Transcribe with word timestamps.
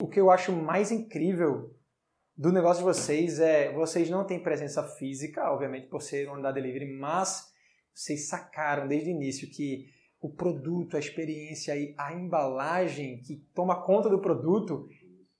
O 0.00 0.06
que 0.06 0.20
eu 0.20 0.30
acho 0.30 0.52
mais 0.52 0.92
incrível 0.92 1.74
do 2.36 2.52
negócio 2.52 2.78
de 2.78 2.84
vocês 2.84 3.40
é 3.40 3.72
vocês 3.72 4.08
não 4.08 4.24
têm 4.24 4.42
presença 4.42 4.82
física, 4.82 5.50
obviamente 5.50 5.88
por 5.88 6.00
ser 6.00 6.26
uma 6.26 6.34
unidade 6.34 6.60
delivery, 6.60 6.86
mas 6.86 7.48
vocês 7.92 8.28
sacaram 8.28 8.86
desde 8.86 9.10
o 9.10 9.12
início 9.12 9.50
que 9.50 9.86
o 10.20 10.30
produto, 10.30 10.96
a 10.96 11.00
experiência 11.00 11.76
e 11.76 11.94
a 11.98 12.12
embalagem 12.12 13.20
que 13.22 13.36
toma 13.54 13.82
conta 13.82 14.08
do 14.08 14.20
produto 14.20 14.88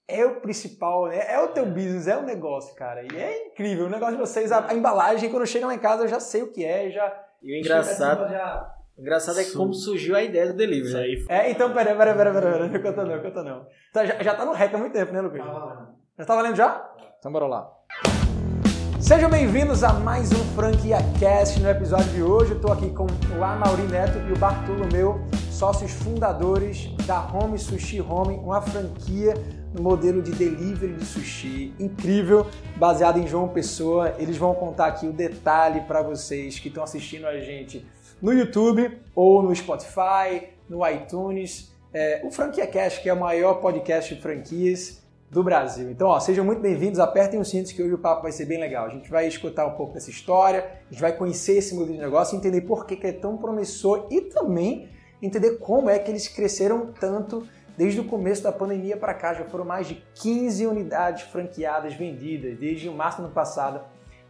é 0.07 0.25
o 0.25 0.41
principal, 0.41 1.07
né? 1.07 1.31
É 1.31 1.39
o 1.39 1.49
teu 1.49 1.65
business, 1.65 2.07
é 2.07 2.17
o 2.17 2.23
negócio, 2.23 2.75
cara. 2.75 3.03
E 3.03 3.15
é 3.15 3.47
incrível. 3.47 3.85
O 3.85 3.89
negócio 3.89 4.15
de 4.15 4.21
vocês, 4.21 4.51
a, 4.51 4.69
a 4.69 4.73
embalagem, 4.73 5.29
quando 5.29 5.45
chega 5.45 5.67
lá 5.67 5.75
em 5.75 5.79
casa, 5.79 6.03
eu 6.03 6.07
já 6.07 6.19
sei 6.19 6.41
o 6.41 6.51
que 6.51 6.65
é, 6.65 6.89
já. 6.89 7.25
E 7.41 7.53
o 7.53 7.59
engraçado. 7.59 8.29
Já... 8.29 8.78
O 8.99 9.01
engraçado 9.01 9.39
é 9.39 9.45
que 9.45 9.53
como 9.53 9.73
surgiu 9.73 10.13
a 10.13 10.21
ideia 10.21 10.47
do 10.47 10.53
delivery. 10.53 10.93
Né? 10.93 10.99
Aí 10.99 11.25
É, 11.29 11.51
então, 11.51 11.71
peraí, 11.71 11.95
peraí, 11.95 12.13
peraí, 12.13 12.33
peraí, 12.33 12.51
peraí, 12.51 12.69
não 12.69 12.81
conta 12.81 13.05
não, 13.05 13.21
conta 13.21 13.43
não. 13.43 13.65
Tá, 13.93 14.05
já, 14.05 14.21
já 14.21 14.35
tá 14.35 14.43
no 14.43 14.51
rec 14.51 14.73
há 14.73 14.77
muito 14.77 14.91
tempo, 14.91 15.13
né, 15.13 15.21
Lucas? 15.21 15.39
Tá 15.39 15.53
valendo. 15.53 15.87
Já 16.17 16.25
tá 16.25 16.35
valendo 16.35 16.55
já? 16.57 16.91
Então 17.17 17.31
bora 17.31 17.47
lá. 17.47 17.71
Sejam 18.99 19.29
bem-vindos 19.29 19.85
a 19.85 19.93
mais 19.93 20.33
um 20.33 20.43
Franquia 20.53 20.97
Cast. 21.17 21.61
No 21.61 21.69
episódio 21.69 22.11
de 22.11 22.21
hoje, 22.21 22.51
eu 22.51 22.57
estou 22.57 22.73
aqui 22.73 22.89
com 22.89 23.07
o 23.37 23.41
Amauri 23.41 23.83
Neto 23.83 24.19
e 24.27 24.33
o 24.33 24.37
Bartolomeu, 24.37 25.21
sócios 25.49 25.93
fundadores 25.93 26.93
da 27.07 27.25
Home 27.25 27.57
Sushi 27.57 28.01
Home, 28.01 28.35
uma 28.35 28.61
franquia 28.61 29.33
no 29.73 29.81
modelo 29.81 30.21
de 30.21 30.31
delivery 30.31 30.95
de 30.95 31.05
sushi 31.05 31.73
incrível, 31.79 32.45
baseado 32.75 33.17
em 33.17 33.25
João 33.25 33.47
Pessoa. 33.47 34.13
Eles 34.19 34.35
vão 34.35 34.53
contar 34.53 34.87
aqui 34.87 35.07
o 35.07 35.13
detalhe 35.13 35.79
para 35.81 36.01
vocês 36.01 36.59
que 36.59 36.67
estão 36.67 36.83
assistindo 36.83 37.25
a 37.25 37.39
gente 37.39 37.87
no 38.21 38.33
YouTube 38.33 38.99
ou 39.15 39.41
no 39.41 39.55
Spotify, 39.55 40.49
no 40.67 40.87
iTunes. 40.87 41.71
É, 41.93 42.21
o 42.23 42.31
Franquia 42.31 42.67
Cast, 42.67 43.01
que 43.01 43.09
é 43.09 43.13
o 43.13 43.19
maior 43.19 43.55
podcast 43.55 44.13
de 44.13 44.21
franquias 44.21 45.01
do 45.29 45.43
Brasil. 45.43 45.89
Então, 45.91 46.07
ó, 46.07 46.19
sejam 46.19 46.43
muito 46.43 46.61
bem-vindos, 46.61 46.99
apertem 46.99 47.39
os 47.39 47.49
cintos 47.49 47.71
que 47.71 47.81
hoje 47.81 47.93
o 47.93 47.97
papo 47.97 48.23
vai 48.23 48.31
ser 48.31 48.45
bem 48.45 48.59
legal. 48.59 48.85
A 48.85 48.89
gente 48.89 49.09
vai 49.09 49.27
escutar 49.27 49.65
um 49.65 49.75
pouco 49.75 49.93
dessa 49.93 50.09
história, 50.09 50.65
a 50.87 50.91
gente 50.91 51.01
vai 51.01 51.15
conhecer 51.15 51.57
esse 51.57 51.73
modelo 51.73 51.93
de 51.93 52.03
negócio, 52.03 52.37
entender 52.37 52.61
por 52.61 52.85
que, 52.85 52.95
que 52.95 53.07
é 53.07 53.11
tão 53.11 53.37
promissor 53.37 54.07
e 54.11 54.21
também 54.21 54.89
entender 55.21 55.57
como 55.57 55.89
é 55.89 55.99
que 55.99 56.09
eles 56.09 56.27
cresceram 56.27 56.87
tanto 56.99 57.47
desde 57.77 57.99
o 57.99 58.03
começo 58.03 58.43
da 58.43 58.51
pandemia 58.51 58.97
para 58.97 59.13
cá. 59.13 59.33
Já 59.33 59.45
foram 59.45 59.65
mais 59.65 59.87
de 59.87 60.03
15 60.15 60.65
unidades 60.65 61.23
franqueadas 61.23 61.93
vendidas 61.93 62.57
desde 62.57 62.89
o 62.89 62.93
março 62.93 63.19
do 63.19 63.25
ano 63.25 63.33
passado 63.33 63.81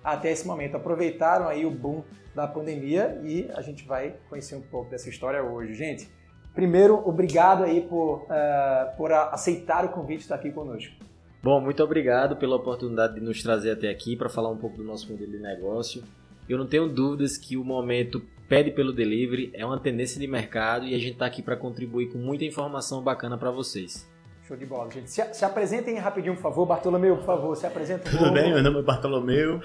até 0.03 0.31
esse 0.31 0.45
momento. 0.45 0.75
Aproveitaram 0.75 1.47
aí 1.47 1.66
o 1.66 1.72
boom 1.72 2.03
da 2.35 2.47
pandemia 2.47 3.19
e 3.23 3.49
a 3.53 3.61
gente 3.61 3.85
vai 3.85 4.16
conhecer 4.30 4.55
um 4.55 4.61
pouco 4.61 4.89
dessa 4.89 5.09
história 5.09 5.41
hoje. 5.44 5.73
Gente, 5.73 6.09
primeiro, 6.53 6.95
obrigado 7.08 7.63
aí 7.63 7.81
por, 7.81 8.23
uh, 8.23 8.97
por 8.97 9.11
aceitar 9.11 9.85
o 9.85 9.89
convite 9.89 10.19
de 10.19 10.23
estar 10.23 10.35
aqui 10.35 10.52
conosco. 10.52 10.94
Bom, 11.41 11.61
muito 11.61 11.81
obrigado 11.81 12.35
pela 12.35 12.57
oportunidade 12.57 13.16
de 13.16 13.22
nos 13.22 13.41
trazer 13.41 13.72
até 13.72 13.89
aqui 13.89 14.16
para 14.16 14.27
falar 14.27 14.50
um 14.50 14.57
pouco 14.57 14.77
do 14.77 14.83
nosso 14.83 15.09
modelo 15.09 15.31
de 15.31 15.39
negócio. 15.39 16.03
Eu 16.50 16.57
não 16.57 16.67
tenho 16.67 16.89
dúvidas 16.89 17.38
que 17.38 17.55
o 17.55 17.63
momento 17.63 18.22
pede 18.50 18.72
pelo 18.72 18.91
delivery, 18.91 19.52
é 19.53 19.66
uma 19.66 19.80
tendência 19.80 20.19
de 20.19 20.27
mercado 20.27 20.85
e 20.85 20.95
a 20.95 20.97
gente 20.97 21.13
está 21.13 21.27
aqui 21.27 21.41
para 21.41 21.55
contribuir 21.55 22.11
com 22.11 22.17
muita 22.17 22.44
informação 22.44 23.02
bacana 23.02 23.38
para 23.38 23.52
vocês. 23.52 24.09
Show 24.47 24.57
de 24.57 24.66
bola, 24.66 24.89
gente. 24.89 25.11
Se, 25.11 25.23
se, 25.31 25.45
apresentem 25.45 25.95
rapidinho, 26.00 26.33
por 26.33 26.41
favor. 26.41 26.66
Bartolomeu, 26.66 27.17
por 27.17 27.25
favor, 27.25 27.55
se 27.55 27.67
apresenta. 27.67 28.09
Tudo 28.09 28.33
bem, 28.33 28.52
meu 28.52 28.63
nome 28.63 28.80
é 28.80 28.81
Bartolomeu. 28.81 29.61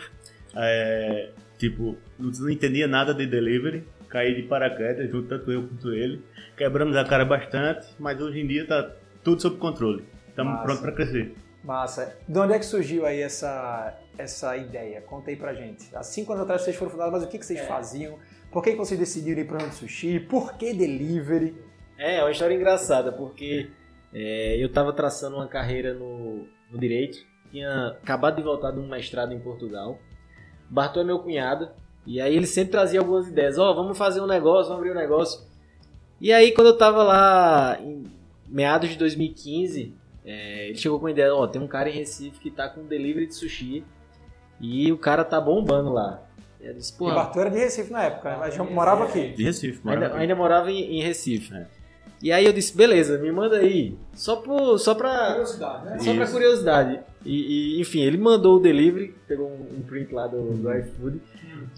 É, 0.54 1.30
tipo, 1.58 1.96
não 2.18 2.50
entendia 2.50 2.86
nada 2.86 3.14
de 3.14 3.26
delivery, 3.26 3.86
caí 4.08 4.34
de 4.34 4.42
paraquedas, 4.42 5.10
junto 5.10 5.28
tanto 5.28 5.50
eu 5.50 5.66
quanto 5.66 5.92
ele. 5.92 6.22
Quebramos 6.56 6.96
a 6.96 7.04
cara 7.04 7.24
bastante, 7.24 7.86
mas 7.98 8.20
hoje 8.20 8.40
em 8.40 8.46
dia 8.46 8.62
está 8.62 8.92
tudo 9.22 9.42
sob 9.42 9.56
controle. 9.56 10.04
Estamos 10.28 10.62
prontos 10.62 10.80
para 10.80 10.92
crescer. 10.92 11.34
Massa. 11.64 12.16
De 12.28 12.38
onde 12.38 12.52
é 12.52 12.58
que 12.58 12.66
surgiu 12.66 13.06
aí 13.06 13.22
essa, 13.22 13.98
essa 14.18 14.56
ideia? 14.56 15.00
Conta 15.00 15.30
aí 15.30 15.36
pra 15.36 15.54
gente. 15.54 15.88
Há 15.96 16.02
cinco 16.02 16.32
anos 16.32 16.44
atrás 16.44 16.62
vocês 16.62 16.76
foram 16.76 16.90
fundados, 16.90 17.12
mas 17.12 17.22
o 17.22 17.28
que, 17.28 17.38
que 17.38 17.46
vocês 17.46 17.60
é. 17.60 17.66
faziam? 17.66 18.18
Por 18.52 18.62
que, 18.62 18.72
que 18.72 18.76
vocês 18.76 19.00
decidiram 19.00 19.40
ir 19.40 19.46
para 19.46 19.64
o 19.64 19.72
sushi? 19.72 20.20
Por 20.20 20.56
que 20.56 20.74
delivery? 20.74 21.56
É, 21.98 22.16
é 22.16 22.22
uma 22.22 22.30
história 22.30 22.54
engraçada, 22.54 23.10
porque 23.10 23.70
é, 24.12 24.62
eu 24.62 24.66
estava 24.66 24.92
traçando 24.92 25.36
uma 25.36 25.48
carreira 25.48 25.94
no, 25.94 26.46
no 26.70 26.78
direito, 26.78 27.18
tinha 27.50 27.96
acabado 28.02 28.36
de 28.36 28.42
voltar 28.42 28.70
de 28.70 28.78
um 28.78 28.88
mestrado 28.88 29.32
em 29.32 29.40
Portugal. 29.40 29.98
Bartô 30.68 31.00
é 31.00 31.04
meu 31.04 31.18
cunhado, 31.18 31.68
e 32.06 32.20
aí 32.20 32.36
ele 32.36 32.46
sempre 32.46 32.72
trazia 32.72 33.00
algumas 33.00 33.28
ideias. 33.28 33.58
Ó, 33.58 33.70
oh, 33.70 33.74
vamos 33.74 33.96
fazer 33.96 34.20
um 34.20 34.26
negócio, 34.26 34.72
vamos 34.72 34.80
abrir 34.80 34.90
um 34.90 35.00
negócio. 35.00 35.42
E 36.20 36.32
aí, 36.32 36.52
quando 36.52 36.68
eu 36.68 36.78
tava 36.78 37.02
lá 37.02 37.78
em 37.80 38.04
meados 38.48 38.90
de 38.90 38.96
2015, 38.96 39.94
é, 40.24 40.68
ele 40.68 40.78
chegou 40.78 41.00
com 41.00 41.06
a 41.06 41.10
ideia: 41.10 41.34
ó, 41.34 41.42
oh, 41.42 41.48
tem 41.48 41.60
um 41.60 41.66
cara 41.66 41.88
em 41.88 41.92
Recife 41.92 42.38
que 42.38 42.50
tá 42.50 42.68
com 42.68 42.84
delivery 42.84 43.26
de 43.26 43.34
sushi 43.34 43.84
e 44.60 44.90
o 44.92 44.98
cara 44.98 45.24
tá 45.24 45.40
bombando 45.40 45.92
lá. 45.92 46.22
E 46.60 46.66
eu 46.66 46.74
disse, 46.74 46.96
Pô, 46.96 47.10
e 47.10 47.14
Bartô 47.14 47.40
era 47.40 47.50
de 47.50 47.58
Recife 47.58 47.92
na 47.92 48.04
época, 48.04 48.30
né? 48.30 48.36
mas 48.38 48.54
já 48.54 48.64
morava 48.64 49.04
aqui. 49.04 49.30
De 49.30 49.44
Recife, 49.44 49.80
morava 49.84 50.04
ainda, 50.04 50.14
aqui. 50.14 50.22
ainda 50.22 50.34
morava 50.34 50.70
em, 50.70 50.98
em 50.98 51.02
Recife. 51.02 51.54
É. 51.54 51.66
E 52.24 52.32
aí 52.32 52.46
eu 52.46 52.54
disse, 52.54 52.74
beleza, 52.74 53.18
me 53.18 53.30
manda 53.30 53.58
aí. 53.58 53.98
Só, 54.14 54.36
por, 54.36 54.78
só 54.78 54.94
pra. 54.94 55.32
Curiosidade, 55.32 55.84
né? 55.84 55.98
Só 55.98 56.10
Isso. 56.10 56.16
pra 56.16 56.26
curiosidade. 56.26 57.00
E, 57.22 57.76
e, 57.76 57.80
enfim, 57.82 58.00
ele 58.00 58.16
mandou 58.16 58.56
o 58.56 58.60
delivery, 58.60 59.14
pegou 59.28 59.46
um, 59.46 59.76
um 59.78 59.82
print 59.82 60.10
lá 60.10 60.26
do, 60.26 60.54
do 60.54 60.72
iFood. 60.72 61.20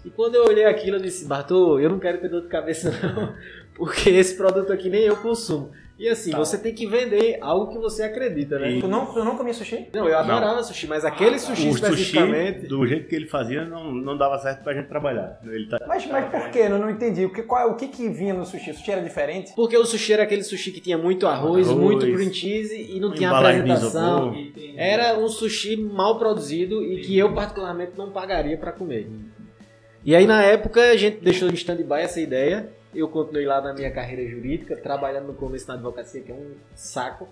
E 0.05 0.09
quando 0.09 0.35
eu 0.35 0.45
olhei 0.45 0.63
aquilo, 0.63 0.95
eu 0.95 1.01
disse, 1.01 1.25
Bartô, 1.25 1.77
eu 1.81 1.89
não 1.89 1.99
quero 1.99 2.19
ter 2.19 2.29
dor 2.29 2.43
de 2.43 2.47
cabeça, 2.47 2.91
não. 3.13 3.35
Porque 3.75 4.09
esse 4.09 4.37
produto 4.37 4.71
aqui 4.71 4.89
nem 4.89 5.01
eu 5.01 5.17
consumo. 5.17 5.69
E 5.99 6.07
assim, 6.07 6.29
tá. 6.29 6.37
você 6.37 6.59
tem 6.59 6.73
que 6.73 6.85
vender 6.85 7.39
algo 7.41 7.71
que 7.71 7.79
você 7.79 8.03
acredita, 8.03 8.59
né? 8.59 8.73
E... 8.73 8.79
Tu, 8.79 8.87
não, 8.87 9.07
tu 9.07 9.23
não 9.23 9.35
comia 9.35 9.53
sushi? 9.53 9.87
Não, 9.91 10.07
eu 10.07 10.17
adorava 10.17 10.57
não. 10.57 10.63
sushi, 10.63 10.85
mas 10.85 11.03
aquele 11.03 11.39
sushi 11.39 11.69
o 11.69 11.71
especificamente... 11.71 12.59
Sushi, 12.59 12.67
do 12.67 12.85
jeito 12.85 13.07
que 13.07 13.15
ele 13.15 13.25
fazia, 13.25 13.65
não, 13.65 13.91
não 13.91 14.15
dava 14.15 14.37
certo 14.37 14.63
pra 14.63 14.75
gente 14.75 14.87
trabalhar. 14.87 15.39
Ele 15.43 15.67
tá... 15.67 15.79
Mas, 15.87 16.05
mas 16.05 16.29
por 16.29 16.51
que? 16.51 16.59
Eu 16.59 16.77
não 16.77 16.89
entendi. 16.89 17.25
O 17.25 17.33
que, 17.33 17.41
qual, 17.41 17.71
o 17.71 17.75
que 17.75 17.87
que 17.87 18.09
vinha 18.09 18.33
no 18.33 18.45
sushi? 18.45 18.69
O 18.69 18.73
sushi 18.75 18.91
era 18.91 19.01
diferente? 19.01 19.53
Porque 19.55 19.75
o 19.75 19.85
sushi 19.85 20.13
era 20.13 20.23
aquele 20.23 20.43
sushi 20.43 20.71
que 20.71 20.79
tinha 20.79 20.99
muito 20.99 21.25
arroz, 21.25 21.67
arroz 21.67 21.81
muito 21.81 22.05
cream 22.05 22.31
cheese 22.31 22.75
e 22.91 22.99
não 22.99 23.11
tinha 23.11 23.31
apresentação. 23.31 24.35
Era 24.75 25.17
um 25.17 25.27
sushi 25.27 25.77
mal 25.77 26.19
produzido 26.19 26.83
e 26.83 27.01
que 27.01 27.17
eu 27.17 27.33
particularmente 27.33 27.93
não 27.97 28.11
pagaria 28.11 28.57
para 28.57 28.71
comer. 28.71 29.09
E 30.05 30.15
aí 30.15 30.27
na 30.27 30.43
época 30.43 30.91
a 30.91 30.95
gente 30.95 31.17
deixou 31.17 31.49
em 31.49 31.53
stand-by 31.53 32.01
essa 32.01 32.21
ideia 32.21 32.69
eu 32.97 33.07
continuei 33.07 33.45
lá 33.45 33.61
na 33.61 33.73
minha 33.73 33.91
carreira 33.91 34.27
jurídica, 34.27 34.75
trabalhando 34.75 35.27
no 35.27 35.33
começo 35.33 35.67
na 35.67 35.75
advocacia, 35.75 36.21
que 36.21 36.31
é 36.31 36.35
um 36.35 36.55
saco. 36.75 37.27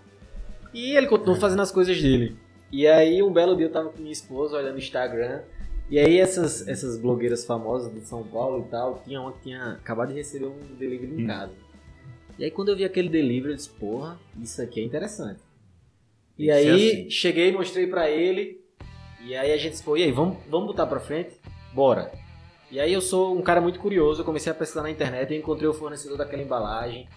E 0.73 0.95
ele 0.95 1.07
continuou 1.07 1.39
fazendo 1.39 1.61
as 1.61 1.71
coisas 1.71 1.99
dele. 2.01 2.37
E 2.71 2.85
aí, 2.87 3.23
um 3.23 3.31
belo 3.31 3.55
dia 3.55 3.65
eu 3.65 3.71
tava 3.71 3.89
com 3.89 3.99
minha 3.99 4.11
esposa 4.11 4.57
olhando 4.57 4.75
o 4.75 4.79
Instagram. 4.79 5.41
E 5.89 5.97
aí, 5.97 6.19
essas, 6.19 6.67
essas 6.67 6.97
blogueiras 6.99 7.45
famosas 7.45 7.93
de 7.93 8.01
São 8.01 8.23
Paulo 8.23 8.65
e 8.67 8.69
tal, 8.69 9.01
tinha 9.05 9.21
uma 9.21 9.31
que 9.31 9.43
tinha 9.43 9.73
acabado 9.73 10.09
de 10.09 10.15
receber 10.15 10.47
um 10.47 10.75
delivery 10.77 11.21
em 11.21 11.23
hum. 11.23 11.27
casa. 11.27 11.53
E 12.37 12.43
aí, 12.43 12.51
quando 12.51 12.69
eu 12.69 12.75
vi 12.75 12.83
aquele 12.83 13.07
delivery, 13.09 13.51
eu 13.51 13.55
disse: 13.55 13.69
Porra, 13.69 14.19
isso 14.41 14.61
aqui 14.61 14.81
é 14.81 14.83
interessante. 14.83 15.39
E 16.37 16.51
aí, 16.51 16.67
assim. 17.01 17.09
cheguei, 17.09 17.51
mostrei 17.51 17.87
pra 17.87 18.09
ele. 18.09 18.61
E 19.23 19.35
aí, 19.35 19.51
a 19.51 19.57
gente 19.57 19.71
disse: 19.71 19.83
Pô, 19.83 19.95
e 19.95 20.03
aí, 20.03 20.11
vamos, 20.11 20.37
vamos 20.49 20.67
botar 20.67 20.85
pra 20.85 20.99
frente? 20.99 21.39
Bora. 21.73 22.24
E 22.71 22.79
aí 22.79 22.91
eu 22.91 23.01
sou 23.01 23.37
um 23.37 23.41
cara 23.41 23.61
muito 23.61 23.79
curioso, 23.79 24.21
eu 24.21 24.25
comecei 24.25 24.51
a 24.51 24.55
pesquisar 24.55 24.81
na 24.81 24.89
internet, 24.89 25.31
eu 25.31 25.39
encontrei 25.39 25.67
o 25.67 25.73
fornecedor 25.73 26.17
daquela 26.17 26.41
embalagem, 26.41 27.07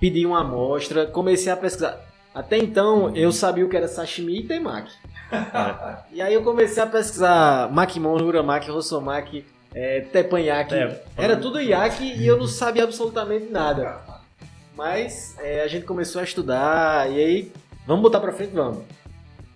pedi 0.00 0.26
uma 0.26 0.40
amostra, 0.40 1.06
comecei 1.06 1.52
a 1.52 1.56
pesquisar. 1.56 2.00
Até 2.34 2.58
então 2.58 3.14
eu 3.16 3.32
sabia 3.32 3.64
o 3.64 3.68
que 3.68 3.76
era 3.76 3.88
sashimi 3.88 4.40
e 4.40 4.46
temaki. 4.46 4.92
e 6.12 6.20
aí 6.20 6.34
eu 6.34 6.42
comecei 6.42 6.82
a 6.82 6.86
pesquisar 6.86 7.70
makimon, 7.72 8.20
uramaki, 8.22 8.70
rosomaki, 8.70 9.44
é, 9.74 10.00
teppanyaki. 10.00 10.74
É, 10.74 11.02
era 11.16 11.36
tudo 11.36 11.60
yaki 11.60 12.04
e 12.04 12.26
eu 12.26 12.36
não 12.36 12.46
sabia 12.46 12.84
absolutamente 12.84 13.50
nada. 13.50 14.00
Mas 14.76 15.36
é, 15.38 15.62
a 15.62 15.68
gente 15.68 15.84
começou 15.84 16.20
a 16.20 16.24
estudar 16.24 17.10
e 17.10 17.18
aí, 17.18 17.52
vamos 17.86 18.02
botar 18.02 18.20
pra 18.20 18.32
frente, 18.32 18.52
vamos. 18.52 18.84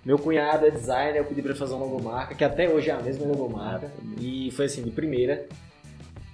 Meu 0.05 0.19
cunhado 0.19 0.67
é 0.67 0.71
designer, 0.71 1.17
eu 1.17 1.25
pedi 1.25 1.41
pra 1.41 1.51
ele 1.51 1.59
fazer 1.59 1.75
uma 1.75 1.87
logomarca, 1.87 2.35
que 2.35 2.45
até 2.45 2.69
hoje 2.69 2.91
é 2.91 2.93
a 2.93 3.01
mesma 3.01 3.27
logomarca. 3.27 3.91
E 4.21 4.51
foi 4.51 4.67
assim, 4.67 4.83
de 4.83 4.91
primeira. 4.91 5.47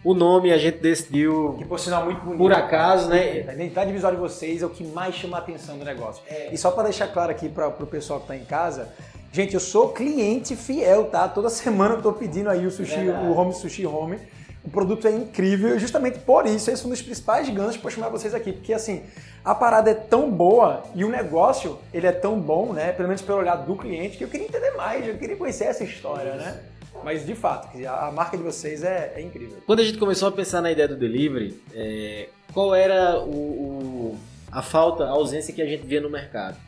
O 0.03 0.15
nome 0.15 0.51
a 0.51 0.57
gente 0.57 0.79
decidiu. 0.79 1.55
Que 1.59 1.65
por 1.65 1.79
sinal 1.79 2.07
muito 2.07 2.21
bonito. 2.21 2.39
Por 2.39 2.53
acaso, 2.53 3.09
né? 3.09 3.45
A 3.47 3.55
identidade 3.55 3.93
visual 3.93 4.13
de 4.13 4.19
vocês 4.19 4.63
é 4.63 4.67
o 4.67 4.71
que 4.71 4.83
mais 4.83 5.15
chama 5.15 5.37
a 5.37 5.41
atenção 5.41 5.79
do 5.79 5.85
negócio. 5.85 6.23
É. 6.27 6.49
E 6.53 6.57
só 6.57 6.71
para 6.71 6.85
deixar 6.85 7.09
claro 7.09 7.31
aqui 7.31 7.49
para 7.49 7.69
o 7.69 7.87
pessoal 7.87 8.19
que 8.19 8.25
está 8.25 8.37
em 8.37 8.45
casa, 8.45 8.89
gente, 9.31 9.55
eu 9.55 9.61
sou 9.61 9.91
cliente 9.91 10.57
fiel, 10.57 11.05
tá? 11.05 11.29
Toda 11.29 11.51
semana 11.51 11.97
eu 11.97 12.03
tô 12.03 12.13
pedindo 12.13 12.49
aí 12.49 12.67
o 12.67 12.71
sushi, 12.71 13.09
é 13.09 13.13
o 13.13 13.37
Home 13.37 13.53
Sushi 13.53 13.87
Home. 13.87 14.19
O 14.63 14.69
produto 14.69 15.07
é 15.09 15.11
incrível 15.11 15.75
e 15.75 15.79
justamente 15.79 16.19
por 16.19 16.47
isso 16.47 16.71
esse 16.71 16.83
é 16.83 16.87
um 16.87 16.91
dos 16.91 17.01
principais 17.01 17.49
ganhos 17.49 17.77
para 17.77 17.91
chamar 17.91 18.11
vocês 18.11 18.35
aqui, 18.35 18.53
porque 18.53 18.75
assim, 18.75 19.03
a 19.43 19.55
parada 19.55 19.91
é 19.91 19.95
tão 19.95 20.31
boa 20.31 20.83
e 20.95 21.03
o 21.05 21.09
negócio 21.09 21.79
ele 21.95 22.07
é 22.07 22.13
tão 22.13 22.39
bom, 22.39 22.73
né? 22.73 22.93
Pelo 22.93 23.09
menos 23.09 23.23
pelo 23.23 23.39
olhar 23.39 23.57
do 23.57 23.75
cliente, 23.75 24.19
que 24.19 24.25
eu 24.25 24.29
queria 24.29 24.47
entender 24.47 24.73
mais, 24.73 25.07
eu 25.07 25.17
queria 25.17 25.37
conhecer 25.37 25.65
essa 25.65 25.83
história, 25.83 26.35
né? 26.35 26.61
Mas 27.03 27.25
de 27.25 27.35
fato, 27.35 27.71
a 27.87 28.13
marca 28.13 28.37
de 28.37 28.43
vocês 28.43 28.83
é, 28.83 29.15
é 29.17 29.23
incrível. 29.23 29.57
Quando 29.67 29.81
a 29.81 29.85
gente 29.85 29.97
começou 29.97 30.29
a 30.29 30.33
pensar 30.33 30.61
na 30.61 30.71
ideia 30.71 30.87
do 30.87 30.97
delivery, 30.97 31.59
é, 31.75 32.29
qual 32.53 32.75
era 32.75 33.19
o, 33.19 33.31
o, 33.31 34.19
a 34.53 34.61
falta, 34.61 35.05
a 35.05 35.11
ausência 35.11 35.55
que 35.55 35.63
a 35.63 35.67
gente 35.67 35.87
via 35.87 36.01
no 36.01 36.11
mercado? 36.11 36.59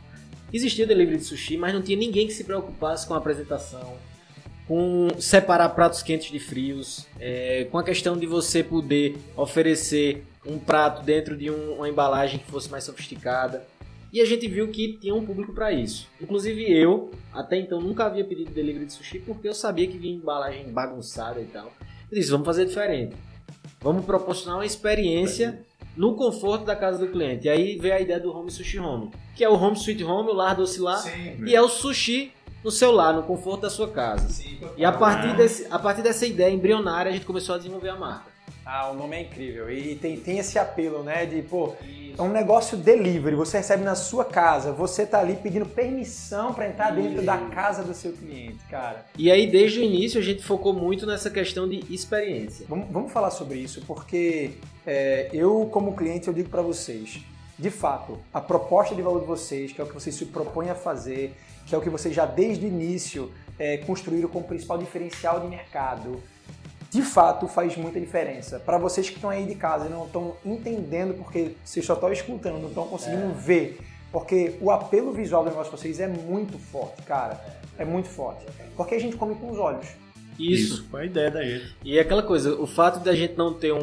Existia 0.51 0.87
delivery 0.87 1.19
de 1.19 1.25
sushi, 1.25 1.57
mas 1.57 1.75
não 1.75 1.83
tinha 1.83 1.99
ninguém 1.99 2.27
que 2.27 2.33
se 2.33 2.45
preocupasse 2.45 3.07
com 3.07 3.15
a 3.15 3.19
apresentação, 3.19 3.95
com 4.73 5.11
separar 5.21 5.69
pratos 5.69 6.03
quentes 6.03 6.33
de 6.33 6.39
frios, 6.39 7.07
é, 7.21 7.67
com 7.71 7.77
a 7.77 7.85
questão 7.85 8.17
de 8.17 8.27
você 8.27 8.65
poder 8.65 9.19
oferecer 9.37 10.25
um 10.47 10.59
prato 10.59 11.03
dentro 11.03 11.37
de 11.37 11.51
um, 11.51 11.75
uma 11.75 11.91
embalagem 11.91 12.39
que 12.39 12.51
fosse 12.51 12.71
mais 12.71 12.83
sofisticada. 12.85 13.67
E 14.11 14.19
a 14.19 14.25
gente 14.25 14.49
viu 14.49 14.69
que 14.69 14.97
tinha 14.97 15.15
um 15.15 15.27
público 15.27 15.53
para 15.53 15.71
isso. 15.73 16.09
Inclusive 16.19 16.73
eu, 16.73 17.11
até 17.35 17.59
então, 17.59 17.83
nunca 17.83 18.07
havia 18.07 18.25
pedido 18.25 18.51
delivery 18.51 18.87
de 18.87 18.95
sushi 18.95 19.19
porque 19.19 19.47
eu 19.47 19.53
sabia 19.53 19.87
que 19.87 19.99
vinha 19.99 20.15
embalagem 20.15 20.67
bagunçada 20.73 21.39
e 21.39 21.45
tal. 21.45 21.71
Eu 22.11 22.19
disse, 22.19 22.31
vamos 22.31 22.47
fazer 22.47 22.65
diferente. 22.65 23.15
Vamos 23.79 24.07
proporcionar 24.07 24.57
uma 24.57 24.65
experiência 24.65 25.67
no 25.95 26.15
conforto 26.15 26.65
da 26.65 26.75
casa 26.75 26.99
do 26.99 27.13
cliente. 27.13 27.47
E 27.47 27.51
aí 27.51 27.77
veio 27.77 27.93
a 27.93 28.01
ideia 28.01 28.19
do 28.19 28.35
Home 28.35 28.51
Sushi 28.51 28.79
Home, 28.79 29.11
que 29.37 29.45
é 29.45 29.49
o 29.51 29.55
Home 29.55 29.77
Sweet 29.77 30.03
Home, 30.03 30.31
o 30.31 30.33
lar 30.33 30.57
doce 30.57 30.81
lá, 30.81 31.05
e 31.47 31.55
é 31.55 31.61
o 31.61 31.69
sushi 31.69 32.33
no 32.63 32.71
seu 32.71 32.93
lar, 32.93 33.15
no 33.15 33.23
conforto 33.23 33.63
da 33.63 33.71
sua 33.71 33.89
casa. 33.89 34.29
Sim, 34.29 34.59
e 34.77 34.85
a 34.85 34.93
partir, 34.93 35.37
desse, 35.37 35.67
a 35.71 35.79
partir 35.79 36.03
dessa 36.03 36.27
ideia 36.27 36.53
embrionária, 36.53 37.11
a 37.11 37.13
gente 37.13 37.27
começou 37.27 37.55
a 37.55 37.59
desenvolver 37.59 37.91
a 37.91 37.97
marca. 37.97 38.33
Ah, 38.65 38.91
o 38.91 38.95
nome 38.95 39.17
é 39.17 39.23
incrível. 39.23 39.71
E 39.71 39.97
tem, 39.97 40.17
tem 40.19 40.39
esse 40.39 40.59
apelo, 40.59 41.03
né? 41.03 41.27
De, 41.27 41.43
pô, 41.43 41.75
Isso. 41.83 42.15
é 42.17 42.23
um 42.23 42.31
negócio 42.31 42.77
delivery. 42.77 43.35
Você 43.35 43.57
recebe 43.57 43.83
na 43.83 43.97
sua 43.97 44.25
casa, 44.25 44.71
você 44.71 45.05
tá 45.05 45.19
ali 45.19 45.35
pedindo 45.35 45.67
permissão 45.67 46.55
para 46.55 46.69
entrar 46.69 46.97
Isso. 46.97 47.09
dentro 47.09 47.25
da 47.25 47.39
casa 47.39 47.83
do 47.83 47.93
seu 47.93 48.13
cliente, 48.13 48.59
cara. 48.71 49.05
E 49.19 49.31
aí, 49.33 49.51
desde 49.51 49.81
o 49.81 49.83
início, 49.83 50.21
a 50.21 50.23
gente 50.23 50.43
focou 50.45 50.73
muito 50.73 51.05
nessa 51.07 51.29
questão 51.29 51.69
de 51.69 51.85
experiência. 51.93 52.65
Vamos, 52.69 52.87
vamos 52.91 53.13
falar 53.13 53.31
sobre 53.31 53.59
isso, 53.59 53.83
porque 53.85 54.53
é, 54.87 55.29
eu, 55.33 55.69
como 55.73 55.97
cliente, 55.97 56.29
eu 56.29 56.35
digo 56.35 56.49
para 56.49 56.63
vocês, 56.63 57.21
de 57.59 57.71
fato, 57.71 58.19
a 58.33 58.41
proposta 58.41 58.95
de 58.95 59.03
valor 59.03 59.21
de 59.21 59.27
vocês, 59.27 59.73
que 59.73 59.81
é 59.81 59.85
o 59.85 59.87
que 59.87 59.95
vocês 59.95 60.15
se 60.15 60.27
propõem 60.27 60.71
a 60.71 60.75
fazer, 60.75 61.35
que 61.67 61.75
é 61.75 61.79
o 61.79 61.81
que 61.81 61.91
vocês 61.91 62.15
já 62.15 62.27
desde 62.27 62.65
o 62.65 62.69
início 62.69 63.33
é, 63.59 63.79
construíram 63.79 64.29
como 64.29 64.45
principal 64.45 64.79
diferencial 64.79 65.41
de 65.41 65.47
mercado, 65.47 66.23
de 66.91 67.03
fato 67.03 67.49
faz 67.49 67.77
muita 67.77 67.99
diferença. 67.99 68.61
Para 68.61 68.77
vocês 68.77 69.09
que 69.09 69.17
estão 69.17 69.31
aí 69.31 69.47
de 69.47 69.55
casa 69.55 69.87
e 69.87 69.89
não 69.89 70.05
estão 70.05 70.37
entendendo 70.45 71.15
porque 71.15 71.55
vocês 71.65 71.85
só 71.87 71.95
estão 71.95 72.13
escutando, 72.13 72.61
não 72.61 72.69
estão 72.69 72.87
conseguindo 72.87 73.31
é. 73.31 73.33
ver, 73.33 73.81
porque 74.11 74.57
o 74.61 74.71
apelo 74.71 75.13
visual 75.13 75.43
do 75.43 75.51
negócio 75.51 75.73
de 75.73 75.79
vocês 75.79 76.01
é 76.01 76.07
muito 76.07 76.59
forte, 76.59 77.03
cara. 77.03 77.41
É 77.79 77.85
muito 77.85 78.09
forte. 78.09 78.45
Porque 78.77 78.95
a 78.95 79.01
gente 79.01 79.17
come 79.17 79.35
com 79.35 79.51
os 79.51 79.59
olhos. 79.59 79.87
Isso. 80.39 80.75
Isso 80.75 80.89
foi 80.91 81.03
a 81.03 81.05
ideia 81.07 81.31
da 81.31 81.43
gente. 81.43 81.75
E 81.83 81.97
é 81.97 82.01
aquela 82.01 82.23
coisa, 82.23 82.55
o 82.55 82.67
fato 82.67 83.01
de 83.01 83.09
a 83.09 83.15
gente 83.15 83.37
não 83.37 83.55
ter 83.55 83.73
um, 83.73 83.79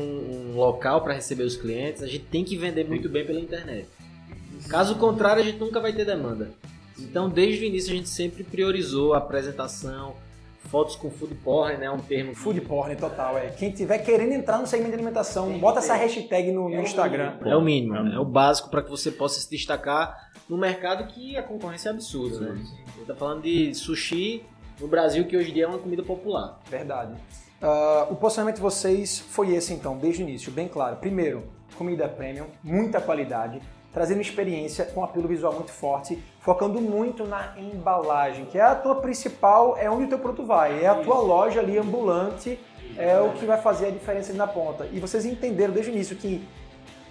um 0.51 0.55
local 0.55 1.01
para 1.01 1.13
receber 1.13 1.43
os 1.43 1.55
clientes, 1.55 2.03
a 2.03 2.07
gente 2.07 2.25
tem 2.25 2.43
que 2.43 2.55
vender 2.55 2.83
muito 2.83 3.09
bem 3.09 3.25
pela 3.25 3.39
internet. 3.39 3.87
Caso 4.67 4.95
contrário, 4.95 5.41
a 5.41 5.45
gente 5.45 5.57
nunca 5.57 5.79
vai 5.79 5.93
ter 5.93 6.05
demanda. 6.05 6.51
Então, 7.03 7.29
desde 7.29 7.63
o 7.63 7.67
início, 7.67 7.91
a 7.91 7.95
gente 7.95 8.09
sempre 8.09 8.43
priorizou 8.43 9.13
a 9.13 9.17
apresentação, 9.17 10.15
fotos 10.69 10.95
com 10.95 11.09
food 11.09 11.35
porn, 11.35 11.77
né? 11.77 11.89
Um 11.89 11.97
termo. 11.97 12.35
Food 12.35 12.61
porn, 12.61 12.95
total, 12.95 13.37
é. 13.37 13.49
Quem 13.49 13.71
tiver 13.71 13.99
querendo 13.99 14.33
entrar 14.33 14.59
no 14.59 14.67
segmento 14.67 14.91
de 14.91 14.97
alimentação, 14.97 15.57
bota 15.59 15.79
essa 15.79 15.95
hashtag 15.95 16.51
no, 16.51 16.69
no 16.69 16.75
é 16.75 16.81
Instagram. 16.81 17.37
É 17.45 17.55
o 17.55 17.61
mínimo, 17.61 17.95
é, 17.95 18.15
é 18.15 18.19
o 18.19 18.25
básico 18.25 18.69
para 18.69 18.81
que 18.81 18.89
você 18.89 19.11
possa 19.11 19.39
se 19.39 19.49
destacar 19.49 20.31
no 20.47 20.57
mercado 20.57 21.07
que 21.07 21.37
a 21.37 21.43
concorrência 21.43 21.89
é 21.89 21.91
absurda, 21.91 22.39
né? 22.39 22.65
Você 22.95 23.05
tá 23.05 23.15
falando 23.15 23.43
de 23.43 23.73
sushi 23.73 24.43
no 24.79 24.87
Brasil, 24.87 25.25
que 25.25 25.35
hoje 25.35 25.51
em 25.51 25.53
dia 25.53 25.65
é 25.65 25.67
uma 25.67 25.77
comida 25.77 26.03
popular. 26.03 26.59
Verdade. 26.69 27.13
Uh, 27.61 28.13
o 28.13 28.15
posicionamento 28.15 28.55
de 28.55 28.61
vocês 28.61 29.19
foi 29.19 29.53
esse, 29.53 29.73
então, 29.73 29.97
desde 29.97 30.23
o 30.23 30.27
início, 30.27 30.51
bem 30.51 30.67
claro. 30.67 30.95
Primeiro, 30.95 31.43
comida 31.77 32.07
premium, 32.07 32.47
muita 32.63 33.01
qualidade, 33.01 33.61
trazendo 33.93 34.21
experiência 34.21 34.85
com 34.85 35.03
apelo 35.03 35.27
visual 35.27 35.53
muito 35.53 35.71
forte, 35.71 36.21
focando 36.39 36.79
muito 36.79 37.25
na 37.25 37.53
embalagem, 37.57 38.45
que 38.45 38.57
é 38.57 38.61
a 38.61 38.75
tua 38.75 38.95
principal, 38.95 39.75
é 39.77 39.89
onde 39.89 40.05
o 40.05 40.09
teu 40.09 40.19
produto 40.19 40.45
vai, 40.45 40.83
é 40.83 40.87
a 40.87 40.95
tua 40.95 41.19
loja 41.19 41.59
ali 41.59 41.77
ambulante, 41.77 42.59
é 42.97 43.19
o 43.19 43.31
que 43.33 43.45
vai 43.45 43.59
fazer 43.61 43.87
a 43.87 43.91
diferença 43.91 44.31
ali 44.31 44.37
na 44.37 44.47
ponta. 44.47 44.87
E 44.91 44.99
vocês 44.99 45.25
entenderam 45.25 45.73
desde 45.73 45.91
o 45.91 45.93
início 45.93 46.15
que 46.15 46.47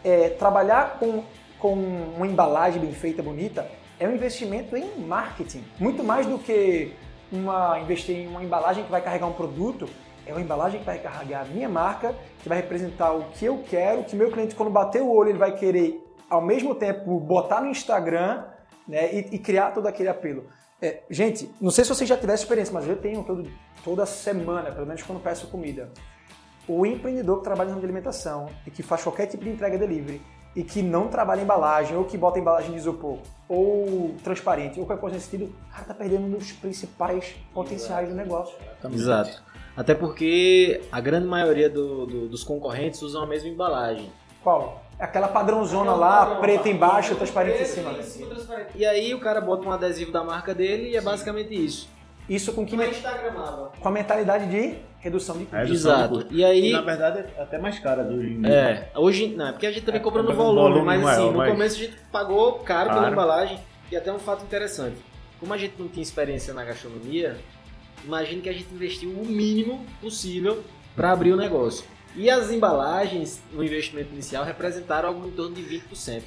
é, 0.04 0.30
trabalhar 0.30 0.98
com, 0.98 1.24
com 1.58 1.72
uma 1.72 2.26
embalagem 2.26 2.80
bem 2.80 2.92
feita, 2.92 3.22
bonita, 3.22 3.68
é 3.98 4.06
um 4.06 4.14
investimento 4.14 4.76
em 4.76 5.00
marketing. 5.00 5.64
Muito 5.78 6.04
mais 6.04 6.26
do 6.26 6.38
que 6.38 6.92
uma, 7.32 7.78
investir 7.80 8.16
em 8.16 8.28
uma 8.28 8.42
embalagem 8.42 8.84
que 8.84 8.90
vai 8.90 9.00
carregar 9.00 9.26
um 9.26 9.32
produto, 9.32 9.88
é 10.26 10.32
uma 10.32 10.40
embalagem 10.40 10.80
que 10.80 10.86
vai 10.86 10.98
carregar 10.98 11.42
a 11.42 11.44
minha 11.44 11.68
marca, 11.68 12.14
que 12.42 12.48
vai 12.48 12.58
representar 12.58 13.12
o 13.12 13.24
que 13.32 13.46
eu 13.46 13.64
quero, 13.68 14.04
que 14.04 14.14
meu 14.14 14.30
cliente, 14.30 14.54
quando 14.54 14.70
bater 14.70 15.02
o 15.02 15.10
olho, 15.10 15.30
ele 15.30 15.38
vai 15.38 15.52
querer 15.52 16.07
ao 16.28 16.42
mesmo 16.42 16.74
tempo 16.74 17.18
botar 17.20 17.60
no 17.60 17.68
Instagram 17.68 18.44
né, 18.86 19.14
e, 19.14 19.36
e 19.36 19.38
criar 19.38 19.72
todo 19.72 19.86
aquele 19.86 20.08
apelo. 20.08 20.46
É, 20.80 21.02
gente, 21.10 21.50
não 21.60 21.70
sei 21.70 21.84
se 21.84 21.90
vocês 21.90 22.08
já 22.08 22.16
tiveram 22.16 22.34
experiência, 22.34 22.72
mas 22.72 22.86
eu 22.86 22.96
tenho 22.96 23.24
todo, 23.24 23.50
toda 23.84 24.06
semana, 24.06 24.70
pelo 24.70 24.86
menos 24.86 25.02
quando 25.02 25.20
peço 25.20 25.48
comida. 25.48 25.90
O 26.68 26.86
empreendedor 26.86 27.38
que 27.38 27.44
trabalha 27.44 27.72
de 27.72 27.78
alimentação 27.78 28.46
e 28.66 28.70
que 28.70 28.82
faz 28.82 29.02
qualquer 29.02 29.26
tipo 29.26 29.42
de 29.42 29.50
entrega 29.50 29.76
delivery 29.78 30.20
e 30.54 30.62
que 30.62 30.82
não 30.82 31.08
trabalha 31.08 31.40
em 31.40 31.44
embalagem, 31.44 31.96
ou 31.96 32.04
que 32.04 32.16
bota 32.16 32.38
embalagem 32.38 32.72
de 32.72 32.78
isopor, 32.78 33.18
ou 33.48 34.14
transparente, 34.24 34.78
ou 34.78 34.86
qualquer 34.86 35.00
coisa 35.00 35.16
nesse 35.16 35.30
sentido, 35.30 35.54
cara 35.70 35.84
tá 35.84 35.94
perdendo 35.94 36.26
um 36.26 36.30
dos 36.30 36.52
principais 36.52 37.34
potenciais 37.52 38.08
do 38.08 38.14
negócio. 38.14 38.56
Exato. 38.92 39.42
Até 39.76 39.94
porque 39.94 40.82
a 40.90 41.00
grande 41.00 41.26
maioria 41.26 41.70
do, 41.70 42.06
do, 42.06 42.28
dos 42.28 42.42
concorrentes 42.42 43.00
usam 43.02 43.22
a 43.22 43.26
mesma 43.26 43.48
embalagem. 43.48 44.10
Qual? 44.42 44.82
Aquela 44.98 45.28
padrãozona 45.28 45.94
lá, 45.94 46.36
preta 46.36 46.68
embaixo, 46.68 47.14
transparente 47.14 47.62
em 47.62 47.66
cima. 47.66 47.94
E 48.74 48.84
aí 48.84 49.14
o 49.14 49.20
cara 49.20 49.40
bota 49.40 49.68
um 49.68 49.72
adesivo 49.72 50.10
da 50.10 50.24
marca 50.24 50.54
dele 50.54 50.90
e 50.90 50.96
é 50.96 51.00
basicamente 51.00 51.54
isso. 51.54 51.88
Isso 52.28 52.52
com 52.52 52.66
que 52.66 52.76
me... 52.76 52.84
Com 53.80 53.88
a 53.88 53.90
mentalidade 53.90 54.46
de 54.46 54.76
redução 54.98 55.38
de 55.38 55.44
custo. 55.44 55.56
É, 55.56 55.70
Exato. 55.70 56.26
E 56.30 56.44
aí, 56.44 56.72
na 56.72 56.82
verdade, 56.82 57.24
é 57.36 57.42
até 57.42 57.58
mais 57.58 57.78
cara 57.78 58.02
do 58.02 58.16
hoje 58.16 58.40
É, 58.44 58.88
hoje 58.94 59.28
não, 59.28 59.48
é 59.48 59.52
porque 59.52 59.66
a 59.66 59.70
gente 59.70 59.84
também 59.84 60.00
é, 60.00 60.04
comprou 60.04 60.22
no 60.22 60.34
volume, 60.34 60.74
volume 60.74 60.84
mas 60.84 61.02
maior, 61.02 61.20
assim, 61.20 61.30
no 61.30 61.38
mas... 61.38 61.50
começo 61.50 61.76
a 61.76 61.78
gente 61.78 61.96
pagou 62.12 62.52
caro 62.60 62.90
pela 62.90 63.10
embalagem 63.10 63.58
e 63.90 63.96
até 63.96 64.12
um 64.12 64.18
fato 64.18 64.44
interessante. 64.44 64.96
Como 65.40 65.54
a 65.54 65.56
gente 65.56 65.74
não 65.78 65.88
tinha 65.88 66.02
experiência 66.02 66.52
na 66.52 66.64
gastronomia, 66.64 67.36
imagine 68.04 68.42
que 68.42 68.48
a 68.48 68.52
gente 68.52 68.74
investiu 68.74 69.10
o 69.10 69.24
mínimo 69.24 69.86
possível 70.00 70.62
para 70.94 71.12
abrir 71.12 71.32
o 71.32 71.36
negócio. 71.36 71.84
E 72.18 72.28
as 72.28 72.50
embalagens 72.50 73.40
no 73.52 73.62
investimento 73.62 74.12
inicial 74.12 74.44
representaram 74.44 75.10
algo 75.10 75.28
em 75.28 75.30
torno 75.30 75.54
de 75.54 75.62
20%. 75.62 76.22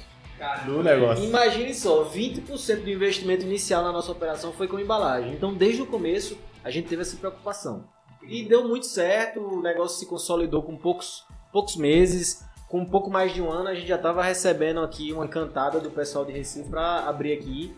do 0.64 0.82
negócio. 0.82 1.22
Imagine 1.22 1.74
só, 1.74 2.02
20% 2.04 2.82
do 2.82 2.90
investimento 2.90 3.44
inicial 3.44 3.84
na 3.84 3.92
nossa 3.92 4.10
operação 4.10 4.52
foi 4.52 4.66
com 4.66 4.78
embalagem. 4.80 5.34
Então, 5.34 5.52
desde 5.52 5.82
o 5.82 5.86
começo, 5.86 6.38
a 6.64 6.70
gente 6.70 6.88
teve 6.88 7.02
essa 7.02 7.16
preocupação. 7.16 7.84
E 8.26 8.42
deu 8.42 8.66
muito 8.66 8.86
certo, 8.86 9.38
o 9.38 9.60
negócio 9.60 9.98
se 9.98 10.06
consolidou 10.06 10.62
com 10.62 10.76
poucos, 10.76 11.24
poucos 11.52 11.76
meses. 11.76 12.42
Com 12.68 12.80
um 12.80 12.86
pouco 12.86 13.10
mais 13.10 13.34
de 13.34 13.42
um 13.42 13.50
ano, 13.50 13.68
a 13.68 13.74
gente 13.74 13.86
já 13.86 13.96
estava 13.96 14.22
recebendo 14.22 14.80
aqui 14.80 15.12
uma 15.12 15.28
cantada 15.28 15.78
do 15.78 15.90
pessoal 15.90 16.24
de 16.24 16.32
Recife 16.32 16.70
para 16.70 17.00
abrir 17.06 17.34
aqui. 17.34 17.76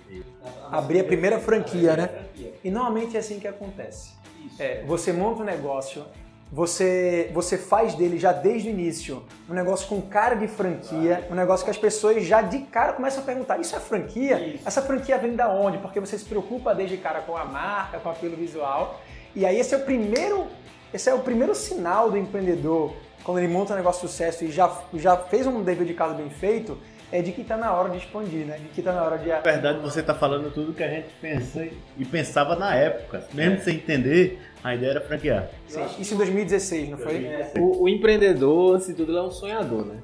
Abrir 0.71 1.01
a 1.01 1.05
primeira 1.05 1.41
franquia, 1.41 1.97
né? 1.97 2.27
E 2.63 2.71
normalmente 2.71 3.17
é 3.17 3.19
assim 3.19 3.41
que 3.41 3.49
acontece. 3.49 4.13
É, 4.57 4.85
você 4.85 5.13
monta 5.13 5.43
um 5.43 5.45
negócio, 5.45 6.05
você, 6.53 7.31
você 7.33 7.59
faz 7.59 7.95
dele 7.95 8.19
já 8.19 8.33
desde 8.33 8.69
o 8.69 8.71
início 8.71 9.23
um 9.49 9.55
negócio 9.55 9.89
com 9.89 10.01
cara 10.01 10.35
de 10.35 10.47
franquia, 10.47 11.27
um 11.31 11.35
negócio 11.35 11.65
que 11.65 11.71
as 11.71 11.79
pessoas 11.79 12.25
já 12.25 12.43
de 12.43 12.61
cara 12.61 12.93
começam 12.93 13.23
a 13.23 13.27
perguntar: 13.27 13.59
isso 13.59 13.75
é 13.75 13.81
franquia? 13.81 14.39
Isso. 14.39 14.67
Essa 14.67 14.83
franquia 14.83 15.19
vem 15.19 15.35
da 15.35 15.49
onde? 15.49 15.79
Porque 15.79 15.99
você 15.99 16.17
se 16.17 16.25
preocupa 16.25 16.75
desde 16.75 16.97
cara 16.97 17.21
com 17.23 17.37
a 17.37 17.45
marca, 17.45 17.99
com 17.99 18.09
o 18.09 18.13
apelo 18.13 18.37
visual. 18.37 19.01
E 19.35 19.45
aí 19.45 19.59
esse 19.59 19.75
é 19.75 19.79
o 19.79 19.81
primeiro, 19.85 20.47
esse 20.93 21.11
é 21.11 21.15
o 21.15 21.21
primeiro 21.21 21.55
sinal 21.55 22.11
do 22.11 22.17
empreendedor 22.17 22.95
quando 23.25 23.39
ele 23.39 23.49
monta 23.49 23.73
um 23.73 23.77
negócio 23.77 24.07
de 24.07 24.13
sucesso 24.13 24.45
e 24.45 24.53
já, 24.53 24.71
já 24.93 25.17
fez 25.17 25.47
um 25.47 25.63
dever 25.63 25.87
de 25.87 25.95
casa 25.95 26.13
bem 26.13 26.29
feito, 26.29 26.79
é 27.15 27.23
de 27.23 27.31
que 27.31 27.43
está 27.43 27.57
na 27.57 27.73
hora 27.73 27.91
de 27.91 27.99
expandir, 27.99 28.45
né? 28.45 28.59
De 28.59 28.69
que 28.71 28.81
está 28.81 28.93
na 28.93 29.05
hora 29.05 29.17
de. 29.17 29.29
Na 29.29 29.39
verdade, 29.39 29.79
você 29.79 30.01
está 30.01 30.13
falando 30.13 30.53
tudo 30.53 30.73
que 30.73 30.83
a 30.83 30.89
gente 30.89 31.07
pensa 31.21 31.65
e 31.97 32.05
pensava 32.05 32.57
na 32.57 32.75
época, 32.75 33.25
mesmo 33.33 33.55
é. 33.55 33.61
sem 33.61 33.77
entender 33.77 34.41
a 34.65 34.75
ideia 34.75 34.91
era 34.91 35.01
franquear. 35.01 35.49
Sim, 35.69 35.87
isso 36.01 36.15
em 36.15 36.17
2016, 36.17 36.89
não 36.89 36.99
foi? 36.99 37.25
O, 37.57 37.85
o, 37.85 37.89
empreendedor, 37.89 38.75
antes 38.75 38.89
de 38.89 38.95
tudo, 38.95 39.17
é 39.17 39.23
um 39.23 39.31
sonhador, 39.31 39.87
né? 39.87 39.99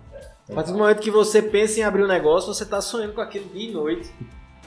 A 0.49 0.55
partir 0.55 0.71
do 0.71 0.79
momento 0.79 1.00
que 1.00 1.11
você 1.11 1.43
pensa 1.43 1.81
em 1.81 1.83
abrir 1.83 2.05
um 2.05 2.09
negócio, 2.09 2.55
você 2.55 2.62
está 2.62 2.81
sonhando 2.81 3.12
com 3.12 3.21
aquilo 3.21 3.47
dia 3.47 3.71
e 3.71 3.73
noite. 3.73 4.09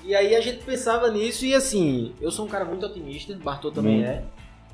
E 0.04 0.14
aí 0.14 0.36
a 0.36 0.42
gente 0.42 0.66
pensava 0.66 1.10
nisso 1.10 1.46
e 1.46 1.56
assim, 1.56 2.14
eu 2.20 2.30
sou 2.30 2.46
um 2.46 2.50
cara 2.50 2.66
muito 2.66 2.86
otimista, 2.86 3.34
Bartô 3.42 3.72
também 3.72 4.02
hum. 4.02 4.06
é. 4.06 4.22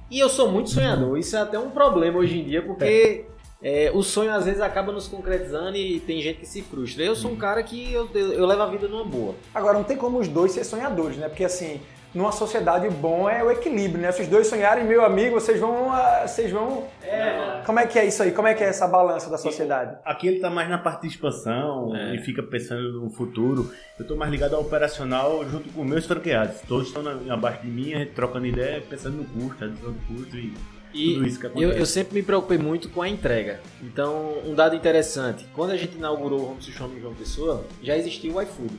E 0.09 0.17
eu 0.17 0.27
sou 0.27 0.51
muito 0.51 0.71
sonhador. 0.71 1.19
Isso 1.19 1.35
é 1.37 1.39
até 1.39 1.59
um 1.59 1.69
problema 1.69 2.17
hoje 2.17 2.39
em 2.39 2.43
dia, 2.43 2.63
porque 2.63 3.25
é, 3.61 3.91
o 3.93 4.01
sonho 4.01 4.33
às 4.33 4.45
vezes 4.45 4.61
acaba 4.61 4.91
nos 4.91 5.07
concretizando 5.07 5.75
e 5.75 5.99
tem 5.99 6.21
gente 6.21 6.39
que 6.39 6.45
se 6.45 6.61
frustra. 6.61 7.03
Eu 7.03 7.15
sou 7.15 7.31
um 7.31 7.35
cara 7.35 7.61
que 7.61 7.91
eu, 7.91 8.09
eu, 8.13 8.33
eu 8.33 8.45
levo 8.45 8.61
a 8.61 8.67
vida 8.67 8.87
numa 8.87 9.03
boa. 9.03 9.35
Agora, 9.53 9.77
não 9.77 9.83
tem 9.83 9.97
como 9.97 10.19
os 10.19 10.27
dois 10.27 10.51
ser 10.53 10.63
sonhadores, 10.63 11.17
né? 11.17 11.27
Porque 11.27 11.43
assim, 11.43 11.81
numa 12.13 12.31
sociedade 12.31 12.89
bom 12.89 13.29
é 13.29 13.43
o 13.43 13.51
equilíbrio, 13.51 14.01
né? 14.01 14.11
Se 14.13 14.21
os 14.21 14.27
dois 14.27 14.47
sonharem, 14.47 14.85
meu 14.85 15.03
amigo, 15.03 15.39
vocês 15.39 15.59
vão. 15.59 15.91
Ah, 15.91 16.25
vocês 16.25 16.51
vão. 16.51 16.87
É. 17.03 17.61
Como 17.65 17.79
é 17.79 17.85
que 17.85 17.99
é 17.99 18.05
isso 18.05 18.23
aí? 18.23 18.31
Como 18.31 18.47
é 18.47 18.53
que 18.53 18.63
é 18.63 18.67
essa 18.67 18.87
balança 18.87 19.29
da 19.29 19.37
sociedade? 19.37 19.97
Aqui 20.05 20.27
ele 20.27 20.39
tá 20.39 20.49
mais 20.49 20.69
na 20.69 20.77
parte 20.77 21.01
de 21.01 21.07
expansão 21.07 21.95
é. 21.95 22.15
e 22.15 22.19
fica 22.19 22.41
pensando 22.41 23.01
no 23.01 23.09
futuro. 23.09 23.71
Eu 23.99 24.07
tô 24.07 24.15
mais 24.15 24.31
ligado 24.31 24.55
ao 24.55 24.61
operacional 24.61 25.45
junto 25.49 25.69
com 25.73 25.83
meus 25.83 26.05
franqueados. 26.05 26.61
Todos 26.67 26.87
estão 26.87 27.03
na, 27.03 27.33
abaixo 27.33 27.61
de 27.61 27.67
mim, 27.67 27.93
a 27.93 27.99
gente 27.99 28.11
trocando 28.11 28.45
ideia, 28.45 28.81
pensando 28.81 29.17
no 29.17 29.25
custo, 29.25 29.65
redução 29.65 29.91
do 29.91 29.99
custo 30.07 30.37
e. 30.37 30.78
E 30.93 31.13
tudo 31.13 31.27
isso 31.27 31.39
que 31.39 31.47
acontece. 31.47 31.71
Eu, 31.71 31.77
eu 31.77 31.85
sempre 31.85 32.15
me 32.15 32.23
preocupei 32.23 32.57
muito 32.57 32.89
com 32.89 33.01
a 33.01 33.09
entrega. 33.09 33.59
Então, 33.81 34.39
um 34.45 34.53
dado 34.53 34.75
interessante: 34.75 35.45
quando 35.53 35.71
a 35.71 35.77
gente 35.77 35.95
inaugurou 35.95 36.39
o 36.39 36.51
Home 36.51 36.61
System 36.61 36.87
em 36.97 37.01
João 37.01 37.13
Pessoa, 37.13 37.65
já 37.81 37.97
existia 37.97 38.31
o 38.31 38.41
iFood. 38.41 38.73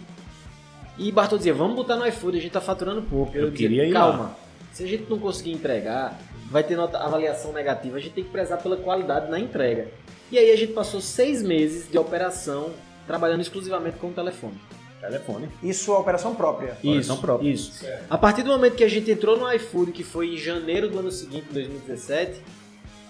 E 0.99 1.11
Bartol 1.11 1.39
dizia, 1.39 1.55
vamos 1.55 1.77
botar 1.77 1.97
no 1.97 2.07
iFood, 2.07 2.37
a 2.37 2.41
gente 2.41 2.53
tá 2.53 2.61
faturando 2.61 3.01
pouco. 3.03 3.35
Eu, 3.37 3.47
eu 3.47 3.53
queria 3.53 3.87
ir 3.87 3.93
calma, 3.93 4.19
lá. 4.25 4.39
se 4.73 4.85
a 4.85 4.87
gente 4.87 5.09
não 5.09 5.19
conseguir 5.19 5.53
entregar, 5.53 6.21
vai 6.51 6.63
ter 6.63 6.77
nota, 6.77 6.99
avaliação 6.99 7.53
negativa, 7.53 7.97
a 7.97 8.01
gente 8.01 8.13
tem 8.13 8.25
que 8.25 8.31
prezar 8.31 8.63
pela 8.63 8.77
qualidade 8.77 9.31
na 9.31 9.39
entrega. 9.39 9.89
E 10.31 10.39
aí 10.39 10.51
a 10.51 10.57
gente 10.57 10.73
passou 10.73 11.01
seis 11.01 11.43
meses 11.43 11.91
de 11.91 11.97
operação 11.97 12.71
trabalhando 13.07 13.41
exclusivamente 13.41 13.97
com 13.97 14.09
o 14.09 14.13
telefone. 14.13 14.61
Telefone. 15.01 15.49
Isso 15.63 15.93
é 15.93 15.99
operação 15.99 16.35
própria. 16.35 16.77
Isso, 16.83 16.89
operação 16.89 17.17
própria. 17.17 17.49
Isso. 17.49 17.73
Certo. 17.73 18.05
A 18.09 18.19
partir 18.19 18.43
do 18.43 18.51
momento 18.51 18.77
que 18.77 18.85
a 18.85 18.89
gente 18.89 19.11
entrou 19.11 19.39
no 19.39 19.51
iFood, 19.53 19.93
que 19.93 20.05
foi 20.05 20.35
em 20.35 20.37
janeiro 20.37 20.89
do 20.89 20.99
ano 20.99 21.11
seguinte, 21.11 21.47
2017, 21.51 22.41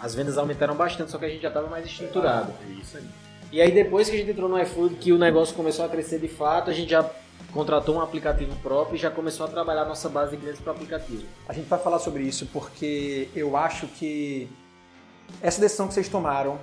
as 0.00 0.14
vendas 0.14 0.38
aumentaram 0.38 0.74
bastante, 0.74 1.10
só 1.10 1.18
que 1.18 1.24
a 1.24 1.28
gente 1.28 1.42
já 1.42 1.48
estava 1.48 1.68
mais 1.68 1.84
estruturado. 1.86 2.52
É 2.68 2.72
isso 2.80 2.96
aí. 2.96 3.04
E 3.52 3.60
aí 3.60 3.72
depois 3.72 4.08
que 4.08 4.14
a 4.14 4.18
gente 4.18 4.30
entrou 4.30 4.48
no 4.48 4.60
iFood, 4.60 4.94
que 4.94 5.12
o 5.12 5.18
negócio 5.18 5.54
começou 5.54 5.84
a 5.84 5.88
crescer 5.88 6.20
de 6.20 6.28
fato, 6.28 6.70
a 6.70 6.72
gente 6.72 6.90
já 6.90 7.08
contratou 7.52 7.96
um 7.96 8.00
aplicativo 8.00 8.54
próprio 8.62 8.96
e 8.96 8.98
já 8.98 9.10
começou 9.10 9.44
a 9.44 9.48
trabalhar 9.48 9.82
a 9.82 9.84
nossa 9.86 10.08
base 10.08 10.32
de 10.32 10.36
clientes 10.36 10.60
para 10.60 10.72
o 10.72 10.76
aplicativo. 10.76 11.24
A 11.48 11.52
gente 11.52 11.68
vai 11.68 11.78
falar 11.78 11.98
sobre 11.98 12.22
isso 12.22 12.46
porque 12.52 13.28
eu 13.34 13.56
acho 13.56 13.88
que 13.88 14.48
essa 15.42 15.60
decisão 15.60 15.88
que 15.88 15.94
vocês 15.94 16.08
tomaram 16.08 16.58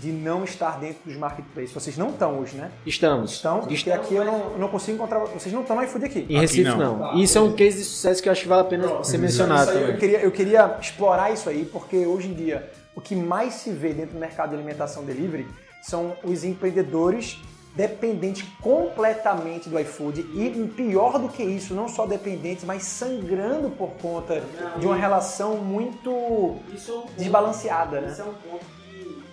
de 0.00 0.12
não 0.12 0.44
estar 0.44 0.78
dentro 0.78 0.98
dos 1.04 1.16
marketplaces, 1.16 1.72
vocês 1.72 1.96
não 1.96 2.10
estão 2.10 2.38
hoje, 2.38 2.56
né? 2.56 2.70
Estamos. 2.84 3.32
Estão? 3.32 3.60
Porque 3.60 3.90
aqui 3.90 4.14
eu 4.14 4.24
não, 4.24 4.58
não 4.58 4.68
consigo 4.68 4.96
encontrar. 4.96 5.20
Vocês 5.20 5.52
não 5.52 5.62
estão 5.62 5.76
no 5.76 5.82
iFood 5.82 6.04
aqui. 6.04 6.26
Em 6.28 6.38
Recife 6.38 6.68
aqui 6.68 6.78
não. 6.78 6.98
não. 6.98 7.18
Isso 7.18 7.38
é 7.38 7.40
um 7.40 7.52
case 7.52 7.78
de 7.78 7.84
sucesso 7.84 8.22
que 8.22 8.28
eu 8.28 8.32
acho 8.32 8.42
que 8.42 8.48
vale 8.48 8.62
a 8.62 8.64
pena 8.64 9.04
ser 9.04 9.18
mencionado 9.18 9.72
também. 9.72 9.90
Eu 9.90 9.98
queria, 9.98 10.20
eu 10.20 10.30
queria 10.30 10.78
explorar 10.80 11.32
isso 11.32 11.48
aí, 11.48 11.64
porque 11.64 12.06
hoje 12.06 12.28
em 12.28 12.34
dia 12.34 12.70
o 12.94 13.00
que 13.00 13.16
mais 13.16 13.54
se 13.54 13.70
vê 13.70 13.92
dentro 13.92 14.14
do 14.14 14.20
mercado 14.20 14.50
de 14.50 14.56
alimentação 14.56 15.04
delivery 15.04 15.46
são 15.82 16.16
os 16.22 16.44
empreendedores 16.44 17.40
dependentes 17.74 18.44
completamente 18.60 19.68
do 19.68 19.78
iFood 19.78 20.20
e 20.34 20.72
pior 20.74 21.18
do 21.18 21.28
que 21.28 21.44
isso, 21.44 21.74
não 21.74 21.86
só 21.86 22.06
dependentes, 22.06 22.64
mas 22.64 22.82
sangrando 22.82 23.70
por 23.70 23.90
conta 24.02 24.42
não, 24.60 24.80
de 24.80 24.86
uma 24.86 24.96
relação 24.96 25.58
muito 25.58 26.10
é 26.10 26.92
um 26.92 27.06
desbalanceada, 27.16 28.00
né? 28.00 28.10
Isso 28.10 28.22
é 28.22 28.24
um 28.24 28.34
ponto 28.34 28.77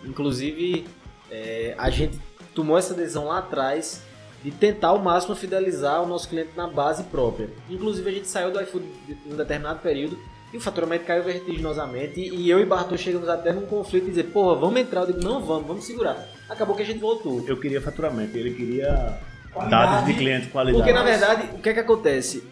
inclusive, 0.07 0.85
é, 1.31 1.75
a 1.77 1.89
gente 1.89 2.19
tomou 2.53 2.77
essa 2.77 2.93
decisão 2.93 3.25
lá 3.25 3.39
atrás 3.39 4.01
de 4.43 4.51
tentar 4.51 4.89
ao 4.89 4.99
máximo 4.99 5.35
fidelizar 5.35 6.03
o 6.03 6.07
nosso 6.07 6.29
cliente 6.29 6.51
na 6.55 6.67
base 6.67 7.03
própria. 7.05 7.49
Inclusive, 7.69 8.09
a 8.09 8.13
gente 8.13 8.27
saiu 8.27 8.51
do 8.51 8.61
iFood 8.61 8.85
em 9.25 9.33
um 9.33 9.35
determinado 9.35 9.79
período 9.79 10.17
e 10.53 10.57
o 10.57 10.61
faturamento 10.61 11.03
caiu 11.03 11.23
vertiginosamente. 11.23 12.19
E 12.19 12.49
eu 12.49 12.59
e 12.59 12.65
Bartô 12.65 12.95
chegamos 12.95 13.27
até 13.27 13.51
num 13.51 13.65
conflito 13.65 14.03
de 14.03 14.11
dizer, 14.11 14.25
porra, 14.25 14.55
vamos 14.55 14.79
entrar. 14.79 15.01
Eu 15.01 15.07
digo, 15.07 15.23
não 15.23 15.41
vamos, 15.41 15.67
vamos 15.67 15.85
segurar. 15.85 16.27
Acabou 16.47 16.75
que 16.75 16.83
a 16.83 16.85
gente 16.85 16.99
voltou. 16.99 17.43
Eu 17.47 17.59
queria 17.59 17.81
faturamento, 17.81 18.37
ele 18.37 18.53
queria 18.53 19.19
qualidade. 19.51 19.91
dados 19.91 20.05
de 20.05 20.13
cliente, 20.13 20.47
qualidade. 20.47 20.83
Porque 20.83 20.93
na 20.93 21.03
verdade, 21.03 21.49
o 21.55 21.61
que 21.61 21.69
é 21.69 21.73
que 21.73 21.79
acontece? 21.79 22.43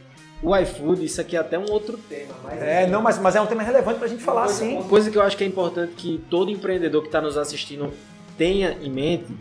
O 0.44 0.56
iFood, 0.56 1.06
isso 1.06 1.22
aqui 1.22 1.38
é 1.38 1.40
até 1.40 1.58
um 1.58 1.72
outro 1.72 1.98
tema. 1.98 2.34
é, 2.52 2.86
não, 2.86 3.02
mas, 3.02 3.18
mas 3.18 3.36
é 3.36 3.42
um 3.42 3.46
tema 3.46 3.64
relevante 3.64 3.98
pra 3.98 4.08
gente 4.08 4.22
falar, 4.22 4.46
coisa, 4.46 4.60
sim. 4.60 4.76
Uma 4.76 4.90
coisa 4.90 5.10
que 5.10 5.18
eu 5.18 5.22
acho 5.22 5.38
que 5.38 5.44
é 5.44 5.48
importante 5.48 5.94
que 5.94 6.24
todo 6.30 6.52
empreendedor 6.52 7.02
que 7.02 7.08
está 7.08 7.22
nos 7.22 7.38
assistindo 7.38 7.94
tenha 8.38 8.78
em 8.82 8.90
mente 8.90 9.34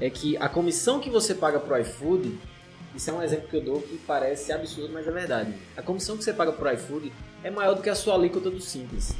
é 0.00 0.10
que 0.10 0.36
a 0.36 0.48
comissão 0.48 1.00
que 1.00 1.08
você 1.08 1.34
paga 1.34 1.58
pro 1.58 1.78
iFood 1.78 2.38
isso 2.94 3.08
é 3.08 3.12
um 3.12 3.22
exemplo 3.22 3.48
que 3.48 3.56
eu 3.56 3.60
dou 3.62 3.80
que 3.80 3.96
parece 3.98 4.52
absurdo, 4.52 4.92
mas 4.92 5.06
é 5.06 5.10
verdade. 5.10 5.54
A 5.76 5.82
comissão 5.82 6.16
que 6.16 6.24
você 6.24 6.32
paga 6.32 6.52
pro 6.52 6.70
iFood 6.72 7.12
é 7.42 7.50
maior 7.50 7.74
do 7.74 7.82
que 7.82 7.88
a 7.88 7.94
sua 7.94 8.14
alíquota 8.14 8.50
do 8.50 8.60
Simples. 8.60 9.14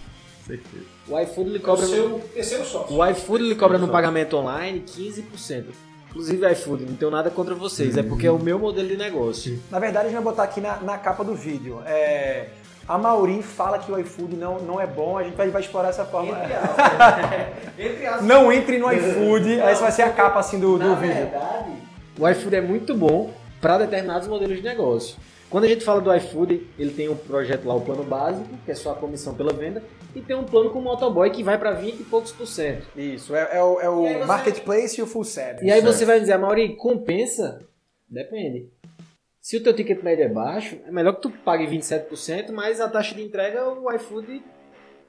Certeza. 0.44 0.84
O 1.08 1.18
iFood 1.20 1.50
lhe 1.50 1.58
cobra. 1.60 1.86
no... 1.86 2.18
terceiro 2.18 2.64
sócio. 2.64 2.96
O 2.96 3.06
iFood 3.06 3.44
lhe 3.44 3.54
cobra 3.54 3.78
no 3.78 3.88
pagamento 3.88 4.36
online 4.36 4.80
15%. 4.80 5.66
Inclusive, 6.10 6.52
iFood, 6.52 6.84
não 6.86 6.96
tenho 6.96 7.10
nada 7.10 7.30
contra 7.30 7.54
vocês, 7.54 7.96
é 7.96 8.02
porque 8.02 8.26
é 8.26 8.30
o 8.30 8.38
meu 8.38 8.58
modelo 8.58 8.88
de 8.88 8.96
negócio. 8.96 9.60
Na 9.70 9.78
verdade, 9.78 10.06
a 10.06 10.08
gente 10.10 10.14
vai 10.14 10.24
botar 10.24 10.42
aqui 10.42 10.60
na, 10.60 10.76
na 10.78 10.98
capa 10.98 11.22
do 11.22 11.36
vídeo. 11.36 11.80
É, 11.86 12.48
a 12.86 12.98
Mauri 12.98 13.40
fala 13.42 13.78
que 13.78 13.92
o 13.92 13.98
iFood 14.00 14.36
não, 14.36 14.58
não 14.58 14.80
é 14.80 14.86
bom, 14.88 15.16
a 15.16 15.22
gente 15.22 15.36
vai, 15.36 15.48
vai 15.50 15.62
explorar 15.62 15.90
essa 15.90 16.04
forma. 16.04 16.30
Entre 16.30 16.52
aspas. 16.52 17.78
Entre 17.78 18.06
aspas. 18.06 18.24
Não 18.26 18.52
entre 18.52 18.78
no 18.78 18.92
iFood, 18.92 19.56
não, 19.56 19.68
essa 19.68 19.82
vai 19.82 19.92
ser 19.92 20.02
a 20.02 20.10
capa 20.10 20.40
assim 20.40 20.58
do, 20.58 20.76
do 20.76 20.96
vídeo. 20.96 21.14
Verdade, 21.14 21.70
o 22.18 22.28
iFood 22.28 22.56
é 22.56 22.60
muito 22.60 22.92
bom 22.96 23.32
para 23.60 23.78
determinados 23.78 24.26
modelos 24.26 24.56
de 24.56 24.62
negócio. 24.64 25.16
Quando 25.48 25.64
a 25.64 25.68
gente 25.68 25.84
fala 25.84 26.00
do 26.00 26.12
iFood, 26.14 26.66
ele 26.76 26.90
tem 26.90 27.08
um 27.08 27.14
projeto 27.14 27.64
lá, 27.66 27.74
o 27.74 27.80
plano 27.80 28.02
básico, 28.02 28.48
que 28.64 28.70
é 28.72 28.74
só 28.74 28.92
a 28.92 28.94
comissão 28.94 29.34
pela 29.34 29.52
venda, 29.52 29.82
e 30.14 30.20
tem 30.20 30.36
um 30.36 30.44
plano 30.44 30.70
com 30.70 30.78
o 30.78 30.82
motoboy 30.82 31.30
que 31.30 31.42
vai 31.42 31.58
para 31.58 31.72
20 31.72 32.00
e 32.00 32.04
poucos 32.04 32.32
por 32.32 32.46
cento. 32.46 32.86
Isso, 32.96 33.34
é, 33.34 33.58
é 33.58 33.62
o, 33.62 33.80
é 33.80 33.88
o 33.88 34.02
você... 34.02 34.24
marketplace 34.24 35.00
e 35.00 35.02
o 35.02 35.06
full 35.06 35.24
service. 35.24 35.64
E 35.64 35.70
aí 35.70 35.80
você 35.80 36.04
vai 36.04 36.20
dizer, 36.20 36.36
Mauri, 36.36 36.76
compensa? 36.76 37.60
Depende. 38.08 38.68
Se 39.40 39.56
o 39.56 39.62
teu 39.62 39.74
ticket 39.74 40.02
médio 40.02 40.24
é 40.24 40.28
baixo, 40.28 40.78
é 40.86 40.90
melhor 40.90 41.14
que 41.14 41.22
tu 41.22 41.30
pague 41.30 41.66
27%, 41.66 42.50
mas 42.52 42.80
a 42.80 42.88
taxa 42.88 43.14
de 43.14 43.22
entrega 43.22 43.68
o 43.70 43.90
iFood 43.94 44.42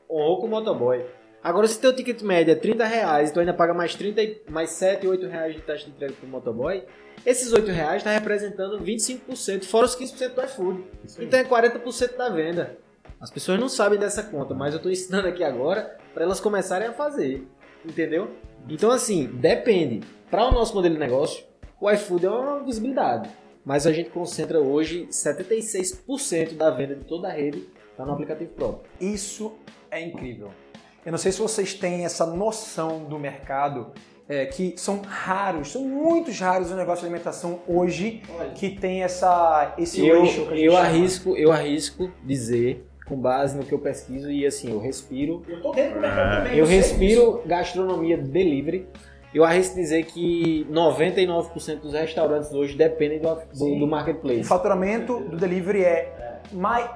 honrou 0.10 0.40
com 0.40 0.48
o 0.48 0.50
motoboy. 0.50 1.06
Agora, 1.44 1.68
se 1.68 1.80
teu 1.80 1.94
ticket 1.94 2.22
médio 2.22 2.52
é 2.52 2.56
30 2.56 2.86
reais 2.86 3.30
e 3.30 3.34
tu 3.34 3.40
ainda 3.40 3.54
paga 3.54 3.74
mais, 3.74 3.96
30, 3.96 4.50
mais 4.50 4.70
7, 4.72 5.08
8 5.08 5.28
reais 5.28 5.56
de 5.56 5.62
taxa 5.62 5.86
de 5.86 5.92
entrega 5.92 6.14
pro 6.14 6.30
motoboy, 6.30 6.84
esses 7.26 7.52
8 7.52 7.72
reais 7.72 7.98
está 7.98 8.12
representando 8.12 8.80
25%, 8.80 9.66
fora 9.66 9.86
os 9.86 9.96
15% 9.96 10.34
do 10.34 10.42
iFood. 10.44 10.84
Então 11.20 11.40
é 11.40 11.44
40% 11.44 12.16
da 12.16 12.30
venda. 12.30 12.78
As 13.22 13.30
pessoas 13.30 13.60
não 13.60 13.70
sabem 13.70 14.00
dessa 14.00 14.24
conta, 14.24 14.56
mas 14.56 14.74
eu 14.74 14.78
estou 14.78 14.92
ensinando 14.92 15.28
aqui 15.28 15.44
agora 15.44 15.96
para 16.12 16.24
elas 16.24 16.40
começarem 16.40 16.88
a 16.88 16.92
fazer. 16.92 17.48
Entendeu? 17.86 18.32
Então, 18.68 18.90
assim, 18.90 19.28
depende. 19.28 20.02
Para 20.30 20.48
o 20.48 20.52
nosso 20.52 20.74
modelo 20.74 20.96
de 20.96 21.00
negócio, 21.00 21.46
o 21.80 21.90
iFood 21.92 22.26
é 22.26 22.30
uma 22.30 22.64
visibilidade. 22.64 23.30
Mas 23.64 23.86
a 23.86 23.94
gente 23.94 24.10
concentra 24.10 24.60
hoje 24.60 25.08
76% 25.12 26.56
da 26.56 26.72
venda 26.72 26.96
de 26.96 27.06
toda 27.06 27.28
a 27.28 27.32
rede 27.32 27.70
está 27.92 28.04
no 28.04 28.14
aplicativo 28.14 28.54
próprio. 28.54 28.90
Isso 29.00 29.54
é 29.92 30.02
incrível. 30.02 30.50
Eu 31.06 31.12
não 31.12 31.20
sei 31.20 31.32
se 31.32 31.40
vocês 31.40 31.76
têm 31.76 32.06
essa 32.06 32.26
noção 32.26 33.04
do 33.04 33.20
mercado 33.20 33.92
é, 34.28 34.48
que 34.48 34.74
são 34.78 35.02
raros, 35.02 35.72
são 35.72 35.84
muitos 35.84 36.40
raros 36.40 36.72
o 36.72 36.76
negócio 36.76 37.02
de 37.02 37.08
alimentação 37.08 37.60
hoje 37.68 38.24
Olha, 38.36 38.50
que 38.52 38.70
tem 38.70 39.04
essa, 39.04 39.76
esse 39.78 40.06
eu, 40.06 40.26
eu 40.56 40.78
arrisco 40.78 41.36
Eu 41.36 41.52
arrisco 41.52 42.12
dizer, 42.24 42.88
com 43.12 43.18
base 43.18 43.58
no 43.58 43.66
que 43.66 43.74
eu 43.74 43.80
pesquiso, 43.80 44.32
e 44.32 44.46
assim, 44.46 44.72
eu 44.72 44.80
respiro. 44.80 45.44
Eu 45.46 45.62
tô 45.62 45.74
dentro 45.74 45.96
do 45.96 46.00
mercado 46.00 46.44
também. 46.44 46.58
Eu, 46.58 46.66
respiro 46.66 47.42
gastronomia 47.46 48.18
delivery. 48.18 48.88
Eu 49.34 49.44
arrisco 49.44 49.76
dizer 49.76 50.06
que 50.06 50.66
99% 50.70 51.80
dos 51.80 51.94
restaurantes 51.94 52.54
hoje 52.54 52.76
dependem 52.76 53.20
do, 53.20 53.36
do, 53.54 53.80
do 53.80 53.88
marketplace. 53.88 54.42
O 54.42 54.46
faturamento 54.46 55.20
do 55.20 55.38
delivery 55.38 55.84
é 55.84 56.32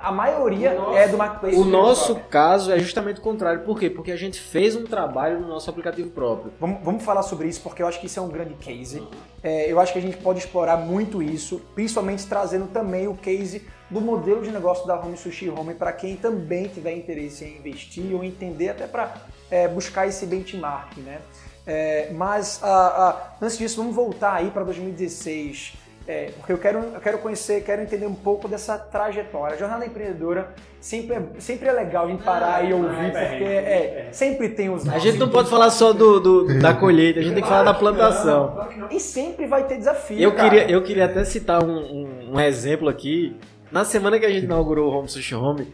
a 0.02 0.12
maioria 0.12 0.74
nosso, 0.74 0.98
é 0.98 1.08
do 1.08 1.18
marketplace. 1.18 1.58
O 1.58 1.64
nosso 1.64 2.16
caso 2.30 2.72
é 2.72 2.80
justamente 2.80 3.20
o 3.20 3.22
contrário. 3.22 3.62
Por 3.62 3.80
quê? 3.80 3.90
Porque 3.90 4.12
a 4.12 4.18
gente 4.18 4.40
fez 4.40 4.76
um 4.76 4.84
trabalho 4.84 5.40
no 5.40 5.48
nosso 5.48 5.70
aplicativo 5.70 6.10
próprio. 6.10 6.52
Vamos, 6.60 6.84
vamos 6.84 7.04
falar 7.04 7.24
sobre 7.24 7.48
isso 7.48 7.62
porque 7.62 7.82
eu 7.82 7.88
acho 7.88 8.00
que 8.00 8.08
isso 8.08 8.20
é 8.20 8.22
um 8.22 8.30
grande 8.30 8.54
case. 8.56 9.02
É, 9.42 9.72
eu 9.72 9.80
acho 9.80 9.94
que 9.94 10.00
a 10.00 10.02
gente 10.02 10.18
pode 10.18 10.40
explorar 10.40 10.78
muito 10.78 11.24
isso, 11.24 11.62
principalmente 11.74 12.26
trazendo 12.26 12.68
também 12.68 13.08
o 13.08 13.16
case 13.16 13.66
do 13.90 14.02
modelo 14.02 14.42
de 14.42 14.52
negócio 14.52 14.88
da 14.88 15.00
Home 15.00 15.18
Sushi 15.18 15.50
Home 15.50 15.74
para 15.74 15.92
quem 15.94 16.16
também 16.16 16.68
tiver 16.68 16.96
interesse 16.96 17.46
em 17.46 17.58
investir 17.58 18.14
ou 18.14 18.24
entender 18.24 18.70
até 18.70 18.88
para 18.88 19.14
é, 19.50 19.68
buscar 19.68 20.08
esse 20.08 20.26
benchmark, 20.26 20.98
né? 20.98 21.20
É, 21.68 22.12
mas 22.14 22.62
a, 22.64 22.70
a, 22.70 23.32
antes 23.42 23.58
disso, 23.58 23.78
vamos 23.78 23.96
voltar 23.96 24.34
aí 24.34 24.52
para 24.52 24.64
2016. 24.64 25.86
É, 26.08 26.30
porque 26.38 26.54
eu 26.54 26.58
quero, 26.60 26.78
eu 26.94 27.02
quero 27.02 27.18
conhecer, 27.18 27.64
quero 27.64 27.82
entender 27.82 28.06
um 28.06 28.14
pouco 28.14 28.48
dessa 28.48 28.78
trajetória. 28.78 29.56
A 29.56 29.58
jornada 29.58 29.88
empreendedora 29.88 30.54
sempre 30.80 31.16
é, 31.16 31.22
sempre 31.40 31.68
é 31.68 31.72
legal 31.72 32.08
gente 32.08 32.24
parar 32.24 32.58
ah, 32.58 32.64
e 32.64 32.72
ouvir, 32.72 33.12
porque 33.12 33.44
é, 33.44 34.10
sempre 34.12 34.50
tem 34.50 34.70
os. 34.70 34.88
A 34.88 35.00
gente 35.00 35.18
não 35.18 35.30
pode 35.30 35.50
falar 35.50 35.72
só 35.72 35.94
do, 35.94 36.20
do, 36.20 36.60
da 36.60 36.76
colheita, 36.76 37.20
a 37.20 37.24
gente 37.24 37.34
tem 37.34 37.42
que 37.42 37.50
falar 37.50 37.64
da 37.64 37.74
plantação. 37.74 38.68
E 38.92 39.00
sempre 39.00 39.48
vai 39.48 39.64
ter 39.64 39.78
desafio. 39.78 40.20
Eu, 40.20 40.36
queria, 40.36 40.70
eu 40.70 40.84
queria 40.84 41.06
até 41.06 41.26
citar 41.26 41.64
um, 41.64 41.76
um, 41.76 42.34
um, 42.36 42.40
exemplo 42.40 42.88
aqui. 42.88 43.36
Na 43.76 43.84
semana 43.84 44.18
que 44.18 44.26
a 44.26 44.30
gente 44.30 44.46
inaugurou 44.46 44.90
o 44.90 44.98
Home 44.98 45.10
Sushi 45.10 45.36
Home, 45.36 45.68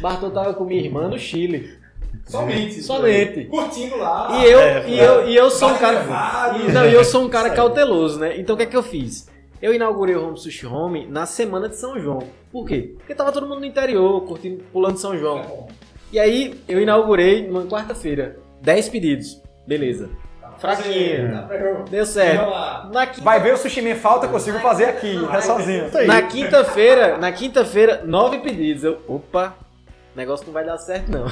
Bartol 0.00 0.32
tava 0.32 0.54
com 0.54 0.64
minha 0.64 0.82
irmã 0.82 1.06
no 1.06 1.16
Chile. 1.16 1.78
Somente. 2.26 2.82
Somente. 2.82 3.44
Curtindo 3.44 3.96
lá. 3.96 4.28
E 4.32 4.50
eu, 4.50 4.58
é, 4.58 4.90
e 4.90 4.98
eu, 4.98 5.28
e 5.28 5.36
eu 5.36 5.48
sou 5.48 5.70
um 5.70 5.78
cara. 5.78 6.58
E, 6.58 6.72
não, 6.72 6.84
eu 6.84 7.04
sou 7.04 7.22
um 7.24 7.28
cara 7.28 7.50
cauteloso, 7.50 8.18
né? 8.18 8.40
Então 8.40 8.54
o 8.54 8.56
que 8.56 8.64
é 8.64 8.66
que 8.66 8.76
eu 8.76 8.82
fiz? 8.82 9.30
Eu 9.62 9.72
inaugurei 9.72 10.16
o 10.16 10.26
Home 10.26 10.36
Sushi 10.36 10.66
Home 10.66 11.06
na 11.06 11.26
semana 11.26 11.68
de 11.68 11.76
São 11.76 11.96
João. 11.96 12.24
Por 12.50 12.66
quê? 12.66 12.96
Porque 12.98 13.14
tava 13.14 13.30
todo 13.30 13.46
mundo 13.46 13.60
no 13.60 13.66
interior, 13.66 14.20
curtindo, 14.22 14.64
pulando 14.72 14.98
São 14.98 15.16
João. 15.16 15.68
E 16.10 16.18
aí 16.18 16.58
eu 16.66 16.82
inaugurei 16.82 17.46
numa 17.46 17.64
quarta-feira. 17.66 18.36
10 18.62 18.88
pedidos. 18.88 19.40
Beleza. 19.64 20.10
Fraquinha. 20.58 21.48
Deu 21.90 22.06
certo. 22.06 22.50
Na 22.92 23.06
quinta... 23.06 23.22
Vai 23.22 23.40
ver 23.40 23.54
o 23.54 23.56
sushi 23.56 23.82
me 23.82 23.94
falta, 23.94 24.28
consigo 24.28 24.58
fazer 24.60 24.86
aqui, 24.86 25.18
é 25.32 25.40
sozinho. 25.40 25.90
Na 26.06 26.22
quinta-feira, 26.22 27.18
na 27.18 27.32
quinta-feira, 27.32 28.02
nove 28.04 28.38
pedidos. 28.38 28.84
Eu, 28.84 29.00
opa, 29.08 29.54
o 30.14 30.16
negócio 30.16 30.46
não 30.46 30.52
vai 30.52 30.64
dar 30.64 30.78
certo 30.78 31.10
não. 31.10 31.24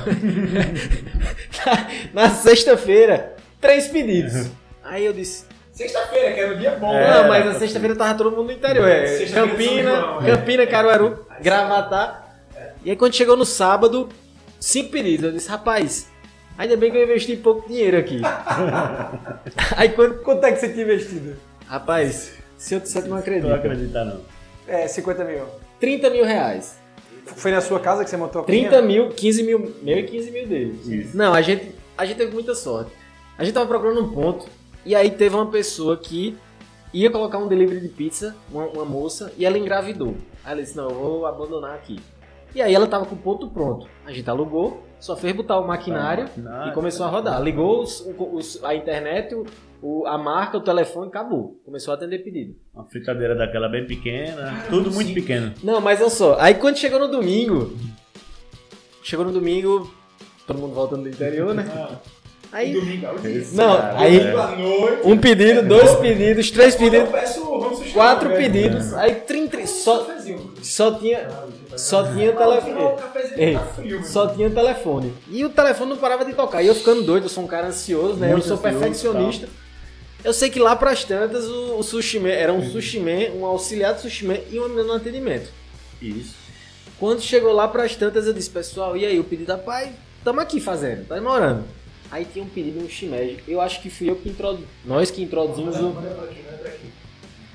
na, 2.13 2.23
na 2.29 2.31
sexta-feira, 2.31 3.35
três 3.61 3.89
pedidos. 3.89 4.51
Aí 4.85 5.05
eu 5.05 5.13
disse, 5.13 5.47
Sexta-feira, 5.73 6.33
que 6.35 6.41
era 6.41 6.55
um 6.55 6.59
dia 6.59 6.73
bom. 6.73 6.93
É, 6.95 7.23
não, 7.23 7.29
mas 7.29 7.47
a 7.47 7.55
sexta-feira 7.59 7.97
tava 7.97 8.15
todo 8.15 8.31
mundo 8.31 8.45
no 8.45 8.53
interior. 8.53 8.87
É, 8.87 9.25
Campina, 9.27 10.19
Campina, 10.25 10.67
Caruaru, 10.67 11.27
Gravatar. 11.41 12.37
E 12.85 12.91
aí 12.91 12.97
quando 12.97 13.15
chegou 13.15 13.37
no 13.37 13.47
sábado, 13.47 14.11
cinco 14.61 14.91
pedidos. 14.91 15.25
Eu 15.25 15.33
disse, 15.33 15.49
rapaz, 15.49 16.12
ainda 16.57 16.77
bem 16.77 16.91
que 16.91 16.97
eu 16.97 17.05
investi 17.05 17.37
pouco 17.37 17.69
dinheiro 17.69 17.97
aqui. 17.99 18.21
aí 19.77 19.89
quando, 19.91 20.23
quanto 20.23 20.45
é 20.45 20.53
que 20.53 20.61
você 20.61 20.69
tinha 20.69 20.85
investido? 20.85 21.37
Rapaz, 21.67 22.33
se 22.57 22.75
eu 22.75 22.81
disser, 22.81 23.07
não 23.07 23.17
acredito. 23.17 23.49
Não 23.49 23.57
acredita 23.57 24.05
não. 24.05 24.21
É, 24.67 24.87
50 24.87 25.25
mil. 25.25 25.45
30 25.81 26.11
mil 26.11 26.25
reais. 26.25 26.79
Foi 27.25 27.51
na 27.51 27.61
sua 27.61 27.81
casa 27.81 28.05
que 28.05 28.11
você 28.11 28.17
montou 28.17 28.43
a 28.43 28.45
30 28.45 28.69
cozinha? 28.69 28.83
mil, 28.83 29.09
15 29.11 29.43
mil, 29.43 29.75
meu 29.83 29.99
e 29.99 30.03
15 30.05 30.31
mil 30.31 30.47
dele. 30.47 30.81
Isso. 30.85 31.17
Não, 31.17 31.33
a 31.33 31.41
gente, 31.41 31.75
a 31.97 32.05
gente 32.05 32.17
teve 32.17 32.33
muita 32.33 32.55
sorte. 32.55 32.91
A 33.39 33.45
gente 33.45 33.55
tava 33.55 33.67
procurando 33.67 34.01
um 34.03 34.13
ponto 34.13 34.47
e 34.85 34.95
aí 34.95 35.11
teve 35.11 35.35
uma 35.35 35.47
pessoa 35.47 35.97
que 35.97 36.37
ia 36.93 37.11
colocar 37.11 37.39
um 37.39 37.49
delivery 37.49 37.81
de 37.81 37.89
pizza, 37.89 38.37
uma, 38.51 38.67
uma 38.67 38.85
moça, 38.85 39.33
e 39.39 39.47
ela 39.47 39.57
engravidou. 39.57 40.17
Aí 40.45 40.53
ela 40.53 40.63
disse, 40.63 40.77
não, 40.77 40.91
eu 40.91 40.95
vou 40.95 41.27
abandonar 41.27 41.75
aqui. 41.75 41.99
E 42.55 42.61
aí 42.61 42.75
ela 42.75 42.87
tava 42.87 43.07
com 43.07 43.15
o 43.15 43.19
ponto 43.19 43.49
pronto. 43.49 43.89
A 44.05 44.13
gente 44.13 44.29
alugou, 44.29 44.87
só 45.03 45.17
fez 45.17 45.35
botar 45.35 45.59
o 45.59 45.67
maquinário 45.67 46.29
ah, 46.47 46.69
e 46.69 46.73
começou 46.73 47.05
a 47.05 47.09
rodar. 47.09 47.43
Ligou 47.43 47.83
os, 47.83 48.07
os, 48.17 48.63
a 48.63 48.73
internet, 48.73 49.35
o, 49.83 50.07
a 50.07 50.17
marca, 50.17 50.57
o 50.57 50.61
telefone, 50.61 51.09
acabou. 51.09 51.61
Começou 51.65 51.91
a 51.91 51.97
atender 51.97 52.21
pedido. 52.21 52.55
Uma 52.73 52.85
fritadeira 52.85 53.35
daquela 53.35 53.69
bem 53.69 53.85
pequena, 53.85 54.65
tudo 54.71 54.93
muito 54.93 55.09
sim. 55.09 55.15
pequeno. 55.15 55.53
Não, 55.61 55.81
mas 55.81 56.01
olha 56.01 56.09
só, 56.09 56.37
aí 56.39 56.55
quando 56.55 56.77
chegou 56.77 57.01
no 57.01 57.09
domingo, 57.09 57.77
chegou 59.03 59.27
no 59.27 59.33
domingo, 59.33 59.93
todo 60.47 60.61
mundo 60.61 60.73
voltando 60.73 61.03
do 61.03 61.09
interior, 61.09 61.53
né? 61.53 61.65
Aí, 62.53 62.75
domingo, 62.75 63.07
não, 63.53 63.97
aí 63.97 64.21
um 65.05 65.17
pedido, 65.17 65.63
dois 65.63 65.95
pedidos, 65.97 66.51
três 66.51 66.77
pedidos, 66.77 67.09
quatro 67.95 68.29
pedidos, 68.29 68.93
aí 68.93 69.15
trim, 69.15 69.49
trim, 69.49 69.67
só, 69.67 70.07
só 70.63 70.93
tinha, 70.93 71.29
só 71.75 72.13
tinha 72.13 72.31
telefone, 72.35 74.05
só 74.05 74.27
tinha 74.27 74.51
telefone. 74.51 75.15
E 75.31 75.43
o 75.47 75.49
telefone 75.49 75.93
não 75.93 75.97
parava 75.97 76.27
de 76.27 76.35
tocar. 76.35 76.63
E 76.63 76.67
eu 76.67 76.75
ficando 76.75 77.03
doido, 77.03 77.25
eu 77.25 77.31
sou 77.31 77.43
um 77.43 77.47
cara 77.47 77.69
ansioso, 77.69 78.17
né? 78.17 78.35
eu 78.35 78.43
sou 78.43 78.59
perfeccionista. 78.59 79.49
Eu 80.23 80.35
sei 80.35 80.51
que 80.51 80.61
lá 80.61 80.77
pras 80.77 81.05
tantas 81.05 81.47
o, 81.47 81.79
o 81.79 81.83
sushi 81.83 82.21
man, 82.21 82.29
era 82.29 82.53
um 82.53 82.63
sushi 82.71 83.01
man, 83.01 83.35
um 83.35 83.47
auxiliar 83.47 83.95
de 83.95 84.03
sushi 84.03 84.27
man 84.27 84.37
e 84.51 84.61
um 84.61 84.69
no 84.69 84.93
atendimento. 84.93 85.49
Isso. 86.03 86.35
Quando 87.01 87.23
chegou 87.23 87.53
lá 87.53 87.67
pras 87.67 87.97
tantas, 87.97 88.27
eu 88.27 88.35
disse, 88.35 88.51
pessoal, 88.51 88.95
e 88.95 89.07
aí? 89.07 89.19
O 89.19 89.25
pedido, 89.25 89.51
rapaz, 89.51 89.91
tamo 90.23 90.39
aqui 90.39 90.61
fazendo, 90.61 91.07
tá 91.09 91.15
demorando. 91.15 91.65
Aí 92.13 92.27
tinha 92.27 92.45
um 92.45 92.49
pedido 92.49 92.85
um 92.85 92.89
shimeji. 92.91 93.43
Eu 93.49 93.59
acho 93.59 93.81
que 93.81 93.89
fui 93.89 94.11
eu 94.11 94.17
que 94.17 94.29
introduzi. 94.29 94.67
Nós 94.85 95.11
que 95.11 95.23
introduzimos 95.23 95.77
o. 95.77 95.97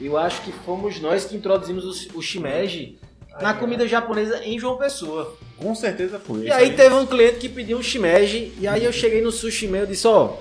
Eu 0.02 0.18
acho 0.18 0.42
que 0.42 0.52
fomos 0.52 1.00
nós 1.00 1.26
que 1.26 1.36
introduzimos 1.36 2.08
o, 2.08 2.18
o 2.18 2.22
shimeji 2.24 2.98
na 3.40 3.54
comida 3.54 3.88
japonesa 3.88 4.44
em 4.44 4.58
João 4.58 4.76
Pessoa. 4.76 5.38
Com 5.58 5.76
certeza 5.76 6.20
foi. 6.20 6.46
E 6.46 6.52
aí, 6.52 6.70
aí 6.70 6.76
teve 6.76 6.96
um 6.96 7.06
cliente 7.06 7.38
que 7.38 7.48
pediu 7.48 7.78
um 7.78 7.84
shimeji 7.84 8.52
e 8.60 8.68
aí 8.68 8.84
eu 8.84 8.92
cheguei 8.92 9.22
no 9.22 9.32
sushi 9.32 9.68
man 9.68 9.84
e 9.84 9.88
disse, 9.88 10.08
ó, 10.08 10.26
oh, 10.26 10.38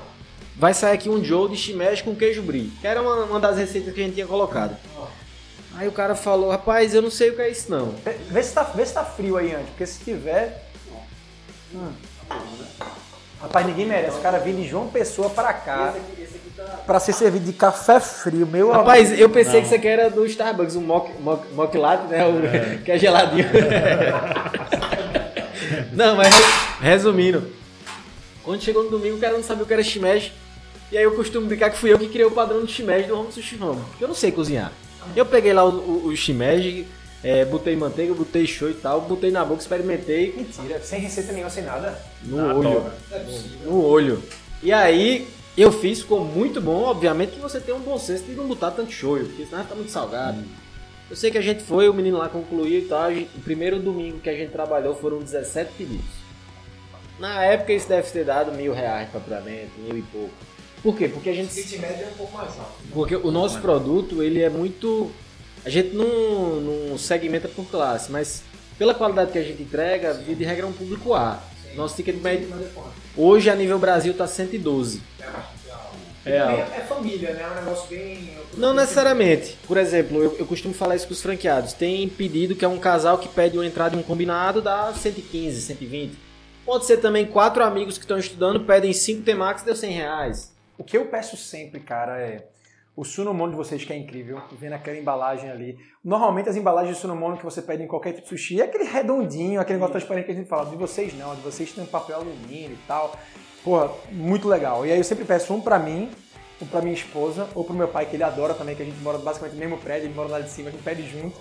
vai 0.56 0.72
sair 0.72 0.94
aqui 0.94 1.10
um 1.10 1.22
joe 1.22 1.50
de 1.50 1.56
shimeji 1.56 2.02
com 2.02 2.16
queijo 2.16 2.40
brie, 2.40 2.72
que 2.80 2.86
era 2.86 3.02
uma, 3.02 3.24
uma 3.24 3.40
das 3.40 3.58
receitas 3.58 3.92
que 3.92 4.00
a 4.00 4.04
gente 4.04 4.14
tinha 4.14 4.26
colocado. 4.26 4.78
Aí 5.74 5.86
o 5.86 5.92
cara 5.92 6.14
falou, 6.14 6.50
rapaz, 6.50 6.94
eu 6.94 7.02
não 7.02 7.10
sei 7.10 7.30
o 7.30 7.36
que 7.36 7.42
é 7.42 7.50
isso 7.50 7.70
não. 7.70 7.94
Vê 8.30 8.42
se 8.42 8.54
tá, 8.54 8.62
vê 8.62 8.86
se 8.86 8.94
tá 8.94 9.04
frio 9.04 9.36
aí 9.36 9.54
antes, 9.54 9.68
porque 9.68 9.86
se 9.86 10.02
tiver... 10.02 10.70
Hum. 11.74 11.92
Rapaz, 13.40 13.66
ninguém 13.66 13.86
merece. 13.86 14.18
O 14.18 14.22
cara 14.22 14.38
vir 14.38 14.54
de 14.54 14.66
João 14.66 14.88
Pessoa 14.88 15.30
pra 15.30 15.52
cá. 15.52 15.94
Tá... 16.56 16.64
Pra 16.86 16.98
ser 16.98 17.12
servido 17.12 17.44
de 17.44 17.52
café 17.52 18.00
frio, 18.00 18.46
meu 18.46 18.70
Rapaz, 18.70 19.08
amor. 19.08 19.20
eu 19.20 19.28
pensei 19.28 19.54
não. 19.54 19.60
que 19.60 19.66
isso 19.66 19.74
aqui 19.74 19.86
era 19.86 20.08
do 20.08 20.24
Starbucks, 20.24 20.74
um 20.74 20.80
mock, 20.80 21.12
mock, 21.20 21.52
mock 21.52 21.76
latte, 21.76 22.06
né? 22.06 22.26
O, 22.26 22.46
é. 22.46 22.78
que 22.84 22.92
é 22.92 22.98
geladinho. 22.98 23.46
não, 25.92 26.16
mas 26.16 26.34
resumindo. 26.80 27.52
Quando 28.42 28.62
chegou 28.62 28.84
no 28.84 28.90
domingo, 28.90 29.16
o 29.16 29.20
cara 29.20 29.34
não 29.34 29.42
sabia 29.42 29.64
o 29.64 29.66
que 29.66 29.72
era 29.72 29.82
shimeji. 29.82 30.32
E 30.90 30.96
aí 30.96 31.04
eu 31.04 31.14
costumo 31.14 31.46
brincar 31.46 31.70
que 31.70 31.76
fui 31.76 31.92
eu 31.92 31.98
que 31.98 32.08
criei 32.08 32.24
o 32.24 32.30
padrão 32.30 32.64
de 32.64 32.72
shimeji 32.72 33.08
do 33.08 33.18
Home 33.18 33.32
Sushi 33.32 33.60
Home. 33.60 33.82
Eu 34.00 34.08
não 34.08 34.14
sei 34.14 34.32
cozinhar. 34.32 34.72
Eu 35.14 35.26
peguei 35.26 35.52
lá 35.52 35.64
o, 35.64 35.68
o, 35.68 36.06
o 36.06 36.16
shimeji, 36.16 36.86
é, 37.22 37.44
botei 37.44 37.74
manteiga, 37.74 38.14
botei 38.14 38.46
show 38.46 38.70
e 38.70 38.74
tal, 38.74 39.00
botei 39.00 39.30
na 39.30 39.44
boca, 39.44 39.60
experimentei. 39.60 40.34
Mentira, 40.36 40.80
sem 40.80 41.00
receita 41.00 41.32
nenhuma, 41.32 41.50
sem 41.50 41.64
nada. 41.64 41.98
No 42.22 42.40
ah, 42.40 42.54
olho. 42.54 42.92
No, 43.64 43.70
no 43.70 43.84
olho. 43.84 44.22
E 44.62 44.72
aí, 44.72 45.26
eu 45.56 45.72
fiz, 45.72 46.00
ficou 46.00 46.24
muito 46.24 46.60
bom. 46.60 46.82
Obviamente 46.82 47.32
que 47.32 47.40
você 47.40 47.58
tem 47.60 47.74
um 47.74 47.80
bom 47.80 47.98
senso 47.98 48.24
de 48.24 48.32
não 48.32 48.46
botar 48.46 48.70
tanto 48.70 48.92
show, 48.92 49.18
porque 49.18 49.46
senão 49.46 49.64
tá 49.64 49.74
muito 49.74 49.90
salgado. 49.90 50.38
Hum. 50.38 50.46
Eu 51.08 51.16
sei 51.16 51.30
que 51.30 51.38
a 51.38 51.42
gente 51.42 51.62
foi, 51.62 51.88
o 51.88 51.94
menino 51.94 52.18
lá 52.18 52.28
concluiu 52.28 52.80
e 52.80 52.82
tal. 52.82 53.10
O 53.12 53.40
primeiro 53.42 53.78
domingo 53.78 54.18
que 54.18 54.28
a 54.28 54.36
gente 54.36 54.50
trabalhou 54.50 54.94
foram 54.94 55.18
17 55.18 55.72
pedidos. 55.78 56.26
Na 57.18 57.44
época 57.44 57.72
isso 57.72 57.88
deve 57.88 58.10
ter 58.10 58.24
dado 58.24 58.52
mil 58.52 58.74
reais 58.74 59.06
de 59.06 59.12
faturamento, 59.12 59.70
mil 59.78 59.96
e 59.96 60.02
pouco. 60.02 60.34
Por 60.82 60.96
quê? 60.96 61.08
Porque 61.08 61.30
a 61.30 61.34
gente. 61.34 61.76
O 61.76 61.80
média 61.80 62.04
é 62.04 62.08
um 62.08 62.16
pouco 62.16 62.36
mais 62.36 62.50
alto. 62.58 62.72
Porque 62.92 63.16
o 63.16 63.30
nosso 63.30 63.60
produto, 63.60 64.22
ele 64.22 64.42
é 64.42 64.50
muito 64.50 65.10
a 65.66 65.68
gente 65.68 65.96
não, 65.96 66.60
não 66.60 66.96
segmenta 66.96 67.48
por 67.48 67.66
classe, 67.66 68.10
mas 68.10 68.44
pela 68.78 68.94
qualidade 68.94 69.32
que 69.32 69.38
a 69.38 69.42
gente 69.42 69.60
entrega, 69.60 70.14
via 70.14 70.36
de 70.36 70.44
regra 70.44 70.64
é 70.64 70.68
um 70.68 70.72
público 70.72 71.12
A. 71.12 71.42
Sim. 71.60 71.76
Nosso 71.76 71.96
ticket 71.96 72.14
médio 72.22 72.48
hoje 73.16 73.50
a 73.50 73.54
nível 73.56 73.76
Brasil 73.76 74.12
está 74.12 74.28
112. 74.28 75.02
É, 76.24 76.30
é, 76.30 76.78
é 76.78 76.80
família, 76.88 77.32
né? 77.32 77.42
É 77.42 77.48
um 77.48 77.64
negócio 77.64 77.88
bem. 77.88 78.30
Não 78.56 78.72
necessariamente. 78.72 79.58
Por 79.66 79.76
exemplo, 79.76 80.22
eu, 80.22 80.36
eu, 80.38 80.46
costumo 80.46 80.72
falar 80.72 80.94
isso 80.94 81.08
com 81.08 81.12
os 81.12 81.22
franqueados. 81.22 81.72
Tem 81.72 82.08
pedido 82.08 82.54
que 82.54 82.64
é 82.64 82.68
um 82.68 82.78
casal 82.78 83.18
que 83.18 83.28
pede 83.28 83.58
uma 83.58 83.66
entrada 83.66 83.96
em 83.96 83.98
um 83.98 84.04
combinado, 84.04 84.62
dá 84.62 84.92
115, 84.94 85.62
120. 85.62 86.16
Pode 86.64 86.86
ser 86.86 86.98
também 86.98 87.26
quatro 87.26 87.64
amigos 87.64 87.98
que 87.98 88.04
estão 88.04 88.18
estudando, 88.18 88.60
pedem 88.60 88.92
cinco 88.92 89.22
T-Max, 89.22 89.64
deu 89.64 89.74
100 89.74 89.92
reais. 89.92 90.52
O 90.78 90.84
que 90.84 90.96
eu 90.96 91.06
peço 91.06 91.36
sempre, 91.36 91.80
cara, 91.80 92.20
é 92.20 92.46
o 92.96 93.04
Sunomono 93.04 93.52
de 93.52 93.58
vocês 93.58 93.84
que 93.84 93.92
é 93.92 93.96
incrível, 93.96 94.40
vendo 94.52 94.72
aquela 94.72 94.96
embalagem 94.96 95.50
ali. 95.50 95.78
Normalmente 96.02 96.48
as 96.48 96.56
embalagens 96.56 96.96
de 96.96 97.02
Sunomono 97.02 97.36
que 97.36 97.44
você 97.44 97.60
pede 97.60 97.82
em 97.82 97.86
qualquer 97.86 98.12
tipo 98.12 98.22
de 98.22 98.28
sushi 98.30 98.60
é 98.60 98.64
aquele 98.64 98.84
redondinho, 98.84 99.60
aquele 99.60 99.74
negócio 99.74 99.92
transparente 99.92 100.24
que 100.24 100.32
a 100.32 100.34
gente 100.34 100.48
fala. 100.48 100.70
De 100.70 100.76
vocês 100.76 101.12
não, 101.16 101.34
de 101.34 101.42
vocês 101.42 101.70
tem 101.72 101.84
papel 101.84 102.16
alumínio 102.16 102.72
e 102.72 102.86
tal. 102.88 103.14
Porra, 103.62 103.90
muito 104.10 104.48
legal. 104.48 104.86
E 104.86 104.92
aí 104.92 104.98
eu 104.98 105.04
sempre 105.04 105.26
peço 105.26 105.52
um 105.52 105.60
pra 105.60 105.78
mim, 105.78 106.10
um 106.62 106.66
pra 106.66 106.80
minha 106.80 106.94
esposa, 106.94 107.46
ou 107.54 107.64
pro 107.64 107.74
meu 107.74 107.88
pai, 107.88 108.06
que 108.06 108.16
ele 108.16 108.22
adora 108.22 108.54
também, 108.54 108.74
que 108.74 108.82
a 108.82 108.86
gente 108.86 108.98
mora 109.02 109.18
basicamente 109.18 109.54
no 109.54 109.60
mesmo 109.60 109.76
prédio, 109.76 110.06
ele 110.06 110.14
mora 110.14 110.30
lá 110.30 110.40
de 110.40 110.48
cima, 110.48 110.70
a 110.70 110.72
gente 110.72 110.82
pede 110.82 111.06
junto. 111.06 111.36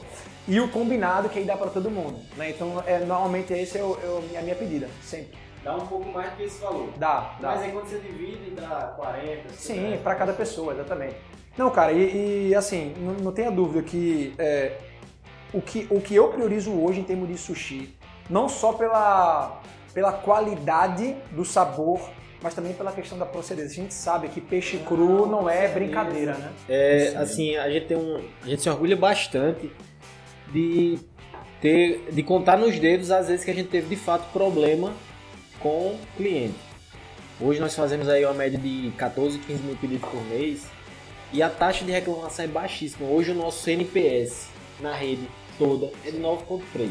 E 0.48 0.60
o 0.60 0.70
combinado 0.70 1.30
que 1.30 1.40
aí 1.40 1.46
dá 1.46 1.56
pra 1.56 1.70
todo 1.70 1.90
mundo. 1.90 2.20
Né? 2.36 2.50
Então, 2.50 2.84
é, 2.86 3.00
normalmente 3.00 3.54
esse 3.54 3.78
é, 3.78 3.84
o, 3.84 3.98
é 4.34 4.38
a 4.40 4.42
minha 4.42 4.56
pedida, 4.56 4.90
sempre. 5.02 5.38
Dá 5.64 5.76
um 5.76 5.88
pouco 5.88 6.08
mais 6.10 6.30
do 6.32 6.36
que 6.36 6.44
esse 6.44 6.62
valor. 6.62 6.90
Dá, 6.98 7.38
dá. 7.40 7.52
Mas 7.52 7.62
aí 7.64 7.72
quando 7.72 7.88
você 7.88 7.98
divide, 7.98 8.52
dá 8.52 8.94
40, 8.98 9.50
Sim, 9.54 10.00
para 10.04 10.14
cada 10.16 10.34
pessoa, 10.34 10.74
exatamente. 10.74 11.16
Não, 11.58 11.70
cara, 11.70 11.94
e, 11.94 12.50
e 12.50 12.56
assim, 12.56 12.94
não, 13.00 13.14
não, 13.14 13.32
tenha 13.32 13.50
dúvida 13.50 13.82
que, 13.82 14.34
é, 14.38 14.74
o 15.54 15.62
que 15.62 15.88
o 15.90 16.02
que 16.02 16.14
eu 16.14 16.28
priorizo 16.28 16.72
hoje 16.72 17.00
em 17.00 17.04
termos 17.04 17.30
de 17.30 17.38
sushi, 17.38 17.96
não 18.30 18.50
só 18.50 18.74
pela, 18.74 19.62
pela 19.94 20.12
qualidade 20.12 21.16
do 21.32 21.46
sabor, 21.46 22.10
mas 22.42 22.54
também 22.54 22.74
pela 22.74 22.92
questão 22.92 23.18
da 23.18 23.26
procedência. 23.26 23.80
A 23.80 23.84
gente 23.84 23.94
sabe 23.94 24.28
que 24.28 24.42
peixe 24.42 24.78
cru 24.80 25.26
não 25.26 25.50
é 25.50 25.68
brincadeira, 25.70 26.34
né? 26.34 26.52
É, 26.68 27.14
assim, 27.16 27.56
a 27.56 27.70
gente 27.70 27.88
tem 27.88 27.98
um, 27.98 28.22
a 28.44 28.48
gente 28.48 28.62
se 28.62 28.70
orgulha 28.70 28.98
bastante 28.98 29.72
de 30.52 31.00
ter, 31.62 32.12
de 32.12 32.22
contar 32.22 32.58
nos 32.58 32.78
dedos 32.78 33.12
às 33.12 33.30
vezes 33.30 33.46
que 33.46 33.52
a 33.52 33.54
gente 33.54 33.70
teve 33.70 33.88
de 33.88 33.96
fato 33.96 34.32
problema 34.34 34.94
com 35.60 35.94
o 35.94 36.00
cliente. 36.18 36.60
Hoje 37.40 37.60
nós 37.60 37.74
fazemos 37.76 38.08
aí 38.10 38.26
uma 38.26 38.34
média 38.34 38.60
de 38.60 38.92
14, 38.98 39.40
15 39.40 39.64
mil 39.64 39.76
pedidos 39.78 40.08
por 40.10 40.24
mês 40.26 40.75
e 41.36 41.44
a 41.44 41.50
taxa 41.50 41.84
de 41.84 41.92
reclamação 41.92 42.46
é 42.46 42.48
baixíssima. 42.48 43.10
Hoje 43.10 43.32
o 43.32 43.36
nosso 43.36 43.70
NPS 43.70 44.48
na 44.80 44.94
rede 44.94 45.28
toda 45.60 45.92
é 46.06 46.12
de 46.12 46.18
9.3. 46.18 46.90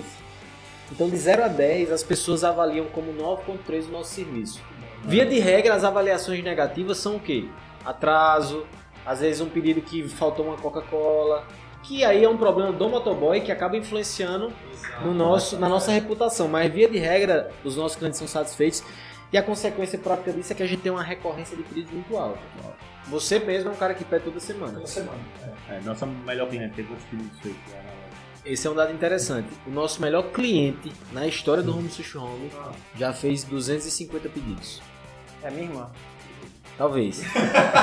Então 0.93 1.09
de 1.09 1.17
0 1.17 1.45
a 1.45 1.49
10 1.49 1.91
as 1.91 2.03
pessoas 2.03 2.45
avaliam 2.45 2.85
como 2.93 3.11
9.3 3.15 3.89
o 3.89 3.93
nosso 3.93 4.11
serviço. 4.11 4.61
Via 5.03 5.25
de 5.25 5.39
regra 5.39 5.75
as 5.75 5.83
avaliações 5.83 6.45
negativas 6.45 6.99
são 6.99 7.17
o 7.17 7.21
quê? 7.21 7.49
Atraso, 7.87 8.67
às 9.07 9.21
vezes 9.21 9.41
um 9.41 9.49
pedido 9.49 9.81
que 9.81 10.07
faltou 10.07 10.45
uma 10.45 10.59
Coca-Cola, 10.59 11.47
Que 11.83 12.05
aí 12.05 12.23
é 12.23 12.29
um 12.29 12.37
problema 12.37 12.71
do 12.71 12.89
motoboy 12.89 13.41
que 13.41 13.51
acaba 13.51 13.79
influenciando 13.79 14.53
no 15.03 15.15
nosso, 15.15 15.59
na 15.59 15.71
nossa 15.71 15.91
reputação. 15.91 16.49
Mas 16.49 16.71
via 16.71 16.89
de 16.89 16.99
regra, 16.99 17.51
os 17.65 17.77
nossos 17.77 17.97
clientes 17.97 18.19
são 18.19 18.29
satisfeitos. 18.29 18.83
E 19.33 19.39
a 19.39 19.43
consequência 19.43 19.99
prática 19.99 20.33
disso 20.33 20.53
é 20.53 20.57
que 20.57 20.63
a 20.63 20.67
gente 20.67 20.83
tem 20.83 20.93
uma 20.93 21.03
recorrência 21.03 21.57
de 21.57 21.63
pedidos 21.63 21.91
muito 21.91 22.17
alta. 22.17 22.41
Você 23.09 23.39
mesmo 23.39 23.71
é 23.71 23.73
um 23.73 23.77
cara 23.77 23.95
que 23.95 24.05
pede 24.05 24.25
toda 24.25 24.41
semana. 24.41 24.75
Toda 24.75 24.87
semana. 24.87 25.19
É, 25.69 25.77
é 25.77 25.81
nossa 25.81 26.07
melhor 26.07 26.49
cliente 26.49 26.75
tem 26.75 26.85
quantos 26.85 27.05
pedidos 27.07 27.39
feitos 27.41 27.75
esse 28.45 28.67
é 28.67 28.71
um 28.71 28.75
dado 28.75 28.93
interessante. 28.93 29.49
O 29.67 29.71
nosso 29.71 30.03
melhor 30.03 30.25
cliente 30.25 30.93
na 31.13 31.27
história 31.27 31.63
do 31.63 31.77
Home 31.77 31.89
Sushi 31.89 32.19
Home 32.19 32.51
já 32.97 33.13
fez 33.13 33.43
250 33.45 34.29
pedidos. 34.29 34.83
É 35.43 35.49
a 35.49 35.51
minha 35.51 35.65
irmã. 35.65 35.91
Talvez. 36.77 37.23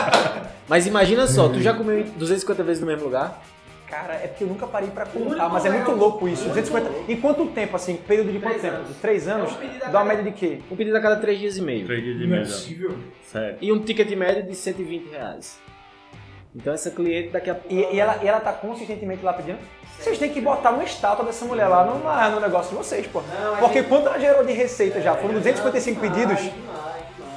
Mas 0.70 0.86
imagina 0.86 1.26
só, 1.26 1.50
tu 1.50 1.60
já 1.62 1.74
comeu 1.74 2.04
250 2.04 2.64
vezes 2.64 2.82
no 2.82 2.88
mesmo 2.88 3.06
lugar? 3.06 3.42
Cara, 3.92 4.14
é 4.14 4.28
porque 4.28 4.46
eu 4.46 4.48
nunca 4.48 4.66
parei 4.66 4.90
pra 4.90 5.06
contar, 5.06 5.50
mas 5.50 5.66
é 5.66 5.70
muito 5.70 5.92
louco 5.92 6.26
isso. 6.26 6.48
250. 6.48 7.12
Em 7.12 7.20
quanto 7.20 7.46
tempo, 7.48 7.76
assim? 7.76 7.98
Período 7.98 8.32
de 8.32 8.40
quanto 8.40 8.58
tempo? 8.58 8.78
Anos. 8.78 8.98
Três 9.02 9.28
anos? 9.28 9.52
Dá 9.92 10.00
uma 10.00 10.06
média 10.06 10.24
de 10.24 10.32
quê? 10.32 10.60
Um 10.72 10.78
pedido 10.78 10.96
a 10.96 11.02
cada 11.02 11.18
três 11.18 11.38
dias 11.38 11.58
e 11.58 11.62
meio. 11.62 11.86
Três 11.86 12.02
dias 12.02 12.22
e 12.22 12.26
meio. 12.26 12.42
Não 12.42 12.98
Sério. 13.22 13.58
E 13.60 13.70
um 13.70 13.80
ticket 13.80 14.10
médio 14.16 14.44
de 14.44 14.56
120 14.56 15.10
reais. 15.10 15.60
Então 16.56 16.74
essa 16.74 16.90
cliente 16.90 17.32
daqui 17.32 17.50
a 17.50 17.56
pouco. 17.56 17.74
E, 17.74 17.80
e, 17.94 18.00
ela, 18.00 18.18
e 18.24 18.28
ela 18.28 18.40
tá 18.40 18.54
consistentemente 18.54 19.26
lá 19.26 19.34
pedindo? 19.34 19.60
Vocês 20.00 20.18
têm 20.18 20.32
que 20.32 20.40
botar 20.40 20.72
uma 20.72 20.86
estátua 20.86 21.26
dessa 21.26 21.44
mulher 21.44 21.68
lá 21.68 21.84
no, 21.84 22.00
no 22.36 22.40
negócio 22.40 22.72
de 22.72 22.78
vocês, 22.78 23.06
pô. 23.08 23.22
Não, 23.22 23.58
Porque 23.58 23.84
quanto 23.84 24.08
ela 24.08 24.20
gerou 24.20 24.46
de 24.46 24.54
receita 24.54 25.02
já? 25.02 25.16
Foram 25.16 25.34
255 25.34 26.00
pedidos. 26.00 26.40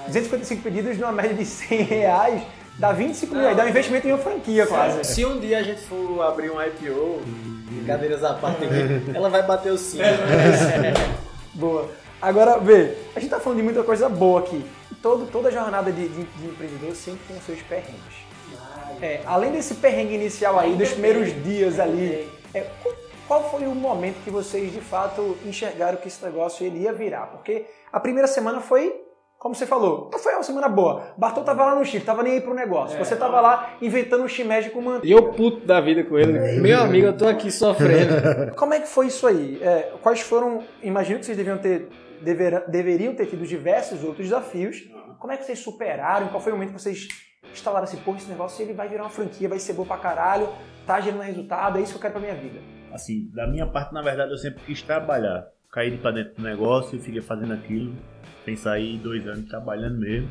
255 0.07 0.62
pedidos 0.62 0.99
numa 0.99 1.12
média 1.12 1.35
de 1.35 1.45
100 1.45 1.83
reais. 1.83 2.43
Dá 2.79 2.93
25 2.93 3.35
mil 3.35 3.49
aí, 3.49 3.55
dá 3.55 3.65
um 3.65 3.69
investimento 3.69 4.07
em 4.09 4.13
uma 4.13 4.19
franquia 4.19 4.67
quase. 4.67 5.05
Se 5.05 5.25
um 5.25 5.39
dia 5.39 5.59
a 5.59 5.63
gente 5.63 5.81
for 5.83 6.23
abrir 6.23 6.51
um 6.51 6.61
IPO, 6.61 7.23
brincadeiras 7.67 8.25
à 8.25 8.35
parte, 8.35 8.65
ela 9.15 9.29
vai 9.29 9.43
bater 9.43 9.73
o 9.73 9.79
5. 9.79 10.03
Boa. 11.55 11.89
Agora, 12.21 12.59
vê, 12.59 12.97
a 13.15 13.21
gente 13.21 13.31
tá 13.31 13.39
falando 13.39 13.59
de 13.59 13.65
muita 13.65 13.83
coisa 13.83 14.09
boa 14.09 14.41
aqui. 14.41 14.65
Todo, 15.03 15.31
toda 15.31 15.51
jornada 15.51 15.93
de, 15.93 16.09
de, 16.09 16.25
de 16.25 16.47
empreendedor 16.47 16.95
sempre 16.95 17.21
tem 17.29 17.37
os 17.37 17.45
seus 17.45 17.61
perrengues. 17.63 18.25
É, 19.03 19.21
além 19.27 19.53
desse 19.53 19.75
perrengue 19.75 20.15
inicial 20.15 20.59
aí, 20.59 20.75
dos 20.75 20.91
primeiros 20.91 21.33
dias 21.45 21.79
ali, 21.79 22.27
é, 22.55 22.67
qual 23.29 23.51
foi 23.51 23.67
o 23.67 23.75
momento 23.75 24.23
que 24.25 24.31
vocês 24.31 24.73
de 24.73 24.81
fato 24.81 25.37
enxergaram 25.45 25.99
que 25.99 26.09
esse 26.09 26.25
negócio 26.25 26.65
ele 26.65 26.81
ia 26.81 26.93
virar? 26.93 27.27
Porque 27.27 27.67
a 27.93 28.01
primeira 28.01 28.27
semana 28.27 28.61
foi, 28.61 29.04
como 29.44 29.54
você 29.54 29.66
falou, 29.66 30.09
não 30.11 30.18
foi 30.18 30.33
uma 30.33 30.42
semana 30.42 30.70
boa. 30.70 31.12
Bartol 31.18 31.44
tava 31.44 31.66
lá 31.66 31.74
no 31.74 31.85
Chile, 31.85 32.02
tava 32.02 32.22
nem 32.22 32.33
aí 32.33 32.40
pro 32.40 32.54
negócio. 32.54 32.96
É, 32.96 33.04
você 33.04 33.14
tava 33.14 33.42
lá 33.42 33.76
inventando 33.83 34.24
um 34.24 34.26
shimeji 34.26 34.70
com 34.70 34.80
manteiga. 34.80 35.07
E 35.07 35.11
eu 35.11 35.35
puto 35.35 35.66
da 35.66 35.83
vida 35.83 36.02
com 36.02 36.18
ele. 36.18 36.62
Meu 36.62 36.80
amigo, 36.80 37.09
eu 37.09 37.12
tô 37.14 37.28
aqui 37.28 37.50
sofrendo. 37.50 38.14
Como 38.57 38.72
é 38.72 38.80
que 38.80 38.88
foi 38.88 39.09
isso 39.09 39.26
aí? 39.26 39.62
É, 39.62 39.92
quais 40.00 40.22
foram, 40.22 40.64
imagino 40.83 41.18
que 41.18 41.26
vocês 41.26 41.37
deviam 41.37 41.59
ter, 41.59 41.90
dever, 42.22 42.64
deveriam 42.70 43.14
ter 43.14 43.26
tido 43.26 43.46
diversos 43.46 44.02
outros 44.02 44.28
desafios. 44.28 44.88
Como 45.18 45.30
é 45.30 45.37
que 45.37 45.44
vocês 45.44 45.59
superaram? 45.59 46.28
Qual 46.28 46.40
foi 46.40 46.50
o 46.50 46.54
momento 46.54 46.72
que 46.72 46.80
vocês 46.80 47.07
instalaram 47.52 47.85
assim, 47.85 47.98
pô, 47.98 48.14
esse 48.14 48.30
negócio 48.30 48.62
ele 48.64 48.72
vai 48.72 48.88
virar 48.88 49.02
uma 49.02 49.11
franquia, 49.11 49.46
vai 49.46 49.59
ser 49.59 49.74
bom 49.74 49.85
pra 49.85 49.98
caralho, 49.98 50.48
tá 50.87 50.98
gerando 51.02 51.20
resultado, 51.20 51.78
é 51.78 51.83
isso 51.83 51.92
que 51.92 51.98
eu 51.98 52.00
quero 52.00 52.14
pra 52.14 52.22
minha 52.22 52.35
vida. 52.35 52.61
Assim, 52.90 53.30
da 53.35 53.46
minha 53.46 53.66
parte, 53.66 53.92
na 53.92 54.00
verdade, 54.00 54.30
eu 54.30 54.38
sempre 54.38 54.62
quis 54.64 54.80
trabalhar. 54.80 55.48
Caí 55.75 55.99
pra 55.99 56.13
dentro 56.13 56.37
do 56.37 56.43
negócio 56.43 56.97
e 56.97 57.01
fiquei 57.01 57.21
fazendo 57.21 57.53
aquilo, 57.53 57.93
sem 58.45 58.55
sair 58.55 58.97
dois 58.99 59.27
anos 59.27 59.49
trabalhando 59.49 59.99
mesmo. 59.99 60.31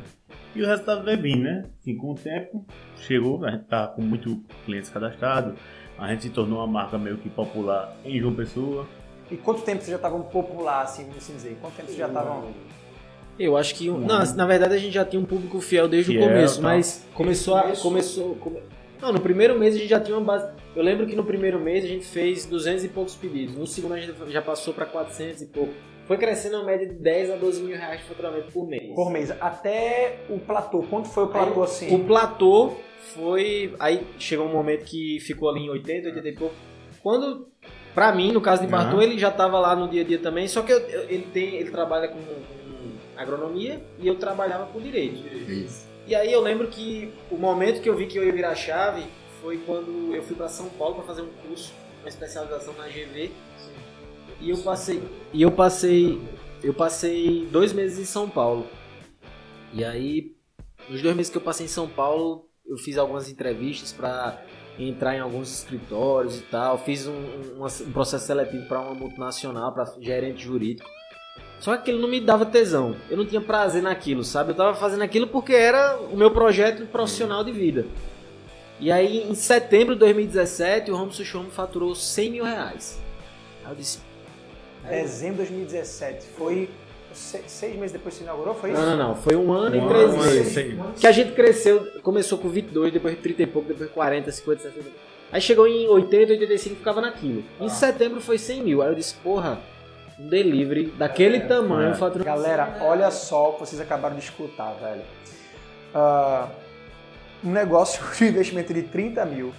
E 0.54 0.62
o 0.62 0.66
resultado 0.66 1.04
veio 1.04 1.20
bem, 1.20 1.36
né? 1.36 1.66
Assim, 1.78 1.94
com 1.98 2.12
o 2.12 2.14
tempo, 2.14 2.64
chegou, 2.96 3.44
a 3.44 3.50
gente 3.50 3.64
tá 3.64 3.86
com 3.88 4.00
muitos 4.00 4.34
clientes 4.64 4.88
cadastrados, 4.88 5.52
a 5.98 6.08
gente 6.08 6.22
se 6.22 6.30
tornou 6.30 6.60
uma 6.60 6.66
marca 6.66 6.96
meio 6.96 7.18
que 7.18 7.28
popular 7.28 7.94
em 8.06 8.18
João 8.18 8.34
Pessoa. 8.34 8.86
E 9.30 9.36
quanto 9.36 9.60
tempo 9.60 9.82
vocês 9.82 9.90
já 9.90 9.96
estavam 9.96 10.22
popular, 10.22 10.84
assim, 10.84 11.02
vamos 11.02 11.18
assim 11.18 11.34
dizer? 11.34 11.58
Quanto 11.60 11.74
tempo 11.74 11.88
vocês 11.88 11.98
já 11.98 12.06
estavam 12.06 12.54
eu 13.38 13.56
acho 13.56 13.74
que. 13.74 13.90
Não, 13.90 14.24
na 14.34 14.46
verdade 14.46 14.74
a 14.74 14.78
gente 14.78 14.94
já 14.94 15.04
tinha 15.04 15.20
um 15.20 15.24
público 15.26 15.60
fiel 15.60 15.88
desde 15.88 16.12
fiel, 16.12 16.24
o 16.24 16.28
começo, 16.28 16.56
tá. 16.56 16.62
mas 16.62 17.06
começou 17.12 17.56
a. 17.56 17.76
Começou, 17.76 18.36
come... 18.36 18.62
Não, 19.00 19.12
no 19.12 19.20
primeiro 19.20 19.58
mês 19.58 19.74
a 19.74 19.78
gente 19.78 19.90
já 19.90 20.00
tinha 20.00 20.16
uma 20.16 20.24
base. 20.24 20.52
Eu 20.76 20.82
lembro 20.82 21.06
que 21.06 21.14
no 21.14 21.24
primeiro 21.24 21.60
mês 21.60 21.84
a 21.84 21.88
gente 21.88 22.04
fez 22.04 22.46
200 22.46 22.84
e 22.84 22.88
poucos 22.88 23.14
pedidos. 23.14 23.54
No 23.54 23.66
segundo 23.66 23.94
a 23.94 24.00
gente 24.00 24.14
já 24.28 24.42
passou 24.42 24.74
para 24.74 24.86
400 24.86 25.42
e 25.42 25.46
pouco. 25.46 25.72
Foi 26.06 26.18
crescendo 26.18 26.56
uma 26.56 26.64
média 26.64 26.86
de 26.86 26.94
10 26.94 27.30
a 27.30 27.36
12 27.36 27.62
mil 27.62 27.76
reais 27.76 28.00
de 28.00 28.06
faturamento 28.06 28.52
por 28.52 28.68
mês. 28.68 28.94
Por 28.94 29.10
mês. 29.10 29.30
Até 29.30 30.18
o 30.28 30.38
platô. 30.38 30.82
Quanto 30.82 31.08
foi 31.08 31.24
o 31.24 31.28
platô 31.28 31.62
aí, 31.62 31.64
assim? 31.68 31.94
O 31.94 32.04
platô 32.04 32.74
foi. 33.14 33.74
Aí 33.78 34.06
chegou 34.18 34.46
um 34.46 34.52
momento 34.52 34.84
que 34.84 35.18
ficou 35.20 35.48
ali 35.48 35.60
em 35.60 35.70
80, 35.70 36.08
80 36.08 36.28
e 36.28 36.32
pouco. 36.32 36.54
Quando. 37.02 37.48
Pra 37.94 38.12
mim, 38.12 38.32
no 38.32 38.40
caso 38.40 38.62
de 38.62 38.66
Bartô, 38.66 38.96
uhum. 38.96 39.02
ele 39.02 39.16
já 39.16 39.30
tava 39.30 39.56
lá 39.60 39.76
no 39.76 39.88
dia 39.88 40.02
a 40.02 40.04
dia 40.04 40.18
também, 40.18 40.48
só 40.48 40.62
que 40.62 40.72
eu, 40.72 40.80
ele 41.08 41.28
tem. 41.32 41.54
ele 41.54 41.70
trabalha 41.70 42.08
com 42.08 42.18
agronomia 43.16 43.80
e 44.00 44.08
eu 44.08 44.16
trabalhava 44.16 44.66
com 44.66 44.80
direito. 44.80 45.24
Isso. 45.48 45.86
E 46.04 46.12
aí 46.12 46.32
eu 46.32 46.40
lembro 46.40 46.66
que 46.66 47.12
o 47.30 47.36
momento 47.36 47.80
que 47.80 47.88
eu 47.88 47.94
vi 47.96 48.06
que 48.06 48.18
eu 48.18 48.24
ia 48.24 48.32
virar 48.32 48.56
chave 48.56 49.04
foi 49.44 49.58
quando 49.58 50.14
eu 50.14 50.22
fui 50.22 50.34
para 50.34 50.48
São 50.48 50.70
Paulo 50.70 50.94
para 50.94 51.04
fazer 51.04 51.20
um 51.20 51.28
curso, 51.46 51.74
uma 52.00 52.08
especialização 52.08 52.72
na 52.78 52.88
GV. 52.88 53.30
E 54.40 54.48
eu 54.48 54.56
passei, 54.56 55.02
e 55.34 55.42
eu 55.42 55.52
passei, 55.52 56.18
eu 56.62 56.72
passei 56.72 57.46
dois 57.52 57.70
meses 57.74 57.98
em 57.98 58.06
São 58.06 58.28
Paulo. 58.28 58.66
E 59.74 59.84
aí, 59.84 60.34
nos 60.88 61.02
dois 61.02 61.14
meses 61.14 61.30
que 61.30 61.36
eu 61.36 61.42
passei 61.42 61.66
em 61.66 61.68
São 61.68 61.86
Paulo, 61.86 62.48
eu 62.64 62.78
fiz 62.78 62.96
algumas 62.96 63.28
entrevistas 63.28 63.92
para 63.92 64.42
entrar 64.78 65.14
em 65.14 65.20
alguns 65.20 65.52
escritórios 65.58 66.38
e 66.38 66.42
tal. 66.44 66.78
Fiz 66.78 67.06
um, 67.06 67.12
um, 67.12 67.66
um 67.66 67.92
processo 67.92 68.26
seletivo 68.26 68.66
para 68.66 68.80
uma 68.80 68.94
multinacional, 68.94 69.74
para 69.74 69.84
gerente 70.00 70.42
jurídico. 70.42 70.88
Só 71.60 71.72
que 71.72 71.82
aquilo 71.82 72.00
não 72.00 72.08
me 72.08 72.18
dava 72.18 72.46
tesão. 72.46 72.96
Eu 73.10 73.18
não 73.18 73.26
tinha 73.26 73.42
prazer 73.42 73.82
naquilo, 73.82 74.24
sabe? 74.24 74.52
Eu 74.52 74.56
tava 74.56 74.74
fazendo 74.74 75.02
aquilo 75.02 75.26
porque 75.26 75.52
era 75.52 75.98
o 75.98 76.16
meu 76.16 76.30
projeto 76.30 76.86
profissional 76.86 77.44
de 77.44 77.52
vida. 77.52 77.86
E 78.80 78.90
aí, 78.90 79.22
em 79.28 79.34
setembro 79.34 79.94
de 79.94 80.00
2017, 80.00 80.90
o 80.90 80.96
Home 80.96 81.12
Sushi 81.12 81.36
Home 81.36 81.50
faturou 81.50 81.94
100 81.94 82.30
mil 82.30 82.44
reais. 82.44 82.98
Aí 83.64 83.72
eu 83.72 83.76
disse... 83.76 83.98
Dezembro 84.88 85.44
de 85.44 85.50
2017. 85.50 86.26
Foi 86.36 86.68
seis 87.14 87.76
meses 87.76 87.92
depois 87.92 88.14
que 88.14 88.18
se 88.18 88.24
inaugurou, 88.24 88.54
foi 88.54 88.72
isso? 88.72 88.80
Não, 88.80 88.96
não, 88.96 89.08
não. 89.08 89.16
Foi 89.16 89.36
um 89.36 89.52
ano 89.52 89.76
um 89.76 89.84
e 89.84 89.88
três 89.88 90.16
meses. 90.16 91.00
Que 91.00 91.06
a 91.06 91.12
gente 91.12 91.32
cresceu, 91.32 91.86
começou 92.02 92.38
com 92.38 92.48
22, 92.48 92.92
depois 92.92 93.18
30 93.18 93.42
e 93.42 93.46
pouco, 93.46 93.68
depois 93.68 93.90
40, 93.90 94.30
50, 94.30 94.62
60. 94.62 94.90
Aí 95.32 95.40
chegou 95.40 95.66
em 95.66 95.88
80, 95.88 96.32
85 96.32 96.76
ficava 96.76 97.00
naquilo. 97.00 97.42
Em 97.60 97.66
ah. 97.66 97.70
setembro 97.70 98.20
foi 98.20 98.38
100 98.38 98.62
mil. 98.62 98.82
Aí 98.82 98.88
eu 98.88 98.94
disse, 98.94 99.14
porra, 99.14 99.58
um 100.18 100.28
delivery 100.28 100.86
daquele 100.98 101.38
é, 101.38 101.40
tamanho. 101.40 101.94
É. 101.94 102.24
Galera, 102.24 102.78
olha 102.82 103.10
só 103.10 103.50
o 103.50 103.52
que 103.54 103.60
vocês 103.60 103.80
acabaram 103.80 104.16
de 104.16 104.22
escutar, 104.22 104.74
velho. 104.74 105.02
Uh, 105.94 106.63
um 107.44 107.50
negócio 107.50 108.02
de 108.16 108.26
investimento 108.26 108.72
de 108.72 108.82
30 108.82 109.24
mil, 109.26 109.48
uh, 109.48 109.54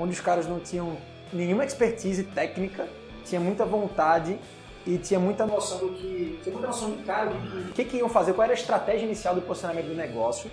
onde 0.00 0.12
os 0.12 0.20
caras 0.20 0.46
não 0.46 0.60
tinham 0.60 0.96
nenhuma 1.32 1.64
expertise 1.64 2.24
técnica, 2.24 2.88
tinha 3.24 3.40
muita 3.40 3.64
vontade 3.64 4.38
e 4.86 4.98
tinha 4.98 5.20
muita 5.20 5.46
noção 5.46 5.78
do 5.78 5.94
que. 5.94 6.40
Tinha 6.42 6.52
muita 6.52 6.68
noção 6.68 6.90
de 6.90 7.02
cara 7.04 7.30
do 7.30 7.72
que, 7.72 7.72
que, 7.72 7.84
que 7.84 7.96
iam 7.98 8.08
fazer, 8.08 8.32
qual 8.32 8.44
era 8.44 8.52
a 8.52 8.58
estratégia 8.58 9.06
inicial 9.06 9.34
do 9.34 9.42
posicionamento 9.42 9.86
do 9.86 9.94
negócio. 9.94 10.50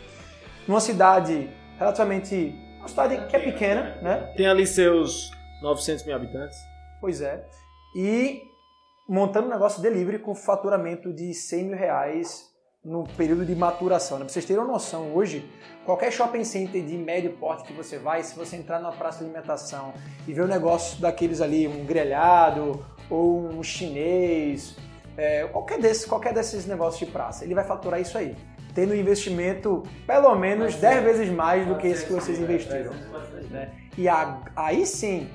Numa 0.68 0.80
cidade 0.80 1.50
relativamente. 1.78 2.56
Uma 2.78 2.88
cidade 2.88 3.28
que 3.28 3.36
é 3.36 3.40
pequena, 3.40 3.98
né? 4.02 4.34
Tem 4.38 4.48
ali 4.48 4.66
seus 4.66 5.32
900 5.62 6.06
mil 6.06 6.16
habitantes. 6.16 6.58
Pois 7.02 7.22
é 7.22 7.44
e 7.96 8.44
montando 9.08 9.48
um 9.48 9.52
negócio 9.52 9.82
delivery 9.82 10.20
com 10.20 10.36
faturamento 10.36 11.14
de 11.14 11.34
100 11.34 11.64
mil 11.64 11.78
reais 11.78 12.49
no 12.84 13.04
período 13.18 13.46
de 13.46 13.56
maturação. 13.56 14.18
Né? 14.18 14.26
Pra 14.26 14.34
vocês 14.34 14.46
terem 14.46 14.62
uma 14.62 14.72
noção, 14.72 15.14
hoje, 15.14 15.50
qualquer 15.86 16.12
shopping 16.12 16.44
center 16.44 16.84
de 16.84 16.98
médio 16.98 17.32
porte 17.34 17.64
que 17.64 17.74
você 17.74 17.98
vai, 17.98 18.24
se 18.24 18.36
você 18.36 18.56
entrar 18.56 18.80
numa 18.80 18.94
praça 18.94 19.20
de 19.20 19.26
alimentação 19.26 19.94
e 20.28 20.34
ver 20.34 20.44
um 20.44 20.48
negócio 20.48 21.00
daqueles 21.02 21.42
ali, 21.42 21.68
um 21.68 21.86
grelhado 21.86 22.84
ou 23.10 23.48
um 23.50 23.62
chinês, 23.62 24.78
é, 25.18 25.46
qualquer, 25.48 25.80
desses, 25.80 26.06
qualquer 26.06 26.34
desses 26.34 26.66
negócios 26.66 27.06
de 27.06 27.12
praça, 27.12 27.44
ele 27.44 27.54
vai 27.54 27.64
faturar 27.64 28.00
isso 28.00 28.18
aí. 28.18 28.36
Tendo 28.74 28.94
um 28.94 28.96
investimento 28.96 29.84
pelo 30.08 30.34
menos 30.36 30.76
10 30.76 31.04
vezes 31.04 31.30
mais 31.30 31.68
do 31.68 31.76
que 31.76 31.88
esse 31.88 32.06
que 32.06 32.14
vocês 32.14 32.40
investiram. 32.40 32.94
Né? 33.50 33.72
E 33.98 34.08
a, 34.08 34.40
aí 34.56 34.86
sim, 34.86 35.28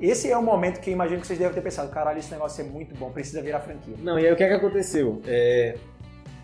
esse 0.00 0.30
é 0.30 0.36
o 0.36 0.42
momento 0.42 0.80
que 0.80 0.90
eu 0.90 0.94
imagino 0.94 1.20
que 1.20 1.26
vocês 1.26 1.38
devem 1.38 1.54
ter 1.54 1.60
pensado, 1.60 1.90
caralho, 1.90 2.18
esse 2.18 2.32
negócio 2.32 2.64
é 2.64 2.68
muito 2.68 2.94
bom, 2.96 3.10
precisa 3.12 3.42
virar 3.42 3.60
franquia. 3.60 3.94
Não, 3.98 4.18
e 4.18 4.26
aí 4.26 4.32
o 4.32 4.36
que 4.36 4.42
é 4.42 4.48
que 4.48 4.54
aconteceu? 4.54 5.20
É, 5.26 5.76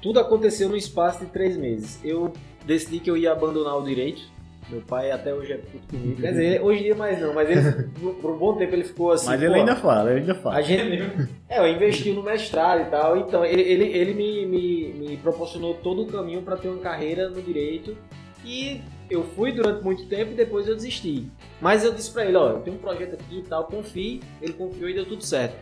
tudo 0.05 0.21
aconteceu 0.21 0.69
no 0.69 0.77
espaço 0.77 1.25
de 1.25 1.31
três 1.31 1.57
meses. 1.57 1.99
Eu 2.05 2.31
decidi 2.67 3.01
que 3.01 3.11
eu 3.11 3.17
ia 3.17 3.33
abandonar 3.33 3.79
o 3.79 3.83
direito. 3.83 4.21
Meu 4.69 4.83
pai 4.83 5.11
até 5.11 5.33
hoje 5.33 5.55
é 5.55 5.57
puto 5.57 5.89
comigo. 5.89 6.21
Quer 6.21 6.31
dizer, 6.31 6.63
hoje 6.63 6.81
em 6.81 6.83
dia 6.85 6.95
mais 6.95 7.19
não, 7.19 7.33
mas 7.33 7.49
ele, 7.49 7.89
por 8.21 8.33
um 8.33 8.37
bom 8.37 8.55
tempo 8.55 8.75
ele 8.75 8.85
ficou 8.85 9.13
assim. 9.13 9.29
Mas 9.29 9.43
ele 9.43 9.55
ainda 9.55 9.75
fala, 9.75 10.11
ele 10.11 10.21
ainda 10.21 10.35
fala. 10.35 10.57
A 10.57 10.61
gente, 10.61 11.03
é, 11.49 11.59
eu 11.59 11.67
investi 11.67 12.13
no 12.13 12.23
mestrado 12.23 12.83
e 12.83 12.91
tal, 12.91 13.17
então 13.17 13.43
ele, 13.47 13.63
ele, 13.63 13.85
ele 13.85 14.13
me, 14.13 14.45
me, 14.45 14.93
me 14.93 15.17
proporcionou 15.17 15.73
todo 15.73 16.03
o 16.03 16.07
caminho 16.07 16.43
para 16.43 16.59
ter 16.59 16.69
uma 16.69 16.83
carreira 16.83 17.31
no 17.31 17.41
direito 17.41 17.97
e 18.45 18.83
eu 19.09 19.23
fui 19.23 19.53
durante 19.53 19.83
muito 19.83 20.07
tempo 20.07 20.33
e 20.33 20.35
depois 20.35 20.69
eu 20.69 20.75
desisti. 20.75 21.31
Mas 21.63 21.83
eu 21.83 21.95
disse 21.95 22.11
pra 22.11 22.27
ele, 22.27 22.37
ó, 22.37 22.51
eu 22.51 22.59
tenho 22.59 22.77
um 22.77 22.81
projeto 22.81 23.15
aqui 23.15 23.39
e 23.39 23.43
tal, 23.43 23.65
confie. 23.65 24.21
Ele 24.43 24.53
confiou 24.53 24.91
e 24.91 24.95
deu 24.95 25.07
tudo 25.07 25.25
certo. 25.25 25.57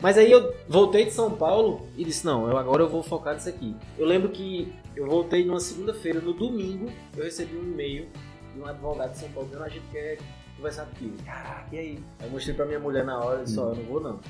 Mas 0.00 0.16
aí 0.16 0.32
eu 0.32 0.54
voltei 0.66 1.04
de 1.04 1.10
São 1.10 1.30
Paulo 1.30 1.86
e 1.96 2.04
disse, 2.04 2.24
não, 2.24 2.48
eu 2.48 2.56
agora 2.56 2.82
eu 2.82 2.88
vou 2.88 3.02
focar 3.02 3.34
nisso 3.34 3.48
aqui. 3.48 3.76
Eu 3.98 4.06
lembro 4.06 4.30
que 4.30 4.72
eu 4.96 5.06
voltei 5.06 5.44
numa 5.44 5.60
segunda-feira, 5.60 6.20
no 6.20 6.32
domingo, 6.32 6.90
eu 7.16 7.24
recebi 7.24 7.54
um 7.54 7.62
e-mail 7.62 8.08
de 8.54 8.60
um 8.60 8.66
advogado 8.66 9.12
de 9.12 9.18
São 9.18 9.28
Paulo 9.30 9.48
dizendo, 9.48 9.64
a 9.64 9.68
gente 9.68 9.86
quer 9.92 10.18
conversar 10.56 10.86
contigo. 10.86 11.16
Caraca, 11.24 11.68
e 11.70 11.78
aí? 11.78 12.04
Aí 12.18 12.26
eu 12.26 12.30
mostrei 12.30 12.54
pra 12.54 12.64
minha 12.64 12.80
mulher 12.80 13.04
na 13.04 13.18
hora 13.18 13.42
e 13.42 13.44
disse, 13.44 13.58
ó, 13.58 13.70
eu 13.70 13.76
não 13.76 13.84
vou 13.84 14.00
não. 14.00 14.20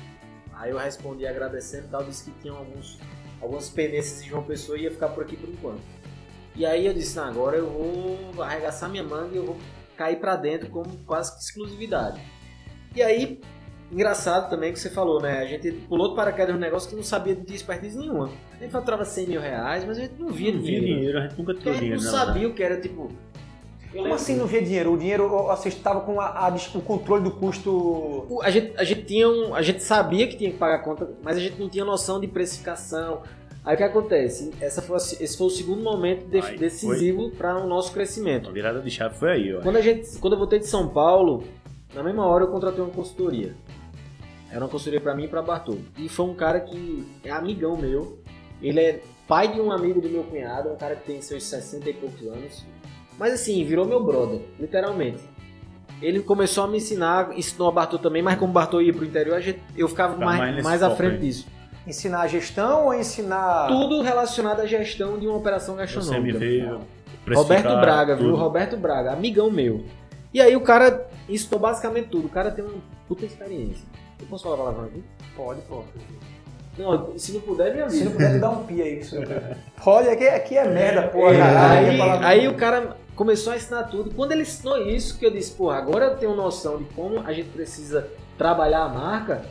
Aí 0.53 0.71
eu 0.71 0.77
respondi 0.77 1.25
agradecendo 1.25 1.87
e 1.87 1.89
tal, 1.89 2.03
disse 2.03 2.29
que 2.29 2.39
tinha 2.41 2.53
alguns, 2.53 2.99
algumas 3.41 3.69
pendências 3.69 4.21
de 4.21 4.29
João 4.29 4.43
Pessoa 4.43 4.77
e 4.77 4.83
ia 4.83 4.91
ficar 4.91 5.09
por 5.09 5.23
aqui 5.23 5.37
por 5.37 5.49
enquanto. 5.49 5.81
E 6.53 6.65
aí 6.65 6.85
eu 6.85 6.93
disse, 6.93 7.15
não, 7.15 7.23
agora 7.23 7.55
eu 7.55 7.67
vou 7.67 8.43
arregaçar 8.43 8.89
minha 8.89 9.03
manga 9.03 9.33
e 9.33 9.37
eu 9.37 9.45
vou 9.45 9.57
cair 9.95 10.19
para 10.19 10.35
dentro 10.35 10.69
como 10.69 10.97
quase 11.05 11.33
que 11.33 11.43
exclusividade. 11.43 12.21
E 12.93 13.01
aí, 13.01 13.39
engraçado 13.91 14.49
também 14.49 14.71
que 14.71 14.79
você 14.79 14.89
falou, 14.89 15.21
né? 15.21 15.39
A 15.39 15.45
gente 15.45 15.71
pulou 15.71 16.09
de 16.09 16.15
paraquedas 16.15 16.55
um 16.55 16.59
negócio 16.59 16.89
que 16.89 16.95
não 16.95 17.03
sabia 17.03 17.35
de 17.35 17.53
expertise 17.53 17.97
nenhuma. 17.97 18.29
A 18.57 18.63
gente 18.63 18.71
faturava 18.71 19.03
100 19.03 19.27
mil 19.27 19.41
reais, 19.41 19.85
mas 19.85 19.97
a 19.97 20.01
gente 20.01 20.13
não 20.19 20.29
via 20.29 20.51
não 20.51 20.61
dinheiro. 20.61 20.85
Via 20.85 20.95
dinheiro, 20.95 21.17
a 21.17 21.21
gente 21.21 21.37
nunca 21.37 21.53
tinha 21.53 21.73
dinheiro. 21.75 21.95
A 21.95 21.99
gente 21.99 22.11
não 22.11 22.19
sabia 22.19 22.47
o 22.47 22.53
que 22.53 22.63
era, 22.63 22.79
tipo... 22.79 23.09
Como 23.91 24.13
assim 24.13 24.37
não 24.37 24.45
via 24.45 24.61
dinheiro? 24.61 24.93
O 24.93 24.97
dinheiro, 24.97 25.27
você 25.27 25.67
estava 25.67 25.99
com 25.99 26.21
a, 26.21 26.47
a, 26.47 26.55
o 26.75 26.81
controle 26.81 27.25
do 27.25 27.31
custo. 27.31 28.39
A 28.41 28.49
gente, 28.49 28.73
a 28.77 28.85
gente 28.85 29.03
tinha 29.03 29.27
um, 29.27 29.53
a 29.53 29.61
gente 29.61 29.83
sabia 29.83 30.27
que 30.29 30.37
tinha 30.37 30.49
que 30.49 30.57
pagar 30.57 30.75
a 30.75 30.79
conta, 30.79 31.09
mas 31.21 31.35
a 31.35 31.41
gente 31.41 31.59
não 31.59 31.67
tinha 31.67 31.83
noção 31.83 32.17
de 32.17 32.25
precificação, 32.25 33.21
Aí 33.63 33.75
o 33.75 33.77
que 33.77 33.83
acontece? 33.83 34.51
Essa 34.59 34.81
foi, 34.81 34.97
esse 34.97 35.37
foi 35.37 35.47
o 35.47 35.49
segundo 35.49 35.83
momento 35.83 36.25
de, 36.25 36.39
Ai, 36.39 36.57
decisivo 36.57 37.29
para 37.31 37.63
o 37.63 37.67
nosso 37.67 37.91
crescimento. 37.93 38.49
A 38.49 38.51
virada 38.51 38.79
de 38.79 38.89
chave 38.89 39.15
foi 39.15 39.31
aí, 39.31 39.53
ó. 39.53 39.61
Quando, 39.61 39.75
a 39.75 39.81
gente, 39.81 40.17
quando 40.17 40.33
eu 40.33 40.39
voltei 40.39 40.57
de 40.57 40.65
São 40.65 40.87
Paulo, 40.87 41.43
na 41.93 42.01
mesma 42.01 42.25
hora 42.25 42.45
eu 42.45 42.47
contratei 42.47 42.83
uma 42.83 42.91
consultoria. 42.91 43.55
Era 44.51 44.59
uma 44.59 44.69
consultoria 44.69 44.99
para 44.99 45.15
mim 45.15 45.23
e 45.23 45.27
para 45.27 45.41
Bartô. 45.41 45.77
E 45.97 46.09
foi 46.09 46.25
um 46.25 46.35
cara 46.35 46.59
que 46.59 47.07
é 47.23 47.31
amigão 47.31 47.77
meu. 47.77 48.19
Ele 48.61 48.79
é 48.79 49.01
pai 49.27 49.47
de 49.47 49.61
um 49.61 49.71
amigo 49.71 50.01
do 50.01 50.09
meu 50.09 50.23
cunhado, 50.23 50.69
um 50.69 50.75
cara 50.75 50.95
que 50.95 51.05
tem 51.05 51.21
seus 51.21 51.43
60 51.45 51.89
e 51.89 51.93
poucos 51.93 52.27
anos. 52.27 52.65
Mas 53.17 53.33
assim, 53.33 53.63
virou 53.63 53.85
meu 53.85 54.03
brother, 54.03 54.41
literalmente. 54.59 55.21
Ele 56.01 56.19
começou 56.19 56.63
a 56.65 56.67
me 56.67 56.77
ensinar, 56.77 57.37
ensinou 57.37 57.69
a 57.69 57.71
Bartô 57.71 57.97
também, 57.97 58.21
mas 58.21 58.37
como 58.37 58.51
o 58.51 58.53
Bartô 58.53 58.81
ia 58.81 58.93
pro 58.93 59.05
interior, 59.05 59.41
eu 59.77 59.87
ficava 59.87 60.17
mais, 60.17 60.39
mais, 60.39 60.63
mais 60.63 60.83
à 60.83 60.89
frente 60.89 61.13
aí. 61.13 61.19
disso. 61.19 61.47
Ensinar 61.87 62.21
a 62.21 62.27
gestão 62.27 62.85
ou 62.85 62.93
ensinar. 62.93 63.67
Tudo 63.67 64.01
relacionado 64.01 64.59
à 64.59 64.65
gestão 64.65 65.17
de 65.17 65.27
uma 65.27 65.37
operação 65.37 65.75
gastronômica. 65.75 66.39
Roberto 67.33 67.79
Braga, 67.79 68.17
tudo. 68.17 68.27
viu? 68.27 68.35
Roberto 68.35 68.77
Braga, 68.77 69.13
amigão 69.13 69.49
meu. 69.49 69.85
E 70.33 70.41
aí 70.41 70.55
o 70.55 70.61
cara 70.61 71.07
ensinou 71.29 71.59
basicamente 71.59 72.07
tudo. 72.07 72.25
O 72.25 72.29
cara 72.29 72.51
tem 72.51 72.65
uma 72.65 72.81
puta 73.07 73.25
experiência. 73.25 73.85
Eu 74.21 74.27
posso 74.27 74.43
falar 74.43 74.55
a 74.55 74.57
palavra 74.57 74.85
aqui? 74.85 75.03
Pode, 75.35 75.61
pô. 75.61 75.83
Não, 76.77 77.17
se 77.17 77.33
não 77.33 77.41
puder, 77.41 77.73
me 77.73 77.81
avisa. 77.81 77.97
Se 77.97 78.03
não 78.05 78.11
puder, 78.11 78.33
me 78.33 78.39
dá 78.39 78.49
um 78.49 78.63
pi 78.63 78.81
aí. 78.81 78.99
Isso. 78.99 79.17
Pode, 79.83 80.09
aqui, 80.09 80.27
aqui 80.27 80.57
é 80.57 80.67
merda, 80.67 81.07
porra. 81.09 81.35
É, 81.35 81.41
aí, 81.41 82.01
aí 82.23 82.47
o 82.47 82.55
cara 82.55 82.97
começou 83.15 83.53
a 83.53 83.57
ensinar 83.57 83.83
tudo. 83.83 84.13
Quando 84.15 84.31
ele 84.31 84.43
ensinou 84.43 84.77
isso, 84.87 85.17
que 85.17 85.25
eu 85.25 85.31
disse, 85.31 85.51
porra, 85.51 85.77
agora 85.77 86.05
eu 86.05 86.17
tenho 86.17 86.35
noção 86.35 86.77
de 86.77 86.85
como 86.93 87.19
a 87.19 87.33
gente 87.33 87.49
precisa 87.49 88.07
trabalhar 88.37 88.83
a 88.83 88.89
marca, 88.89 89.41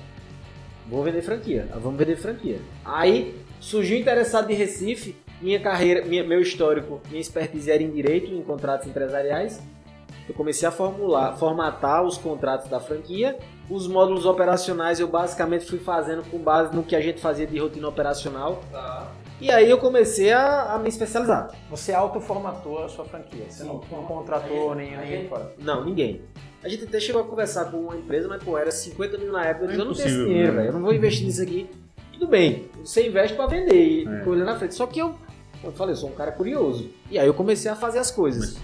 Vou 0.90 1.04
vender 1.04 1.22
franquia. 1.22 1.68
Vamos 1.74 1.96
vender 1.96 2.16
franquia. 2.16 2.58
Aí 2.84 3.36
surgiu 3.60 3.96
interessado 3.96 4.48
de 4.48 4.54
Recife. 4.54 5.14
Minha 5.40 5.60
carreira, 5.60 6.04
minha, 6.04 6.24
meu 6.24 6.40
histórico, 6.40 7.00
minha 7.08 7.20
expertise 7.20 7.70
era 7.70 7.82
em 7.82 7.90
direito, 7.90 8.30
em 8.30 8.42
contratos 8.42 8.88
empresariais. 8.88 9.62
Eu 10.28 10.34
comecei 10.34 10.68
a 10.68 10.70
formular, 10.70 11.36
formatar 11.36 12.04
os 12.04 12.16
contratos 12.16 12.68
da 12.68 12.78
franquia. 12.78 13.38
Os 13.68 13.86
módulos 13.86 14.26
operacionais 14.26 15.00
eu 15.00 15.08
basicamente 15.08 15.64
fui 15.64 15.78
fazendo 15.78 16.28
com 16.30 16.38
base 16.38 16.74
no 16.74 16.82
que 16.82 16.94
a 16.94 17.00
gente 17.00 17.20
fazia 17.20 17.46
de 17.46 17.58
rotina 17.58 17.88
operacional. 17.88 18.62
Tá. 18.70 19.12
E 19.40 19.50
aí 19.50 19.70
eu 19.70 19.78
comecei 19.78 20.32
a, 20.32 20.74
a, 20.74 20.78
me 20.78 20.88
especializar. 20.88 21.50
Você 21.70 21.94
autoformatou 21.94 22.84
a 22.84 22.88
sua 22.88 23.06
franquia? 23.06 23.46
Você 23.48 23.64
não, 23.64 23.80
não 23.90 24.04
contratou 24.04 24.74
nem 24.74 24.96
ninguém 24.96 25.28
fora? 25.28 25.54
Não, 25.58 25.82
ninguém. 25.82 26.20
A 26.62 26.68
gente 26.68 26.84
até 26.84 27.00
chegou 27.00 27.22
a 27.22 27.24
conversar 27.24 27.70
com 27.70 27.78
uma 27.78 27.96
empresa, 27.96 28.28
mas 28.28 28.42
pô, 28.42 28.58
era 28.58 28.70
50 28.70 29.16
mil 29.16 29.32
na 29.32 29.46
época. 29.46 29.64
Eu 29.64 29.68
disse, 29.68 29.80
eu 29.80 29.84
não 29.86 29.94
tenho 29.94 30.08
esse 30.08 30.24
dinheiro, 30.24 30.52
né? 30.52 30.58
velho. 30.58 30.68
Eu 30.68 30.72
não 30.74 30.82
vou 30.82 30.92
investir 30.92 31.24
nisso 31.24 31.42
aqui. 31.42 31.70
Tudo 32.12 32.26
bem, 32.26 32.68
você 32.84 33.08
investe 33.08 33.34
para 33.34 33.46
vender 33.46 33.82
e 33.82 34.06
é. 34.06 34.28
olhando 34.28 34.44
na 34.44 34.58
frente. 34.58 34.74
Só 34.74 34.86
que 34.86 34.98
eu, 34.98 35.14
eu 35.64 35.72
falei, 35.72 35.94
eu 35.94 35.96
sou 35.96 36.10
um 36.10 36.14
cara 36.14 36.32
curioso. 36.32 36.90
E 37.10 37.18
aí 37.18 37.26
eu 37.26 37.32
comecei 37.32 37.70
a 37.70 37.74
fazer 37.74 37.98
as 37.98 38.10
coisas. 38.10 38.58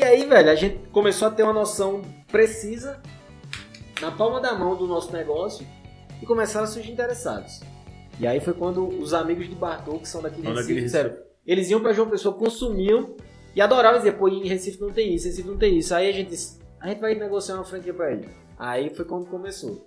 E 0.00 0.02
aí, 0.02 0.24
velho, 0.24 0.50
a 0.50 0.54
gente 0.54 0.78
começou 0.88 1.28
a 1.28 1.30
ter 1.30 1.42
uma 1.42 1.52
noção 1.52 2.00
precisa 2.26 3.02
na 4.00 4.10
palma 4.10 4.40
da 4.40 4.54
mão 4.54 4.74
do 4.74 4.86
nosso 4.86 5.12
negócio 5.12 5.66
e 6.22 6.24
começaram 6.24 6.64
a 6.64 6.66
surgir 6.66 6.90
interessados. 6.90 7.60
E 8.18 8.26
aí 8.26 8.40
foi 8.40 8.54
quando 8.54 8.88
os 8.88 9.12
amigos 9.12 9.46
de 9.46 9.54
Bartol, 9.54 9.98
que 10.00 10.08
são 10.08 10.22
daqui 10.22 10.40
de 10.40 10.48
Recife, 10.48 10.80
disseram, 10.80 11.14
eles 11.46 11.68
iam 11.68 11.82
para 11.82 11.92
João 11.92 12.08
Pessoa, 12.08 12.34
consumiam 12.34 13.14
e 13.54 13.60
adoravam 13.60 13.98
dizer, 13.98 14.12
pô, 14.12 14.26
em 14.26 14.48
Recife 14.48 14.80
não 14.80 14.90
tem 14.90 15.14
isso, 15.14 15.26
Recife 15.26 15.46
não 15.46 15.58
tem 15.58 15.76
isso. 15.76 15.94
Aí 15.94 16.08
a 16.08 16.12
gente 16.12 16.30
disse, 16.30 16.58
a 16.80 16.88
gente 16.88 16.98
vai 17.02 17.14
negociar 17.14 17.56
uma 17.56 17.64
franquia 17.64 17.92
pra 17.92 18.10
ele. 18.10 18.26
Aí 18.58 18.88
foi 18.94 19.04
quando 19.04 19.26
começou. 19.26 19.86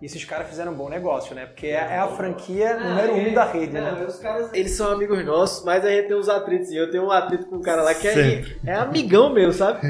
E 0.00 0.06
esses 0.06 0.24
caras 0.24 0.48
fizeram 0.48 0.72
um 0.72 0.74
bom 0.74 0.88
negócio, 0.88 1.34
né? 1.34 1.44
Porque 1.44 1.66
é 1.66 1.98
a 1.98 2.08
franquia 2.08 2.78
número 2.78 3.14
um 3.16 3.34
da 3.34 3.44
rede, 3.44 3.72
né? 3.72 4.02
Os 4.08 4.18
caras, 4.18 4.48
eles 4.54 4.72
são 4.72 4.90
amigos 4.90 5.22
nossos, 5.26 5.62
mas 5.62 5.84
a 5.84 5.90
gente 5.90 6.08
tem 6.08 6.16
uns 6.16 6.28
atritos. 6.28 6.72
Eu 6.72 6.90
tenho 6.90 7.04
um 7.04 7.10
atrito 7.10 7.46
com 7.46 7.56
um 7.56 7.60
cara 7.60 7.82
lá 7.82 7.92
que 7.92 8.08
é, 8.08 8.42
é 8.64 8.74
amigão 8.74 9.30
meu, 9.30 9.52
sabe? 9.52 9.80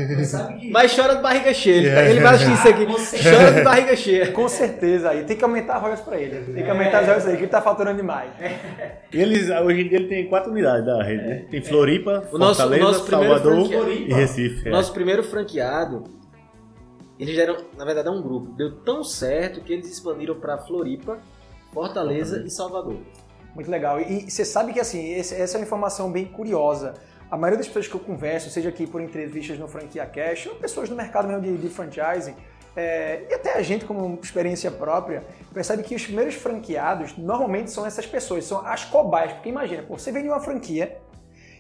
Mas 0.73 0.96
chora 0.96 1.14
de 1.14 1.23
barriga 1.23 1.55
cheia. 1.55 2.01
É. 2.01 2.11
Ele 2.11 2.20
vai 2.20 2.35
assistir 2.35 2.55
isso 2.55 2.68
aqui. 2.68 2.87
Chora 3.23 3.53
de 3.53 3.62
barriga 3.62 3.94
cheia. 3.94 4.33
Com 4.33 4.49
certeza. 4.49 5.11
Aí 5.11 5.23
tem 5.23 5.37
que 5.37 5.44
aumentar 5.44 5.77
as 5.77 5.83
royalties 5.83 6.05
pra 6.05 6.18
ele. 6.18 6.55
Tem 6.55 6.64
que 6.64 6.70
aumentar 6.70 6.99
as 7.01 7.07
royalties 7.07 7.29
aí, 7.29 7.37
que 7.37 7.42
ele 7.44 7.51
tá 7.51 7.62
faturando 7.62 7.96
demais. 7.96 8.31
E 9.12 9.20
eles, 9.20 9.49
hoje 9.49 9.81
em 9.83 9.88
dia 9.88 9.99
ele 9.99 10.09
tem 10.09 10.29
quatro 10.29 10.51
unidades 10.51 10.87
da 10.87 11.03
rede, 11.05 11.25
né? 11.25 11.44
Tem 11.49 11.62
Floripa, 11.62 12.29
o 12.33 12.38
nosso, 12.38 12.61
Fortaleza, 12.61 12.85
o 12.85 12.88
nosso 12.88 13.09
Salvador 13.09 13.88
e 13.92 14.12
Recife. 14.12 14.68
É. 14.68 14.70
Nosso 14.73 14.92
primeiro 14.92 15.23
franqueado 15.23 16.20
eles 17.21 17.37
deram, 17.37 17.57
na 17.77 17.85
verdade, 17.85 18.09
é 18.09 18.11
um 18.11 18.23
grupo. 18.23 18.53
Deu 18.53 18.81
tão 18.81 19.05
certo 19.05 19.61
que 19.61 19.73
eles 19.73 19.91
expandiram 19.91 20.41
para 20.41 20.57
Floripa, 20.57 21.19
Fortaleza 21.73 22.43
e 22.47 22.51
Salvador. 22.51 22.97
Muito 23.55 23.71
legal. 23.71 24.01
E, 24.01 24.31
você 24.31 24.43
sabe 24.43 24.73
que 24.73 24.81
assim, 24.81 25.13
essa 25.15 25.35
é 25.35 25.59
uma 25.59 25.67
informação 25.67 26.11
bem 26.11 26.25
curiosa. 26.25 26.95
A 27.31 27.37
maioria 27.37 27.59
das 27.59 27.67
pessoas 27.67 27.87
que 27.87 27.95
eu 27.95 28.01
converso, 28.01 28.49
seja 28.49 28.71
aqui 28.71 28.87
por 28.87 29.03
entrevistas 29.03 29.59
no 29.59 29.69
Franquia 29.69 30.07
Cash, 30.07 30.47
ou 30.47 30.55
pessoas 30.55 30.89
no 30.89 30.97
mercado 30.97 31.29
mesmo 31.29 31.43
de, 31.43 31.59
de 31.59 31.69
franchising, 31.69 32.35
é, 32.75 33.27
e 33.29 33.35
até 33.35 33.55
a 33.55 33.63
gente 33.63 33.85
como 33.85 34.19
experiência 34.23 34.71
própria, 34.71 35.23
percebe 35.53 35.83
que 35.83 35.95
os 35.95 36.05
primeiros 36.05 36.37
franqueados 36.37 37.19
normalmente 37.19 37.71
são 37.71 37.85
essas 37.85 38.07
pessoas, 38.07 38.45
são 38.45 38.67
as 38.67 38.85
cobaias. 38.85 39.35
Porque 39.35 39.51
imagina, 39.51 39.83
pô, 39.83 39.99
você 39.99 40.11
vende 40.11 40.29
uma 40.29 40.41
franquia 40.41 40.97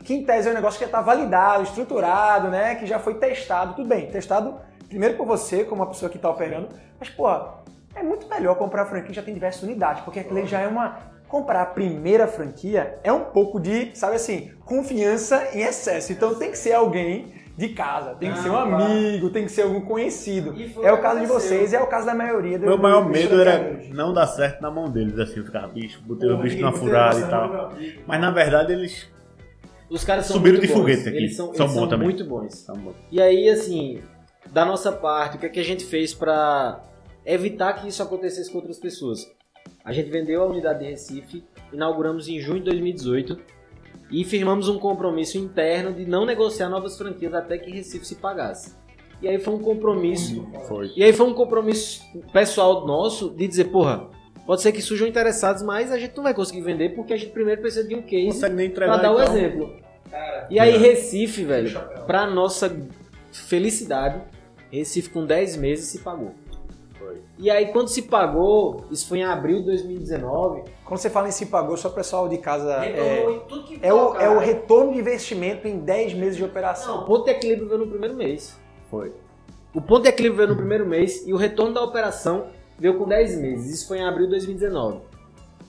que 0.02 0.14
em 0.14 0.24
tese 0.24 0.48
é 0.48 0.52
um 0.52 0.54
negócio 0.54 0.78
que 0.78 0.84
já 0.84 0.88
está 0.88 1.02
validado, 1.02 1.64
estruturado, 1.64 2.48
né? 2.48 2.76
Que 2.76 2.86
já 2.86 2.98
foi 2.98 3.14
testado, 3.14 3.74
tudo 3.74 3.88
bem, 3.88 4.10
testado 4.10 4.69
primeiro 4.90 5.16
por 5.16 5.26
você, 5.26 5.64
como 5.64 5.80
uma 5.80 5.88
pessoa 5.88 6.10
que 6.10 6.16
está 6.16 6.28
operando, 6.28 6.68
mas, 6.98 7.08
pô, 7.08 7.26
é 7.94 8.02
muito 8.02 8.28
melhor 8.28 8.56
comprar 8.56 8.82
a 8.82 8.86
franquia 8.86 9.08
que 9.08 9.14
já 9.14 9.22
tem 9.22 9.32
diversas 9.32 9.62
unidades, 9.62 10.02
porque 10.02 10.20
aquilo 10.20 10.44
já 10.46 10.60
é 10.60 10.68
uma. 10.68 11.08
Comprar 11.28 11.62
a 11.62 11.66
primeira 11.66 12.26
franquia 12.26 12.98
é 13.04 13.12
um 13.12 13.26
pouco 13.26 13.60
de, 13.60 13.96
sabe 13.96 14.16
assim, 14.16 14.50
confiança 14.64 15.50
em 15.54 15.62
excesso. 15.62 16.12
Então 16.12 16.34
tem 16.34 16.50
que 16.50 16.58
ser 16.58 16.72
alguém 16.72 17.32
de 17.56 17.68
casa, 17.68 18.16
tem 18.16 18.32
que 18.32 18.38
ser 18.40 18.50
um 18.50 18.56
amigo, 18.56 19.30
tem 19.30 19.44
que 19.44 19.52
ser 19.52 19.62
algum 19.62 19.80
conhecido. 19.80 20.52
É 20.82 20.92
o 20.92 21.00
caso 21.00 21.20
de 21.20 21.26
vocês 21.26 21.72
e 21.72 21.76
é 21.76 21.80
o 21.80 21.86
caso 21.86 22.04
da 22.04 22.14
maioria 22.14 22.58
do 22.58 22.66
Meu 22.66 22.76
maior 22.76 23.08
medo 23.08 23.40
era 23.40 23.80
não 23.92 24.12
dar 24.12 24.26
certo 24.26 24.60
na 24.60 24.72
mão 24.72 24.90
deles, 24.90 25.16
assim, 25.20 25.44
ficar 25.44 25.68
bicho, 25.68 26.02
botei 26.02 26.28
o 26.28 26.36
bicho 26.36 26.58
numa 26.58 26.72
furada 26.72 27.20
e 27.20 27.28
tal. 27.28 27.72
Mas 28.08 28.20
na 28.20 28.32
verdade 28.32 28.72
eles 28.72 29.08
os 29.88 30.04
caras 30.04 30.26
são 30.26 30.36
subiram 30.36 30.58
de 30.58 30.68
bons. 30.68 30.74
foguete 30.74 31.08
aqui. 31.08 31.16
Eles 31.16 31.36
são, 31.36 31.54
são, 31.54 31.66
eles 31.66 31.90
são 31.90 31.98
muito 31.98 32.24
bons. 32.24 32.54
São 32.54 32.76
bons. 32.76 32.94
E 33.10 33.20
aí, 33.20 33.48
assim, 33.48 34.00
da 34.52 34.64
nossa 34.64 34.90
parte, 34.90 35.36
o 35.36 35.40
que, 35.40 35.46
é 35.46 35.48
que 35.48 35.60
a 35.60 35.64
gente 35.64 35.84
fez 35.84 36.12
para 36.12 36.82
evitar 37.24 37.74
que 37.74 37.88
isso 37.88 38.02
acontecesse 38.02 38.50
com 38.50 38.58
outras 38.58 38.78
pessoas? 38.78 39.30
A 39.84 39.92
gente 39.92 40.10
vendeu 40.10 40.42
a 40.42 40.46
unidade 40.46 40.80
de 40.80 40.90
Recife, 40.90 41.44
inauguramos 41.72 42.28
em 42.28 42.38
junho 42.40 42.58
de 42.58 42.66
2018 42.66 43.38
e 44.10 44.24
firmamos 44.24 44.68
um 44.68 44.78
compromisso 44.78 45.38
interno 45.38 45.92
de 45.92 46.04
não 46.04 46.26
negociar 46.26 46.68
novas 46.68 46.98
franquias 46.98 47.32
até 47.32 47.56
que 47.56 47.70
Recife 47.70 48.04
se 48.04 48.16
pagasse. 48.16 48.74
E 49.22 49.28
aí 49.28 49.38
foi 49.38 49.54
um 49.54 49.58
compromisso. 49.58 50.46
Foi. 50.66 50.90
E 50.96 51.04
aí 51.04 51.12
foi 51.12 51.26
um 51.26 51.34
compromisso 51.34 52.02
pessoal 52.32 52.86
nosso 52.86 53.30
de 53.30 53.46
dizer, 53.46 53.66
porra, 53.66 54.08
pode 54.46 54.62
ser 54.62 54.72
que 54.72 54.82
surjam 54.82 55.06
interessados, 55.06 55.62
mas 55.62 55.92
a 55.92 55.98
gente 55.98 56.16
não 56.16 56.24
vai 56.24 56.34
conseguir 56.34 56.62
vender 56.62 56.94
porque 56.94 57.12
a 57.12 57.16
gente 57.16 57.30
primeiro 57.30 57.60
precisa 57.60 57.86
de 57.86 57.94
um 57.94 58.02
case 58.02 58.40
para 58.74 58.96
dar 58.96 59.12
o 59.12 59.22
então. 59.22 59.36
exemplo. 59.36 59.76
Cara, 60.10 60.48
e 60.50 60.58
aí 60.58 60.76
Recife, 60.76 61.44
velho, 61.44 61.78
para 62.06 62.26
nossa 62.26 62.74
felicidade, 63.30 64.20
Recife 64.70 65.10
com 65.10 65.26
10 65.26 65.56
meses 65.56 65.86
se 65.86 65.98
pagou. 65.98 66.34
Foi. 66.98 67.18
E 67.38 67.50
aí, 67.50 67.72
quando 67.72 67.88
se 67.88 68.02
pagou, 68.02 68.84
isso 68.90 69.08
foi 69.08 69.18
em 69.18 69.24
abril 69.24 69.60
de 69.60 69.66
2019. 69.66 70.64
Quando 70.84 71.00
você 71.00 71.10
fala 71.10 71.28
em 71.28 71.32
se 71.32 71.46
pagou, 71.46 71.76
só 71.76 71.88
o 71.88 71.92
pessoal 71.92 72.28
de 72.28 72.38
casa. 72.38 72.84
É, 72.84 73.24
é, 73.82 73.92
o, 73.92 74.14
é 74.16 74.28
o 74.28 74.38
retorno 74.38 74.92
de 74.92 74.98
investimento 74.98 75.66
em 75.66 75.78
10 75.78 76.14
meses 76.14 76.36
de 76.36 76.44
operação. 76.44 76.96
Não, 76.96 77.02
o 77.02 77.06
ponto 77.06 77.24
de 77.24 77.30
equilíbrio 77.30 77.68
veio 77.68 77.80
no 77.80 77.86
primeiro 77.86 78.14
mês. 78.14 78.58
Foi. 78.90 79.12
O 79.74 79.80
ponto 79.80 80.02
de 80.02 80.08
equilíbrio 80.08 80.36
veio 80.36 80.48
no 80.50 80.56
primeiro 80.56 80.86
mês 80.86 81.26
e 81.26 81.32
o 81.32 81.36
retorno 81.36 81.72
da 81.72 81.82
operação 81.82 82.48
veio 82.78 82.98
com 82.98 83.06
10 83.06 83.40
meses. 83.40 83.72
Isso 83.72 83.88
foi 83.88 83.98
em 83.98 84.04
abril 84.04 84.26
de 84.26 84.32
2019. 84.32 85.00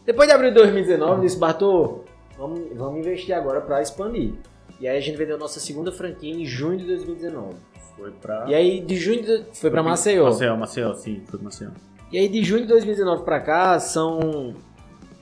Depois 0.05 0.27
de 0.27 0.33
abril 0.33 0.49
de 0.49 0.55
2019, 0.55 1.21
disse, 1.21 1.37
Bartô, 1.37 1.99
vamos, 2.37 2.61
vamos 2.75 2.99
investir 2.99 3.35
agora 3.35 3.61
para 3.61 3.81
expandir. 3.81 4.33
E 4.79 4.87
aí 4.87 4.97
a 4.97 4.99
gente 4.99 5.15
vendeu 5.15 5.37
nossa 5.37 5.59
segunda 5.59 5.91
franquia 5.91 6.33
em 6.33 6.43
junho 6.43 6.79
de 6.79 6.85
2019. 6.85 7.55
Foi 8.01 8.11
pra. 8.13 8.45
E 8.47 8.55
aí 8.55 8.81
de 8.81 8.95
junho 8.95 9.21
de... 9.21 9.45
foi 9.53 9.69
para 9.69 9.83
Maceió. 9.83 10.25
Maceió, 10.25 10.57
Maceió, 10.57 10.93
sim, 10.95 11.21
foi 11.27 11.39
Maceió. 11.39 11.69
E 12.11 12.17
aí 12.17 12.27
de 12.27 12.43
junho 12.43 12.63
de 12.63 12.67
2019 12.69 13.23
para 13.23 13.39
cá 13.39 13.79
são 13.79 14.55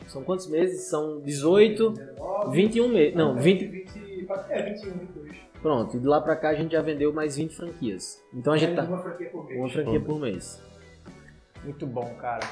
são 0.07 0.23
quantos 0.23 0.47
meses? 0.47 0.89
São 0.89 1.19
18, 1.19 1.93
21 2.51 2.87
meses. 2.87 3.15
Não, 3.15 3.35
20 3.35 3.63
é 4.49 4.63
21, 4.63 4.91
22. 4.97 5.37
Pronto, 5.61 5.97
e 5.97 5.99
de 5.99 6.07
lá 6.07 6.21
para 6.21 6.37
cá 6.37 6.49
a 6.49 6.55
gente 6.55 6.71
já 6.71 6.81
vendeu 6.81 7.11
mais 7.11 7.35
20 7.35 7.53
franquias. 7.53 8.23
Então 8.33 8.53
a 8.53 8.57
gente 8.57 8.75
tá 8.75 8.83
uma 8.83 9.03
franquia 9.03 9.29
por 9.29 9.45
mês. 9.45 9.59
Uma 9.59 9.69
franquia 9.69 9.99
por 9.99 10.19
mês. 10.19 10.63
Muito 11.65 11.85
bom, 11.85 12.15
cara. 12.15 12.47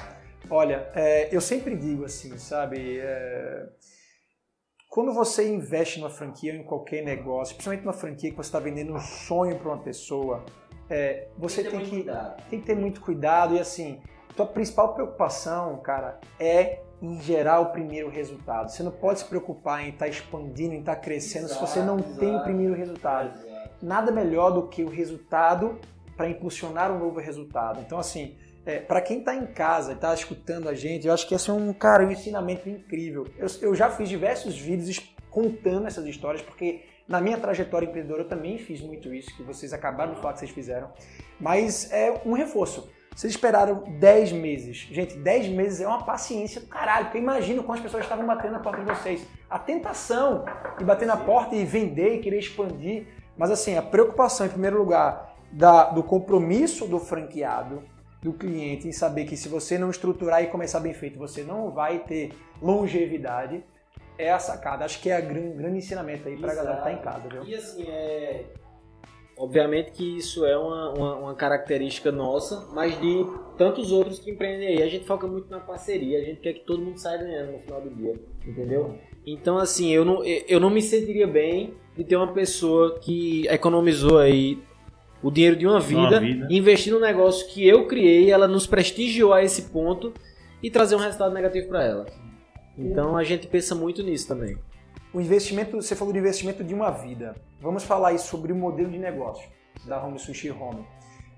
Olha, 0.49 0.89
é, 0.93 1.33
eu 1.33 1.39
sempre 1.39 1.73
digo 1.77 2.03
assim, 2.03 2.37
sabe? 2.37 2.99
É, 2.99 3.65
quando 4.97 5.13
você 5.13 5.47
investe 5.47 5.99
numa 5.99 6.09
franquia 6.09 6.53
ou 6.53 6.59
em 6.59 6.63
qualquer 6.63 7.05
negócio, 7.05 7.53
principalmente 7.53 7.85
numa 7.85 7.93
franquia 7.93 8.31
que 8.31 8.35
você 8.35 8.47
está 8.47 8.59
vendendo 8.59 8.95
um 8.95 8.99
sonho 8.99 9.55
para 9.59 9.67
uma 9.69 9.77
pessoa, 9.77 10.43
é, 10.89 11.27
você 11.37 11.63
tem, 11.63 11.81
tem 11.81 11.85
que, 11.85 12.05
tem 12.49 12.59
que 12.59 12.65
ter 12.65 12.75
muito 12.75 12.99
cuidado 12.99 13.53
e 13.53 13.59
assim, 13.59 14.01
tua 14.35 14.47
principal 14.47 14.95
preocupação, 14.95 15.77
cara, 15.83 16.19
é 16.39 16.81
em 16.99 17.21
gerar 17.21 17.59
o 17.59 17.67
primeiro 17.67 18.09
resultado. 18.09 18.71
Você 18.71 18.81
não 18.81 18.91
pode 18.91 19.19
se 19.19 19.25
preocupar 19.25 19.85
em 19.85 19.89
estar 19.89 20.05
tá 20.05 20.09
expandindo, 20.09 20.73
em 20.73 20.79
estar 20.79 20.95
tá 20.95 20.99
crescendo 20.99 21.45
exato, 21.45 21.67
se 21.67 21.71
você 21.73 21.79
não 21.83 21.99
exato, 21.99 22.19
tem 22.19 22.35
o 22.35 22.41
primeiro 22.41 22.73
resultado. 22.73 23.37
Exato. 23.37 23.85
Nada 23.85 24.11
melhor 24.11 24.49
do 24.49 24.67
que 24.67 24.83
o 24.83 24.89
resultado 24.89 25.79
para 26.15 26.27
impulsionar 26.27 26.91
um 26.91 26.97
novo 26.97 27.19
resultado. 27.19 27.81
Então, 27.81 27.99
assim, 27.99 28.35
é, 28.67 28.81
para 28.81 28.99
quem 28.99 29.19
está 29.19 29.33
em 29.33 29.45
casa 29.45 29.93
e 29.93 29.95
está 29.95 30.13
escutando 30.13 30.67
a 30.67 30.73
gente, 30.73 31.07
eu 31.07 31.13
acho 31.13 31.25
que 31.25 31.33
esse 31.33 31.49
é 31.49 31.53
um, 31.53 31.71
cara, 31.71 32.05
um 32.05 32.11
ensinamento 32.11 32.67
incrível. 32.67 33.25
Eu, 33.37 33.47
eu 33.61 33.73
já 33.73 33.89
fiz 33.89 34.09
diversos 34.09 34.59
vídeos 34.59 34.99
contando 35.31 35.87
essas 35.87 36.05
histórias, 36.05 36.41
porque 36.41 36.81
na 37.07 37.21
minha 37.21 37.37
trajetória 37.37 37.85
empreendedora 37.85 38.23
eu 38.23 38.27
também 38.27 38.57
fiz 38.57 38.81
muito 38.81 39.13
isso, 39.13 39.33
que 39.37 39.41
vocês 39.41 39.71
acabaram 39.71 40.13
de 40.13 40.19
falar 40.19 40.33
que 40.33 40.39
vocês 40.39 40.51
fizeram. 40.51 40.91
Mas 41.39 41.89
é 41.93 42.21
um 42.25 42.33
reforço. 42.33 42.91
Vocês 43.15 43.31
esperaram 43.33 43.85
10 43.99 44.33
meses. 44.33 44.85
Gente, 44.91 45.15
10 45.15 45.47
meses 45.47 45.79
é 45.79 45.87
uma 45.87 46.03
paciência 46.03 46.59
do 46.59 46.67
caralho, 46.67 47.05
porque 47.05 47.19
imagina 47.19 47.61
como 47.61 47.73
as 47.73 47.79
pessoas 47.79 48.03
estavam 48.03 48.27
batendo 48.27 48.51
na 48.51 48.59
porta 48.59 48.83
de 48.83 48.85
vocês. 48.85 49.25
A 49.49 49.57
tentação 49.57 50.43
de 50.77 50.83
bater 50.83 51.07
na 51.07 51.15
porta 51.15 51.55
e 51.55 51.63
vender 51.63 52.15
e 52.15 52.19
querer 52.19 52.39
expandir. 52.39 53.07
Mas 53.37 53.49
assim, 53.49 53.77
a 53.77 53.81
preocupação, 53.81 54.45
em 54.45 54.49
primeiro 54.49 54.77
lugar, 54.77 55.35
da, 55.53 55.85
do 55.85 56.03
compromisso 56.03 56.85
do 56.85 56.99
franqueado, 56.99 57.81
do 58.21 58.33
cliente 58.33 58.87
em 58.87 58.91
saber 58.91 59.25
que 59.25 59.37
se 59.37 59.47
você 59.47 59.77
não 59.77 59.89
estruturar 59.89 60.43
e 60.43 60.47
começar 60.47 60.79
bem 60.79 60.93
feito, 60.93 61.17
você 61.17 61.43
não 61.43 61.71
vai 61.71 61.99
ter 61.99 62.31
longevidade, 62.61 63.63
é 64.17 64.31
a 64.31 64.39
sacada. 64.39 64.85
Acho 64.85 65.01
que 65.01 65.09
é 65.09 65.19
o 65.19 65.25
grande, 65.25 65.77
ensinamento 65.77 66.27
aí 66.27 66.35
pra 66.35 66.51
Exato. 66.51 66.67
galera 66.67 66.81
que 66.81 66.89
tá 66.89 66.93
em 66.93 67.01
casa, 67.01 67.29
viu? 67.29 67.43
E 67.45 67.55
assim, 67.55 67.83
é... 67.87 68.45
Obviamente 69.37 69.91
que 69.91 70.17
isso 70.17 70.43
é 70.47 70.57
uma, 70.57 70.93
uma, 70.93 71.15
uma, 71.15 71.35
característica 71.35 72.11
nossa, 72.11 72.67
mas 72.73 72.99
de 72.99 73.23
tantos 73.55 73.91
outros 73.91 74.17
que 74.17 74.31
empreendem 74.31 74.69
aí. 74.69 74.81
A 74.81 74.87
gente 74.87 75.05
foca 75.05 75.27
muito 75.27 75.47
na 75.47 75.59
parceria, 75.59 76.17
a 76.17 76.23
gente 76.23 76.41
quer 76.41 76.53
que 76.53 76.61
todo 76.61 76.81
mundo 76.81 76.97
saia 76.97 77.19
ganhando 77.19 77.51
no 77.51 77.59
final 77.59 77.79
do 77.79 77.89
dia, 77.91 78.15
entendeu? 78.43 78.97
Então, 79.27 79.59
assim, 79.59 79.93
eu 79.93 80.03
não, 80.03 80.23
eu 80.23 80.59
não 80.59 80.71
me 80.71 80.81
sentiria 80.81 81.27
bem 81.27 81.75
de 81.95 82.03
ter 82.03 82.15
uma 82.15 82.33
pessoa 82.33 82.97
que 82.97 83.47
economizou 83.47 84.17
aí 84.17 84.57
o 85.21 85.31
dinheiro 85.31 85.55
de 85.55 85.65
uma 85.65 85.79
vida, 85.79 86.01
uma 86.01 86.19
vida. 86.19 86.47
investir 86.49 86.93
num 86.93 86.99
negócio 86.99 87.47
que 87.47 87.67
eu 87.67 87.87
criei, 87.87 88.31
ela 88.31 88.47
nos 88.47 88.67
prestigiou 88.67 89.33
a 89.33 89.43
esse 89.43 89.63
ponto 89.63 90.13
e 90.61 90.69
trazer 90.69 90.95
um 90.95 90.99
resultado 90.99 91.33
negativo 91.33 91.67
para 91.67 91.83
ela. 91.83 92.05
Então 92.77 93.17
a 93.17 93.23
gente 93.23 93.47
pensa 93.47 93.73
muito 93.73 94.03
nisso 94.03 94.27
também. 94.27 94.57
O 95.13 95.19
investimento, 95.19 95.81
você 95.81 95.95
falou 95.95 96.13
de 96.13 96.19
investimento 96.19 96.63
de 96.63 96.73
uma 96.73 96.91
vida. 96.91 97.35
Vamos 97.59 97.83
falar 97.83 98.09
aí 98.09 98.19
sobre 98.19 98.51
o 98.51 98.55
modelo 98.55 98.91
de 98.91 98.99
negócio 98.99 99.49
da 99.85 100.03
Home 100.03 100.19
Sushi 100.19 100.51
Home. 100.51 100.85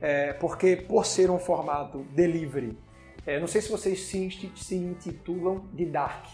É, 0.02 0.34
porque 0.34 0.76
por 0.76 1.06
ser 1.06 1.30
um 1.30 1.40
formato 1.40 2.06
delivery, 2.14 2.78
é, 3.26 3.40
não 3.40 3.48
sei 3.48 3.62
se 3.62 3.70
vocês 3.70 4.02
se, 4.02 4.52
se 4.56 4.76
intitulam 4.76 5.66
de 5.74 5.86
dark. 5.86 6.26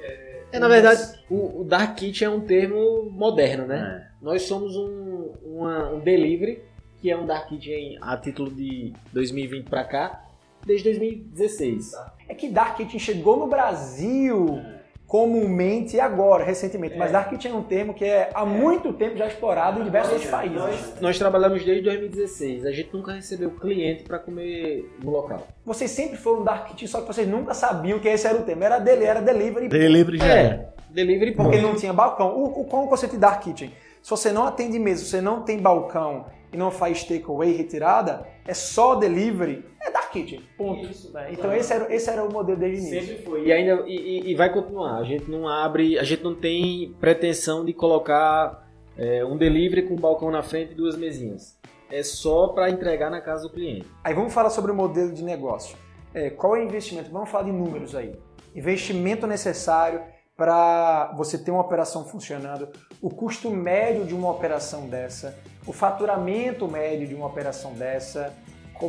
É, 0.00 0.42
é 0.52 0.58
na 0.58 0.68
verdade, 0.68 1.18
o, 1.30 1.60
o, 1.60 1.64
Dark 1.64 1.96
Kitchen 1.96 2.26
é 2.26 2.30
um 2.30 2.40
termo 2.40 3.08
moderno, 3.10 3.66
né? 3.66 4.10
É. 4.10 4.24
Nós 4.24 4.42
somos 4.42 4.76
um, 4.76 5.32
uma, 5.42 5.90
um 5.90 6.00
delivery 6.00 6.62
que 7.04 7.10
é 7.10 7.16
um 7.18 7.26
Dark 7.26 7.48
Kitchen 7.48 7.98
a 8.00 8.16
título 8.16 8.50
de 8.50 8.94
2020 9.12 9.68
para 9.68 9.84
cá, 9.84 10.24
desde 10.64 10.84
2016. 10.84 11.92
É 12.26 12.34
que 12.34 12.48
Dark 12.48 12.78
Kitchen 12.78 12.98
chegou 12.98 13.36
no 13.36 13.46
Brasil 13.46 14.58
comumente 15.06 16.00
agora, 16.00 16.42
recentemente, 16.42 16.94
é. 16.94 16.96
mas 16.96 17.12
Dark 17.12 17.28
Kitchen 17.28 17.50
é 17.50 17.54
um 17.54 17.62
termo 17.62 17.92
que 17.92 18.06
é 18.06 18.30
há 18.32 18.46
muito 18.46 18.90
tempo 18.94 19.18
já 19.18 19.26
explorado 19.26 19.82
em 19.82 19.84
diversos 19.84 20.14
outros 20.14 20.30
países. 20.30 20.56
Nós, 20.56 21.00
nós, 21.02 21.18
trabalhamos 21.18 21.62
desde 21.62 21.84
2016, 21.84 22.64
a 22.64 22.72
gente 22.72 22.88
nunca 22.94 23.12
recebeu 23.12 23.50
cliente 23.50 24.04
para 24.04 24.18
comer 24.18 24.90
no 25.04 25.10
local. 25.10 25.46
Vocês 25.62 25.90
sempre 25.90 26.16
foram 26.16 26.42
Dark 26.42 26.68
Kitchen, 26.68 26.88
só 26.88 27.02
que 27.02 27.06
vocês 27.06 27.28
nunca 27.28 27.52
sabiam 27.52 27.98
que 27.98 28.08
esse 28.08 28.26
era 28.26 28.38
o 28.38 28.44
tema, 28.44 28.64
era, 28.64 28.78
dele, 28.78 29.04
era 29.04 29.20
delivery. 29.20 29.68
Delivery 29.68 30.16
já 30.16 30.34
é. 30.34 30.68
Delivery 30.88 31.32
Porque 31.32 31.60
não 31.60 31.74
tinha 31.74 31.92
balcão. 31.92 32.34
O, 32.34 32.62
o, 32.62 32.64
qual 32.64 32.84
é 32.84 32.86
o 32.86 32.88
conceito 32.88 33.12
de 33.12 33.18
Dark 33.18 33.42
Kitchen? 33.42 33.70
Se 34.02 34.08
você 34.08 34.32
não 34.32 34.46
atende 34.46 34.78
mesa, 34.78 35.04
se 35.04 35.10
você 35.10 35.20
não 35.20 35.42
tem 35.42 35.58
balcão 35.58 36.26
e 36.54 36.56
não 36.56 36.70
faz 36.70 37.02
takeaway 37.02 37.52
retirada, 37.52 38.26
é 38.46 38.54
só 38.54 38.94
delivery, 38.94 39.64
é 39.82 39.90
dark 39.90 40.12
kitchen, 40.12 40.40
ponto. 40.56 40.86
Isso, 40.86 41.12
né? 41.12 41.32
Então 41.32 41.52
esse 41.52 41.72
era, 41.72 41.92
esse 41.92 42.08
era 42.08 42.24
o 42.24 42.32
modelo 42.32 42.58
desde 42.58 42.78
o 42.78 42.88
início. 42.88 43.08
Sempre 43.08 43.24
foi. 43.24 43.46
E 43.46 43.52
ainda 43.52 43.82
e, 43.86 44.30
e, 44.30 44.34
vai 44.36 44.52
continuar. 44.52 44.98
A 44.98 45.04
gente 45.04 45.28
não 45.28 45.48
abre, 45.48 45.98
a 45.98 46.04
gente 46.04 46.22
não 46.22 46.34
tem 46.34 46.94
pretensão 47.00 47.64
de 47.64 47.72
colocar 47.72 48.68
é, 48.96 49.24
um 49.24 49.36
delivery 49.36 49.82
com 49.88 49.94
um 49.94 49.98
balcão 49.98 50.30
na 50.30 50.42
frente 50.42 50.72
e 50.72 50.74
duas 50.76 50.96
mesinhas. 50.96 51.58
É 51.90 52.02
só 52.02 52.48
para 52.48 52.70
entregar 52.70 53.10
na 53.10 53.20
casa 53.20 53.42
do 53.42 53.50
cliente. 53.50 53.86
Aí 54.04 54.14
vamos 54.14 54.32
falar 54.32 54.50
sobre 54.50 54.70
o 54.70 54.74
modelo 54.74 55.12
de 55.12 55.22
negócio. 55.22 55.76
É, 56.14 56.30
qual 56.30 56.56
é 56.56 56.60
o 56.60 56.62
investimento? 56.62 57.10
Vamos 57.10 57.28
falar 57.28 57.44
de 57.44 57.52
números 57.52 57.96
aí. 57.96 58.14
Investimento 58.54 59.26
necessário 59.26 60.00
para 60.36 61.12
você 61.16 61.38
ter 61.38 61.50
uma 61.50 61.60
operação 61.60 62.04
funcionando, 62.04 62.68
o 63.00 63.08
custo 63.08 63.50
médio 63.50 64.04
de 64.04 64.14
uma 64.14 64.30
operação 64.30 64.88
dessa, 64.88 65.38
o 65.66 65.72
faturamento 65.72 66.68
médio 66.68 67.08
de 67.08 67.14
uma 67.14 67.26
operação 67.26 67.72
dessa. 67.74 68.34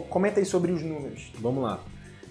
Comenta 0.10 0.40
aí 0.40 0.46
sobre 0.46 0.72
os 0.72 0.82
números. 0.82 1.32
Vamos 1.40 1.64
lá. 1.64 1.84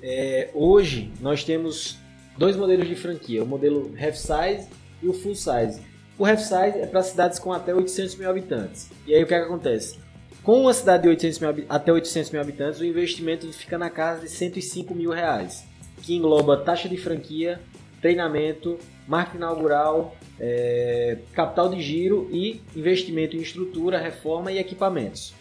É, 0.03 0.51
hoje 0.53 1.13
nós 1.21 1.45
temos 1.45 1.99
dois 2.37 2.57
modelos 2.57 2.87
de 2.87 2.95
franquia, 2.95 3.43
o 3.43 3.47
modelo 3.47 3.95
half 3.99 4.17
size 4.17 4.69
e 5.03 5.09
o 5.09 5.13
full 5.13 5.35
size. 5.35 5.81
O 6.19 6.27
half 6.27 6.41
size 6.41 6.79
é 6.81 6.87
para 6.87 7.03
cidades 7.03 7.39
com 7.39 7.53
até 7.53 7.75
800 7.75 8.17
mil 8.17 8.29
habitantes. 8.29 8.91
E 9.07 9.15
aí 9.15 9.23
o 9.23 9.27
que, 9.27 9.35
é 9.35 9.39
que 9.39 9.47
acontece? 9.47 9.99
Com 10.43 10.61
uma 10.61 10.75
cidade 10.75 11.05
de 11.05 11.09
800 11.09 11.39
mil, 11.39 11.67
até 11.71 11.91
800 11.91 12.31
mil 12.31 12.41
habitantes, 12.41 12.81
o 12.81 12.85
investimento 12.85 13.51
fica 13.53 13.79
na 13.79 13.89
casa 13.89 14.21
de 14.21 14.29
105 14.29 14.95
mil 14.95 15.11
reais, 15.11 15.65
que 16.03 16.15
engloba 16.15 16.59
taxa 16.59 16.87
de 16.87 16.99
franquia, 16.99 17.61
treinamento, 18.03 18.79
marca 19.09 19.39
inaugural, 19.39 20.15
é, 20.39 21.19
capital 21.33 21.69
de 21.69 21.81
giro 21.81 22.29
e 22.31 22.61
investimento 22.75 23.37
em 23.37 23.41
estrutura, 23.41 23.99
reforma 23.99 24.53
e 24.53 24.59
equipamentos. 24.59 25.35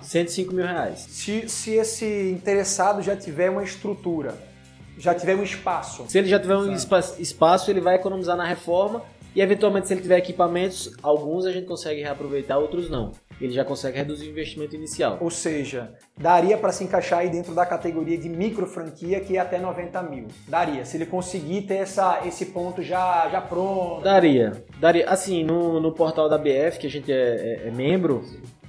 105 0.00 0.52
mil 0.52 0.66
reais. 0.66 1.06
Se, 1.08 1.48
se 1.48 1.72
esse 1.72 2.30
interessado 2.30 3.00
já 3.00 3.14
tiver 3.14 3.48
uma 3.48 3.62
estrutura, 3.62 4.36
já 4.98 5.14
tiver 5.14 5.36
um 5.36 5.42
espaço. 5.42 6.04
Se 6.08 6.18
ele 6.18 6.28
já 6.28 6.40
tiver 6.40 6.56
um 6.56 6.72
espaço, 6.72 7.70
ele 7.70 7.80
vai 7.80 7.94
economizar 7.94 8.36
na 8.36 8.44
reforma 8.44 9.02
e 9.34 9.40
eventualmente 9.40 9.86
se 9.86 9.94
ele 9.94 10.02
tiver 10.02 10.18
equipamentos, 10.18 10.92
alguns 11.00 11.46
a 11.46 11.52
gente 11.52 11.66
consegue 11.66 12.02
reaproveitar, 12.02 12.58
outros 12.58 12.90
não 12.90 13.12
ele 13.40 13.52
já 13.52 13.64
consegue 13.64 13.98
reduzir 13.98 14.26
o 14.26 14.30
investimento 14.30 14.74
inicial. 14.74 15.18
Ou 15.20 15.30
seja, 15.30 15.92
daria 16.16 16.56
para 16.56 16.72
se 16.72 16.84
encaixar 16.84 17.20
aí 17.20 17.28
dentro 17.28 17.54
da 17.54 17.64
categoria 17.64 18.18
de 18.18 18.28
micro 18.28 18.66
franquia 18.66 19.20
que 19.20 19.36
é 19.36 19.40
até 19.40 19.58
90 19.58 20.02
mil. 20.02 20.26
Daria, 20.46 20.84
se 20.84 20.96
ele 20.96 21.06
conseguir 21.06 21.62
ter 21.62 21.76
essa, 21.76 22.22
esse 22.26 22.46
ponto 22.46 22.82
já, 22.82 23.28
já 23.30 23.40
pronto. 23.40 24.02
Daria, 24.02 24.64
daria. 24.80 25.08
Assim, 25.08 25.44
no, 25.44 25.80
no 25.80 25.92
portal 25.92 26.28
da 26.28 26.38
BF, 26.38 26.78
que 26.78 26.86
a 26.86 26.90
gente 26.90 27.12
é, 27.12 27.62
é, 27.64 27.68
é 27.68 27.70
membro, 27.70 28.24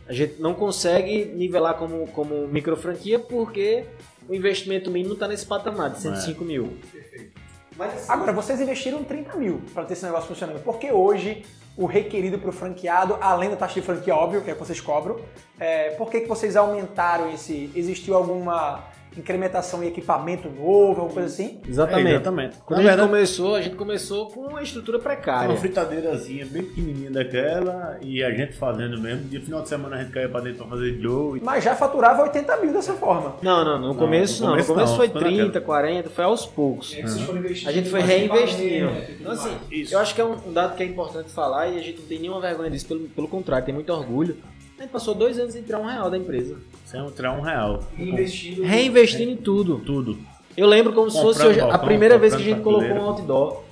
a 0.08 0.14
gente 0.14 0.42
não 0.42 0.54
consegue 0.54 1.26
nivelar 1.26 1.76
como, 1.76 2.08
como 2.08 2.48
micro 2.48 2.76
franquia 2.76 3.20
porque 3.20 3.86
o 4.28 4.36
investimento 4.36 4.92
mínimo 4.92 5.14
está 5.14 5.28
nesse 5.28 5.46
patamar 5.46 5.90
de 5.90 6.00
105 6.00 6.44
é. 6.44 6.48
mil. 6.48 6.78
Perfeito. 6.92 7.40
Assim, 7.80 8.12
Agora, 8.12 8.34
vocês 8.34 8.60
investiram 8.60 9.04
30 9.04 9.38
mil 9.38 9.62
para 9.74 9.86
ter 9.86 9.94
esse 9.94 10.04
negócio 10.04 10.28
funcionando. 10.28 10.62
Porque 10.64 10.92
hoje 10.92 11.44
o 11.80 11.86
requerido 11.86 12.38
para 12.38 12.50
o 12.50 12.52
franqueado, 12.52 13.18
além 13.22 13.50
da 13.50 13.56
taxa 13.56 13.76
de 13.76 13.86
franquia, 13.86 14.14
óbvio, 14.14 14.42
que 14.42 14.52
é 14.52 14.54
que 14.54 14.60
vocês 14.60 14.82
cobram. 14.82 15.18
É, 15.58 15.92
por 15.92 16.10
que, 16.10 16.20
que 16.20 16.28
vocês 16.28 16.58
aumentaram 16.58 17.32
esse? 17.32 17.72
Existiu 17.74 18.18
alguma 18.18 18.84
incrementação 19.18 19.84
em 19.84 19.88
equipamento 19.88 20.50
novo, 20.50 21.02
alguma 21.02 21.10
coisa 21.10 21.28
assim? 21.28 21.60
Exatamente. 21.68 22.08
É, 22.08 22.12
exatamente. 22.12 22.58
Quando 22.66 22.80
a 22.80 22.84
gente 22.84 23.00
começou, 23.00 23.56
a 23.56 23.62
gente 23.62 23.76
começou 23.76 24.28
com 24.28 24.42
uma 24.42 24.62
estrutura 24.62 25.00
precária. 25.00 25.50
Uma 25.50 25.58
fritadeirazinha 25.58 26.46
bem 26.46 26.64
pequenininha 26.64 27.12
daquela 27.12 27.98
e 28.02 28.24
a 28.24 28.32
gente 28.32 28.54
fazendo 28.54 29.00
mesmo. 29.00 29.24
De 29.26 29.40
final 29.40 29.62
de 29.62 29.70
semana 29.70 29.96
a 29.98 30.00
gente 30.00 30.12
caía 30.12 30.30
pra 30.30 30.42
dentro 30.42 30.60
pra 30.60 30.68
fazer 30.68 31.00
Joe. 31.00 31.42
Mas 31.44 31.64
já 31.64 31.76
faturava 31.76 32.24
80 32.24 32.58
mil 32.58 32.74
dessa 32.74 32.94
forma. 32.94 33.36
Não, 33.42 33.66
não, 33.66 33.80
no 33.80 33.96
começo 33.96 34.44
não. 34.44 34.56
No 34.56 34.64
começo, 34.64 34.70
não. 34.74 34.78
No 34.78 34.86
começo 34.86 34.96
foi 34.96 35.10
30, 35.10 35.62
40, 35.62 36.10
foi 36.10 36.24
aos 36.24 36.46
poucos. 36.46 36.94
Uhum. 36.94 37.68
A 37.68 37.72
gente 37.72 37.90
foi 37.90 38.02
reinvestindo. 38.02 38.92
Então 39.20 39.32
assim, 39.32 39.52
Isso. 39.72 39.94
eu 39.94 40.00
acho 40.00 40.14
que 40.14 40.22
é 40.22 40.26
um 40.26 40.54
dado 40.54 40.76
que 40.76 40.84
é 40.84 40.86
importante 40.86 41.30
falar 41.32 41.68
e 41.68 41.78
a 41.78 41.82
gente 41.82 42.00
não 42.00 42.08
tem 42.08 42.20
nenhuma 42.20 42.40
vergonha 42.40 42.70
disso, 42.70 42.88
pelo, 42.88 43.02
pelo 43.02 43.28
contrário, 43.28 43.66
tem 43.66 43.74
muito 43.74 43.92
orgulho. 43.92 44.38
A 44.80 44.84
gente 44.84 44.92
passou 44.92 45.14
dois 45.14 45.38
anos 45.38 45.58
em 45.58 45.62
tirar 45.62 45.80
um 45.80 45.86
real 45.86 46.10
da 46.10 46.18
empresa. 46.18 46.56
Sem 46.86 47.06
tirar 47.12 47.34
um 47.34 47.42
real. 47.42 47.84
Reinvestindo, 47.98 48.64
Reinvestindo 48.64 49.32
em 49.32 49.36
tudo. 49.36 49.80
Tudo. 49.80 50.18
Eu 50.56 50.68
lembro 50.68 50.94
como 50.94 51.12
se 51.12 51.22
fosse 51.22 51.46
hoje, 51.46 51.60
a 51.60 51.78
primeira 51.78 52.18
vez 52.18 52.34
que 52.34 52.42
a 52.42 52.46
gente 52.46 52.62
colocou 52.62 52.90
um 52.90 53.02
outdoor. 53.02 53.64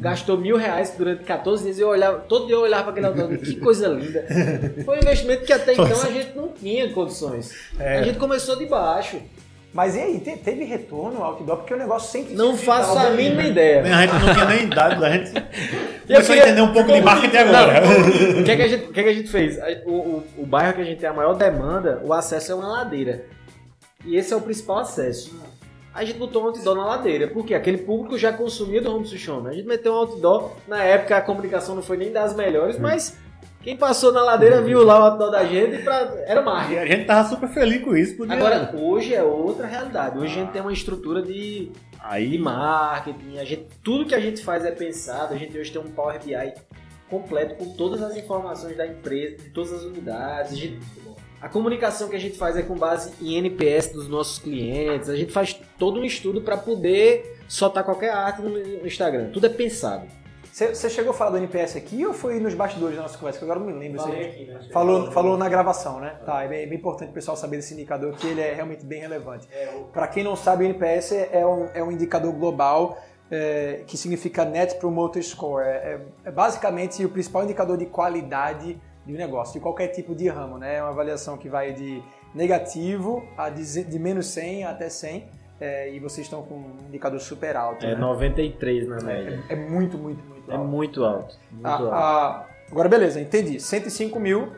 Gastou 0.00 0.36
mil 0.36 0.56
reais 0.56 0.94
durante 0.98 1.22
14 1.22 1.62
dias 1.62 1.78
e 1.78 1.82
eu 1.82 1.88
olhava, 1.88 2.18
todo 2.18 2.46
dia 2.46 2.56
eu 2.56 2.60
olhava 2.60 2.92
para 2.92 3.06
aquele 3.06 3.06
outdoor, 3.06 3.38
que 3.38 3.54
coisa 3.60 3.86
linda. 3.86 4.26
Foi 4.84 4.96
um 4.96 5.00
investimento 5.00 5.44
que 5.44 5.52
até 5.52 5.72
então 5.72 5.84
a 5.84 6.10
gente 6.10 6.36
não 6.36 6.48
tinha 6.48 6.92
condições. 6.92 7.52
É. 7.78 7.98
A 7.98 8.02
gente 8.02 8.18
começou 8.18 8.56
de 8.56 8.66
baixo. 8.66 9.18
Mas 9.72 9.96
e 9.96 10.00
aí, 10.00 10.20
teve 10.20 10.64
retorno 10.64 11.22
ao 11.22 11.32
outdoor? 11.32 11.58
Porque 11.58 11.72
o 11.72 11.78
negócio 11.78 12.10
sempre... 12.10 12.34
Não 12.34 12.56
faço 12.56 12.98
a 12.98 13.10
mínima 13.10 13.42
ideia. 13.42 13.82
A 13.82 14.02
gente 14.02 14.24
não 14.24 14.34
tinha 14.34 14.44
nem 14.44 14.68
dado, 14.68 15.02
a 15.04 15.10
gente 15.10 15.32
começou 15.32 16.34
queria... 16.34 16.44
a 16.44 16.46
entender 16.46 16.60
um 16.60 16.72
pouco 16.74 16.92
de 16.92 17.00
marketing 17.00 17.36
agora. 17.36 17.80
o 18.38 18.44
que, 18.44 18.50
é 18.50 18.56
que, 18.56 18.62
a 18.62 18.68
gente, 18.68 18.84
o 18.84 18.92
que, 18.92 19.00
é 19.00 19.02
que 19.02 19.08
a 19.08 19.14
gente 19.14 19.28
fez? 19.30 19.58
O, 19.86 19.90
o, 19.90 20.24
o 20.38 20.46
bairro 20.46 20.74
que 20.74 20.82
a 20.82 20.84
gente 20.84 20.98
tem 20.98 21.08
a 21.08 21.14
maior 21.14 21.34
demanda, 21.34 22.02
o 22.04 22.12
acesso 22.12 22.52
é 22.52 22.54
uma 22.54 22.68
ladeira. 22.68 23.24
E 24.04 24.16
esse 24.16 24.32
é 24.32 24.36
o 24.36 24.42
principal 24.42 24.80
acesso. 24.80 25.34
A 25.94 26.04
gente 26.04 26.18
botou 26.18 26.42
um 26.42 26.46
outdoor 26.46 26.74
na 26.74 26.84
ladeira, 26.84 27.28
porque 27.28 27.54
aquele 27.54 27.78
público 27.78 28.18
já 28.18 28.32
consumia 28.32 28.80
do 28.80 28.94
Home 28.94 29.06
Sushome. 29.06 29.48
A 29.48 29.52
gente 29.52 29.66
meteu 29.66 29.92
um 29.92 29.96
outdoor, 29.96 30.52
na 30.66 30.82
época 30.82 31.16
a 31.16 31.20
comunicação 31.20 31.74
não 31.74 31.82
foi 31.82 31.96
nem 31.96 32.10
das 32.10 32.34
melhores, 32.34 32.76
hum. 32.76 32.82
mas 32.82 33.18
quem 33.62 33.76
passou 33.76 34.12
na 34.12 34.22
ladeira 34.22 34.60
viu 34.60 34.84
lá 34.84 34.98
o 34.98 35.02
outdoor 35.04 35.30
da 35.30 35.44
gente 35.44 35.76
e 35.76 35.82
pra... 35.82 36.12
era 36.26 36.42
marketing. 36.42 36.74
E 36.74 36.78
a 36.78 36.86
gente 36.86 37.06
tava 37.06 37.28
super 37.28 37.48
feliz 37.48 37.82
com 37.82 37.96
isso. 37.96 38.16
Podia... 38.16 38.34
Agora, 38.34 38.74
hoje 38.76 39.14
é 39.14 39.22
outra 39.22 39.66
realidade. 39.66 40.18
Hoje 40.18 40.32
a 40.32 40.42
gente 40.42 40.50
tem 40.50 40.60
uma 40.60 40.72
estrutura 40.72 41.22
de, 41.22 41.70
Aí... 42.00 42.30
de 42.30 42.38
marketing. 42.38 43.38
A 43.38 43.44
gente, 43.44 43.66
tudo 43.82 44.04
que 44.04 44.14
a 44.14 44.20
gente 44.20 44.42
faz 44.42 44.64
é 44.64 44.72
pensado. 44.72 45.32
A 45.32 45.36
gente 45.36 45.56
hoje 45.56 45.70
tem 45.70 45.80
um 45.80 45.90
Power 45.90 46.18
BI 46.22 46.54
completo 47.08 47.54
com 47.54 47.72
todas 47.74 48.02
as 48.02 48.16
informações 48.16 48.76
da 48.76 48.86
empresa, 48.86 49.36
de 49.36 49.50
todas 49.50 49.72
as 49.72 49.82
unidades. 49.82 50.52
A, 50.52 50.56
gente, 50.56 50.80
a 51.40 51.48
comunicação 51.48 52.08
que 52.08 52.16
a 52.16 52.20
gente 52.20 52.36
faz 52.36 52.56
é 52.56 52.62
com 52.62 52.74
base 52.74 53.12
em 53.20 53.36
NPS 53.36 53.92
dos 53.92 54.08
nossos 54.08 54.40
clientes. 54.40 55.08
A 55.08 55.14
gente 55.14 55.30
faz 55.30 55.56
todo 55.78 56.00
um 56.00 56.04
estudo 56.04 56.40
para 56.40 56.56
poder 56.56 57.38
soltar 57.46 57.84
qualquer 57.84 58.10
arte 58.10 58.42
no 58.42 58.86
Instagram. 58.86 59.30
Tudo 59.30 59.46
é 59.46 59.50
pensado. 59.50 60.06
Você 60.52 60.90
chegou 60.90 61.12
a 61.12 61.14
falar 61.14 61.30
do 61.30 61.38
NPS 61.38 61.76
aqui 61.76 62.04
ou 62.04 62.12
foi 62.12 62.38
nos 62.38 62.52
bastidores 62.52 62.94
da 62.94 63.02
nossa 63.02 63.16
conversa? 63.16 63.38
Que 63.38 63.44
agora 63.46 63.58
não 63.58 63.68
me 63.68 63.72
lembro. 63.72 64.02
Falei 64.02 64.26
aqui, 64.26 64.44
né? 64.44 64.60
Falou, 64.70 65.10
falou 65.10 65.38
na 65.38 65.48
gravação, 65.48 65.98
né? 65.98 66.14
Tá, 66.26 66.44
é 66.44 66.48
bem, 66.48 66.62
é 66.62 66.66
bem, 66.66 66.76
importante 66.76 67.08
o 67.08 67.14
pessoal 67.14 67.38
saber 67.38 67.56
desse 67.56 67.72
indicador 67.72 68.12
que 68.12 68.26
ele 68.26 68.42
é 68.42 68.52
realmente 68.52 68.84
bem 68.84 69.00
relevante. 69.00 69.48
É, 69.50 69.74
o... 69.74 69.84
Para 69.84 70.06
quem 70.08 70.22
não 70.22 70.36
sabe, 70.36 70.64
o 70.64 70.66
NPS 70.66 71.12
é 71.32 71.46
um, 71.46 71.68
é 71.72 71.82
um 71.82 71.90
indicador 71.90 72.30
global 72.34 72.98
é, 73.30 73.82
que 73.86 73.96
significa 73.96 74.44
Net 74.44 74.74
Promoter 74.74 75.22
Score. 75.22 75.64
É, 75.64 75.70
é, 75.70 76.00
é, 76.26 76.30
basicamente 76.30 77.02
o 77.02 77.08
principal 77.08 77.44
indicador 77.44 77.78
de 77.78 77.86
qualidade 77.86 78.78
de 79.06 79.14
um 79.14 79.16
negócio, 79.16 79.54
de 79.54 79.60
qualquer 79.60 79.88
tipo 79.88 80.14
de 80.14 80.28
ramo, 80.28 80.58
né? 80.58 80.76
É 80.76 80.82
uma 80.82 80.90
avaliação 80.90 81.38
que 81.38 81.48
vai 81.48 81.72
de 81.72 82.02
negativo 82.34 83.26
a 83.38 83.48
de, 83.48 83.84
de 83.84 83.98
menos 83.98 84.26
100 84.26 84.64
até 84.64 84.90
100 84.90 85.24
é, 85.62 85.94
e 85.94 86.00
vocês 86.00 86.26
estão 86.26 86.42
com 86.42 86.56
um 86.56 86.76
indicador 86.88 87.20
super 87.20 87.56
alto. 87.56 87.86
É 87.86 87.94
né? 87.94 88.00
93 88.00 88.88
na 88.88 89.00
média. 89.00 89.40
É, 89.48 89.52
é, 89.52 89.56
muito, 89.56 89.96
muito, 89.96 90.22
muito 90.46 90.50
é 90.50 90.54
alto. 90.54 90.64
É 90.64 90.66
muito 90.66 91.04
alto. 91.04 91.38
Muito 91.50 91.66
a, 91.66 91.72
alto. 91.72 91.94
A, 91.94 92.46
agora, 92.70 92.88
beleza, 92.88 93.20
entendi. 93.20 93.60
105 93.60 94.18
mil, 94.18 94.48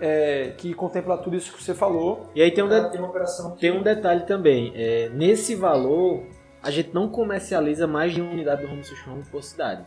é, 0.00 0.52
que 0.56 0.74
contempla 0.74 1.16
tudo 1.18 1.36
isso 1.36 1.52
que 1.52 1.62
você 1.62 1.74
falou. 1.74 2.30
E 2.34 2.42
aí 2.42 2.50
tem 2.50 2.64
um, 2.64 2.68
de... 2.68 2.90
tem, 2.90 3.00
tem 3.58 3.70
um 3.72 3.82
detalhe 3.82 4.24
também. 4.26 4.72
É, 4.74 5.08
nesse 5.10 5.54
valor, 5.54 6.24
a 6.62 6.70
gente 6.70 6.92
não 6.92 7.08
comercializa 7.08 7.86
mais 7.86 8.12
de 8.12 8.20
uma 8.20 8.30
unidade 8.30 8.64
do 8.64 8.72
Home 8.72 8.84
Sushi 8.84 9.08
Home 9.08 9.24
por 9.30 9.42
cidade. 9.42 9.84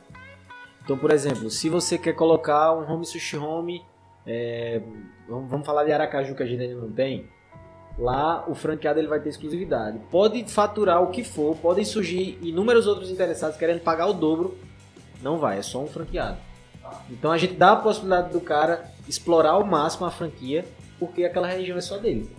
Então, 0.83 0.97
por 0.97 1.11
exemplo, 1.11 1.49
se 1.49 1.69
você 1.69 1.97
quer 1.97 2.13
colocar 2.13 2.73
um 2.73 2.91
Home 2.91 3.05
Sushi 3.05 3.37
Home, 3.37 3.83
é, 4.25 4.81
vamos 5.27 5.65
falar 5.65 5.83
de 5.83 5.91
Aracaju 5.91 6.35
que 6.35 6.43
a 6.43 6.45
gente 6.45 6.61
ainda 6.61 6.81
não 6.81 6.91
tem, 6.91 7.29
Lá 7.99 8.45
o 8.47 8.55
franqueado 8.55 8.97
ele 8.97 9.09
vai 9.09 9.19
ter 9.19 9.27
exclusividade. 9.27 9.99
Pode 10.09 10.41
faturar 10.45 11.03
o 11.03 11.07
que 11.07 11.21
for, 11.21 11.55
podem 11.57 11.83
surgir 11.83 12.39
inúmeros 12.41 12.87
outros 12.87 13.11
interessados 13.11 13.57
querendo 13.57 13.81
pagar 13.81 14.07
o 14.07 14.13
dobro. 14.13 14.57
Não 15.21 15.37
vai, 15.37 15.59
é 15.59 15.61
só 15.61 15.81
um 15.81 15.87
franqueado. 15.87 16.37
Então 17.09 17.31
a 17.31 17.37
gente 17.37 17.53
dá 17.53 17.73
a 17.73 17.75
possibilidade 17.75 18.31
do 18.31 18.41
cara 18.41 18.85
explorar 19.07 19.51
ao 19.51 19.65
máximo 19.65 20.05
a 20.05 20.11
franquia, 20.11 20.65
porque 20.97 21.23
aquela 21.23 21.47
região 21.47 21.77
é 21.77 21.81
só 21.81 21.97
dele. 21.97 22.29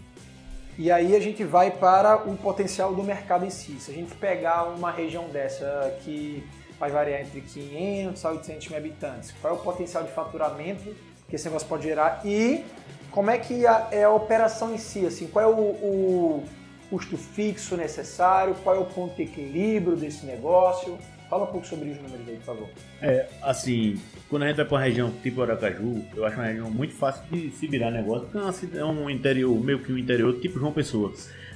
E 0.79 0.91
aí 0.91 1.15
a 1.15 1.21
gente 1.21 1.45
vai 1.45 1.71
para 1.71 2.17
o 2.29 2.37
potencial 2.37 2.95
do 2.95 3.03
mercado 3.03 3.45
em 3.45 3.51
si. 3.51 3.79
Se 3.81 3.91
a 3.91 3.95
gente 3.95 4.15
pegar 4.15 4.65
uma 4.65 4.91
região 4.91 5.29
dessa 5.29 5.95
que 6.03 6.43
vai 6.79 6.91
variar 6.91 7.21
entre 7.21 7.43
500 7.43 8.25
a 8.25 8.31
800 8.31 8.69
mil 8.69 8.79
habitantes, 8.79 9.35
qual 9.41 9.55
é 9.55 9.57
o 9.57 9.61
potencial 9.61 10.03
de 10.03 10.11
faturamento 10.11 10.97
que 11.29 11.37
esse 11.37 11.45
negócio 11.45 11.69
pode 11.69 11.85
gerar 11.85 12.23
e 12.25 12.65
como 13.11 13.31
é 13.31 13.39
que 13.39 13.67
é 13.67 14.05
a 14.05 14.11
operação 14.11 14.73
em 14.73 14.79
si? 14.79 15.05
Assim, 15.05 15.27
qual 15.27 15.45
é 15.45 15.49
o, 15.49 15.61
o 15.61 16.45
custo 16.89 17.17
fixo 17.17 17.77
necessário? 17.77 18.55
Qual 18.63 18.75
é 18.75 18.79
o 18.79 18.85
ponto 18.85 19.15
de 19.17 19.23
equilíbrio 19.23 19.97
desse 19.97 20.25
negócio? 20.25 20.99
Fala 21.31 21.45
um 21.45 21.47
pouco 21.47 21.65
sobre 21.65 21.91
os 21.91 21.97
números 21.97 22.29
aí, 22.29 22.35
por 22.39 22.45
favor. 22.45 22.69
É, 23.01 23.29
assim, 23.41 24.01
quando 24.29 24.43
a 24.43 24.49
gente 24.49 24.57
vai 24.57 24.65
para 24.65 24.75
uma 24.75 24.83
região 24.83 25.13
tipo 25.23 25.41
Aracaju, 25.41 26.05
eu 26.17 26.27
acho 26.27 26.37
uma 26.37 26.47
região 26.47 26.69
muito 26.69 26.93
fácil 26.93 27.23
de 27.31 27.51
se 27.53 27.69
virar 27.69 27.93
negócio, 27.93 28.27
porque 28.27 28.77
é, 28.77 28.81
é 28.81 28.85
um 28.85 29.09
interior, 29.09 29.63
meio 29.63 29.79
que 29.79 29.93
um 29.93 29.99
interior 29.99 30.41
tipo 30.41 30.59
João 30.59 30.73
Pessoa. 30.73 31.13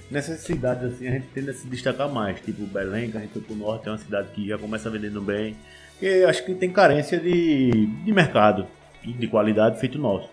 Nessas 0.09 0.41
cidades, 0.41 0.95
assim, 0.95 1.09
a 1.09 1.11
gente 1.11 1.27
tende 1.35 1.51
a 1.51 1.55
se 1.55 1.67
destacar 1.67 2.09
mais, 2.09 2.41
tipo 2.41 2.65
Belém, 2.67 3.11
que 3.11 3.17
a 3.17 3.21
gente 3.21 3.33
foi 3.33 3.43
pro 3.43 3.57
norte, 3.57 3.89
é 3.89 3.91
uma 3.91 3.99
cidade 3.99 4.29
que 4.33 4.47
já 4.47 4.57
começa 4.57 4.89
vendendo 4.89 5.21
bem, 5.21 5.57
e 6.01 6.23
acho 6.23 6.45
que 6.45 6.55
tem 6.55 6.71
carência 6.71 7.19
de, 7.19 7.87
de 7.87 8.13
mercado, 8.13 8.69
de 9.03 9.27
qualidade 9.27 9.81
feito 9.81 9.99
nosso. 9.99 10.31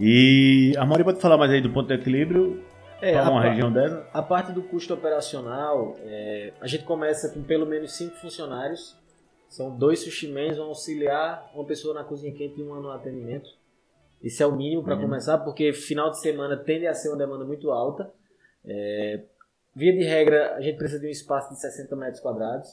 E 0.00 0.74
a 0.76 0.84
Mauri 0.84 1.04
pode 1.04 1.20
falar 1.20 1.36
mais 1.36 1.52
aí 1.52 1.60
do 1.60 1.70
ponto 1.70 1.86
de 1.86 1.94
equilíbrio 1.94 2.60
é, 3.00 3.12
para 3.12 3.30
uma 3.30 3.42
região 3.42 3.72
dessa? 3.72 4.06
A 4.12 4.22
parte 4.22 4.52
do 4.52 4.62
custo 4.62 4.94
operacional, 4.94 5.96
é, 6.00 6.52
a 6.60 6.66
gente 6.66 6.84
começa 6.84 7.28
com 7.30 7.42
pelo 7.42 7.66
menos 7.66 7.92
cinco 7.92 8.16
funcionários. 8.16 8.96
São 9.48 9.76
dois 9.76 10.00
sushimens, 10.00 10.58
um 10.58 10.64
auxiliar, 10.64 11.50
uma 11.54 11.64
pessoa 11.64 11.94
na 11.94 12.04
cozinha 12.04 12.32
quente 12.34 12.60
e 12.60 12.62
uma 12.62 12.80
no 12.80 12.90
atendimento. 12.90 13.48
Esse 14.22 14.42
é 14.42 14.46
o 14.46 14.54
mínimo 14.54 14.82
para 14.82 14.96
começar, 14.96 15.38
porque 15.38 15.72
final 15.72 16.10
de 16.10 16.20
semana 16.20 16.56
tende 16.56 16.86
a 16.86 16.92
ser 16.92 17.08
uma 17.08 17.16
demanda 17.16 17.44
muito 17.44 17.70
alta. 17.70 18.12
É, 18.64 19.22
via 19.74 19.92
de 19.92 20.02
regra, 20.02 20.56
a 20.56 20.60
gente 20.60 20.76
precisa 20.76 21.00
de 21.00 21.06
um 21.06 21.10
espaço 21.10 21.54
de 21.54 21.60
60 21.60 21.94
metros 21.96 22.20
quadrados. 22.20 22.68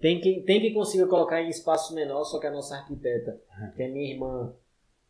Tem 0.00 0.20
quem, 0.20 0.42
tem 0.42 0.60
que 0.60 0.72
consiga 0.72 1.06
colocar 1.06 1.40
em 1.40 1.48
espaço 1.48 1.94
menor, 1.94 2.24
só 2.24 2.38
que 2.38 2.46
a 2.46 2.50
nossa 2.50 2.76
arquiteta, 2.76 3.40
que 3.74 3.82
é 3.82 3.88
minha 3.88 4.12
irmã, 4.12 4.52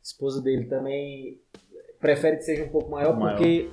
esposa 0.03 0.41
dele 0.41 0.67
também 0.67 1.41
prefere 2.01 2.37
que 2.37 2.43
seja 2.43 2.65
um 2.65 2.69
pouco 2.69 2.91
maior, 2.91 3.17
maior, 3.17 3.37
porque 3.37 3.71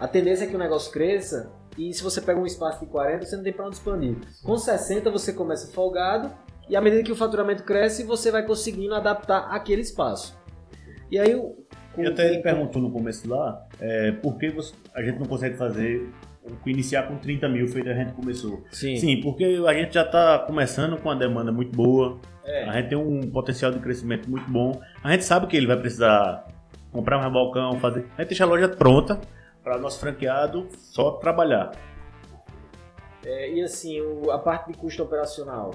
a 0.00 0.08
tendência 0.08 0.44
é 0.44 0.46
que 0.46 0.56
o 0.56 0.58
negócio 0.58 0.90
cresça 0.90 1.52
e 1.78 1.92
se 1.92 2.02
você 2.02 2.20
pega 2.20 2.40
um 2.40 2.46
espaço 2.46 2.80
de 2.80 2.86
40, 2.86 3.24
você 3.24 3.36
não 3.36 3.44
tem 3.44 3.52
para 3.52 3.66
onde 3.66 3.76
expandir. 3.76 4.16
Com 4.42 4.56
60 4.56 5.10
você 5.10 5.32
começa 5.32 5.70
folgado 5.72 6.32
e 6.68 6.74
à 6.74 6.80
medida 6.80 7.02
que 7.02 7.12
o 7.12 7.16
faturamento 7.16 7.62
cresce, 7.62 8.02
você 8.04 8.30
vai 8.30 8.44
conseguindo 8.44 8.94
adaptar 8.94 9.48
aquele 9.50 9.82
espaço. 9.82 10.38
E 11.10 11.18
aí 11.18 11.34
o 11.34 11.56
eu 11.98 12.12
até 12.12 12.28
ele 12.32 12.40
perguntou 12.40 12.80
no 12.80 12.90
começo 12.90 13.28
lá, 13.28 13.66
é, 13.80 14.12
por 14.12 14.38
que 14.38 14.48
você, 14.48 14.72
a 14.94 15.02
gente 15.02 15.18
não 15.18 15.26
consegue 15.26 15.56
fazer 15.56 16.08
iniciar 16.64 17.02
com 17.02 17.16
30 17.16 17.48
mil 17.48 17.66
feito 17.66 17.90
a 17.90 17.94
gente 17.94 18.12
começou. 18.12 18.62
Sim. 18.70 18.96
Sim, 18.96 19.20
porque 19.20 19.44
a 19.66 19.74
gente 19.74 19.94
já 19.94 20.02
está 20.02 20.38
começando 20.38 20.96
com 20.96 21.08
uma 21.08 21.16
demanda 21.16 21.50
muito 21.50 21.76
boa, 21.76 22.18
é. 22.44 22.64
A 22.64 22.72
gente 22.72 22.88
tem 22.88 22.98
um 22.98 23.30
potencial 23.30 23.70
de 23.70 23.78
crescimento 23.78 24.28
muito 24.28 24.50
bom. 24.50 24.80
A 25.04 25.12
gente 25.12 25.24
sabe 25.24 25.46
que 25.46 25.56
ele 25.56 25.66
vai 25.66 25.78
precisar 25.78 26.46
comprar 26.90 27.18
mais 27.18 27.32
balcão, 27.32 27.78
fazer. 27.78 28.06
A 28.16 28.22
gente 28.22 28.30
deixa 28.30 28.44
a 28.44 28.46
loja 28.46 28.68
pronta 28.68 29.20
para 29.62 29.78
nosso 29.78 29.98
franqueado 29.98 30.68
só 30.78 31.12
trabalhar. 31.12 31.72
É, 33.24 33.52
e 33.52 33.62
assim, 33.62 34.00
o, 34.00 34.30
a 34.30 34.38
parte 34.38 34.72
de 34.72 34.78
custo 34.78 35.02
operacional. 35.02 35.74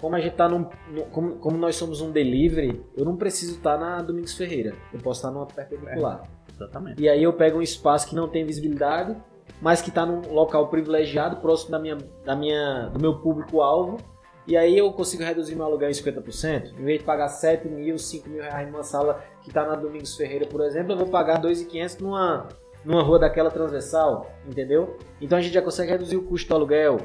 Como 0.00 0.14
a 0.14 0.20
gente 0.20 0.34
tá 0.34 0.48
num, 0.48 0.68
no, 0.90 1.04
como, 1.06 1.36
como, 1.36 1.56
nós 1.56 1.76
somos 1.76 2.00
um 2.00 2.10
delivery, 2.10 2.82
eu 2.96 3.04
não 3.04 3.16
preciso 3.16 3.56
estar 3.56 3.78
tá 3.78 3.78
na 3.78 4.02
Domingos 4.02 4.34
Ferreira. 4.34 4.74
Eu 4.92 5.00
posso 5.00 5.20
estar 5.20 5.28
tá 5.28 5.34
numa 5.34 5.46
perpendicular. 5.46 6.22
É, 6.22 6.52
exatamente. 6.52 7.02
E 7.02 7.08
aí 7.08 7.22
eu 7.22 7.32
pego 7.32 7.58
um 7.58 7.62
espaço 7.62 8.08
que 8.08 8.14
não 8.14 8.28
tem 8.28 8.44
visibilidade, 8.44 9.16
mas 9.60 9.80
que 9.80 9.88
está 9.88 10.04
num 10.04 10.32
local 10.32 10.68
privilegiado, 10.68 11.36
próximo 11.36 11.70
da 11.70 11.78
minha, 11.78 11.96
da 12.24 12.36
minha, 12.36 12.90
do 12.92 13.00
meu 13.00 13.18
público-alvo 13.20 13.98
e 14.46 14.56
aí 14.56 14.78
eu 14.78 14.92
consigo 14.92 15.24
reduzir 15.24 15.56
meu 15.56 15.64
aluguel 15.64 15.90
em 15.90 15.92
50%. 15.92 16.78
Em 16.78 16.84
vez 16.84 17.00
de 17.00 17.04
pagar 17.04 17.28
7 17.28 17.68
mil, 17.68 17.98
5 17.98 18.28
mil 18.28 18.42
reais 18.42 18.70
numa 18.70 18.84
sala 18.84 19.20
que 19.42 19.48
está 19.48 19.66
na 19.66 19.74
Domingos 19.74 20.16
Ferreira, 20.16 20.46
por 20.46 20.60
exemplo, 20.60 20.92
eu 20.92 20.96
vou 20.96 21.08
pagar 21.08 21.42
2.500 21.42 22.00
numa, 22.00 22.48
numa 22.86 23.02
rua 23.02 23.18
daquela 23.18 23.50
transversal, 23.50 24.30
entendeu? 24.48 24.96
Então 25.20 25.36
a 25.36 25.40
gente 25.40 25.52
já 25.52 25.60
consegue 25.60 25.90
reduzir 25.90 26.16
o 26.16 26.22
custo 26.22 26.48
do 26.48 26.54
aluguel, 26.54 26.98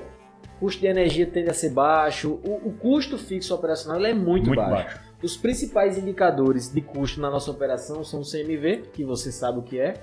o 0.55 0.59
custo 0.59 0.79
de 0.79 0.87
energia 0.87 1.25
tende 1.25 1.49
a 1.49 1.53
ser 1.53 1.71
baixo, 1.71 2.39
o, 2.45 2.69
o 2.69 2.73
custo 2.73 3.17
fixo 3.17 3.53
operacional 3.55 3.99
é 4.05 4.13
muito, 4.13 4.47
muito 4.47 4.55
baixo. 4.55 4.71
baixo. 4.71 5.11
Os 5.23 5.35
principais 5.35 5.97
indicadores 5.97 6.71
de 6.71 6.81
custo 6.81 7.19
na 7.19 7.31
nossa 7.31 7.49
operação 7.49 8.03
são 8.03 8.21
o 8.21 8.23
CMV, 8.23 8.89
que 8.93 9.03
você 9.03 9.31
sabe 9.31 9.57
o 9.57 9.63
que 9.63 9.79
é, 9.79 9.95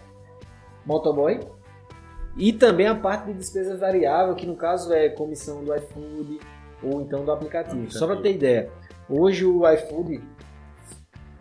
motoboy, 0.84 1.40
e 2.36 2.52
também 2.52 2.88
a 2.88 2.94
parte 2.94 3.26
de 3.26 3.34
despesa 3.34 3.76
variável, 3.76 4.34
que 4.34 4.46
no 4.46 4.56
caso 4.56 4.92
é 4.92 5.08
comissão 5.08 5.64
do 5.64 5.74
iFood 5.74 6.40
ou 6.82 7.00
então 7.02 7.24
do 7.24 7.30
aplicativo. 7.30 7.76
aplicativo. 7.76 7.92
Só 7.92 8.06
para 8.06 8.16
ter 8.16 8.34
ideia, 8.34 8.70
hoje 9.08 9.44
o 9.44 9.68
iFood 9.68 10.22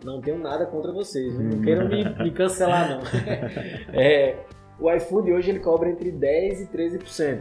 não 0.04 0.20
tenho 0.20 0.38
nada 0.38 0.66
contra 0.66 0.92
vocês, 0.92 1.38
não 1.38 1.60
queiram 1.60 1.88
me, 1.88 2.04
me 2.04 2.30
cancelar 2.30 2.88
não. 2.88 3.00
é, 3.92 4.36
o 4.78 4.90
iFood 4.92 5.32
hoje 5.32 5.50
ele 5.50 5.60
cobra 5.60 5.88
entre 5.88 6.10
10 6.10 6.62
e 6.62 6.66
13% 6.66 7.40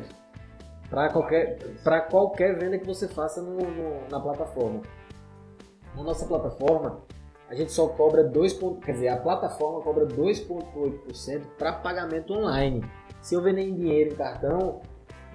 para 0.89 1.09
qualquer, 1.09 1.59
qualquer 2.09 2.57
venda 2.57 2.77
que 2.77 2.85
você 2.85 3.07
faça 3.07 3.41
no, 3.41 3.57
no, 3.57 4.07
na 4.09 4.19
plataforma. 4.19 4.81
Na 5.95 6.03
nossa 6.03 6.25
plataforma, 6.25 7.01
a 7.49 7.55
gente 7.55 7.71
só 7.71 7.87
cobra 7.87 8.23
2. 8.23 8.59
Quer 8.83 8.91
dizer, 8.93 9.07
a 9.09 9.17
plataforma 9.17 9.81
cobra 9.81 10.05
2,8% 10.05 11.41
para 11.57 11.73
pagamento 11.73 12.33
online. 12.33 12.83
Se 13.21 13.35
eu 13.35 13.41
vender 13.41 13.63
em 13.63 13.75
dinheiro, 13.75 14.13
em 14.13 14.15
cartão, 14.15 14.81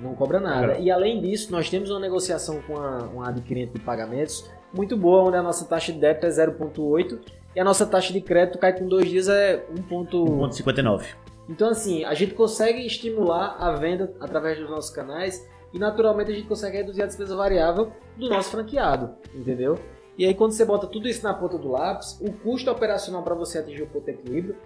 não 0.00 0.14
cobra 0.14 0.40
nada. 0.40 0.78
E 0.78 0.90
além 0.90 1.20
disso, 1.20 1.52
nós 1.52 1.68
temos 1.68 1.90
uma 1.90 2.00
negociação 2.00 2.60
com 2.62 2.78
a, 2.78 3.08
um 3.14 3.22
adquirente 3.22 3.74
de 3.74 3.80
pagamentos 3.80 4.50
muito 4.72 4.96
boa, 4.96 5.22
onde 5.22 5.36
a 5.36 5.42
nossa 5.42 5.64
taxa 5.64 5.92
de 5.92 5.98
débito 5.98 6.26
é 6.26 6.30
0,8 6.30 7.18
e 7.54 7.60
a 7.60 7.64
nossa 7.64 7.86
taxa 7.86 8.12
de 8.12 8.20
crédito 8.20 8.58
cai 8.58 8.72
com 8.72 8.86
dois 8.86 9.08
dias 9.08 9.28
é 9.28 9.64
1,59. 9.90 11.06
Então, 11.48 11.68
assim, 11.68 12.04
a 12.04 12.14
gente 12.14 12.34
consegue 12.34 12.86
estimular 12.86 13.56
a 13.58 13.72
venda 13.72 14.14
através 14.20 14.58
dos 14.58 14.70
nossos 14.70 14.90
canais 14.90 15.46
e, 15.72 15.78
naturalmente, 15.78 16.30
a 16.30 16.34
gente 16.34 16.46
consegue 16.46 16.78
reduzir 16.78 17.02
a 17.02 17.06
despesa 17.06 17.36
variável 17.36 17.92
do 18.16 18.28
nosso 18.28 18.50
franqueado, 18.50 19.10
entendeu? 19.34 19.78
E 20.16 20.24
aí, 20.24 20.34
quando 20.34 20.52
você 20.52 20.64
bota 20.64 20.86
tudo 20.86 21.08
isso 21.08 21.22
na 21.22 21.34
ponta 21.34 21.58
do 21.58 21.68
lápis, 21.68 22.18
o 22.20 22.32
custo 22.32 22.70
operacional 22.70 23.22
para 23.22 23.34
você 23.34 23.58
atingir 23.58 23.82
o 23.82 23.86
ponto 23.86 24.04
de 24.04 24.12
equilíbrio 24.12 24.56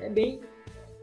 é 0.00 0.08
bem, 0.08 0.40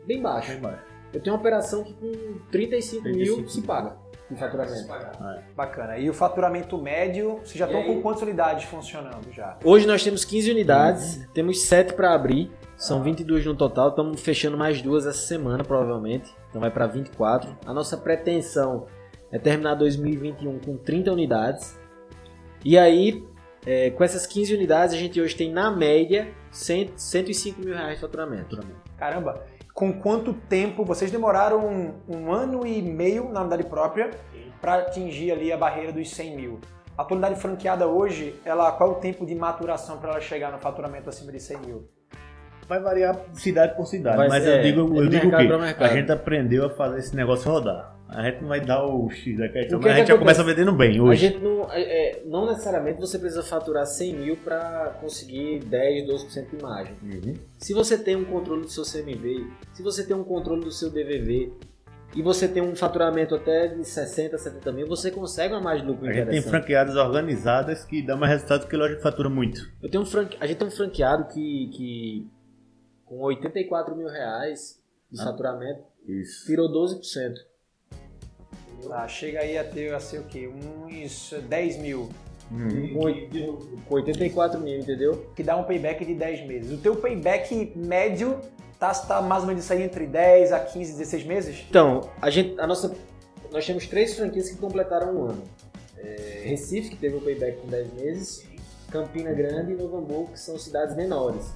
bem 0.05 0.22
baixo. 0.22 0.51
Bem 0.51 0.62
baixo. 0.62 0.84
Eu 1.14 1.22
tenho 1.22 1.36
uma 1.36 1.39
operação 1.39 1.84
que 1.84 1.93
com 1.93 2.12
35, 2.51 3.03
35 3.03 3.10
mil 3.10 3.49
se 3.49 3.62
paga 3.62 4.09
em 4.32 4.36
faturamento. 4.36 4.94
É. 4.94 5.44
Bacana. 5.56 5.98
E 5.98 6.10
o 6.10 6.14
faturamento 6.14 6.78
médio, 6.78 7.38
vocês 7.38 7.56
já 7.56 7.66
estão 7.66 7.84
com 7.84 8.02
quantas 8.02 8.22
unidades 8.22 8.66
funcionando 8.66 9.32
já? 9.32 9.58
Hoje 9.64 9.88
nós 9.88 10.04
temos 10.04 10.24
15 10.24 10.52
unidades, 10.52 11.18
uhum. 11.18 11.28
temos 11.34 11.62
7 11.64 11.94
para 11.94 12.14
abrir, 12.14 12.52
são 12.78 13.00
ah. 13.00 13.04
22 13.04 13.46
no 13.46 13.56
total, 13.56 13.90
estamos 13.90 14.22
fechando 14.22 14.58
mais 14.58 14.82
duas 14.82 15.06
essa 15.06 15.26
semana 15.26 15.64
provavelmente, 15.64 16.34
então 16.50 16.62
vai 16.62 16.72
para 16.72 16.88
24. 16.88 17.58
A 17.66 17.74
nossa 17.74 17.98
pretensão 17.98 18.86
é 19.32 19.38
terminar 19.38 19.76
2021 19.76 20.60
com 20.60 20.78
30 20.78 21.12
unidades. 21.12 21.78
E 22.64 22.78
aí, 22.78 23.24
é, 23.66 23.90
com 23.92 24.04
essas 24.04 24.26
15 24.26 24.54
unidades, 24.54 24.94
a 24.94 24.98
gente 24.98 25.20
hoje 25.20 25.36
tem 25.36 25.52
na 25.52 25.72
média 25.72 26.28
100, 26.52 26.94
105 26.96 27.62
mil 27.62 27.74
reais 27.74 27.96
de 27.96 28.02
faturamento. 28.02 28.60
Caramba! 28.98 29.44
Com 29.80 29.94
quanto 29.94 30.34
tempo 30.34 30.84
vocês 30.84 31.10
demoraram 31.10 31.66
um, 31.66 31.94
um 32.06 32.34
ano 32.34 32.68
e 32.68 32.82
meio 32.82 33.32
na 33.32 33.40
unidade 33.40 33.64
própria 33.64 34.10
para 34.60 34.76
atingir 34.76 35.32
ali 35.32 35.54
a 35.54 35.58
barreira 35.58 35.94
dos 35.94 36.12
100 36.12 36.36
mil. 36.36 36.60
A 36.98 37.06
tua 37.06 37.16
unidade 37.16 37.40
franqueada 37.40 37.88
hoje, 37.88 38.36
ela, 38.44 38.74
qual 38.74 38.90
é 38.90 38.92
o 38.92 38.96
tempo 38.96 39.26
de 39.26 39.34
maturação 39.34 39.98
para 39.98 40.12
ela 40.12 40.20
chegar 40.20 40.52
no 40.52 40.58
faturamento 40.58 41.08
acima 41.08 41.32
de 41.32 41.40
100 41.40 41.58
mil? 41.60 41.88
Vai 42.68 42.82
variar 42.82 43.16
cidade 43.34 43.74
por 43.78 43.86
cidade, 43.86 44.18
Vai 44.18 44.28
mas 44.28 44.44
ser, 44.44 44.58
eu 44.58 44.64
digo, 44.64 45.02
eu 45.02 45.08
digo 45.08 45.30
que 45.30 45.84
a 45.84 45.88
gente 45.88 46.12
aprendeu 46.12 46.66
a 46.66 46.70
fazer 46.72 47.00
esse 47.00 47.16
negócio 47.16 47.50
rodar. 47.50 47.96
A 48.10 48.24
gente 48.24 48.41
não 48.41 48.49
vai 48.49 48.60
dar 48.60 48.84
o 48.86 49.07
X 49.12 49.38
da 49.38 49.47
questão, 49.47 49.80
mas 49.80 49.91
a 49.91 49.95
gente 49.97 50.07
já 50.07 50.18
começa 50.18 50.43
vendendo 50.43 50.74
bem 50.74 50.99
hoje. 50.99 51.28
A 51.28 51.30
gente 51.30 51.43
não, 51.43 51.72
é, 51.72 51.82
é, 51.82 52.24
não 52.26 52.47
necessariamente 52.47 52.99
você 52.99 53.20
precisa 53.20 53.43
faturar 53.43 53.86
100 53.86 54.16
mil 54.16 54.38
para 54.38 54.97
conseguir 54.99 55.60
10, 55.60 56.10
12% 56.10 56.49
de 56.49 56.62
margem. 56.62 56.95
Uhum. 57.03 57.36
Se 57.60 57.72
você 57.74 57.97
tem 57.97 58.16
um 58.16 58.26
controle 58.26 58.64
do 58.64 58.70
seu 58.70 58.84
CMV, 58.84 59.45
se 59.74 59.84
você 59.84 60.03
tem 60.03 60.16
um 60.16 60.24
controle 60.24 60.64
do 60.64 60.72
seu 60.72 60.89
DVV, 60.89 61.53
e 62.16 62.24
você 62.24 62.47
tem 62.47 62.64
um 62.64 62.76
faturamento 62.76 63.36
até 63.36 63.68
de 63.68 63.86
60, 63.86 64.36
70 64.36 64.72
mil, 64.72 64.88
você 64.88 65.12
consegue 65.12 65.53
uma 65.53 65.62
margem 65.62 65.86
de 65.86 65.91
lucro 65.91 66.10
A 66.10 66.12
gente 66.12 66.30
tem 66.30 66.41
franqueadas 66.41 66.95
organizadas 66.95 67.86
que 67.86 68.01
dão 68.01 68.18
mais 68.18 68.32
resultado 68.32 68.68
que 68.68 68.76
loja 68.76 68.95
que 68.95 69.01
fatura 69.03 69.30
muito. 69.30 69.72
Eu 69.82 69.89
tenho 69.91 70.01
um 70.01 70.05
franque... 70.07 70.36
A 70.39 70.47
gente 70.47 70.57
tem 70.57 70.68
um 70.68 70.72
franqueado 70.72 71.28
que, 71.28 71.70
que 71.72 72.28
com 73.05 73.20
84 73.20 73.95
mil 73.95 74.07
reais 74.07 74.82
de 75.12 75.22
ah, 75.22 75.26
faturamento, 75.26 75.84
isso. 76.07 76.47
tirou 76.47 76.68
12%. 76.68 77.36
Ah, 78.92 79.08
chega 79.08 79.40
aí 79.40 79.58
a 79.58 79.64
ter, 79.64 79.94
a 79.94 80.00
ser 80.00 80.20
o 80.20 80.24
quê? 80.24 80.50
Uns 80.50 81.34
10 81.48 81.78
mil. 81.78 82.10
Hum. 82.52 82.94
Com 83.88 83.96
84 83.96 84.60
mil, 84.60 84.80
entendeu? 84.80 85.28
Que 85.36 85.44
dá 85.44 85.56
um 85.56 85.64
payback 85.64 86.04
de 86.04 86.16
10 86.16 86.48
meses. 86.48 86.72
O 86.72 86.82
teu 86.82 86.96
payback 86.96 87.74
médio 87.76 88.40
tá, 88.80 88.92
tá 88.92 89.22
mais 89.22 89.44
ou 89.44 89.48
menos 89.48 89.64
isso 89.64 89.74
aí 89.74 89.84
entre 89.84 90.08
10 90.08 90.52
a 90.52 90.60
15, 90.60 90.94
16 90.94 91.24
meses? 91.26 91.66
Então, 91.70 92.10
a 92.22 92.30
gente, 92.30 92.60
a 92.60 92.66
nossa, 92.66 92.96
nós 93.52 93.66
temos 93.66 93.86
três 93.86 94.16
franquias 94.16 94.50
que 94.50 94.58
completaram 94.58 95.16
um 95.16 95.24
ano. 95.26 95.44
É, 95.98 96.44
Recife, 96.46 96.92
que 96.92 96.96
teve 96.96 97.18
um 97.18 97.20
payback 97.20 97.58
com 97.58 97.68
10 97.68 97.94
meses, 97.94 98.46
Campina 98.90 99.32
Grande 99.32 99.74
e 99.74 99.76
Novo 99.76 99.98
Hamburgo, 99.98 100.32
que 100.32 100.40
são 100.40 100.58
cidades 100.58 100.96
menores. 100.96 101.54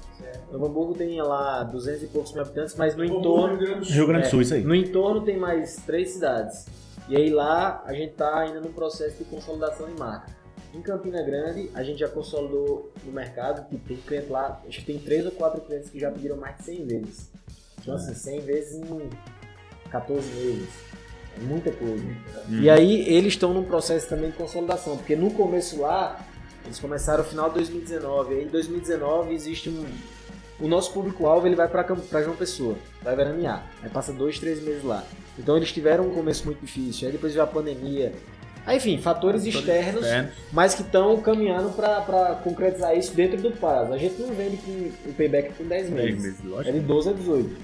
Novo 0.52 0.68
Hamburgo 0.68 0.94
tem 0.94 1.20
lá 1.22 1.64
200 1.64 2.04
e 2.04 2.08
poucos 2.08 2.34
mil 2.34 2.42
habitantes, 2.42 2.76
mas 2.76 2.96
no 2.96 3.04
entorno... 3.04 3.58
Rio 3.82 4.08
Grande 4.08 4.26
do 4.26 4.30
Sul, 4.30 4.42
isso 4.42 4.54
aí. 4.54 4.64
No 4.64 4.76
entorno 4.76 5.22
tem 5.22 5.38
mais 5.38 5.78
três 5.78 6.12
cidades. 6.12 6.66
E 7.08 7.16
aí 7.16 7.30
lá 7.30 7.84
a 7.86 7.93
gente 7.93 8.12
está 8.12 8.39
ainda 8.39 8.62
num 8.62 8.72
processo 8.72 9.18
de 9.18 9.26
consolidação 9.26 9.88
de 9.88 9.99
marca. 9.99 10.36
Em 10.74 10.82
Campina 10.82 11.22
Grande, 11.22 11.70
a 11.76 11.84
gente 11.84 11.99
já 11.99 12.08
consolidou 12.08 12.91
no 13.04 13.12
mercado, 13.12 13.68
que 13.70 13.78
tem 13.78 13.97
cliente 13.97 14.30
lá, 14.30 14.60
acho 14.68 14.80
que 14.80 14.86
tem 14.86 14.99
três 14.99 15.24
ou 15.26 15.32
quatro 15.32 15.62
clientes 15.62 15.89
que 15.89 15.99
já 15.99 16.10
pediram 16.10 16.36
mais 16.38 16.58
de 16.58 16.64
100 16.64 16.86
vezes. 16.86 17.32
Então, 17.80 17.93
assim, 17.93 18.16
100 18.16 18.39
vezes 18.41 18.74
em 18.76 19.10
14 19.91 20.28
meses. 20.30 20.70
É 21.38 21.41
muita 21.41 21.72
coisa. 21.72 22.04
Hum. 22.04 22.62
E 22.62 22.70
aí, 22.70 23.08
eles 23.08 23.34
estão 23.34 23.54
num 23.54 23.66
processo 23.66 24.08
também 24.10 24.32
de 24.32 24.38
consolidação, 24.38 24.97
porque 24.97 25.16
no 25.16 25.32
começo 25.32 25.80
lá, 25.80 26.26
eles 26.66 26.80
começaram 26.80 27.24
no 27.24 27.30
final 27.30 27.49
de 27.49 27.56
2019. 27.56 28.34
Aí, 28.34 28.43
em 28.45 28.47
2019, 28.47 29.34
existe 29.34 29.70
um. 29.70 29.86
O 30.60 30.68
nosso 30.68 30.93
público-alvo 30.93 31.47
ele 31.47 31.56
vai 31.56 31.68
para 31.68 32.22
João 32.22 32.36
Pessoa, 32.36 32.76
vai 33.01 33.16
veranear. 33.16 33.66
Aí 33.82 33.89
passa 33.89 34.14
dois, 34.14 34.39
três 34.39 34.62
meses 34.62 34.84
lá. 34.84 35.04
Então 35.38 35.58
eles 35.58 35.72
tiveram 35.72 36.06
um 36.06 36.14
começo 36.14 36.45
muito 36.45 36.62
difícil, 36.62 37.08
aí 37.08 37.12
depois 37.12 37.34
veio 37.34 37.43
a 37.43 37.47
pandemia. 37.47 38.14
Aí, 38.66 38.78
enfim, 38.78 38.97
fatores, 38.97 39.43
fatores 39.43 39.56
externos, 39.56 40.04
externos, 40.06 40.34
mas 40.51 40.74
que 40.74 40.84
estão 40.84 41.20
caminhando 41.20 41.70
para 41.72 42.39
concretizar 42.43 42.97
isso 42.97 43.14
dentro 43.14 43.41
do 43.41 43.51
prazo. 43.51 43.91
A 43.91 43.97
gente 43.97 44.22
não 44.22 44.34
vende 44.34 44.58
com 44.58 45.10
o 45.10 45.14
payback 45.14 45.54
com 45.54 45.66
10 45.66 45.89
meses. 45.89 46.41
meses 46.41 46.68
é 46.68 46.72
de 46.72 46.80
12 46.80 47.10
a 47.10 47.14
18. 47.14 47.58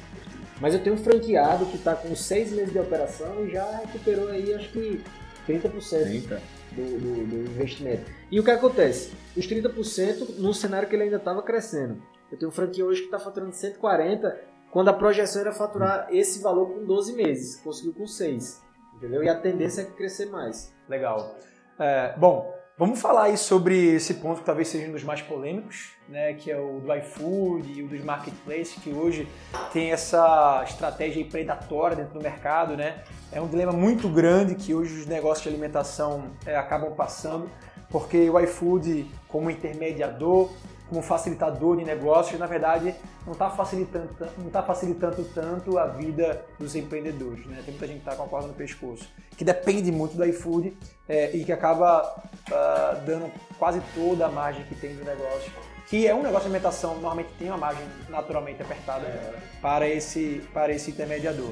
Mas 0.60 0.74
eu 0.74 0.82
tenho 0.82 0.96
um 0.96 1.00
franqueado 1.00 1.66
que 1.68 1.78
está 1.78 1.96
com 1.96 2.14
6 2.14 2.52
meses 2.52 2.74
de 2.74 2.80
operação 2.80 3.46
e 3.48 3.52
já 3.52 3.64
recuperou 3.78 4.28
aí, 4.28 4.54
acho 4.54 4.70
que 4.70 5.02
30%, 5.48 6.04
30. 6.04 6.42
Do, 6.72 6.84
do, 7.00 7.26
do 7.26 7.52
investimento. 7.52 8.04
E 8.30 8.40
o 8.40 8.44
que 8.44 8.52
acontece? 8.52 9.12
Os 9.36 9.48
30% 9.48 10.38
num 10.38 10.54
cenário 10.54 10.88
que 10.88 10.96
ele 10.96 11.04
ainda 11.04 11.16
estava 11.16 11.42
crescendo. 11.42 12.00
Eu 12.32 12.38
tenho 12.38 12.52
franquia 12.52 12.86
hoje 12.86 13.02
que 13.02 13.08
está 13.08 13.20
faturando 13.20 13.54
140 13.54 14.50
quando 14.72 14.90
a 14.90 14.94
projeção 14.94 15.42
era 15.42 15.52
faturar 15.52 16.08
esse 16.12 16.42
valor 16.42 16.68
com 16.72 16.86
12 16.86 17.14
meses, 17.14 17.56
conseguiu 17.58 17.94
com 17.94 18.06
6, 18.06 18.62
entendeu? 18.96 19.24
E 19.24 19.30
a 19.30 19.36
tendência 19.36 19.82
é 19.82 19.86
crescer 19.86 20.28
mais. 20.28 20.74
Legal. 20.88 21.36
É, 21.80 22.14
bom, 22.18 22.54
vamos 22.78 23.02
falar 23.02 23.24
aí 23.24 23.38
sobre 23.38 23.96
esse 23.96 24.16
ponto 24.16 24.42
que 24.42 24.46
talvez 24.46 24.68
seja 24.68 24.88
um 24.88 24.92
dos 24.92 25.04
mais 25.04 25.22
polêmicos, 25.22 25.94
né, 26.08 26.34
que 26.34 26.52
é 26.52 26.60
o 26.60 26.80
do 26.80 26.94
iFood 26.94 27.72
e 27.72 27.84
o 27.84 27.88
dos 27.88 28.04
marketplaces, 28.04 28.76
que 28.76 28.92
hoje 28.92 29.28
tem 29.74 29.92
essa 29.92 30.64
estratégia 30.68 31.26
predatória 31.26 31.96
dentro 31.98 32.14
do 32.14 32.22
mercado, 32.22 32.78
né? 32.78 33.04
É 33.32 33.42
um 33.42 33.48
dilema 33.48 33.72
muito 33.72 34.08
grande 34.08 34.56
que 34.56 34.74
hoje 34.74 35.00
os 35.00 35.06
negócios 35.06 35.44
de 35.44 35.50
alimentação 35.50 36.32
é, 36.46 36.56
acabam 36.56 36.94
passando, 36.94 37.50
porque 37.90 38.30
o 38.30 38.40
iFood, 38.40 39.10
como 39.28 39.50
intermediador, 39.50 40.52
como 40.90 41.04
facilitador 41.04 41.78
de 41.78 41.86
negócios, 41.86 42.40
na 42.40 42.48
verdade, 42.48 42.96
não 43.26 43.34
está 43.34 43.50
facilitando, 43.50 44.10
não 44.38 44.50
tá 44.50 44.64
facilitando 44.64 45.24
tanto 45.36 45.78
a 45.78 45.86
vida 45.86 46.44
dos 46.58 46.76
empreendedores. 46.76 47.46
Né? 47.46 47.62
Tem 47.64 47.72
muita 47.72 47.88
gente 47.88 48.02
que 48.02 48.10
está 48.10 48.16
com 48.16 48.24
a 48.24 48.28
corda 48.28 48.48
no 48.48 48.54
pescoço, 48.56 49.08
que 49.38 49.46
depende 49.46 49.92
muito 49.92 50.18
do 50.18 50.26
iFood 50.26 50.76
é, 51.08 51.36
e 51.36 51.46
que 51.46 51.52
acaba 51.52 52.02
uh, 52.04 53.06
dando 53.06 53.32
quase 53.60 53.82
toda 53.94 54.26
a 54.26 54.30
margem 54.30 54.64
que 54.64 54.76
tem 54.76 54.96
do 54.96 55.06
negócio. 55.06 55.52
Que 55.88 56.08
é 56.08 56.14
um 56.14 56.22
negócio 56.22 56.50
de 56.50 56.56
alimentação, 56.56 56.96
normalmente 56.96 57.30
tem 57.38 57.48
uma 57.48 57.58
margem 57.58 57.86
naturalmente 58.10 58.62
apertada 58.62 59.06
é. 59.06 59.34
para, 59.62 59.88
esse, 59.88 60.44
para 60.54 60.74
esse 60.74 60.92
intermediador. 60.92 61.50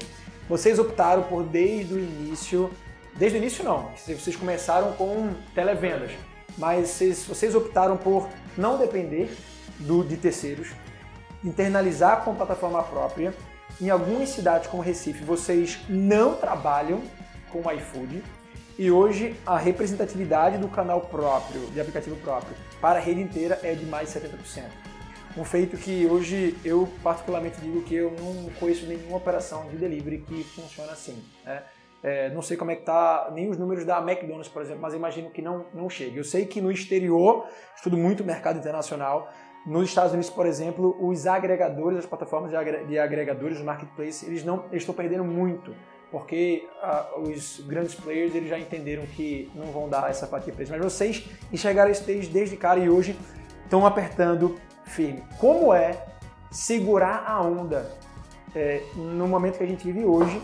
Vocês 0.48 0.78
optaram 0.78 1.22
por, 1.24 1.44
desde 1.44 1.94
o 1.94 1.98
início, 1.98 2.70
desde 3.16 3.36
o 3.36 3.40
início 3.40 3.64
não, 3.64 3.90
vocês 3.96 4.34
começaram 4.34 4.92
com 4.92 5.30
televendas, 5.54 6.12
mas 6.56 6.88
vocês, 6.88 7.24
vocês 7.24 7.54
optaram 7.54 7.96
por 7.96 8.28
não 8.58 8.76
depender 8.76 9.30
do, 9.78 10.02
de 10.02 10.16
terceiros, 10.16 10.68
internalizar 11.44 12.24
com 12.24 12.34
plataforma 12.34 12.82
própria 12.82 13.32
em 13.80 13.88
algumas 13.88 14.30
cidades 14.30 14.68
como 14.68 14.82
Recife, 14.82 15.22
vocês 15.22 15.78
não 15.88 16.34
trabalham 16.34 17.00
com 17.50 17.70
iFood 17.72 18.22
e 18.76 18.90
hoje 18.90 19.36
a 19.46 19.56
representatividade 19.56 20.58
do 20.58 20.68
canal 20.68 21.02
próprio, 21.02 21.60
de 21.68 21.80
aplicativo 21.80 22.16
próprio, 22.16 22.56
para 22.80 22.98
a 22.98 23.02
rede 23.02 23.20
inteira 23.20 23.58
é 23.62 23.74
de 23.74 23.86
mais 23.86 24.12
de 24.12 24.20
70%. 24.20 24.64
Um 25.36 25.44
feito 25.44 25.76
que 25.76 26.06
hoje 26.06 26.56
eu 26.64 26.88
particularmente 27.02 27.60
digo 27.60 27.82
que 27.82 27.94
eu 27.94 28.12
não 28.18 28.50
conheço 28.58 28.86
nenhuma 28.86 29.16
operação 29.16 29.68
de 29.68 29.76
delivery 29.76 30.18
que 30.18 30.42
funciona 30.42 30.92
assim. 30.92 31.22
Né? 31.44 31.62
É, 32.02 32.30
não 32.30 32.42
sei 32.42 32.56
como 32.56 32.70
é 32.70 32.76
que 32.76 32.82
tá, 32.82 33.28
nem 33.32 33.50
os 33.50 33.58
números 33.58 33.84
da 33.84 33.98
McDonald's, 33.98 34.48
por 34.48 34.62
exemplo, 34.62 34.80
mas 34.82 34.94
imagino 34.94 35.30
que 35.30 35.42
não, 35.42 35.66
não 35.74 35.90
chegue. 35.90 36.16
Eu 36.16 36.24
sei 36.24 36.46
que 36.46 36.60
no 36.60 36.70
exterior, 36.70 37.46
estudo 37.74 37.96
muito 37.96 38.24
mercado 38.24 38.58
internacional, 38.58 39.28
nos 39.66 39.88
Estados 39.88 40.12
Unidos, 40.12 40.30
por 40.30 40.46
exemplo, 40.46 40.96
os 41.00 41.26
agregadores, 41.26 41.98
as 41.98 42.06
plataformas 42.06 42.50
de 42.50 42.98
agregadores, 42.98 43.58
os 43.58 43.64
marketplaces, 43.64 44.22
eles 44.22 44.44
não 44.44 44.64
eles 44.70 44.82
estão 44.82 44.94
perdendo 44.94 45.24
muito, 45.24 45.74
porque 46.10 46.66
uh, 46.82 47.20
os 47.20 47.60
grandes 47.66 47.94
players 47.94 48.34
eles 48.34 48.48
já 48.48 48.58
entenderam 48.58 49.04
que 49.04 49.50
não 49.54 49.66
vão 49.66 49.88
dar 49.88 50.08
essa 50.08 50.26
fatia 50.26 50.52
para 50.52 50.62
eles. 50.62 50.70
Mas 50.70 50.80
vocês 50.80 51.28
enxergaram 51.52 51.90
isso 51.90 52.04
desde, 52.04 52.32
desde 52.32 52.56
cara 52.56 52.78
e 52.78 52.88
hoje 52.88 53.18
estão 53.64 53.84
apertando 53.84 54.56
firme. 54.84 55.22
Como 55.38 55.74
é 55.74 56.02
segurar 56.50 57.24
a 57.26 57.42
onda 57.42 57.90
é, 58.54 58.82
no 58.94 59.28
momento 59.28 59.58
que 59.58 59.64
a 59.64 59.66
gente 59.66 59.84
vive 59.84 60.04
hoje, 60.04 60.40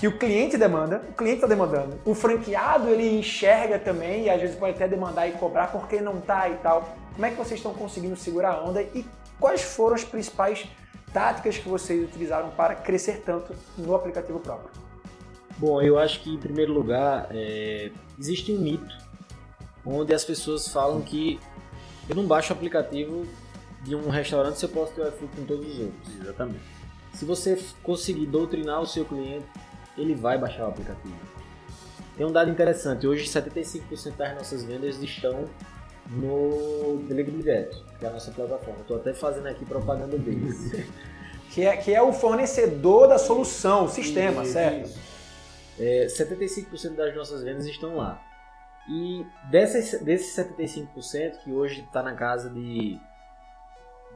que 0.00 0.08
o 0.08 0.16
cliente 0.16 0.56
demanda, 0.56 1.02
o 1.10 1.12
cliente 1.12 1.36
está 1.36 1.46
demandando, 1.46 2.00
o 2.06 2.14
franqueado 2.14 2.88
ele 2.88 3.18
enxerga 3.18 3.78
também 3.78 4.24
e 4.24 4.30
às 4.30 4.40
vezes 4.40 4.56
pode 4.56 4.72
até 4.72 4.88
demandar 4.88 5.28
e 5.28 5.32
cobrar 5.32 5.66
porque 5.66 6.00
não 6.00 6.22
tá 6.22 6.48
e 6.48 6.54
tal. 6.54 6.96
Como 7.12 7.26
é 7.26 7.30
que 7.30 7.36
vocês 7.36 7.60
estão 7.60 7.74
conseguindo 7.74 8.16
segurar 8.16 8.52
a 8.52 8.64
onda 8.64 8.80
e 8.82 9.04
quais 9.38 9.60
foram 9.60 9.94
as 9.94 10.02
principais 10.02 10.66
táticas 11.12 11.58
que 11.58 11.68
vocês 11.68 12.02
utilizaram 12.02 12.48
para 12.48 12.74
crescer 12.74 13.20
tanto 13.26 13.54
no 13.76 13.94
aplicativo 13.94 14.40
próprio? 14.40 14.70
Bom, 15.58 15.82
eu 15.82 15.98
acho 15.98 16.22
que 16.22 16.30
em 16.30 16.38
primeiro 16.38 16.72
lugar 16.72 17.26
é, 17.30 17.90
existe 18.18 18.52
um 18.52 18.58
mito 18.58 18.96
onde 19.84 20.14
as 20.14 20.24
pessoas 20.24 20.66
falam 20.68 21.02
que 21.02 21.38
eu 22.08 22.16
não 22.16 22.26
baixo 22.26 22.54
o 22.54 22.56
aplicativo 22.56 23.26
de 23.82 23.94
um 23.94 24.08
restaurante 24.08 24.58
se 24.58 24.64
eu 24.64 24.70
posso 24.70 24.92
ter 24.92 25.02
o 25.02 25.08
iFood 25.08 25.36
com 25.36 25.44
todos 25.44 25.68
os 25.68 25.78
outros. 25.78 26.20
Exatamente. 26.22 26.64
Se 27.12 27.26
você 27.26 27.62
conseguir 27.82 28.24
doutrinar 28.24 28.80
o 28.80 28.86
seu 28.86 29.04
cliente 29.04 29.44
ele 29.96 30.14
vai 30.14 30.38
baixar 30.38 30.64
o 30.66 30.68
aplicativo. 30.68 31.18
Tem 32.16 32.26
um 32.26 32.32
dado 32.32 32.50
interessante, 32.50 33.06
hoje 33.06 33.24
75% 33.24 34.16
das 34.16 34.34
nossas 34.34 34.64
vendas 34.64 35.00
estão 35.02 35.44
no 36.08 36.98
Delivery 37.08 37.38
Direto, 37.38 37.84
que 37.98 38.04
é 38.04 38.08
a 38.08 38.12
nossa 38.12 38.30
plataforma. 38.30 38.80
Estou 38.80 38.96
até 38.96 39.14
fazendo 39.14 39.46
aqui 39.46 39.64
propaganda 39.64 40.18
deles. 40.18 40.72
que, 41.50 41.64
é, 41.64 41.76
que 41.76 41.94
é 41.94 42.02
o 42.02 42.12
fornecedor 42.12 43.08
da 43.08 43.18
solução, 43.18 43.84
o 43.84 43.88
sistema, 43.88 44.42
isso, 44.42 44.52
certo? 44.52 44.86
Isso. 44.86 45.10
É, 45.78 46.06
75% 46.06 46.94
das 46.94 47.14
nossas 47.14 47.42
vendas 47.42 47.66
estão 47.66 47.96
lá. 47.96 48.20
E 48.88 49.24
desses, 49.50 50.00
desses 50.02 50.36
75%, 50.36 51.38
que 51.44 51.52
hoje 51.52 51.80
está 51.82 52.02
na 52.02 52.14
casa 52.14 52.50
de 52.50 52.98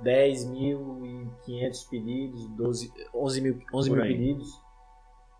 10.500 0.02 1.88
pedidos, 1.88 2.46
12, 2.48 2.92
11 3.14 3.40
mil, 3.40 3.62
11 3.72 3.90
mil 3.90 4.02
pedidos, 4.02 4.63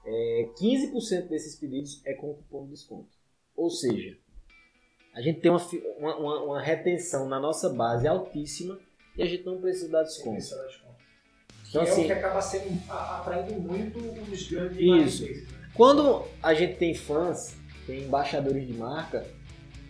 é, 0.07 0.49
15% 0.59 1.29
desses 1.29 1.57
pedidos 1.57 2.01
é 2.05 2.15
com 2.15 2.35
cupom 2.35 2.65
de 2.65 2.73
desconto. 2.73 3.09
Ou 3.57 3.71
seja, 3.71 4.17
a 5.15 5.21
gente 5.21 5.41
tem 5.41 5.51
uma, 5.51 5.63
uma, 5.99 6.43
uma, 6.43 6.61
retenção 6.61 7.29
na 7.29 7.39
nossa 7.39 7.69
base 7.69 8.07
altíssima 8.07 8.79
e 9.17 9.23
a 9.23 9.27
gente 9.27 9.45
não 9.45 9.61
precisa 9.61 9.89
dar 9.89 10.03
desconto. 10.03 10.43
Então, 11.69 11.85
que 11.85 11.91
assim, 11.91 12.03
é 12.03 12.05
o 12.05 12.07
que 12.07 12.13
acaba 12.13 12.43
sendo 12.43 12.91
atraindo 12.91 13.55
muito 13.55 13.99
os 13.99 14.49
grandes 14.49 14.79
Isso. 14.79 15.25
Né? 15.25 15.47
Quando 15.75 16.25
a 16.43 16.55
gente 16.55 16.77
tem 16.77 16.95
fãs, 16.95 17.57
tem 17.87 18.05
embaixadores 18.05 18.67
de 18.67 18.75
marca, 18.75 19.27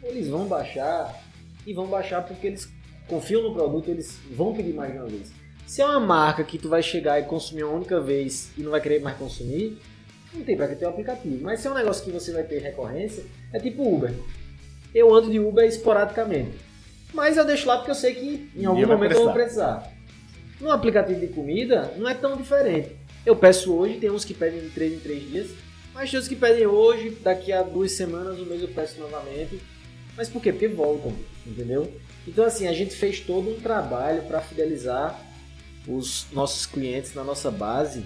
eles 0.03 0.29
vão 0.29 0.47
baixar 0.47 1.23
e 1.67 1.73
vão 1.73 1.87
baixar 1.87 2.27
porque 2.27 2.47
eles 2.47 2.71
confiam 3.07 3.43
no 3.43 3.55
produto, 3.55 3.89
eles 3.89 4.19
vão 4.31 4.55
pedir 4.55 4.75
mais 4.75 4.93
de 4.93 4.99
uma 4.99 5.07
vez. 5.07 5.33
Se 5.67 5.81
é 5.81 5.87
uma 5.87 6.01
marca 6.01 6.45
que 6.45 6.59
tu 6.59 6.69
vai 6.69 6.83
chegar 6.83 7.19
e 7.21 7.25
consumir 7.25 7.65
uma 7.65 7.75
única 7.75 8.01
vez 8.01 8.51
e 8.57 8.63
não 8.63 8.71
vai 8.71 8.81
querer 8.81 9.01
mais 9.01 9.17
consumir, 9.17 9.79
não 10.35 10.45
tem 10.45 10.57
pra 10.57 10.69
que 10.69 10.77
ter 10.77 10.87
um 10.87 10.91
aplicativo. 10.91 11.43
Mas 11.43 11.61
se 11.61 11.67
é 11.67 11.71
um 11.71 11.75
negócio 11.75 12.05
que 12.05 12.11
você 12.11 12.33
vai 12.33 12.43
ter 12.43 12.61
recorrência, 12.61 13.25
é 13.53 13.59
tipo 13.59 13.83
Uber. 13.83 14.13
Eu 14.95 15.15
ando 15.15 15.31
de 15.31 15.39
Uber 15.39 15.65
esporadicamente. 15.65 16.53
Mas 17.13 17.37
eu 17.37 17.45
deixo 17.45 17.67
lá 17.69 17.77
porque 17.77 17.91
eu 17.91 17.95
sei 17.95 18.15
que 18.15 18.51
em 18.57 18.65
algum 18.65 18.87
momento 18.87 19.13
eu 19.13 19.25
vou 19.25 19.33
precisar. 19.33 19.93
No 20.61 20.71
aplicativo 20.71 21.21
de 21.21 21.29
comida, 21.29 21.93
não 21.97 22.09
é 22.09 22.15
tão 22.15 22.37
diferente. 22.37 22.91
Eu 23.25 23.37
peço 23.37 23.75
hoje, 23.75 23.99
tem 23.99 24.11
uns 24.11 24.25
que 24.25 24.35
pedem 24.35 24.61
de 24.61 24.71
3 24.71 24.95
em 24.95 24.99
3 24.99 25.31
dias, 25.31 25.51
mas 25.93 26.11
tem 26.11 26.19
uns 26.19 26.29
que 26.29 26.37
pedem 26.37 26.67
hoje, 26.67 27.11
daqui 27.23 27.53
a 27.53 27.63
duas 27.63 27.93
semanas, 27.93 28.39
o 28.39 28.47
mês 28.47 28.61
eu 28.61 28.69
peço 28.69 29.01
novamente. 29.01 29.61
Mas 30.17 30.29
por 30.29 30.43
quê? 30.43 30.53
Porque 30.53 30.69
voltam, 30.69 31.13
entendeu? 31.47 31.93
Então 32.27 32.45
assim, 32.45 32.67
a 32.67 32.73
gente 32.73 32.95
fez 32.95 33.21
todo 33.21 33.51
um 33.51 33.61
trabalho 33.61 34.23
para 34.23 34.41
fidelizar 34.41 35.21
os 35.87 36.27
nossos 36.33 36.67
clientes 36.67 37.15
na 37.15 37.25
nossa 37.25 37.51
base, 37.51 38.05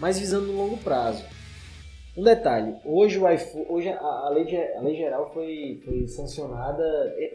mas 0.00 0.18
visando 0.18 0.46
no 0.46 0.56
longo 0.56 0.76
prazo. 0.78 1.24
Um 2.16 2.22
detalhe, 2.22 2.74
hoje 2.82 3.18
o 3.18 3.30
iPhone, 3.30 3.66
hoje 3.68 3.88
a, 3.90 3.98
a, 3.98 4.30
lei, 4.30 4.46
a 4.74 4.80
lei 4.80 4.96
geral 4.96 5.30
foi, 5.34 5.82
foi 5.84 6.06
sancionada, 6.06 6.82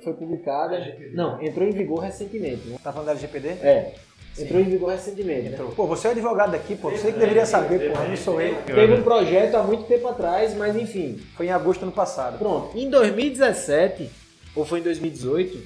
foi 0.04 0.14
publicada, 0.14 0.76
LGPD. 0.76 1.16
não, 1.16 1.40
entrou 1.40 1.68
em 1.68 1.72
vigor 1.72 2.00
recentemente. 2.00 2.68
Né? 2.68 2.78
Tá 2.84 2.92
falando 2.92 3.06
da 3.06 3.12
LGPD? 3.12 3.48
É. 3.48 3.94
Entrou 4.40 4.60
Sim. 4.60 4.68
em 4.68 4.72
vigor 4.72 4.90
recentemente. 4.90 5.50
Né? 5.50 5.58
Pô, 5.76 5.86
você 5.86 6.08
é 6.08 6.12
advogado 6.12 6.54
daqui, 6.54 6.76
pô. 6.76 6.90
Você 6.90 7.12
que 7.12 7.20
deveria 7.20 7.46
saber, 7.46 7.92
pô. 7.92 8.00
Não 8.00 8.18
sou 8.18 8.42
eu. 8.42 8.56
Teve 8.64 8.94
um 8.94 9.04
projeto 9.04 9.56
há 9.56 9.64
muito 9.64 9.84
tempo 9.84 10.08
atrás, 10.08 10.56
mas 10.56 10.76
enfim. 10.76 11.20
Foi 11.36 11.46
em 11.46 11.52
agosto 11.52 11.82
do 11.82 11.84
ano 11.84 11.92
passado. 11.92 12.40
Pronto. 12.40 12.76
Em 12.76 12.90
2017, 12.90 14.10
ou 14.56 14.66
foi 14.66 14.80
em 14.80 14.84
2018, 14.84 15.60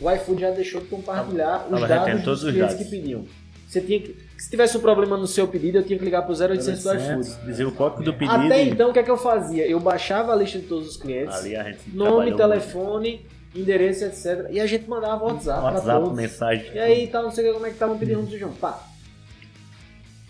o 0.00 0.10
iFood 0.12 0.40
já 0.40 0.50
deixou 0.50 0.80
de 0.80 0.86
compartilhar 0.86 1.66
os 1.70 1.86
dados 1.86 2.22
dos 2.22 2.42
clientes 2.42 2.76
que 2.76 2.84
pediam. 2.84 3.26
Você 3.68 3.80
tinha 3.80 4.00
que, 4.00 4.16
se 4.40 4.48
tivesse 4.48 4.74
um 4.78 4.80
problema 4.80 5.18
no 5.18 5.26
seu 5.26 5.46
pedido, 5.46 5.76
eu 5.76 5.82
tinha 5.82 5.98
que 5.98 6.04
ligar 6.04 6.22
para 6.22 6.32
o 6.32 6.34
0800 6.34 6.82
do 6.82 6.94
iFood. 6.94 7.44
Dizer 7.44 7.66
o 7.66 7.72
código 7.72 8.02
do 8.02 8.14
pedido. 8.14 8.46
Até 8.46 8.62
então, 8.62 8.88
o 8.88 8.92
que 8.92 8.98
é 8.98 9.02
que 9.02 9.10
eu 9.10 9.18
fazia? 9.18 9.66
Eu 9.66 9.78
baixava 9.78 10.32
a 10.32 10.36
lista 10.36 10.58
de 10.58 10.64
todos 10.64 10.88
os 10.88 10.96
clientes, 10.96 11.44
nome, 11.92 12.34
telefone, 12.34 13.10
muito. 13.10 13.60
endereço, 13.60 14.06
etc. 14.06 14.46
E 14.50 14.58
a 14.58 14.64
gente 14.64 14.88
mandava 14.88 15.22
WhatsApp, 15.26 15.62
WhatsApp 15.62 16.00
todos. 16.00 16.16
mensagem. 16.16 16.72
E 16.74 16.78
aí, 16.78 17.06
tal, 17.08 17.24
não 17.24 17.30
sei 17.30 17.52
como 17.52 17.66
é 17.66 17.68
que 17.68 17.74
estavam 17.74 17.98
pedindo 17.98 18.22
do 18.22 18.38
João. 18.38 18.52
Pá. 18.52 18.82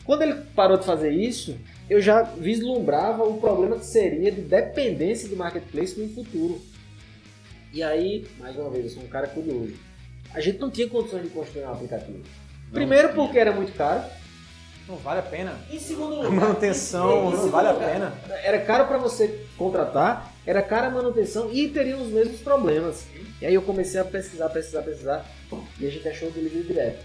Quando 0.04 0.22
ele 0.22 0.34
parou 0.56 0.76
de 0.76 0.84
fazer 0.84 1.12
isso, 1.12 1.56
eu 1.88 2.00
já 2.00 2.22
vislumbrava 2.22 3.22
o 3.22 3.38
problema 3.38 3.76
que 3.76 3.86
seria 3.86 4.32
de 4.32 4.40
dependência 4.40 5.28
do 5.28 5.36
marketplace 5.36 6.00
no 6.00 6.08
futuro. 6.08 6.60
E 7.72 7.80
aí, 7.80 8.26
mais 8.40 8.56
uma 8.56 8.70
vez, 8.70 8.86
eu 8.86 8.90
sou 8.90 9.04
um 9.04 9.06
cara 9.06 9.28
curioso. 9.28 9.74
A 10.34 10.40
gente 10.40 10.58
não 10.58 10.68
tinha 10.68 10.88
condições 10.88 11.22
de 11.22 11.28
construir 11.28 11.62
um 11.62 11.70
aplicativo. 11.70 12.24
Primeiro 12.72 13.14
porque 13.14 13.38
era 13.38 13.52
muito 13.52 13.72
caro. 13.72 14.02
Não 14.88 14.96
vale 14.96 15.20
a 15.20 15.22
pena. 15.22 15.56
Em 15.70 15.78
segundo 15.78 16.16
lugar, 16.16 16.26
a 16.26 16.30
manutenção 16.30 17.30
não 17.30 17.48
vale 17.48 17.72
lugar, 17.72 17.88
a 17.88 17.92
pena. 17.92 18.12
Era 18.42 18.60
caro 18.60 18.88
para 18.88 18.98
você 18.98 19.46
contratar, 19.56 20.34
era 20.44 20.60
cara 20.62 20.88
a 20.88 20.90
manutenção 20.90 21.48
e 21.52 21.68
teriam 21.68 22.02
os 22.02 22.08
mesmos 22.08 22.40
problemas. 22.40 23.06
E 23.40 23.46
aí 23.46 23.54
eu 23.54 23.62
comecei 23.62 24.00
a 24.00 24.04
pesquisar, 24.04 24.48
pesquisar, 24.48 24.82
pesquisar 24.82 25.24
e 25.78 25.86
a 25.86 25.90
gente 25.90 26.08
achou 26.08 26.28
o 26.28 26.32
delivery 26.32 26.64
direto. 26.64 27.04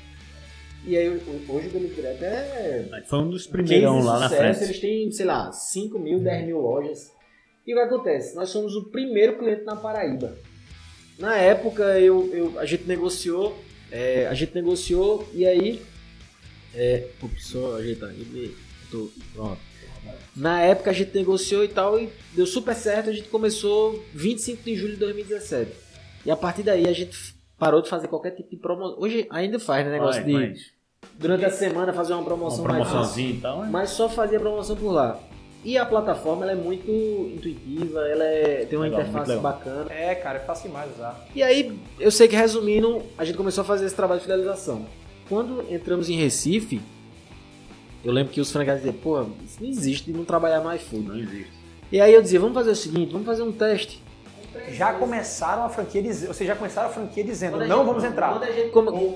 E 0.83 0.97
aí 0.97 1.09
hoje 1.09 1.67
o 1.67 1.71
delivery 1.71 1.93
direto 1.93 2.23
é. 2.23 3.03
Foi 3.07 3.19
um 3.19 3.29
dos 3.29 3.45
primeiros 3.45 4.03
lá 4.03 4.19
na 4.19 4.29
frente. 4.29 4.63
Eles 4.63 4.79
têm, 4.79 5.11
sei 5.11 5.25
lá, 5.25 5.51
5 5.51 5.99
mil, 5.99 6.19
10 6.19 6.45
mil 6.47 6.59
lojas. 6.59 7.11
E 7.65 7.73
o 7.73 7.77
que 7.77 7.81
acontece? 7.81 8.35
Nós 8.35 8.49
somos 8.49 8.75
o 8.75 8.85
primeiro 8.89 9.37
cliente 9.37 9.63
na 9.63 9.75
Paraíba. 9.75 10.35
Na 11.17 11.35
época 11.37 11.83
eu, 11.99 12.29
eu 12.33 12.59
a 12.59 12.65
gente 12.65 12.85
negociou 12.85 13.57
é, 13.95 14.27
a 14.27 14.33
gente 14.33 14.53
negociou 14.53 15.25
e 15.33 15.45
aí. 15.45 15.81
É, 16.73 17.07
ups, 17.23 17.47
só 17.47 17.77
ajeitar 17.77 18.09
aqui. 18.09 18.53
Tô, 18.91 19.09
pronto. 19.33 19.57
Na 20.35 20.59
época 20.59 20.89
a 20.91 20.93
gente 20.93 21.15
negociou 21.15 21.63
e 21.63 21.69
tal, 21.69 21.97
e 21.97 22.09
deu 22.33 22.45
super 22.45 22.75
certo. 22.75 23.09
A 23.09 23.13
gente 23.13 23.29
começou 23.29 24.03
25 24.13 24.63
de 24.63 24.75
julho 24.75 24.93
de 24.95 24.99
2017. 24.99 25.71
E 26.25 26.29
a 26.29 26.35
partir 26.35 26.63
daí 26.63 26.85
a 26.85 26.91
gente 26.91 27.33
parou 27.57 27.81
de 27.81 27.87
fazer 27.87 28.09
qualquer 28.09 28.31
tipo 28.31 28.49
de 28.49 28.57
promoção. 28.57 28.99
Hoje 28.99 29.27
ainda 29.29 29.59
faz, 29.59 29.85
né? 29.85 29.93
Negócio 29.93 30.21
vai, 30.21 30.29
de. 30.29 30.33
Vai. 30.33 30.53
Durante 31.17 31.45
a 31.45 31.49
semana 31.49 31.93
fazer 31.93 32.13
uma 32.13 32.23
promoção 32.25 32.65
uma 32.65 32.73
promoçãozinha 32.73 33.29
mais. 33.29 33.39
e 33.39 33.41
tal. 33.41 33.65
Mas 33.67 33.89
só 33.91 34.09
fazia 34.09 34.39
promoção 34.41 34.75
por 34.75 34.91
lá. 34.91 35.17
E 35.65 35.79
a 35.79 35.85
plataforma 35.85 36.43
ela 36.43 36.51
é 36.51 36.55
muito 36.55 36.91
intuitiva, 36.91 38.07
ela 38.07 38.23
é, 38.23 38.67
tem 38.69 38.77
uma 38.77 38.85
legal, 38.85 39.01
interface 39.01 39.35
bacana. 39.37 39.91
É, 39.91 40.13
cara, 40.13 40.37
é 40.37 40.41
fácil 40.41 40.69
demais 40.69 40.91
usar. 40.95 41.25
E 41.33 41.41
aí, 41.41 41.75
eu 41.99 42.11
sei 42.11 42.27
que 42.27 42.35
resumindo, 42.35 43.01
a 43.17 43.25
gente 43.25 43.35
começou 43.35 43.63
a 43.63 43.65
fazer 43.65 43.87
esse 43.87 43.95
trabalho 43.95 44.19
de 44.19 44.27
fidelização. 44.27 44.85
Quando 45.27 45.65
entramos 45.73 46.07
em 46.07 46.17
Recife, 46.17 46.79
eu 48.03 48.13
lembro 48.13 48.31
que 48.31 48.39
os 48.39 48.51
franqueados 48.51 48.83
diziam, 48.83 49.01
pô, 49.01 49.21
isso 49.43 49.57
não 49.59 49.67
existe 49.67 50.11
de 50.11 50.15
não 50.15 50.23
trabalhar 50.23 50.61
no 50.61 50.71
iFood. 50.75 51.07
Não 51.07 51.17
existe. 51.17 51.51
E 51.91 51.99
aí 51.99 52.13
eu 52.13 52.21
dizia, 52.21 52.39
vamos 52.39 52.53
fazer 52.53 52.69
o 52.69 52.75
seguinte, 52.75 53.11
vamos 53.11 53.25
fazer 53.25 53.41
um 53.41 53.51
teste. 53.51 54.03
Já 54.69 54.93
começaram 54.93 55.65
a 55.65 55.69
franquia 55.69 56.01
dizendo, 56.03 56.27
ou 56.27 56.33
seja, 56.35 56.53
já 56.53 56.55
começaram 56.55 56.89
a 56.89 56.91
franquia 56.91 57.23
dizendo, 57.23 57.57
não 57.65 57.83
vamos 57.83 58.03
entrar. 58.03 58.31
Quando 58.31 58.43
a, 58.43 58.51
gente, 58.51 58.69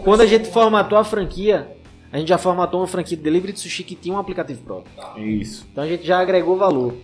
quando 0.04 0.22
a 0.22 0.26
gente 0.26 0.50
formatou 0.50 0.98
a 0.98 1.04
franquia, 1.04 1.78
a 2.12 2.18
gente 2.18 2.28
já 2.28 2.38
formatou 2.38 2.80
uma 2.80 2.88
franquia 2.88 3.16
de 3.16 3.24
delivery 3.24 3.54
de 3.54 3.60
sushi 3.60 3.84
que 3.84 3.96
tinha 3.96 4.16
um 4.16 4.18
aplicativo 4.18 4.62
próprio. 4.64 4.92
Isso. 5.18 5.68
Então 5.72 5.84
a 5.84 5.88
gente 5.88 6.06
já 6.06 6.20
agregou 6.20 6.58
valor. 6.58 6.96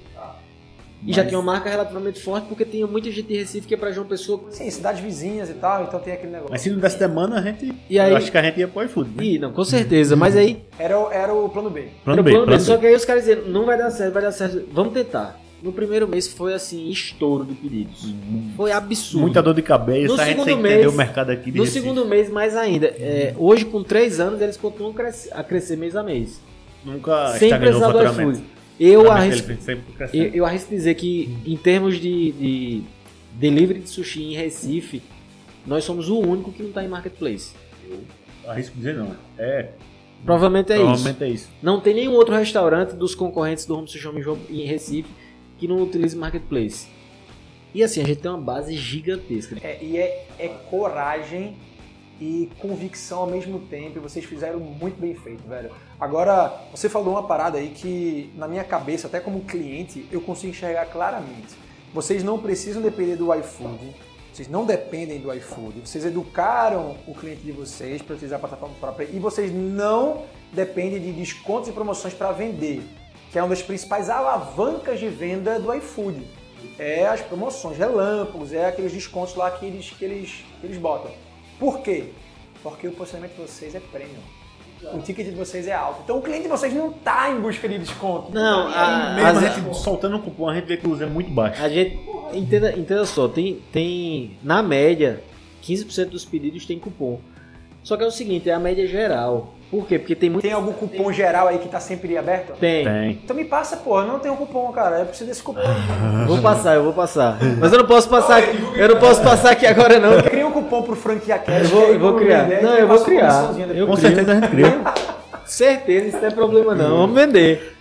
E 1.02 1.08
Mas... 1.08 1.18
já 1.18 1.26
tinha 1.26 1.38
uma 1.38 1.54
marca 1.54 1.70
relativamente 1.70 2.20
forte 2.20 2.48
porque 2.48 2.66
tinha 2.66 2.88
muita 2.88 3.12
gente 3.12 3.28
de 3.28 3.38
Recife 3.38 3.68
que 3.68 3.76
é 3.76 3.78
pra 3.78 3.92
João 3.92 4.08
Pessoa. 4.08 4.46
Sim, 4.50 4.70
cidades 4.72 5.02
vizinhas 5.02 5.50
e 5.52 5.54
tal, 5.54 5.84
então 5.84 6.00
tem 6.00 6.14
aquele 6.14 6.32
negócio. 6.32 6.52
Mas 6.52 6.62
se 6.62 6.70
não 6.72 6.80
desse 6.80 6.98
demanda, 6.98 7.36
a 7.38 7.42
gente. 7.42 7.72
E 7.88 8.00
aí... 8.00 8.10
Eu 8.10 8.18
acho 8.18 8.32
que 8.32 8.38
a 8.38 8.42
gente 8.42 8.60
ia 8.60 8.68
pro 8.68 8.84
iFood. 8.84 9.12
Né? 9.16 9.24
Ih, 9.24 9.40
não, 9.40 9.52
com 9.52 9.64
certeza. 9.64 10.16
Mas 10.16 10.36
aí. 10.36 10.66
Era, 10.80 10.96
era 11.12 11.34
o 11.34 11.48
plano 11.50 11.70
B. 11.70 11.90
Plano, 12.04 12.24
B, 12.24 12.32
plano 12.32 12.48
B. 12.48 12.60
Só 12.60 12.78
que 12.78 12.88
aí 12.88 12.96
os 12.96 13.06
caras 13.06 13.26
diziam, 13.26 13.46
não 13.46 13.66
vai 13.66 13.78
dar 13.78 13.92
certo, 13.92 14.14
vai 14.14 14.24
dar 14.24 14.32
certo. 14.32 14.68
Vamos 14.72 14.94
tentar. 14.94 15.40
No 15.66 15.74
primeiro 15.74 16.08
mês 16.08 16.28
foi 16.28 16.54
assim, 16.54 16.88
estouro 16.92 17.44
de 17.44 17.56
pedidos. 17.56 18.04
Uhum. 18.04 18.52
Foi 18.56 18.72
absurdo. 18.72 19.24
Muita 19.24 19.42
dor 19.42 19.56
de 19.56 19.64
cabeça, 19.64 20.14
no 20.14 20.22
a 20.22 20.26
gente 20.26 20.56
mês, 20.58 20.86
o 20.86 20.92
mercado 20.92 21.32
aqui 21.32 21.50
de 21.50 21.58
No 21.58 21.64
Recife. 21.64 21.82
segundo 21.82 22.06
mês, 22.06 22.30
mais 22.30 22.56
ainda. 22.56 22.86
É, 22.86 23.34
hoje, 23.36 23.66
com 23.66 23.82
três 23.82 24.20
anos, 24.20 24.40
eles 24.40 24.58
continuam 24.58 24.94
a 25.32 25.44
crescer 25.44 25.76
mês 25.76 25.96
a 25.96 26.04
mês. 26.04 26.40
Nunca 26.86 27.30
Sem 27.40 27.50
precisar 27.58 27.92
do 27.92 28.04
iFood. 28.06 28.44
Eu 28.80 29.10
arrisco, 29.10 29.52
eu, 30.14 30.24
eu 30.36 30.46
arrisco 30.46 30.70
dizer 30.70 30.94
que, 30.94 31.36
em 31.48 31.58
termos 31.58 31.96
de, 31.96 32.32
de 32.34 32.84
delivery 33.34 33.80
de 33.80 33.90
sushi 33.90 34.22
em 34.22 34.36
Recife, 34.36 35.02
nós 35.66 35.84
somos 35.84 36.10
o 36.10 36.20
único 36.20 36.52
que 36.52 36.62
não 36.62 36.70
está 36.70 36.84
em 36.84 36.88
marketplace. 36.88 37.54
Eu 37.90 38.52
arrisco 38.52 38.78
dizer 38.78 38.94
não. 38.94 39.16
É. 39.36 39.70
Provavelmente 40.24 40.72
é 40.72 40.76
Provavelmente 40.76 41.16
isso. 41.16 41.24
é 41.24 41.30
isso. 41.30 41.50
Não 41.60 41.80
tem 41.80 41.96
nenhum 41.96 42.14
outro 42.14 42.36
restaurante 42.36 42.94
dos 42.94 43.16
concorrentes 43.16 43.66
do 43.66 43.76
Home 43.76 43.88
Sushi 43.88 44.08
em 44.52 44.66
Recife 44.68 45.25
que 45.58 45.68
não 45.68 45.82
utilize 45.82 46.16
marketplace. 46.16 46.88
E 47.74 47.84
assim, 47.84 48.02
a 48.02 48.06
gente 48.06 48.22
tem 48.22 48.32
uma 48.32 48.40
base 48.40 48.76
gigantesca. 48.76 49.58
É, 49.62 49.84
e 49.84 49.98
é, 49.98 50.28
é 50.40 50.48
coragem 50.70 51.58
e 52.20 52.50
convicção 52.60 53.20
ao 53.20 53.28
mesmo 53.28 53.60
tempo. 53.60 53.98
E 53.98 54.00
vocês 54.00 54.24
fizeram 54.24 54.60
muito 54.60 55.00
bem 55.00 55.14
feito, 55.14 55.46
velho. 55.48 55.72
Agora, 56.00 56.54
você 56.72 56.88
falou 56.88 57.14
uma 57.16 57.24
parada 57.24 57.58
aí 57.58 57.70
que, 57.70 58.32
na 58.36 58.48
minha 58.48 58.64
cabeça, 58.64 59.08
até 59.08 59.20
como 59.20 59.42
cliente, 59.42 60.06
eu 60.12 60.22
consigo 60.22 60.52
enxergar 60.52 60.86
claramente. 60.86 61.54
Vocês 61.94 62.24
não 62.24 62.40
precisam 62.40 62.82
depender 62.82 63.18
do 63.18 63.34
iFood. 63.34 63.94
Vocês 64.34 64.50
não 64.50 64.66
dependem 64.66 65.20
do 65.20 65.34
iFood. 65.34 65.82
Vocês 65.82 66.06
educaram 66.06 66.98
o 67.08 67.14
cliente 67.14 67.42
de 67.42 67.52
vocês 67.52 68.02
para 68.02 68.16
utilizar 68.16 68.38
a 68.38 68.40
plataforma 68.40 68.76
própria 68.80 69.10
e 69.12 69.20
vocês 69.20 69.50
não 69.54 70.24
dependem 70.52 71.02
de 71.02 71.12
descontos 71.14 71.70
e 71.70 71.72
promoções 71.72 72.14
para 72.14 72.32
vender 72.32 72.82
que 73.36 73.40
é 73.40 73.44
uma 73.44 73.50
das 73.50 73.62
principais 73.62 74.10
alavancas 74.10 74.98
de 74.98 75.10
venda 75.10 75.60
do 75.60 75.74
iFood. 75.74 76.26
É 76.80 77.06
as 77.06 77.20
promoções 77.20 77.78
relâmpagos, 77.78 78.54
é 78.54 78.66
aqueles 78.66 78.94
descontos 78.94 79.36
lá 79.36 79.52
que 79.52 79.66
eles, 79.66 79.90
que 79.90 80.06
eles, 80.06 80.46
que 80.62 80.66
eles 80.66 80.78
botam. 80.78 81.12
Por 81.60 81.82
quê? 81.82 82.12
Porque 82.64 82.88
o 82.88 82.94
posicionamento 82.94 83.36
de 83.36 83.42
vocês 83.42 83.76
é 83.76 83.82
premium. 83.82 84.22
O 84.94 85.00
ticket 85.00 85.26
de 85.26 85.36
vocês 85.36 85.68
é 85.68 85.74
alto. 85.74 86.00
Então 86.06 86.20
o 86.20 86.22
cliente 86.22 86.44
de 86.44 86.48
vocês 86.48 86.74
não 86.74 86.92
está 86.92 87.30
em 87.30 87.42
busca 87.42 87.68
de 87.68 87.78
desconto. 87.78 88.32
Não, 88.32 88.70
a, 88.70 89.16
mesmo 89.16 89.40
a, 89.40 89.50
gente 89.50 89.78
soltando 89.80 90.16
um 90.16 90.22
cupom, 90.22 90.48
a 90.48 90.56
gente 90.56 90.68
vê 90.68 90.78
que 90.78 90.88
o 90.88 90.92
uso 90.92 91.04
é 91.04 91.06
muito 91.06 91.30
baixo. 91.30 91.62
A 91.62 91.68
gente, 91.68 92.00
entenda, 92.32 92.72
entenda 92.72 93.06
só, 93.06 93.28
tem, 93.28 93.62
tem 93.70 94.38
na 94.42 94.64
média 94.64 95.22
15% 95.62 96.06
dos 96.06 96.24
pedidos 96.24 96.66
tem 96.66 96.80
cupom. 96.80 97.20
Só 97.84 97.98
que 97.98 98.04
é 98.04 98.08
o 98.08 98.12
seguinte, 98.12 98.50
é 98.50 98.54
a 98.54 98.60
média 98.60 98.88
geral. 98.88 99.55
Por 99.76 99.86
quê? 99.86 100.00
Porque 100.00 100.16
tem 100.16 100.30
muito. 100.30 100.42
Tem 100.42 100.54
algum 100.54 100.72
cupom 100.72 101.12
geral 101.12 101.50
aí 101.50 101.58
que 101.58 101.68
tá 101.68 101.82
sempre 101.82 102.18
aberto? 102.18 102.54
Tem. 102.58 102.86
tem. 102.86 103.12
Então 103.22 103.36
me 103.36 103.44
passa. 103.44 103.82
Eu 103.86 104.04
não 104.06 104.20
tenho 104.20 104.34
cupom, 104.38 104.72
cara. 104.72 105.00
Eu 105.00 105.06
preciso 105.08 105.30
desse 105.30 105.44
cupom. 105.44 105.60
vou 106.26 106.42
passar, 106.42 106.76
eu 106.76 106.84
vou 106.84 106.94
passar. 106.94 107.38
Mas 107.60 107.74
eu 107.74 107.80
não 107.80 107.86
posso 107.86 108.08
passar 108.08 108.38
aqui. 108.38 108.58
Eu 108.78 108.88
não 108.88 109.00
posso 109.00 109.22
passar 109.22 109.52
aqui 109.52 109.66
agora, 109.66 110.00
não. 110.00 110.22
Cria 110.22 110.48
um 110.48 110.52
cupom 110.52 110.82
pro 110.84 110.96
Franquia 110.96 111.38
Cash. 111.38 111.64
Eu 111.64 111.68
vou, 111.68 111.84
eu 111.90 112.00
vou 112.00 112.16
criar. 112.16 112.46
Ideia, 112.46 112.62
não, 112.62 112.76
eu 112.76 112.88
vou 112.88 113.04
criar. 113.04 113.54
Eu 113.76 113.86
Com 113.86 113.98
certeza 113.98 114.32
a 114.32 114.36
gente 114.36 114.48
cria. 114.48 114.82
certeza, 115.46 116.08
isso 116.08 116.18
não 116.20 116.28
é 116.28 116.32
problema 116.32 116.74
não. 116.74 116.98
Vamos 117.00 117.16
vender. 117.20 117.76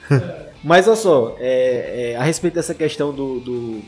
Mas 0.64 0.88
olha 0.88 0.96
só, 0.96 1.36
é, 1.38 2.12
é, 2.12 2.16
a 2.16 2.24
respeito 2.24 2.54
dessa 2.54 2.74
questão 2.74 3.12
do, 3.12 3.38
do, 3.38 3.80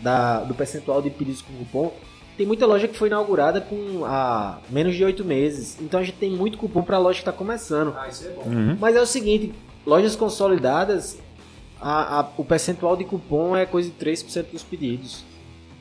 da, 0.00 0.40
do 0.40 0.54
percentual 0.54 1.02
de 1.02 1.10
pedidos 1.10 1.42
com 1.42 1.52
cupom, 1.52 1.92
tem 2.36 2.46
muita 2.46 2.66
loja 2.66 2.88
que 2.88 2.96
foi 2.96 3.08
inaugurada 3.08 3.60
com 3.60 4.04
há 4.04 4.58
menos 4.70 4.94
de 4.94 5.04
oito 5.04 5.24
meses. 5.24 5.76
Então 5.80 6.00
a 6.00 6.02
gente 6.02 6.16
tem 6.16 6.30
muito 6.30 6.56
cupom 6.56 6.82
para 6.82 6.96
a 6.96 7.00
loja 7.00 7.16
que 7.16 7.22
está 7.22 7.32
começando. 7.32 7.94
Ah, 7.96 8.08
isso 8.08 8.26
é 8.26 8.30
bom. 8.30 8.42
Uhum. 8.42 8.76
Mas 8.80 8.96
é 8.96 9.00
o 9.00 9.06
seguinte, 9.06 9.54
lojas 9.84 10.16
consolidadas, 10.16 11.18
a, 11.80 12.20
a, 12.20 12.28
o 12.36 12.44
percentual 12.44 12.96
de 12.96 13.04
cupom 13.04 13.56
é 13.56 13.66
coisa 13.66 13.90
de 13.90 13.96
3% 14.04 14.46
dos 14.52 14.62
pedidos. 14.62 15.24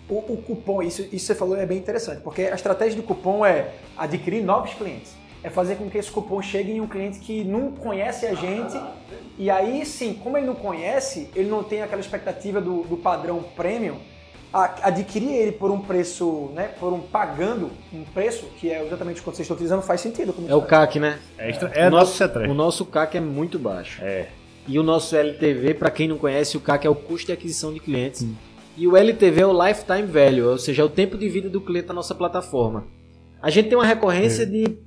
O, 0.09 0.17
o, 0.33 0.37
cupom, 0.37 0.81
isso, 0.81 1.07
isso 1.11 1.27
você 1.27 1.35
falou 1.35 1.55
é 1.55 1.65
bem 1.65 1.77
interessante, 1.77 2.21
porque 2.21 2.43
a 2.43 2.55
estratégia 2.55 2.95
do 2.99 3.03
cupom 3.03 3.45
é 3.45 3.75
adquirir 3.95 4.43
novos 4.43 4.73
clientes. 4.73 5.13
É 5.43 5.49
fazer 5.49 5.75
com 5.75 5.89
que 5.89 5.97
esse 5.97 6.11
cupom 6.11 6.41
chegue 6.41 6.71
em 6.71 6.81
um 6.81 6.87
cliente 6.87 7.19
que 7.19 7.43
não 7.43 7.71
conhece 7.71 8.25
a 8.25 8.33
gente. 8.33 8.77
E 9.37 9.49
aí 9.49 9.85
sim, 9.85 10.13
como 10.13 10.37
ele 10.37 10.47
não 10.47 10.55
conhece, 10.55 11.29
ele 11.35 11.49
não 11.49 11.63
tem 11.63 11.81
aquela 11.81 12.01
expectativa 12.01 12.59
do, 12.59 12.83
do 12.83 12.97
padrão 12.97 13.43
premium 13.55 13.97
adquirir 14.51 15.31
ele 15.31 15.51
por 15.51 15.69
um 15.69 15.79
preço, 15.79 16.51
né, 16.55 16.69
por 16.79 16.91
um 16.91 16.99
pagando 16.99 17.69
um 17.93 18.03
preço, 18.03 18.47
que 18.59 18.71
é 18.71 18.83
exatamente 18.83 19.17
o 19.17 19.23
que 19.23 19.25
vocês 19.25 19.41
estão 19.41 19.55
utilizando, 19.55 19.81
faz 19.81 20.01
sentido. 20.01 20.33
é 20.47 20.55
o 20.55 20.61
CAC, 20.61 20.99
né? 20.99 21.19
É, 21.37 21.49
extra, 21.49 21.69
é 21.69 21.87
o, 21.87 21.91
nosso, 21.91 22.23
o 22.23 22.53
nosso 22.53 22.85
CAC 22.85 23.17
é 23.17 23.21
muito 23.21 23.59
baixo. 23.59 24.03
É. 24.03 24.29
E 24.67 24.77
o 24.77 24.83
nosso 24.83 25.15
LTV, 25.15 25.75
para 25.75 25.91
quem 25.91 26.07
não 26.07 26.17
conhece, 26.17 26.57
o 26.57 26.59
CAC 26.59 26.85
é 26.85 26.89
o 26.89 26.95
custo 26.95 27.27
de 27.27 27.33
aquisição 27.33 27.73
de 27.73 27.79
clientes. 27.79 28.23
Hum. 28.23 28.35
E 28.75 28.87
o 28.87 28.95
LTV 28.95 29.41
é 29.41 29.45
o 29.45 29.67
Lifetime 29.67 30.07
Value, 30.07 30.51
ou 30.51 30.57
seja, 30.57 30.81
é 30.81 30.85
o 30.85 30.89
tempo 30.89 31.17
de 31.17 31.27
vida 31.27 31.49
do 31.49 31.61
cliente 31.61 31.87
na 31.87 31.93
nossa 31.93 32.15
plataforma. 32.15 32.87
A 33.41 33.49
gente 33.49 33.69
tem 33.69 33.77
uma 33.77 33.85
recorrência 33.85 34.43
é. 34.43 34.45
de 34.45 34.77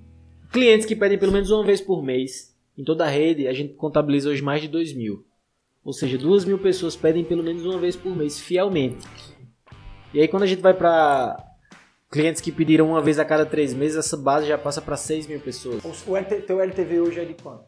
clientes 0.51 0.87
que 0.87 0.97
pedem 0.97 1.19
pelo 1.19 1.33
menos 1.33 1.51
uma 1.51 1.65
vez 1.65 1.81
por 1.81 2.03
mês. 2.03 2.53
Em 2.77 2.85
toda 2.85 3.05
a 3.05 3.09
rede, 3.09 3.47
a 3.47 3.53
gente 3.53 3.75
contabiliza 3.75 4.31
hoje 4.31 4.43
mais 4.43 4.63
de 4.63 4.69
2 4.69 4.95
mil. 4.95 5.25
Ou 5.85 5.93
seja, 5.93 6.17
2 6.17 6.45
mil 6.45 6.59
pessoas 6.59 6.97
pedem 6.97 7.25
pelo 7.25 7.43
menos 7.43 7.65
uma 7.65 7.79
vez 7.79 7.97
por 7.97 8.17
mês, 8.17 8.39
fielmente. 8.39 9.07
E 10.15 10.21
aí 10.21 10.29
quando 10.29 10.43
a 10.43 10.47
gente 10.47 10.61
vai 10.61 10.75
para 10.75 11.37
clientes 12.11 12.41
que 12.43 12.53
pediram 12.53 12.89
uma 12.91 13.01
vez 13.01 13.19
a 13.19 13.25
cada 13.25 13.47
três 13.47 13.73
meses, 13.73 13.97
essa 13.97 14.17
base 14.17 14.47
já 14.47 14.59
passa 14.59 14.83
para 14.83 14.97
6 14.97 15.27
mil 15.27 15.41
pessoas. 15.41 15.83
O 16.07 16.15
LT, 16.17 16.43
teu 16.43 16.61
LTV 16.61 17.01
hoje 17.01 17.21
é 17.21 17.25
de 17.25 17.35
quanto? 17.35 17.65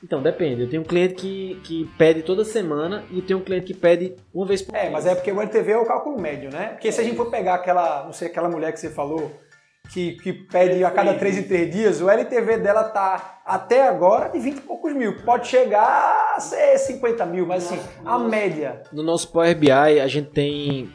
Então, 0.00 0.22
depende. 0.22 0.62
Eu 0.62 0.70
tenho 0.70 0.82
um 0.82 0.84
cliente 0.84 1.14
que, 1.14 1.60
que 1.64 1.90
pede 1.98 2.22
toda 2.22 2.44
semana 2.44 3.02
e 3.10 3.20
tenho 3.20 3.40
um 3.40 3.42
cliente 3.42 3.66
que 3.66 3.74
pede 3.74 4.14
uma 4.32 4.46
vez 4.46 4.62
por 4.62 4.72
É, 4.76 4.82
mês. 4.82 4.92
mas 4.92 5.06
é 5.06 5.14
porque 5.16 5.32
o 5.32 5.40
LTV 5.40 5.72
é 5.72 5.76
o 5.76 5.84
cálculo 5.84 6.20
médio, 6.20 6.50
né? 6.52 6.68
Porque 6.68 6.92
se 6.92 7.00
a 7.00 7.04
gente 7.04 7.16
for 7.16 7.28
pegar 7.32 7.54
aquela, 7.56 8.04
não 8.04 8.12
sei, 8.12 8.28
aquela 8.28 8.48
mulher 8.48 8.72
que 8.72 8.78
você 8.78 8.90
falou, 8.90 9.32
que, 9.92 10.12
que 10.22 10.32
pede 10.32 10.84
a 10.84 10.90
cada 10.92 11.14
3 11.14 11.38
em 11.38 11.42
3 11.42 11.70
dias, 11.74 12.00
o 12.00 12.08
LTV 12.08 12.58
dela 12.58 12.84
tá 12.84 13.40
até 13.44 13.88
agora 13.88 14.28
de 14.28 14.38
20 14.38 14.58
e 14.58 14.60
poucos 14.60 14.92
mil. 14.94 15.16
Pode 15.24 15.48
chegar 15.48 16.34
a 16.36 16.38
ser 16.38 16.78
50 16.78 17.26
mil, 17.26 17.44
mas 17.44 17.64
assim, 17.66 17.80
a 18.04 18.20
média. 18.20 18.84
No 18.92 19.02
nosso 19.02 19.32
Power 19.32 19.56
BI, 19.58 19.72
a 19.72 20.06
gente 20.06 20.30
tem 20.30 20.88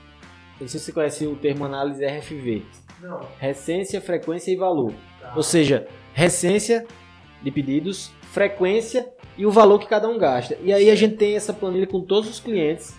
não 0.64 0.68
sei 0.70 0.80
se 0.80 0.88
você 0.88 0.92
conhece 0.92 1.28
o 1.28 1.36
termo 1.36 1.66
análise 1.66 2.06
RFV. 2.06 2.64
Não. 3.02 3.20
Recência, 3.38 4.02
frequência 4.02 4.52
e 4.52 4.56
valor. 4.56 4.94
Tá. 5.20 5.34
Ou 5.36 5.44
seja, 5.44 5.88
recência 6.14 6.86
de 7.42 7.52
pedidos, 7.52 8.12
frequência 8.32 9.08
e 9.38 9.46
o 9.46 9.52
valor 9.52 9.80
que 9.80 9.88
cada 9.88 10.08
um 10.08 10.18
gasta. 10.18 10.58
E 10.62 10.72
aí 10.72 10.90
a 10.90 10.96
gente 10.96 11.16
tem 11.18 11.36
essa 11.36 11.54
planilha 11.54 11.86
com 11.86 12.02
todos 12.02 12.30
os 12.30 12.40
clientes 12.40 12.96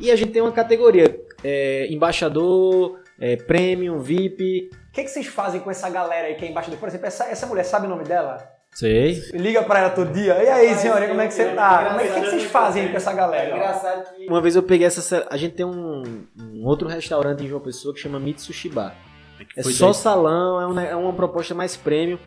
e 0.00 0.10
a 0.10 0.16
gente 0.16 0.32
tem 0.32 0.42
uma 0.42 0.52
categoria: 0.52 1.20
é, 1.44 1.86
embaixador, 1.92 3.00
é, 3.20 3.36
premium, 3.36 3.98
VIP. 3.98 4.70
O 4.88 4.92
que, 4.92 5.04
que 5.04 5.10
vocês 5.10 5.26
fazem 5.26 5.60
com 5.60 5.70
essa 5.70 5.88
galera 5.88 6.28
aí 6.28 6.34
que 6.34 6.44
é 6.44 6.50
embaixador? 6.50 6.78
Por 6.78 6.88
exemplo, 6.88 7.06
essa, 7.06 7.24
essa 7.24 7.46
mulher 7.46 7.64
sabe 7.64 7.86
o 7.86 7.90
nome 7.90 8.04
dela? 8.04 8.51
Sei. 8.72 9.22
Liga 9.34 9.62
pra 9.62 9.80
ela 9.80 9.90
todo 9.90 10.12
dia. 10.12 10.42
E 10.42 10.48
aí, 10.48 10.74
senhora, 10.74 11.06
como 11.06 11.20
é 11.20 11.26
que 11.26 11.34
você 11.34 11.50
tá? 11.50 11.90
Como 11.90 12.00
é, 12.00 12.08
que, 12.08 12.20
que 12.20 12.30
vocês 12.30 12.44
fazem 12.44 12.88
com 12.88 12.96
essa 12.96 13.12
galera? 13.12 13.50
É 13.50 13.54
engraçado 13.54 14.14
que. 14.14 14.26
Uma 14.26 14.40
vez 14.40 14.56
eu 14.56 14.62
peguei 14.62 14.86
essa. 14.86 15.26
A 15.30 15.36
gente 15.36 15.54
tem 15.54 15.66
um, 15.66 16.24
um 16.40 16.64
outro 16.64 16.88
restaurante 16.88 17.44
em 17.44 17.48
João 17.48 17.60
Pessoa 17.60 17.92
que 17.92 18.00
chama 18.00 18.18
Mitsushi 18.18 18.70
Bar. 18.70 18.96
É, 19.56 19.60
é 19.60 19.62
só 19.62 19.86
daí? 19.86 19.94
salão, 19.94 20.60
é 20.60 20.66
uma, 20.66 20.82
é 20.84 20.96
uma 20.96 21.12
proposta 21.12 21.54
mais 21.54 21.76
premium. 21.76 22.18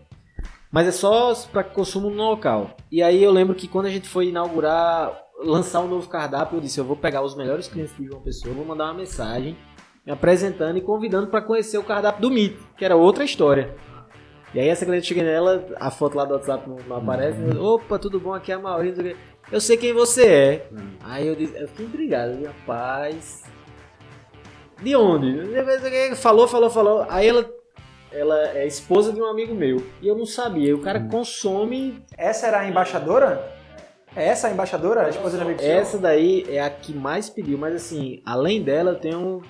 Mas 0.71 0.87
é 0.87 0.91
só 0.91 1.33
para 1.51 1.63
consumo 1.63 2.09
no 2.09 2.21
local. 2.21 2.75
E 2.91 3.01
aí 3.01 3.23
eu 3.23 3.31
lembro 3.31 3.55
que 3.55 3.67
quando 3.67 3.87
a 3.87 3.89
gente 3.89 4.07
foi 4.07 4.27
inaugurar, 4.27 5.17
lançar 5.43 5.79
um 5.79 5.87
novo 5.87 6.07
cardápio, 6.07 6.57
eu 6.57 6.61
disse: 6.61 6.79
eu 6.79 6.85
vou 6.85 6.95
pegar 6.95 7.23
os 7.23 7.35
melhores 7.35 7.67
clientes 7.67 7.95
de 7.97 8.05
João 8.05 8.21
Pessoa, 8.21 8.53
vou 8.53 8.65
mandar 8.65 8.85
uma 8.85 8.93
mensagem 8.93 9.57
me 10.05 10.11
apresentando 10.11 10.77
e 10.77 10.81
convidando 10.81 11.27
para 11.27 11.41
conhecer 11.41 11.79
o 11.79 11.83
cardápio 11.83 12.21
do 12.21 12.29
Mit, 12.29 12.55
que 12.77 12.85
era 12.85 12.95
outra 12.95 13.23
história. 13.23 13.75
E 14.55 14.59
aí 14.61 14.69
essa 14.69 14.85
cliente 14.85 15.05
chega 15.05 15.21
nela, 15.21 15.67
a 15.75 15.91
foto 15.91 16.15
lá 16.15 16.23
do 16.23 16.33
WhatsApp 16.33 16.69
não, 16.69 16.77
não 16.87 16.95
aparece. 16.95 17.37
Uhum. 17.41 17.73
Opa, 17.73 17.99
tudo 17.99 18.21
bom? 18.21 18.33
Aqui 18.33 18.53
é 18.53 18.55
a 18.55 18.59
Maurício. 18.59 19.13
Eu 19.51 19.59
sei 19.59 19.75
quem 19.75 19.91
você 19.91 20.25
é. 20.25 20.67
Uhum. 20.71 20.91
Aí 21.03 21.27
eu, 21.27 21.35
disse, 21.35 21.61
eu 21.61 21.67
fiquei 21.67 21.85
intrigado. 21.85 22.31
Eu 22.31 22.37
disse, 22.37 22.47
rapaz. 22.47 23.43
De 24.81 24.95
onde? 24.95 25.43
Falou, 26.15 26.47
falou, 26.47 26.69
falou. 26.69 27.05
Aí 27.09 27.27
ela 27.27 27.45
ela 28.13 28.51
é 28.51 28.65
esposa 28.65 29.11
de 29.11 29.21
um 29.21 29.25
amigo 29.25 29.53
meu. 29.53 29.85
E 30.01 30.07
eu 30.07 30.17
não 30.17 30.25
sabia. 30.25 30.69
E 30.69 30.73
o 30.73 30.79
cara 30.79 30.99
uhum. 30.99 31.09
consome. 31.09 32.01
Essa 32.17 32.47
era 32.47 32.61
a 32.61 32.69
embaixadora? 32.69 33.53
É 34.15 34.25
essa 34.25 34.47
a 34.47 34.51
embaixadora? 34.51 35.07
A 35.07 35.09
esposa 35.09 35.35
de 35.35 35.43
amigo 35.43 35.61
Essa 35.61 35.97
daí 35.97 36.45
é 36.47 36.61
a 36.61 36.69
que 36.69 36.93
mais 36.93 37.29
pediu. 37.29 37.57
Mas 37.57 37.75
assim, 37.75 38.21
além 38.25 38.63
dela, 38.63 38.95
tem 38.95 39.13
um 39.13 39.41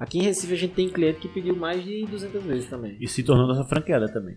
Aqui 0.00 0.18
em 0.18 0.22
Recife 0.22 0.54
a 0.54 0.56
gente 0.56 0.72
tem 0.72 0.88
cliente 0.88 1.20
que 1.20 1.28
pediu 1.28 1.54
mais 1.54 1.84
de 1.84 2.06
200 2.06 2.42
vezes 2.42 2.70
também. 2.70 2.96
E 2.98 3.06
se 3.06 3.22
tornou 3.22 3.46
nossa 3.46 3.64
franqueada 3.64 4.10
também. 4.10 4.34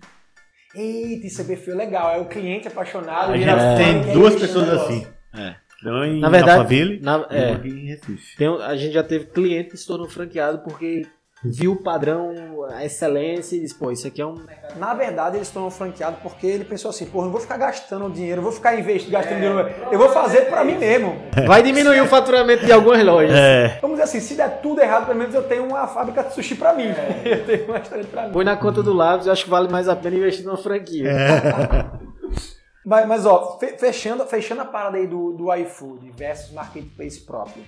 Eita, 0.75 1.25
isso 1.25 1.41
é 1.41 1.45
perfil 1.45 1.77
legal. 1.77 2.11
É 2.11 2.17
o 2.17 2.25
cliente 2.25 2.67
apaixonado. 2.67 3.31
A 3.31 3.37
gente 3.37 3.77
tem 3.77 4.13
duas 4.13 4.35
pessoas 4.35 4.67
assim. 4.67 5.07
É. 5.33 5.55
Não 5.81 6.03
em 6.03 6.19
na 6.19 6.29
verdade, 6.29 6.57
Alphaville, 6.59 6.99
na, 6.99 7.27
é, 7.29 7.53
aqui 7.53 7.69
em 7.69 7.85
Recife. 7.87 8.37
Tem, 8.37 8.47
a 8.47 8.75
gente 8.75 8.93
já 8.93 9.03
teve 9.03 9.25
cliente 9.25 9.69
que 9.69 9.77
se 9.77 9.87
tornou 9.87 10.09
franqueado 10.09 10.59
porque 10.59 11.05
viu 11.43 11.73
o 11.73 11.75
padrão, 11.75 12.63
a 12.71 12.85
excelência 12.85 13.55
e 13.55 13.59
disse, 13.59 13.75
pô, 13.75 13.91
isso 13.91 14.07
aqui 14.07 14.21
é 14.21 14.25
um. 14.25 14.35
Na 14.77 14.93
verdade, 14.93 15.37
eles 15.37 15.47
estão 15.47 15.69
franqueados 15.69 16.19
porque 16.21 16.47
ele 16.47 16.63
pensou 16.63 16.89
assim, 16.89 17.05
pô, 17.05 17.23
não 17.23 17.31
vou 17.31 17.41
ficar 17.41 17.57
gastando 17.57 18.09
dinheiro, 18.09 18.41
vou 18.41 18.51
ficar 18.51 18.79
investindo, 18.79 19.11
gastando 19.11 19.37
é, 19.37 19.39
dinheiro, 19.39 19.71
eu 19.91 19.99
vou 19.99 20.09
fazer 20.09 20.43
para 20.49 20.63
mim 20.63 20.77
mesmo. 20.77 21.15
Vai 21.45 21.61
diminuir 21.61 22.01
o 22.01 22.07
faturamento 22.07 22.65
de 22.65 22.71
algumas 22.71 23.03
lojas. 23.03 23.35
É. 23.35 23.79
Vamos 23.81 23.97
dizer 23.97 24.03
assim, 24.03 24.19
se 24.19 24.35
der 24.35 24.61
tudo 24.61 24.81
errado, 24.81 25.05
pelo 25.05 25.17
menos 25.17 25.35
eu 25.35 25.43
tenho 25.43 25.65
uma 25.65 25.87
fábrica 25.87 26.23
de 26.23 26.33
sushi 26.33 26.55
para 26.55 26.73
mim. 26.73 26.87
É. 26.87 27.33
Eu 27.33 27.45
tenho 27.45 27.65
uma 27.65 27.77
história 27.77 28.05
pra 28.05 28.23
mim. 28.23 28.31
Põe 28.31 28.45
na 28.45 28.55
conta 28.55 28.83
do 28.83 28.93
Lápis, 28.93 29.25
eu 29.25 29.33
acho 29.33 29.43
que 29.43 29.49
vale 29.49 29.67
mais 29.67 29.89
a 29.89 29.95
pena 29.95 30.15
investir 30.15 30.45
numa 30.45 30.57
franquia. 30.57 31.09
É. 31.09 31.85
mas, 32.85 33.07
mas, 33.07 33.25
ó, 33.25 33.59
fechando, 33.77 34.25
fechando 34.25 34.61
a 34.61 34.65
parada 34.65 34.97
aí 34.97 35.07
do, 35.07 35.31
do 35.31 35.53
iFood 35.53 36.11
versus 36.15 36.51
Marketplace 36.53 37.19
próprio. 37.21 37.63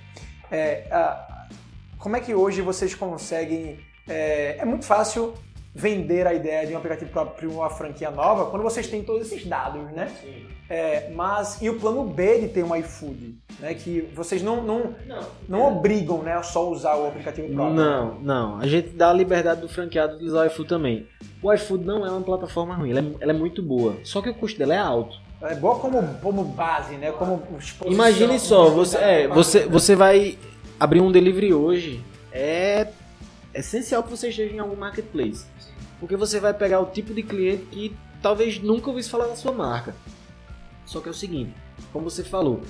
É, 0.51 0.87
como 2.05 2.17
é 2.17 2.19
que 2.19 2.35
hoje 2.35 2.61
vocês 2.61 2.93
conseguem. 2.93 3.79
É, 4.07 4.57
é 4.59 4.63
muito 4.65 4.85
fácil 4.85 5.33
vender 5.73 6.27
a 6.27 6.35
ideia 6.35 6.67
de 6.67 6.71
um 6.71 6.77
aplicativo 6.77 7.09
próprio 7.09 7.51
uma 7.53 7.69
franquia 7.71 8.11
nova 8.11 8.45
quando 8.45 8.61
vocês 8.61 8.85
têm 8.85 9.03
todos 9.03 9.25
esses 9.25 9.43
dados, 9.47 9.81
né? 9.91 10.11
Sim. 10.21 10.45
É, 10.69 11.09
mas 11.15 11.59
e 11.63 11.69
o 11.69 11.79
plano 11.79 12.03
B 12.03 12.41
de 12.41 12.49
ter 12.49 12.63
um 12.63 12.75
iFood, 12.75 13.35
né? 13.59 13.73
Que 13.73 14.07
vocês 14.13 14.43
não 14.43 14.61
não, 14.61 14.93
não, 15.07 15.19
não 15.49 15.59
é. 15.61 15.67
obrigam, 15.71 16.21
né, 16.21 16.33
a 16.33 16.43
só 16.43 16.69
usar 16.69 16.95
o 16.95 17.07
aplicativo 17.07 17.51
próprio. 17.51 17.75
Não, 17.75 18.19
não. 18.19 18.59
A 18.59 18.67
gente 18.67 18.89
dá 18.89 19.09
a 19.09 19.13
liberdade 19.13 19.61
do 19.61 19.67
franqueado 19.67 20.19
de 20.19 20.25
usar 20.25 20.43
o 20.43 20.45
iFood 20.45 20.69
também. 20.69 21.07
O 21.41 21.51
iFood 21.51 21.83
não 21.83 22.05
é 22.05 22.11
uma 22.11 22.21
plataforma 22.21 22.75
ruim, 22.75 22.91
ela 22.91 22.99
é, 22.99 23.11
ela 23.19 23.31
é 23.31 23.35
muito 23.35 23.63
boa. 23.63 23.95
Só 24.03 24.21
que 24.21 24.29
o 24.29 24.33
custo 24.35 24.59
dela 24.59 24.75
é 24.75 24.79
alto. 24.79 25.19
É 25.41 25.55
boa 25.55 25.79
como, 25.79 26.03
como 26.21 26.43
base, 26.43 26.93
né? 26.97 27.11
Como 27.11 27.41
Imagine 27.87 28.39
só, 28.39 28.69
você, 28.69 28.97
é, 28.97 29.27
você, 29.27 29.65
você 29.65 29.95
vai 29.95 30.37
abrir 30.79 31.01
um 31.01 31.11
delivery 31.11 31.53
hoje 31.53 32.03
é 32.31 32.87
essencial 33.53 34.03
que 34.03 34.09
você 34.09 34.29
esteja 34.29 34.53
em 34.53 34.59
algum 34.59 34.75
marketplace. 34.75 35.45
Porque 35.99 36.15
você 36.15 36.39
vai 36.39 36.53
pegar 36.53 36.79
o 36.81 36.87
tipo 36.87 37.13
de 37.13 37.23
cliente 37.23 37.65
que 37.71 37.95
talvez 38.21 38.59
nunca 38.59 38.89
ouvisse 38.89 39.09
falar 39.09 39.27
da 39.27 39.35
sua 39.35 39.51
marca. 39.51 39.95
Só 40.85 40.99
que 40.99 41.07
é 41.07 41.11
o 41.11 41.13
seguinte, 41.13 41.53
como 41.91 42.09
você 42.09 42.23
falou, 42.23 42.61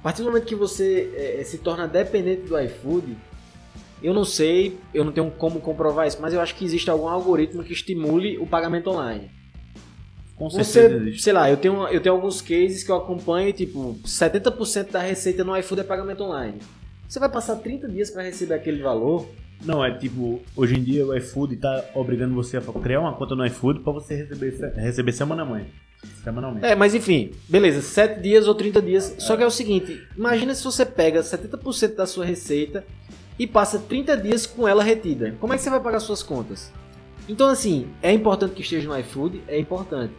a 0.00 0.02
partir 0.02 0.22
do 0.22 0.28
momento 0.28 0.46
que 0.46 0.54
você 0.54 1.36
é, 1.40 1.44
se 1.44 1.58
torna 1.58 1.86
dependente 1.86 2.42
do 2.42 2.58
iFood, 2.58 3.16
eu 4.02 4.14
não 4.14 4.24
sei, 4.24 4.78
eu 4.94 5.04
não 5.04 5.12
tenho 5.12 5.30
como 5.30 5.60
comprovar 5.60 6.06
isso, 6.06 6.18
mas 6.20 6.32
eu 6.32 6.40
acho 6.40 6.54
que 6.54 6.64
existe 6.64 6.88
algum 6.88 7.08
algoritmo 7.08 7.64
que 7.64 7.72
estimule 7.72 8.38
o 8.38 8.46
pagamento 8.46 8.90
online. 8.90 9.30
Com 10.36 10.48
certeza 10.48 11.04
você, 11.04 11.18
sei 11.18 11.32
lá, 11.32 11.50
eu 11.50 11.56
tenho, 11.56 11.88
eu 11.88 12.00
tenho 12.00 12.14
alguns 12.14 12.40
cases 12.40 12.84
que 12.84 12.92
eu 12.92 12.96
acompanho, 12.96 13.52
tipo, 13.52 13.98
70% 14.04 14.92
da 14.92 15.00
receita 15.00 15.42
no 15.42 15.56
iFood 15.56 15.80
é 15.80 15.84
pagamento 15.84 16.22
online. 16.22 16.60
Você 17.08 17.18
vai 17.18 17.30
passar 17.30 17.56
30 17.56 17.88
dias 17.88 18.10
para 18.10 18.22
receber 18.22 18.52
aquele 18.52 18.82
valor. 18.82 19.26
Não, 19.64 19.82
é 19.82 19.96
tipo, 19.96 20.42
hoje 20.54 20.78
em 20.78 20.82
dia 20.82 21.06
o 21.06 21.16
iFood 21.16 21.56
tá 21.56 21.86
obrigando 21.94 22.34
você 22.34 22.58
a 22.58 22.60
criar 22.60 23.00
uma 23.00 23.14
conta 23.14 23.34
no 23.34 23.46
iFood 23.46 23.80
para 23.80 23.92
você 23.94 24.14
receber, 24.14 24.74
receber 24.76 25.12
semanalmente. 25.12 25.72
Semanalmente. 26.22 26.66
É, 26.66 26.74
mas 26.74 26.94
enfim, 26.94 27.32
beleza, 27.48 27.80
7 27.80 28.20
dias 28.20 28.46
ou 28.46 28.54
30 28.54 28.82
dias. 28.82 29.14
É. 29.16 29.20
Só 29.20 29.38
que 29.38 29.42
é 29.42 29.46
o 29.46 29.50
seguinte: 29.50 30.06
imagina 30.14 30.54
se 30.54 30.62
você 30.62 30.84
pega 30.84 31.22
70% 31.22 31.94
da 31.94 32.06
sua 32.06 32.26
receita 32.26 32.84
e 33.38 33.46
passa 33.46 33.78
30 33.78 34.14
dias 34.18 34.46
com 34.46 34.68
ela 34.68 34.84
retida. 34.84 35.34
Como 35.40 35.54
é 35.54 35.56
que 35.56 35.62
você 35.62 35.70
vai 35.70 35.80
pagar 35.80 36.00
suas 36.00 36.22
contas? 36.22 36.70
Então, 37.26 37.48
assim, 37.48 37.88
é 38.02 38.12
importante 38.12 38.54
que 38.54 38.60
esteja 38.60 38.86
no 38.86 38.98
iFood, 38.98 39.42
é 39.48 39.58
importante. 39.58 40.12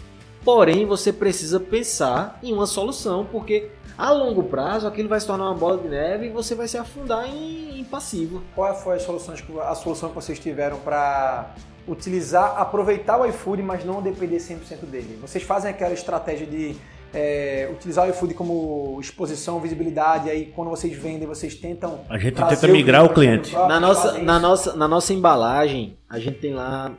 Porém, 0.43 0.87
você 0.87 1.13
precisa 1.13 1.59
pensar 1.59 2.39
em 2.41 2.51
uma 2.51 2.65
solução, 2.65 3.25
porque 3.25 3.69
a 3.99 4.11
longo 4.11 4.43
prazo 4.43 4.87
aquilo 4.87 5.09
vai 5.09 5.19
se 5.19 5.27
tornar 5.27 5.43
uma 5.43 5.55
bola 5.55 5.77
de 5.77 5.89
neve 5.89 6.27
e 6.27 6.29
você 6.29 6.55
vai 6.55 6.69
se 6.69 6.77
afundar 6.77 7.27
em, 7.27 7.81
em 7.81 7.83
passivo. 7.83 8.41
Qual 8.55 8.73
foi 8.73 8.95
a 8.95 8.99
solução, 8.99 9.35
a 9.61 9.75
solução 9.75 10.07
que 10.07 10.15
vocês 10.15 10.39
tiveram 10.39 10.77
para 10.77 11.53
utilizar, 11.85 12.57
aproveitar 12.57 13.19
o 13.19 13.25
iFood, 13.25 13.61
mas 13.61 13.83
não 13.83 14.01
depender 14.01 14.37
100% 14.37 14.85
dele? 14.89 15.19
Vocês 15.21 15.43
fazem 15.43 15.69
aquela 15.69 15.93
estratégia 15.93 16.47
de 16.47 16.77
é, 17.13 17.69
utilizar 17.73 18.07
o 18.07 18.09
iFood 18.11 18.35
como 18.35 18.97
exposição, 19.01 19.59
visibilidade, 19.59 20.29
aí 20.29 20.45
quando 20.45 20.69
vocês 20.69 20.95
vendem, 20.95 21.27
vocês 21.27 21.55
tentam. 21.55 21.99
A 22.07 22.17
gente 22.17 22.35
tenta 22.35 22.67
migrar 22.69 23.03
o 23.03 23.13
cliente. 23.13 23.53
Na 23.53 23.81
nossa, 23.81 24.17
na, 24.19 24.39
nossa, 24.39 24.77
na 24.77 24.87
nossa 24.87 25.13
embalagem, 25.13 25.97
a 26.09 26.17
gente 26.19 26.39
tem 26.39 26.53
lá 26.53 26.95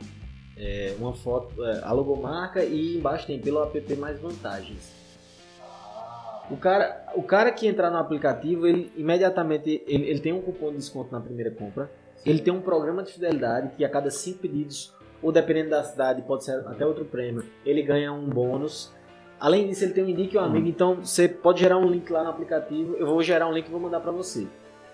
é, 0.55 0.93
uma 0.99 1.15
foto, 1.15 1.65
é, 1.65 1.81
a 1.83 1.91
logomarca 1.91 2.63
e 2.63 2.97
embaixo 2.97 3.25
tem 3.25 3.39
pelo 3.39 3.63
app 3.63 3.95
mais 3.95 4.19
vantagens. 4.19 5.00
O 6.49 6.57
cara, 6.57 7.05
o 7.15 7.23
cara 7.23 7.51
que 7.51 7.67
entrar 7.67 7.89
no 7.89 7.97
aplicativo, 7.97 8.67
ele 8.67 8.91
imediatamente 8.95 9.83
ele, 9.87 10.09
ele 10.09 10.19
tem 10.19 10.33
um 10.33 10.41
cupom 10.41 10.71
de 10.71 10.77
desconto 10.77 11.11
na 11.11 11.19
primeira 11.19 11.51
compra. 11.51 11.89
Ele 12.25 12.39
tem 12.39 12.53
um 12.53 12.61
programa 12.61 13.03
de 13.03 13.13
fidelidade 13.13 13.71
que 13.75 13.83
a 13.83 13.89
cada 13.89 14.11
cinco 14.11 14.39
pedidos, 14.39 14.93
ou 15.21 15.31
dependendo 15.31 15.71
da 15.71 15.83
cidade, 15.83 16.21
pode 16.21 16.43
ser 16.43 16.59
até 16.67 16.85
outro 16.85 17.05
prêmio, 17.05 17.43
ele 17.65 17.81
ganha 17.81 18.11
um 18.11 18.27
bônus. 18.27 18.91
Além 19.39 19.67
disso, 19.67 19.83
ele 19.83 19.93
tem 19.93 20.03
um 20.03 20.09
indique 20.09 20.37
um 20.37 20.41
amigo, 20.41 20.67
então 20.67 20.97
você 20.97 21.27
pode 21.27 21.59
gerar 21.59 21.77
um 21.77 21.89
link 21.89 22.11
lá 22.11 22.23
no 22.23 22.29
aplicativo. 22.29 22.95
Eu 22.95 23.07
vou 23.07 23.23
gerar 23.23 23.47
um 23.47 23.51
link 23.51 23.67
e 23.67 23.71
vou 23.71 23.79
mandar 23.79 23.99
para 23.99 24.11
você. 24.11 24.47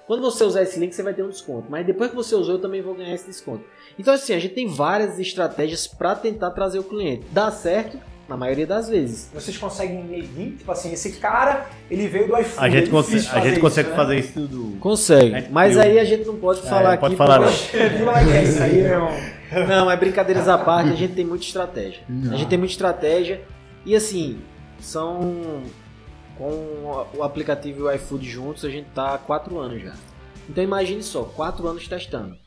Quando 0.06 0.22
você 0.22 0.46
usar 0.46 0.62
esse 0.62 0.80
link, 0.80 0.96
você 0.96 1.04
vai 1.04 1.14
ter 1.14 1.22
um 1.22 1.28
desconto. 1.28 1.68
Mas 1.70 1.86
depois 1.86 2.10
que 2.10 2.16
você 2.16 2.34
usou, 2.34 2.56
eu 2.56 2.62
também 2.62 2.82
vou 2.82 2.96
ganhar 2.96 3.14
esse 3.14 3.28
desconto. 3.28 3.66
Então, 4.00 4.14
assim, 4.14 4.34
a 4.34 4.40
gente 4.40 4.54
tem 4.54 4.66
várias 4.66 5.20
estratégias 5.20 5.86
para 5.86 6.16
tentar 6.16 6.52
trazer 6.52 6.80
o 6.80 6.84
cliente. 6.84 7.26
Dá 7.30 7.52
certo, 7.52 8.00
na 8.28 8.36
maioria 8.36 8.68
das 8.68 8.90
vezes. 8.90 9.30
Vocês 9.34 9.58
conseguem 9.58 10.04
medir, 10.04 10.58
tipo 10.58 10.72
assim, 10.72 10.92
esse 10.92 11.14
cara, 11.14 11.68
ele 11.90 12.08
veio 12.08 12.28
do 12.28 12.38
iPhone. 12.38 12.68
A 12.68 12.70
gente, 12.70 12.90
consegue, 12.90 13.28
a 13.32 13.40
gente 13.40 13.60
consegue 13.60 13.90
isso, 13.90 13.98
né? 13.98 14.04
fazer 14.04 14.20
isso 14.20 14.34
tudo. 14.34 14.78
Consegue. 14.80 15.48
Mas 15.50 15.76
eu... 15.76 15.82
aí 15.82 16.00
a 16.00 16.04
gente 16.04 16.26
não 16.26 16.36
pode 16.36 16.60
é, 16.60 16.64
falar 16.64 16.98
pode 16.98 17.14
aqui. 17.14 17.18
Falar 17.18 17.40
não. 17.40 17.48
é 18.34 18.44
isso 18.44 18.62
aí, 18.62 18.84
meu. 18.84 19.08
Não, 19.66 19.90
é 19.90 19.96
brincadeiras 19.96 20.50
à 20.50 20.58
parte, 20.58 20.92
a 20.92 20.96
gente 20.96 21.14
tem 21.14 21.24
muita 21.24 21.46
estratégia. 21.46 22.02
Não. 22.10 22.34
A 22.34 22.36
gente 22.36 22.50
tem 22.50 22.58
muita 22.58 22.74
estratégia 22.74 23.42
e 23.86 23.96
assim, 23.96 24.40
são 24.78 25.64
com 26.38 27.06
o 27.16 27.24
aplicativo 27.24 27.80
e 27.80 27.84
o 27.84 27.92
iFood 27.94 28.30
juntos, 28.30 28.66
a 28.66 28.70
gente 28.70 28.90
tá 28.94 29.16
há 29.16 29.18
quatro 29.18 29.58
anos 29.58 29.82
já. 29.82 29.94
Então 30.50 30.62
imagine 30.62 31.02
só, 31.02 31.24
quatro 31.24 31.66
anos 31.66 31.88
testando. 31.88 32.38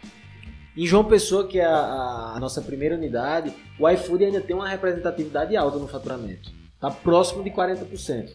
Em 0.81 0.87
João 0.87 1.05
Pessoa, 1.05 1.47
que 1.47 1.61
é 1.61 1.65
a, 1.67 2.33
a, 2.37 2.41
nossa 2.41 2.63
primeira 2.63 2.95
unidade, 2.95 3.53
o 3.79 3.87
iFood 3.87 4.25
ainda 4.25 4.41
tem 4.41 4.57
uma 4.57 4.67
representatividade 4.67 5.55
alta 5.55 5.77
no 5.77 5.87
faturamento. 5.87 6.51
Está 6.75 6.91
próximo 6.91 7.45
de 7.45 7.51
40%. 7.51 8.35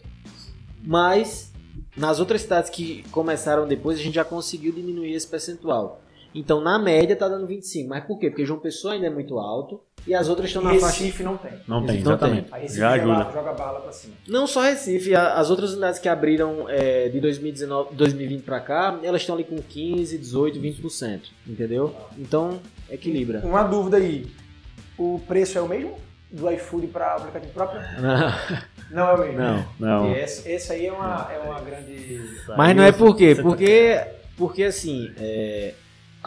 Mas 0.80 1.50
nas 1.96 2.20
outras 2.20 2.42
cidades 2.42 2.70
que 2.70 3.02
começaram 3.10 3.66
depois, 3.66 3.98
a 3.98 4.00
gente 4.00 4.14
já 4.14 4.24
conseguiu 4.24 4.70
diminuir 4.70 5.12
esse 5.12 5.26
percentual. 5.26 6.00
Então, 6.34 6.60
na 6.60 6.78
média, 6.78 7.14
está 7.14 7.28
dando 7.28 7.46
25. 7.46 7.88
Mas 7.88 8.04
por 8.04 8.18
quê? 8.18 8.28
Porque 8.30 8.44
João 8.44 8.60
Pessoa 8.60 8.94
ainda 8.94 9.06
é 9.06 9.10
muito 9.10 9.38
alto 9.38 9.80
e 10.06 10.14
as 10.14 10.28
outras 10.28 10.48
estão 10.48 10.62
na 10.62 10.70
faixa. 10.70 10.86
Recife 10.86 11.22
não 11.22 11.36
tem. 11.36 11.52
Não 11.66 11.84
tem, 11.84 11.98
exatamente. 11.98 12.50
Não 12.50 12.58
tem. 12.58 12.68
já 12.68 12.90
ajuda. 12.90 13.30
Joga 13.32 13.52
bala 13.52 13.80
pra 13.80 13.92
cima. 13.92 14.14
Não 14.28 14.46
só 14.46 14.62
Recife, 14.62 15.14
as 15.14 15.50
outras 15.50 15.72
unidades 15.72 15.98
que 15.98 16.08
abriram 16.08 16.68
é, 16.68 17.08
de 17.08 17.20
2019, 17.20 17.94
2020 17.94 18.42
para 18.42 18.60
cá, 18.60 19.00
elas 19.02 19.22
estão 19.22 19.34
ali 19.34 19.44
com 19.44 19.56
15, 19.56 20.16
18, 20.16 20.60
20%. 20.60 21.20
Entendeu? 21.46 21.94
Então, 22.16 22.60
equilibra. 22.88 23.40
Uma 23.44 23.64
dúvida 23.64 23.96
aí. 23.96 24.26
O 24.96 25.20
preço 25.26 25.58
é 25.58 25.60
o 25.60 25.68
mesmo? 25.68 25.98
Do 26.30 26.50
iFood 26.50 26.88
para 26.88 27.14
aplicativo 27.14 27.52
próprio? 27.52 27.80
Não. 28.00 28.66
Não 28.90 29.08
é 29.08 29.14
o 29.14 29.18
mesmo? 29.18 29.38
Não, 29.38 29.66
não. 29.78 30.16
Esse, 30.16 30.48
esse, 30.48 30.72
aí 30.72 30.86
é 30.86 30.92
uma, 30.92 31.28
é 31.32 31.38
uma 31.38 31.60
grande. 31.60 32.20
Mas 32.56 32.76
não 32.76 32.84
é 32.84 32.92
por 32.92 33.16
quê? 33.16 33.34
Porque, 33.34 34.00
porque 34.36 34.62
assim, 34.62 35.12
é, 35.18 35.74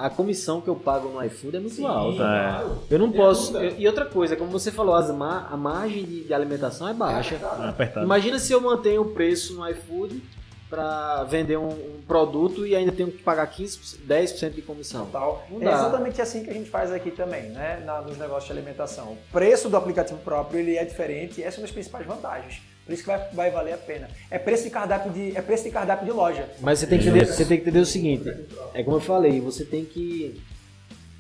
a 0.06 0.10
comissão 0.10 0.62
que 0.62 0.68
eu 0.68 0.76
pago 0.76 1.10
no 1.10 1.24
iFood 1.26 1.58
é 1.58 1.60
muito 1.60 1.76
Sim, 1.76 1.86
alta. 1.86 2.24
É. 2.24 2.96
Eu 2.96 3.00
não 3.00 3.12
posso. 3.12 3.58
Eu, 3.58 3.78
e 3.78 3.88
outra 3.88 4.06
coisa, 4.06 4.36
como 4.36 4.50
você 4.50 4.72
falou, 4.72 4.96
as 4.96 5.10
a 5.10 5.58
margem 5.58 6.04
de, 6.04 6.24
de, 6.24 6.34
alimentação 6.34 6.88
é 6.88 6.94
baixa. 6.94 7.36
É 7.36 8.04
Imagina 8.04 8.40
se 8.40 8.54
eu 8.54 8.62
mantenho 8.62 9.02
o 9.02 9.12
preço 9.12 9.54
no 9.54 9.68
iFood 9.70 10.22
para 10.70 11.24
vender 11.24 11.58
um, 11.58 11.70
um, 11.70 12.02
produto 12.08 12.66
e 12.66 12.76
ainda 12.76 12.92
tenho 12.92 13.12
que 13.12 13.24
pagar 13.24 13.48
15, 13.48 14.00
10% 14.08 14.52
de 14.52 14.62
comissão. 14.62 15.06
Total. 15.06 15.44
É 15.60 15.66
exatamente 15.66 16.22
assim 16.22 16.44
que 16.44 16.50
a 16.52 16.54
gente 16.54 16.70
faz 16.70 16.92
aqui 16.92 17.10
também, 17.10 17.50
né? 17.50 17.82
Na, 17.84 18.02
nos 18.02 18.18
negócios 18.18 18.46
de 18.46 18.52
alimentação. 18.52 19.14
O 19.14 19.18
preço 19.32 19.68
do 19.68 19.76
aplicativo 19.76 20.20
próprio 20.20 20.60
ele 20.60 20.78
é 20.78 20.86
diferente 20.86 21.42
e 21.42 21.44
essa 21.44 21.58
é 21.58 21.60
uma 21.60 21.64
das 21.64 21.72
principais 21.72 22.06
vantagens. 22.06 22.62
Por 22.90 22.94
isso 22.94 23.04
que 23.04 23.08
vai, 23.08 23.20
vai 23.34 23.52
valer 23.52 23.74
a 23.76 23.78
pena. 23.78 24.10
É 24.32 24.40
preço 24.40 24.64
de 24.64 24.72
cardápio 24.72 25.12
de, 25.12 25.38
é 25.38 25.42
preço 25.44 25.64
de 25.66 25.70
cardápio 25.70 26.08
de 26.08 26.12
loja. 26.12 26.50
Mas 26.60 26.80
você 26.80 26.88
tem, 26.88 26.98
que 26.98 27.08
entender, 27.08 27.26
você 27.28 27.46
tem 27.46 27.58
que 27.58 27.62
entender 27.62 27.80
o 27.82 27.86
seguinte: 27.86 28.34
é 28.74 28.82
como 28.82 28.98
eu 28.98 29.02
falei, 29.02 29.40
você 29.40 29.64
tem 29.64 29.86
que. 29.86 30.42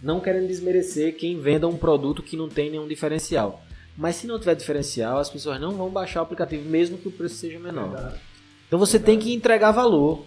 Não 0.02 0.20
querendo 0.20 0.48
desmerecer 0.48 1.16
quem 1.16 1.40
venda 1.40 1.68
um 1.68 1.78
produto 1.78 2.24
que 2.24 2.36
não 2.36 2.50
tem 2.50 2.72
nenhum 2.72 2.88
diferencial. 2.88 3.64
Mas 3.96 4.16
se 4.16 4.26
não 4.26 4.40
tiver 4.40 4.56
diferencial, 4.56 5.20
as 5.20 5.30
pessoas 5.30 5.62
não 5.62 5.74
vão 5.74 5.92
baixar 5.92 6.22
o 6.22 6.24
aplicativo, 6.24 6.68
mesmo 6.68 6.98
que 6.98 7.08
o 7.08 7.12
preço 7.12 7.36
seja 7.36 7.60
menor. 7.60 8.18
Então 8.66 8.80
você 8.80 8.98
tem 8.98 9.20
que 9.20 9.32
entregar 9.32 9.72
valor. 9.72 10.26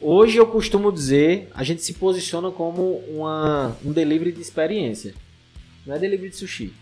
Hoje 0.00 0.38
eu 0.38 0.46
costumo 0.46 0.90
dizer, 0.90 1.50
a 1.54 1.62
gente 1.62 1.82
se 1.82 1.94
posiciona 1.94 2.50
como 2.50 2.96
uma, 3.08 3.76
um 3.84 3.92
delivery 3.92 4.32
de 4.32 4.40
experiência. 4.40 5.14
Não 5.86 5.94
é 5.94 6.00
delivery 6.00 6.30
de 6.30 6.36
sushi. 6.36 6.72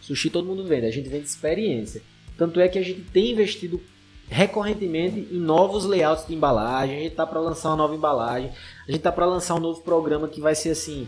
Sushi 0.00 0.30
todo 0.30 0.46
mundo 0.46 0.64
vende, 0.64 0.86
a 0.86 0.90
gente 0.90 1.08
vende 1.08 1.26
experiência. 1.26 2.02
Tanto 2.36 2.60
é 2.60 2.68
que 2.68 2.78
a 2.78 2.82
gente 2.82 3.00
tem 3.00 3.32
investido 3.32 3.80
recorrentemente 4.28 5.28
em 5.30 5.38
novos 5.38 5.84
layouts 5.84 6.26
de 6.26 6.34
embalagem. 6.34 6.98
A 6.98 7.02
gente 7.02 7.14
tá 7.14 7.26
para 7.26 7.40
lançar 7.40 7.70
uma 7.70 7.76
nova 7.76 7.94
embalagem. 7.94 8.50
A 8.88 8.92
gente 8.92 9.00
tá 9.00 9.12
para 9.12 9.26
lançar 9.26 9.54
um 9.54 9.60
novo 9.60 9.80
programa 9.82 10.28
que 10.28 10.40
vai 10.40 10.54
ser 10.54 10.70
assim 10.70 11.06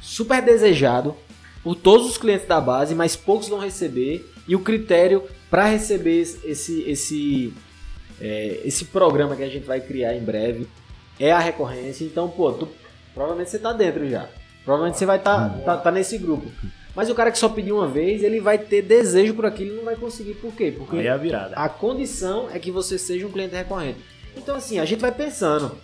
super 0.00 0.42
desejado 0.42 1.14
por 1.62 1.74
todos 1.74 2.08
os 2.08 2.16
clientes 2.16 2.46
da 2.46 2.60
base, 2.60 2.94
mas 2.94 3.16
poucos 3.16 3.48
vão 3.48 3.58
receber. 3.58 4.28
E 4.46 4.56
o 4.56 4.60
critério 4.60 5.24
para 5.50 5.66
receber 5.66 6.20
esse 6.20 6.82
esse 6.82 7.54
é, 8.20 8.60
esse 8.64 8.86
programa 8.86 9.36
que 9.36 9.42
a 9.42 9.48
gente 9.48 9.66
vai 9.66 9.80
criar 9.80 10.14
em 10.14 10.22
breve 10.22 10.66
é 11.20 11.32
a 11.32 11.38
recorrência. 11.38 12.04
Então, 12.04 12.28
pô, 12.28 12.52
tu, 12.52 12.68
provavelmente 13.14 13.50
você 13.50 13.58
tá 13.58 13.72
dentro 13.72 14.08
já. 14.08 14.28
Provavelmente 14.64 14.98
você 14.98 15.06
vai 15.06 15.18
estar 15.18 15.50
tá, 15.50 15.58
tá, 15.58 15.76
tá 15.76 15.90
nesse 15.90 16.18
grupo. 16.18 16.50
Mas 16.98 17.08
o 17.08 17.14
cara 17.14 17.30
que 17.30 17.38
só 17.38 17.48
pediu 17.48 17.76
uma 17.76 17.86
vez, 17.86 18.24
ele 18.24 18.40
vai 18.40 18.58
ter 18.58 18.82
desejo 18.82 19.32
por 19.32 19.46
aquilo 19.46 19.72
e 19.72 19.76
não 19.76 19.84
vai 19.84 19.94
conseguir. 19.94 20.34
Por 20.34 20.52
quê? 20.52 20.74
Porque 20.76 20.96
Aí 20.96 21.06
é 21.06 21.10
a 21.10 21.16
virada. 21.16 21.54
A 21.54 21.68
condição 21.68 22.48
é 22.52 22.58
que 22.58 22.72
você 22.72 22.98
seja 22.98 23.24
um 23.24 23.30
cliente 23.30 23.54
recorrente. 23.54 24.00
Então, 24.36 24.56
assim, 24.56 24.80
a 24.80 24.84
gente 24.84 24.98
vai 24.98 25.12
pensando. 25.12 25.78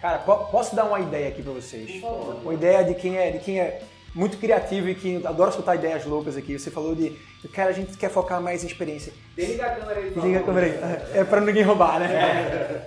Cara, 0.00 0.18
posso 0.18 0.76
dar 0.76 0.84
uma 0.84 1.00
ideia 1.00 1.26
aqui 1.26 1.42
para 1.42 1.54
vocês? 1.54 2.00
Uma 2.44 2.54
ideia 2.54 2.84
de 2.84 2.94
quem 2.94 3.18
é, 3.18 3.32
de 3.32 3.40
quem 3.40 3.58
é 3.58 3.82
muito 4.14 4.36
criativo 4.36 4.88
e 4.88 4.94
que 4.94 5.16
adora 5.26 5.50
escutar 5.50 5.74
ideias 5.74 6.04
loucas 6.04 6.36
aqui. 6.36 6.56
Você 6.56 6.70
falou 6.70 6.94
de, 6.94 7.16
cara, 7.52 7.70
a 7.70 7.72
gente 7.72 7.96
quer 7.96 8.08
focar 8.08 8.40
mais 8.40 8.62
em 8.62 8.68
experiência. 8.68 9.12
Desliga 9.34 9.66
a 9.66 9.70
câmera 9.70 9.98
aí. 9.98 10.10
Desliga 10.10 10.38
a 10.38 10.42
câmera 10.44 10.66
aí. 10.68 11.18
É 11.18 11.24
para 11.24 11.40
ninguém 11.40 11.64
roubar, 11.64 11.98
né? 11.98 12.06
É. 12.06 12.86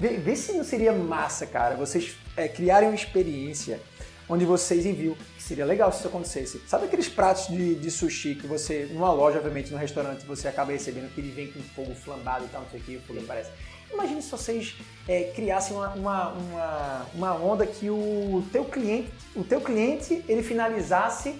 Vê, 0.00 0.16
vê, 0.16 0.34
se 0.34 0.54
não 0.54 0.64
seria 0.64 0.94
massa, 0.94 1.44
cara, 1.44 1.74
vocês 1.74 2.16
é, 2.38 2.48
criarem 2.48 2.88
uma 2.88 2.94
experiência 2.94 3.80
onde 4.28 4.44
vocês 4.44 4.84
enviam. 4.84 5.16
Seria 5.38 5.64
legal 5.64 5.90
se 5.90 5.98
isso 5.98 6.08
acontecesse. 6.08 6.62
Sabe 6.66 6.86
aqueles 6.86 7.08
pratos 7.08 7.48
de, 7.48 7.74
de 7.74 7.90
sushi 7.90 8.34
que 8.34 8.46
você, 8.46 8.88
numa 8.92 9.12
loja, 9.12 9.38
obviamente, 9.38 9.70
no 9.70 9.78
restaurante, 9.78 10.26
você 10.26 10.46
acaba 10.48 10.72
recebendo 10.72 11.12
que 11.14 11.20
ele 11.20 11.30
vem 11.30 11.50
com 11.50 11.60
fogo 11.74 11.94
flambado 11.94 12.44
e 12.44 12.48
tal, 12.48 12.62
não 12.62 12.70
sei 12.70 12.80
o 12.80 12.82
que, 12.82 12.96
o 12.96 13.00
fogo 13.00 13.20
aparece. 13.20 13.50
Imagine 13.92 14.20
se 14.20 14.30
vocês 14.30 14.76
é, 15.08 15.32
criassem 15.34 15.74
uma, 15.74 15.88
uma, 15.94 16.28
uma, 16.28 17.06
uma, 17.14 17.34
onda 17.34 17.66
que 17.66 17.88
o 17.88 18.44
teu 18.52 18.64
cliente, 18.64 19.10
o 19.34 19.42
teu 19.42 19.60
cliente, 19.60 20.22
ele 20.28 20.42
finalizasse 20.42 21.38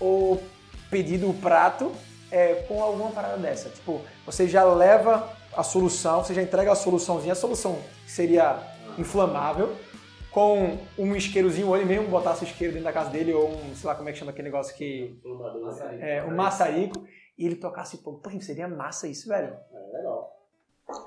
o 0.00 0.38
pedido, 0.88 1.28
o 1.28 1.34
prato, 1.34 1.92
é, 2.30 2.64
com 2.68 2.82
alguma 2.82 3.10
parada 3.10 3.36
dessa. 3.36 3.68
Tipo, 3.68 4.00
você 4.24 4.46
já 4.46 4.62
leva 4.64 5.28
a 5.56 5.62
solução, 5.62 6.22
você 6.22 6.34
já 6.34 6.42
entrega 6.42 6.72
a 6.72 6.76
soluçãozinha, 6.76 7.32
a 7.32 7.36
solução 7.36 7.78
seria 8.06 8.58
inflamável, 8.96 9.74
com 10.32 10.78
um 10.98 11.14
isqueirozinho, 11.14 11.68
ou 11.68 11.76
ele 11.76 11.84
mesmo 11.84 12.08
botasse 12.08 12.42
o 12.42 12.46
isqueiro 12.46 12.72
dentro 12.72 12.86
da 12.86 12.92
casa 12.92 13.10
dele, 13.10 13.34
ou 13.34 13.50
um, 13.50 13.74
sei 13.74 13.86
lá 13.86 13.94
como 13.94 14.08
é 14.08 14.12
que 14.12 14.18
chama 14.18 14.30
aquele 14.30 14.48
negócio 14.48 14.74
que. 14.74 15.20
É, 16.00 16.24
um 16.24 16.34
maçarico, 16.34 17.04
e 17.38 17.46
ele 17.46 17.56
tocasse 17.56 18.02
fogo. 18.02 18.18
Pô, 18.18 18.30
seria 18.40 18.66
massa 18.66 19.06
isso, 19.06 19.28
velho. 19.28 19.54
É 19.72 19.96
legal. 19.96 20.32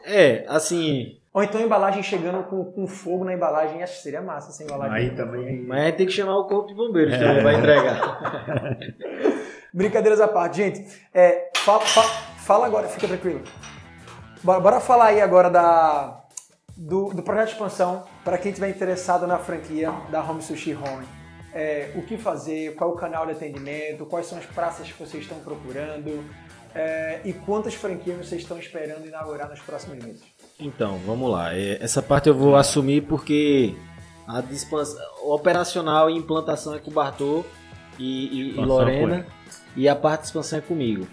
É, 0.05 0.45
assim. 0.47 1.19
Ou 1.34 1.43
então 1.43 1.59
a 1.59 1.63
embalagem 1.63 2.01
chegando 2.01 2.43
com, 2.45 2.63
com 2.71 2.88
fogo 2.88 3.26
na 3.26 3.34
embalagem, 3.34 3.84
acho 3.84 3.97
que 3.97 4.03
seria 4.03 4.21
massa 4.21 4.49
essa 4.49 4.63
embalagem. 4.63 4.95
Aí 4.95 5.15
também. 5.15 5.63
Mas 5.63 5.95
tem 5.95 6.05
que 6.05 6.13
chamar 6.13 6.38
o 6.38 6.47
corpo 6.47 6.67
de 6.67 6.76
bombeiros, 6.76 7.13
é. 7.13 7.17
que 7.17 7.41
vai 7.41 7.55
entregar. 7.55 8.78
Brincadeiras 9.73 10.21
à 10.21 10.28
parte, 10.28 10.57
gente. 10.57 11.03
É, 11.13 11.51
fala, 11.57 11.82
fala, 11.82 12.07
fala 12.38 12.65
agora, 12.67 12.88
fica 12.88 13.07
tranquilo. 13.07 13.41
Bora, 14.41 14.59
bora 14.59 14.80
falar 14.80 15.07
aí 15.07 15.19
agora 15.19 15.49
da, 15.49 16.24
do, 16.76 17.09
do 17.13 17.23
projeto 17.23 17.47
de 17.47 17.53
expansão 17.53 18.03
para 18.23 18.38
quem 18.38 18.51
estiver 18.51 18.69
interessado 18.69 19.26
na 19.26 19.38
franquia 19.38 19.91
da 20.09 20.23
Home 20.23 20.41
Sushi 20.41 20.73
Home. 20.73 21.05
É, 21.53 21.91
o 21.95 22.01
que 22.01 22.17
fazer, 22.17 22.76
qual 22.76 22.89
é 22.89 22.93
o 22.93 22.95
canal 22.97 23.26
de 23.26 23.32
atendimento, 23.32 24.05
quais 24.05 24.26
são 24.26 24.38
as 24.38 24.45
praças 24.45 24.91
que 24.91 24.99
vocês 24.99 25.23
estão 25.23 25.39
procurando 25.39 26.26
é, 26.73 27.21
e 27.23 27.32
quantas 27.32 27.73
franquias 27.73 28.17
vocês 28.17 28.41
estão 28.41 28.59
esperando 28.59 29.07
inaugurar 29.07 29.49
nos 29.49 29.61
próximos 29.61 30.03
meses. 30.03 30.21
Então, 30.59 30.99
vamos 31.05 31.32
lá. 31.32 31.55
É, 31.55 31.82
essa 31.82 32.01
parte 32.01 32.28
eu 32.28 32.36
vou 32.36 32.57
assumir 32.57 33.03
porque 33.03 33.73
a, 34.28 34.41
dispensa, 34.41 35.01
operacional 35.23 36.09
e 36.09 36.17
implantação 36.17 36.76
é 36.76 36.80
com 36.80 36.91
o 36.91 36.93
Bartô 36.93 37.45
e, 37.97 38.28
e, 38.28 38.59
e 38.59 38.65
Lorena 38.65 39.26
e 39.78 39.88
a 39.88 39.95
parte 39.95 40.21
de 40.21 40.28
expansão 40.28 40.59
é 40.59 40.61
comigo. 40.61 41.07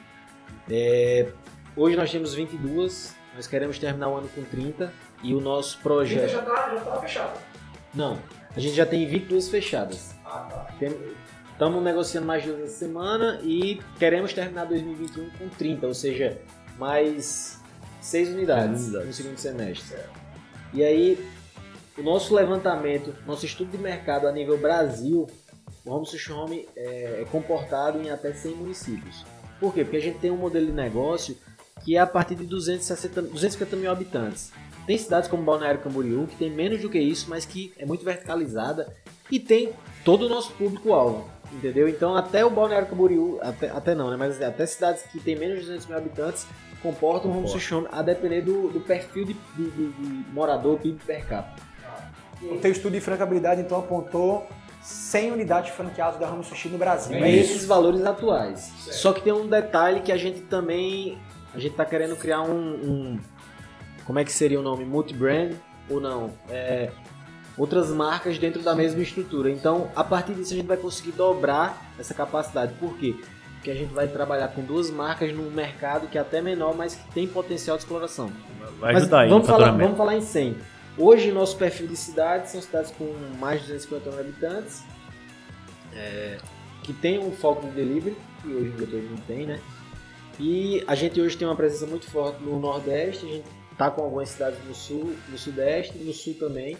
É, 0.68 1.28
hoje 1.76 1.94
nós 1.96 2.10
temos 2.10 2.34
22, 2.34 3.14
nós 3.36 3.46
queremos 3.46 3.78
terminar 3.78 4.08
o 4.08 4.16
ano 4.16 4.28
com 4.34 4.42
30 4.42 4.92
e 5.22 5.34
o 5.34 5.40
nosso 5.40 5.78
projeto. 5.78 6.30
já 6.30 6.40
está 6.40 6.74
já 6.74 6.80
tá 6.80 7.00
fechado? 7.00 7.40
Não, 7.94 8.18
a 8.54 8.60
gente 8.60 8.74
já 8.74 8.86
tem 8.86 9.06
22 9.06 9.48
fechadas. 9.48 10.14
Ah, 10.24 10.48
tá. 10.50 10.74
Estamos 11.52 11.82
negociando 11.82 12.26
mais 12.26 12.44
duas 12.44 12.60
essa 12.60 12.78
semana 12.78 13.40
e 13.42 13.80
queremos 13.98 14.32
terminar 14.32 14.64
2021 14.64 15.30
com 15.30 15.48
30, 15.48 15.86
ou 15.86 15.94
seja, 15.94 16.40
mais 16.78 17.60
6 18.00 18.30
unidades, 18.30 18.84
unidades. 18.84 19.06
no 19.06 19.12
segundo 19.12 19.38
semestre. 19.38 19.96
E 20.74 20.82
aí, 20.82 21.24
o 21.96 22.02
nosso 22.02 22.34
levantamento, 22.34 23.14
nosso 23.26 23.46
estudo 23.46 23.70
de 23.70 23.78
mercado 23.78 24.26
a 24.26 24.32
nível 24.32 24.58
Brasil, 24.58 25.28
o 25.84 25.90
Home 25.92 26.06
Sushi 26.06 26.32
Home 26.32 26.68
é, 26.74 27.20
é 27.22 27.26
comportado 27.30 28.00
em 28.00 28.10
até 28.10 28.32
100 28.32 28.54
municípios. 28.56 29.24
Por 29.60 29.72
quê? 29.72 29.84
Porque 29.84 29.98
a 29.98 30.02
gente 30.02 30.18
tem 30.18 30.30
um 30.30 30.36
modelo 30.36 30.66
de 30.66 30.72
negócio 30.72 31.36
que 31.84 31.96
é 31.96 32.00
a 32.00 32.06
partir 32.06 32.34
de 32.34 32.44
260, 32.44 33.22
250 33.22 33.76
mil 33.76 33.90
habitantes. 33.90 34.52
Tem 34.86 34.98
cidades 34.98 35.28
como 35.28 35.42
Balneário 35.42 35.80
Camboriú, 35.80 36.26
que 36.26 36.36
tem 36.36 36.50
menos 36.50 36.80
do 36.80 36.90
que 36.90 36.98
isso, 36.98 37.26
mas 37.28 37.44
que 37.44 37.72
é 37.78 37.86
muito 37.86 38.04
verticalizada 38.04 38.94
e 39.30 39.38
tem 39.38 39.72
todo 40.04 40.26
o 40.26 40.28
nosso 40.28 40.52
público-alvo, 40.52 41.28
entendeu? 41.52 41.88
Então 41.88 42.16
até 42.16 42.44
o 42.44 42.50
Balneário 42.50 42.88
Camboriú, 42.88 43.38
até, 43.40 43.70
até 43.70 43.94
não, 43.94 44.10
né? 44.10 44.16
Mas 44.16 44.42
até 44.42 44.66
cidades 44.66 45.02
que 45.04 45.20
tem 45.20 45.36
menos 45.36 45.60
de 45.60 45.66
200 45.66 45.86
mil 45.86 45.96
habitantes 45.96 46.46
comportam 46.82 47.30
um 47.30 47.44
home 47.44 47.88
a 47.92 48.02
depender 48.02 48.42
do, 48.42 48.68
do 48.68 48.80
perfil 48.80 49.24
de, 49.24 49.36
de, 49.56 49.70
de, 49.70 49.92
de 49.92 50.32
morador 50.32 50.78
PIB 50.80 51.00
per 51.06 51.24
capita. 51.26 51.62
O 52.42 52.58
teu 52.58 52.72
estudo 52.72 52.92
de 52.92 53.00
francabilidade 53.00 53.60
então 53.60 53.78
apontou 53.78 54.48
100 54.82 55.32
unidades 55.32 55.70
franqueadas 55.70 56.18
da 56.18 56.28
Home 56.28 56.42
Sushi 56.42 56.68
no 56.68 56.76
Brasil. 56.76 57.16
É 57.16 57.30
esses 57.30 57.64
valores 57.64 58.04
atuais. 58.04 58.60
Certo. 58.60 58.96
Só 58.96 59.12
que 59.12 59.22
tem 59.22 59.32
um 59.32 59.46
detalhe 59.46 60.00
que 60.00 60.10
a 60.10 60.16
gente 60.16 60.40
também 60.40 61.16
a 61.54 61.58
gente 61.58 61.72
está 61.72 61.84
querendo 61.84 62.16
criar 62.16 62.42
um, 62.42 62.50
um, 62.50 63.20
como 64.04 64.18
é 64.18 64.24
que 64.24 64.32
seria 64.32 64.58
o 64.58 64.62
nome? 64.62 64.84
Multibrand 64.84 65.54
ou 65.88 66.00
não? 66.00 66.30
É, 66.48 66.90
outras 67.56 67.90
marcas 67.90 68.38
dentro 68.38 68.62
da 68.62 68.74
mesma 68.74 69.02
estrutura. 69.02 69.50
Então, 69.50 69.90
a 69.94 70.02
partir 70.02 70.34
disso, 70.34 70.52
a 70.52 70.56
gente 70.56 70.66
vai 70.66 70.76
conseguir 70.76 71.12
dobrar 71.12 71.92
essa 71.98 72.14
capacidade. 72.14 72.74
Por 72.74 72.96
quê? 72.96 73.16
Porque 73.54 73.70
a 73.70 73.74
gente 73.74 73.92
vai 73.92 74.08
trabalhar 74.08 74.48
com 74.48 74.62
duas 74.62 74.90
marcas 74.90 75.32
num 75.32 75.50
mercado 75.50 76.08
que 76.08 76.18
é 76.18 76.20
até 76.20 76.40
menor, 76.40 76.74
mas 76.74 76.96
que 76.96 77.12
tem 77.12 77.28
potencial 77.28 77.76
de 77.76 77.84
exploração. 77.84 78.32
Vai 78.80 78.94
ajudar 78.96 79.18
mas 79.18 79.24
aí, 79.24 79.28
vamos, 79.28 79.46
falar, 79.46 79.70
vamos 79.70 79.96
falar 79.96 80.16
em 80.16 80.20
100. 80.20 80.56
Hoje, 80.98 81.30
nosso 81.32 81.56
perfil 81.56 81.86
de 81.86 81.96
cidades 81.96 82.50
são 82.50 82.60
cidades 82.60 82.90
com 82.90 83.04
mais 83.38 83.60
de 83.60 83.68
250 83.68 84.10
mil 84.10 84.20
habitantes, 84.20 84.82
é, 85.94 86.38
que 86.82 86.92
tem 86.92 87.18
um 87.18 87.30
foco 87.32 87.66
de 87.66 87.72
delivery, 87.72 88.16
que 88.42 88.48
hoje 88.48 88.68
em 88.68 88.76
dia 88.76 88.86
todo 88.86 89.02
mundo 89.02 89.22
tem, 89.26 89.46
né? 89.46 89.60
E 90.40 90.82
a 90.86 90.94
gente 90.94 91.20
hoje 91.20 91.36
tem 91.36 91.46
uma 91.46 91.54
presença 91.54 91.86
muito 91.86 92.10
forte 92.10 92.42
no 92.42 92.58
Nordeste, 92.58 93.24
a 93.24 93.28
gente 93.28 93.61
está 93.72 93.90
com 93.90 94.02
algumas 94.02 94.28
cidades 94.28 94.62
no 94.64 94.74
Sul, 94.74 95.14
no 95.28 95.38
Sudeste, 95.38 95.98
no 95.98 96.12
Sul 96.12 96.34
também. 96.34 96.76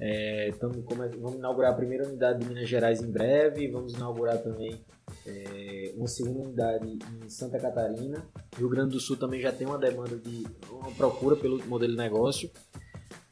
É, 0.00 0.52
tamo, 0.58 0.84
vamos 1.20 1.36
inaugurar 1.36 1.70
a 1.72 1.74
primeira 1.74 2.06
unidade 2.06 2.40
de 2.40 2.48
Minas 2.48 2.68
Gerais 2.68 3.00
em 3.00 3.10
breve, 3.10 3.68
vamos 3.68 3.94
inaugurar 3.94 4.38
também 4.38 4.80
é, 5.24 5.92
uma 5.96 6.08
segunda 6.08 6.40
unidade 6.40 6.98
em 7.24 7.28
Santa 7.28 7.58
Catarina. 7.58 8.26
Rio 8.56 8.68
Grande 8.68 8.90
do 8.90 9.00
Sul 9.00 9.16
também 9.16 9.40
já 9.40 9.52
tem 9.52 9.66
uma 9.66 9.78
demanda 9.78 10.16
de 10.16 10.44
uma 10.70 10.90
procura 10.90 11.36
pelo 11.36 11.64
modelo 11.66 11.92
de 11.92 11.98
negócio. 11.98 12.50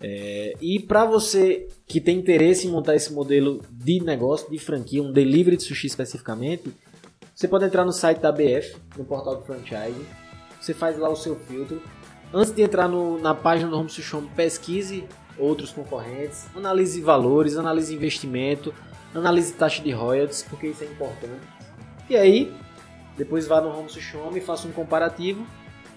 É, 0.01 0.55
e 0.61 0.81
para 0.81 1.05
você 1.05 1.69
que 1.87 2.01
tem 2.01 2.19
interesse 2.19 2.67
em 2.67 2.71
montar 2.71 2.95
esse 2.95 3.13
modelo 3.13 3.61
de 3.71 4.01
negócio, 4.01 4.51
de 4.51 4.59
franquia, 4.59 5.03
um 5.03 5.13
delivery 5.13 5.57
de 5.57 5.63
sushi 5.63 5.87
especificamente, 5.87 6.73
você 7.35 7.49
pode 7.49 7.65
entrar 7.65 7.85
no 7.85 7.93
site 7.93 8.19
da 8.19 8.31
BF, 8.31 8.77
no 8.97 9.05
portal 9.05 9.37
do 9.37 9.43
franchise. 9.43 10.01
Você 10.61 10.73
faz 10.75 10.99
lá 10.99 11.09
o 11.09 11.17
seu 11.17 11.35
filtro. 11.37 11.83
Antes 12.33 12.53
de 12.53 12.63
entrar 12.63 12.89
no, 12.89 13.19
na 13.21 13.35
página 13.35 13.71
do 13.71 13.79
Home 13.79 13.91
Sushi 13.91 14.17
pesquise 14.35 15.05
outros 15.39 15.71
concorrentes, 15.71 16.47
analise 16.57 17.01
valores, 17.01 17.57
analise 17.57 17.95
investimento, 17.95 18.75
analise 19.15 19.53
taxa 19.53 19.83
de 19.83 19.91
royalties, 19.91 20.43
porque 20.43 20.69
isso 20.69 20.83
é 20.83 20.87
importante. 20.87 21.43
E 22.09 22.17
aí, 22.17 22.55
depois 23.17 23.47
vá 23.47 23.61
no 23.61 23.69
Home 23.77 23.89
Sushi 23.89 24.17
e 24.35 24.41
faça 24.41 24.67
um 24.67 24.73
comparativo. 24.73 25.47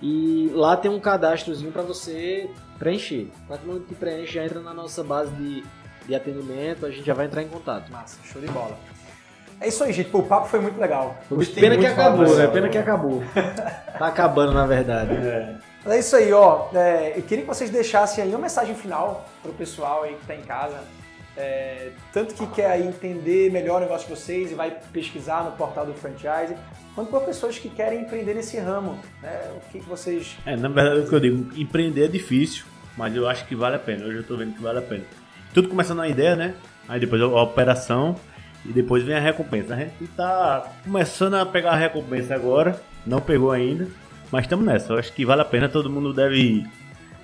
E 0.01 0.51
lá 0.53 0.75
tem 0.75 0.91
um 0.91 0.99
cadastrozinho 0.99 1.71
para 1.71 1.81
você 1.81 2.49
preencher. 2.77 3.29
A 3.45 3.49
partir 3.49 3.63
do 3.63 3.67
momento 3.67 3.87
que 3.87 3.95
preenche, 3.95 4.33
já 4.33 4.43
entra 4.43 4.59
na 4.59 4.73
nossa 4.73 5.03
base 5.03 5.31
de, 5.35 5.63
de 6.05 6.13
atendimento, 6.13 6.85
a 6.85 6.91
gente 6.91 7.05
já 7.05 7.13
vai 7.13 7.27
entrar 7.27 7.41
em 7.41 7.47
contato. 7.47 7.89
Massa, 7.91 8.19
show 8.25 8.41
de 8.41 8.47
bola. 8.49 8.77
É 9.61 9.69
isso 9.69 9.81
aí, 9.85 9.93
gente. 9.93 10.09
Pô, 10.09 10.19
o 10.19 10.23
papo 10.23 10.47
foi 10.47 10.59
muito 10.59 10.79
legal. 10.79 11.15
Gostei 11.29 11.63
Pena 11.63 11.77
que 11.77 11.85
acabou, 11.85 12.35
né? 12.35 12.47
Pena 12.47 12.69
que 12.69 12.77
acabou. 12.77 13.23
tá 13.97 14.07
acabando, 14.07 14.53
na 14.53 14.65
verdade. 14.65 15.13
É. 15.13 15.55
é 15.93 15.99
isso 15.99 16.15
aí, 16.15 16.31
ó. 16.33 16.67
É, 16.73 17.13
eu 17.15 17.21
queria 17.23 17.43
que 17.43 17.47
vocês 17.47 17.69
deixassem 17.69 18.23
aí 18.23 18.29
uma 18.31 18.39
mensagem 18.39 18.75
final 18.75 19.29
pro 19.41 19.53
pessoal 19.53 20.03
aí 20.03 20.15
que 20.15 20.25
tá 20.25 20.35
em 20.35 20.41
casa. 20.41 20.83
é, 21.37 21.91
tanto 22.13 22.33
que 22.33 22.47
quer 22.47 22.79
entender 22.79 23.51
melhor 23.51 23.77
o 23.77 23.79
negócio 23.81 24.07
de 24.07 24.15
vocês 24.15 24.51
e 24.51 24.55
vai 24.55 24.71
pesquisar 24.93 25.43
no 25.43 25.51
portal 25.51 25.85
do 25.85 25.93
franchise, 25.93 26.55
quanto 26.93 27.09
para 27.09 27.19
pessoas 27.21 27.59
que 27.59 27.69
querem 27.69 28.01
empreender 28.01 28.33
nesse 28.33 28.57
ramo. 28.57 28.97
Né? 29.21 29.51
O 29.55 29.71
que, 29.71 29.79
vocês. 29.79 30.37
É, 30.45 30.55
na 30.55 30.69
verdade, 30.69 31.01
o 31.01 31.09
que 31.09 31.15
eu 31.15 31.19
digo, 31.19 31.59
empreender 31.59 32.05
é 32.05 32.07
difícil, 32.07 32.65
mas 32.97 33.15
eu 33.15 33.27
acho 33.27 33.45
que 33.45 33.55
vale 33.55 33.75
a 33.75 33.79
pena. 33.79 34.05
Hoje 34.05 34.15
eu 34.15 34.21
estou 34.21 34.37
vendo 34.37 34.53
que 34.53 34.61
vale 34.61 34.79
a 34.79 34.81
pena. 34.81 35.03
Tudo 35.53 35.67
começando 35.67 35.97
na 35.97 36.07
ideia, 36.07 36.35
né? 36.35 36.55
Aí 36.87 36.99
depois 36.99 37.21
a 37.21 37.27
operação 37.27 38.15
e 38.65 38.71
depois 38.71 39.03
vem 39.03 39.15
a 39.15 39.19
recompensa. 39.19 39.73
A 39.73 39.77
gente 39.77 40.03
está 40.03 40.71
começando 40.83 41.35
a 41.35 41.45
pegar 41.45 41.71
a 41.71 41.75
recompensa 41.75 42.33
agora, 42.33 42.79
não 43.05 43.19
pegou 43.19 43.51
ainda, 43.51 43.87
mas 44.31 44.45
estamos 44.45 44.65
nessa. 44.65 44.93
Eu 44.93 44.99
acho 44.99 45.13
que 45.13 45.25
vale 45.25 45.41
a 45.41 45.45
pena, 45.45 45.69
todo 45.69 45.89
mundo 45.89 46.13
deve 46.13 46.65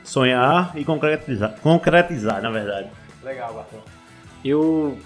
sonhar 0.03 0.71
e 0.75 0.83
concretizar, 0.83 1.55
concretizar 1.61 2.41
na 2.41 2.49
verdade. 2.49 2.89
Legal, 3.23 3.53
Bartô. 3.53 3.77
Eu, 4.43 4.97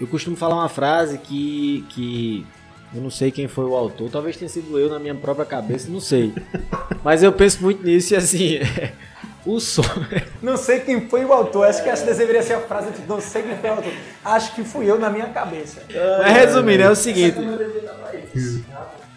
eu 0.00 0.06
costumo 0.06 0.36
falar 0.36 0.56
uma 0.56 0.68
frase 0.68 1.18
que, 1.18 1.84
que 1.90 2.46
eu 2.94 3.02
não 3.02 3.10
sei 3.10 3.30
quem 3.30 3.46
foi 3.46 3.64
o 3.64 3.76
autor, 3.76 4.10
talvez 4.10 4.36
tenha 4.36 4.48
sido 4.48 4.78
eu 4.78 4.88
na 4.88 4.98
minha 4.98 5.14
própria 5.14 5.44
cabeça, 5.44 5.90
não 5.90 6.00
sei. 6.00 6.32
Mas 7.04 7.22
eu 7.22 7.32
penso 7.32 7.62
muito 7.62 7.84
nisso 7.84 8.14
e 8.14 8.16
assim, 8.16 8.58
o 9.44 9.60
sonho. 9.60 10.06
Não 10.42 10.56
sei 10.56 10.80
quem 10.80 11.08
foi 11.08 11.24
o 11.24 11.32
autor, 11.32 11.66
acho 11.66 11.82
que 11.82 11.88
essa 11.88 12.04
deveria 12.04 12.42
ser 12.42 12.54
a 12.54 12.60
frase 12.60 12.90
de 12.92 13.06
não 13.06 13.20
sei 13.20 13.42
quem 13.42 13.56
foi 13.56 13.70
o 13.70 13.72
autor. 13.74 13.92
Acho 14.24 14.54
que 14.54 14.62
fui 14.62 14.88
eu 14.88 14.98
na 14.98 15.10
minha 15.10 15.28
cabeça. 15.28 15.82
Mas 16.22 16.32
resumindo, 16.32 16.82
é 16.82 16.90
o 16.90 16.94
seguinte. 16.94 17.38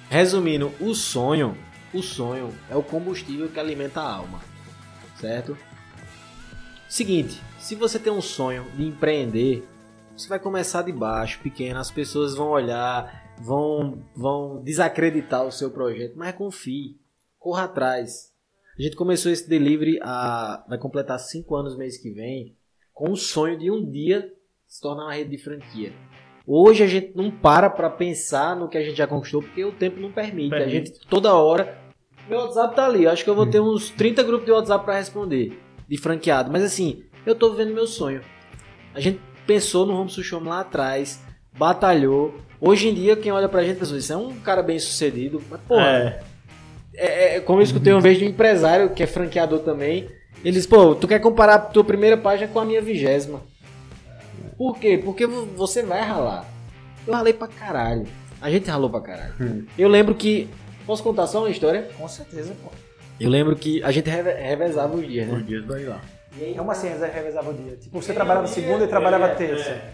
Resumindo, 0.09 0.71
o 0.79 0.93
sonho, 0.95 1.55
o 1.93 2.01
sonho 2.01 2.53
é 2.69 2.75
o 2.75 2.83
combustível 2.83 3.49
que 3.49 3.59
alimenta 3.59 4.01
a 4.01 4.15
alma. 4.15 4.39
Certo? 5.19 5.57
Seguinte, 6.87 7.41
se 7.59 7.75
você 7.75 7.99
tem 7.99 8.11
um 8.11 8.21
sonho 8.21 8.65
de 8.75 8.85
empreender, 8.85 9.65
você 10.15 10.27
vai 10.27 10.39
começar 10.39 10.81
de 10.81 10.91
baixo, 10.91 11.39
pequeno, 11.41 11.79
as 11.79 11.91
pessoas 11.91 12.35
vão 12.35 12.49
olhar, 12.49 13.33
vão, 13.39 14.03
vão 14.15 14.61
desacreditar 14.61 15.45
o 15.45 15.51
seu 15.51 15.71
projeto, 15.71 16.17
mas 16.17 16.35
confie, 16.35 16.99
corra 17.39 17.63
atrás. 17.63 18.31
A 18.77 18.81
gente 18.81 18.95
começou 18.95 19.31
esse 19.31 19.47
delivery 19.47 19.99
a 20.01 20.65
vai 20.67 20.77
completar 20.77 21.19
cinco 21.19 21.55
anos 21.55 21.77
mês 21.77 21.97
que 21.97 22.11
vem, 22.11 22.55
com 22.93 23.11
o 23.11 23.17
sonho 23.17 23.57
de 23.57 23.69
um 23.71 23.89
dia 23.89 24.31
se 24.67 24.81
tornar 24.81 25.03
uma 25.03 25.13
rede 25.13 25.31
de 25.31 25.43
franquia. 25.43 25.93
Hoje 26.45 26.83
a 26.83 26.87
gente 26.87 27.15
não 27.15 27.31
para 27.31 27.69
para 27.69 27.89
pensar 27.89 28.55
no 28.55 28.67
que 28.67 28.77
a 28.77 28.83
gente 28.83 28.97
já 28.97 29.07
conquistou 29.07 29.41
porque 29.41 29.63
o 29.63 29.71
tempo 29.71 29.99
não 29.99 30.11
permite. 30.11 30.49
permite. 30.49 30.67
A 30.67 30.69
gente 30.69 31.07
toda 31.07 31.33
hora 31.35 31.80
meu 32.29 32.39
WhatsApp 32.39 32.75
tá 32.75 32.85
ali. 32.85 33.07
Acho 33.07 33.23
que 33.23 33.29
eu 33.29 33.35
vou 33.35 33.45
ter 33.45 33.59
uns 33.59 33.89
30 33.89 34.23
grupos 34.23 34.45
de 34.45 34.51
WhatsApp 34.51 34.85
para 34.85 34.97
responder 34.97 35.59
de 35.87 35.97
franqueado, 35.97 36.49
mas 36.49 36.63
assim, 36.63 37.03
eu 37.25 37.35
tô 37.35 37.51
vivendo 37.51 37.73
meu 37.73 37.85
sonho. 37.85 38.21
A 38.93 38.99
gente 38.99 39.19
pensou 39.45 39.85
no 39.85 39.93
Home 39.93 40.09
Sushome 40.09 40.47
lá 40.47 40.61
atrás, 40.61 41.19
batalhou. 41.57 42.35
Hoje 42.59 42.87
em 42.87 42.93
dia, 42.93 43.15
quem 43.15 43.31
olha 43.31 43.49
pra 43.49 43.63
gente 43.63 43.79
pensa, 43.79 43.97
isso 43.97 44.13
é 44.13 44.17
um 44.17 44.35
cara 44.39 44.63
bem 44.63 44.79
sucedido. 44.79 45.41
Mas, 45.49 45.59
pô, 45.67 45.79
é. 45.79 46.21
É, 46.93 47.37
é, 47.37 47.39
como 47.39 47.59
eu 47.59 47.63
escutei 47.63 47.91
uma 47.93 48.01
vez 48.01 48.17
de 48.17 48.25
um 48.25 48.29
empresário 48.29 48.91
que 48.91 49.03
é 49.03 49.07
franqueador 49.07 49.59
também. 49.59 50.09
Eles, 50.43 50.65
pô, 50.65 50.95
tu 50.95 51.07
quer 51.07 51.19
comparar 51.19 51.55
a 51.55 51.59
tua 51.59 51.83
primeira 51.83 52.17
página 52.17 52.51
com 52.51 52.59
a 52.59 52.65
minha 52.65 52.81
vigésima. 52.81 53.41
Por 54.57 54.77
quê? 54.77 54.99
Porque 55.03 55.25
você 55.25 55.83
vai 55.83 56.01
ralar. 56.01 56.45
Eu 57.05 57.13
ralei 57.13 57.33
pra 57.33 57.47
caralho. 57.47 58.05
A 58.41 58.49
gente 58.49 58.69
ralou 58.69 58.89
pra 58.89 59.01
caralho. 59.01 59.33
Hum. 59.39 59.65
Eu 59.77 59.87
lembro 59.87 60.15
que. 60.15 60.47
Posso 60.91 61.03
contar 61.03 61.25
só 61.25 61.39
uma 61.39 61.49
história? 61.49 61.89
Com 61.97 62.05
certeza, 62.05 62.53
pô. 62.61 62.69
Eu 63.17 63.29
lembro 63.29 63.55
que 63.55 63.81
a 63.81 63.91
gente 63.91 64.09
revezava 64.09 64.93
os 64.93 65.07
dias, 65.07 65.25
né? 65.25 65.37
Os 65.37 65.45
dias 65.45 65.63
vai 65.63 65.85
lá. 65.85 66.01
E 66.37 66.53
Como 66.53 66.69
assim 66.69 66.89
revezava 66.89 67.49
o 67.49 67.53
dia? 67.53 67.77
Tipo, 67.77 68.01
você 68.01 68.11
trabalhava 68.11 68.45
segunda 68.45 68.83
e 68.83 68.87
trabalhava 68.89 69.27
é, 69.27 69.35
terça? 69.35 69.69
É. 69.69 69.93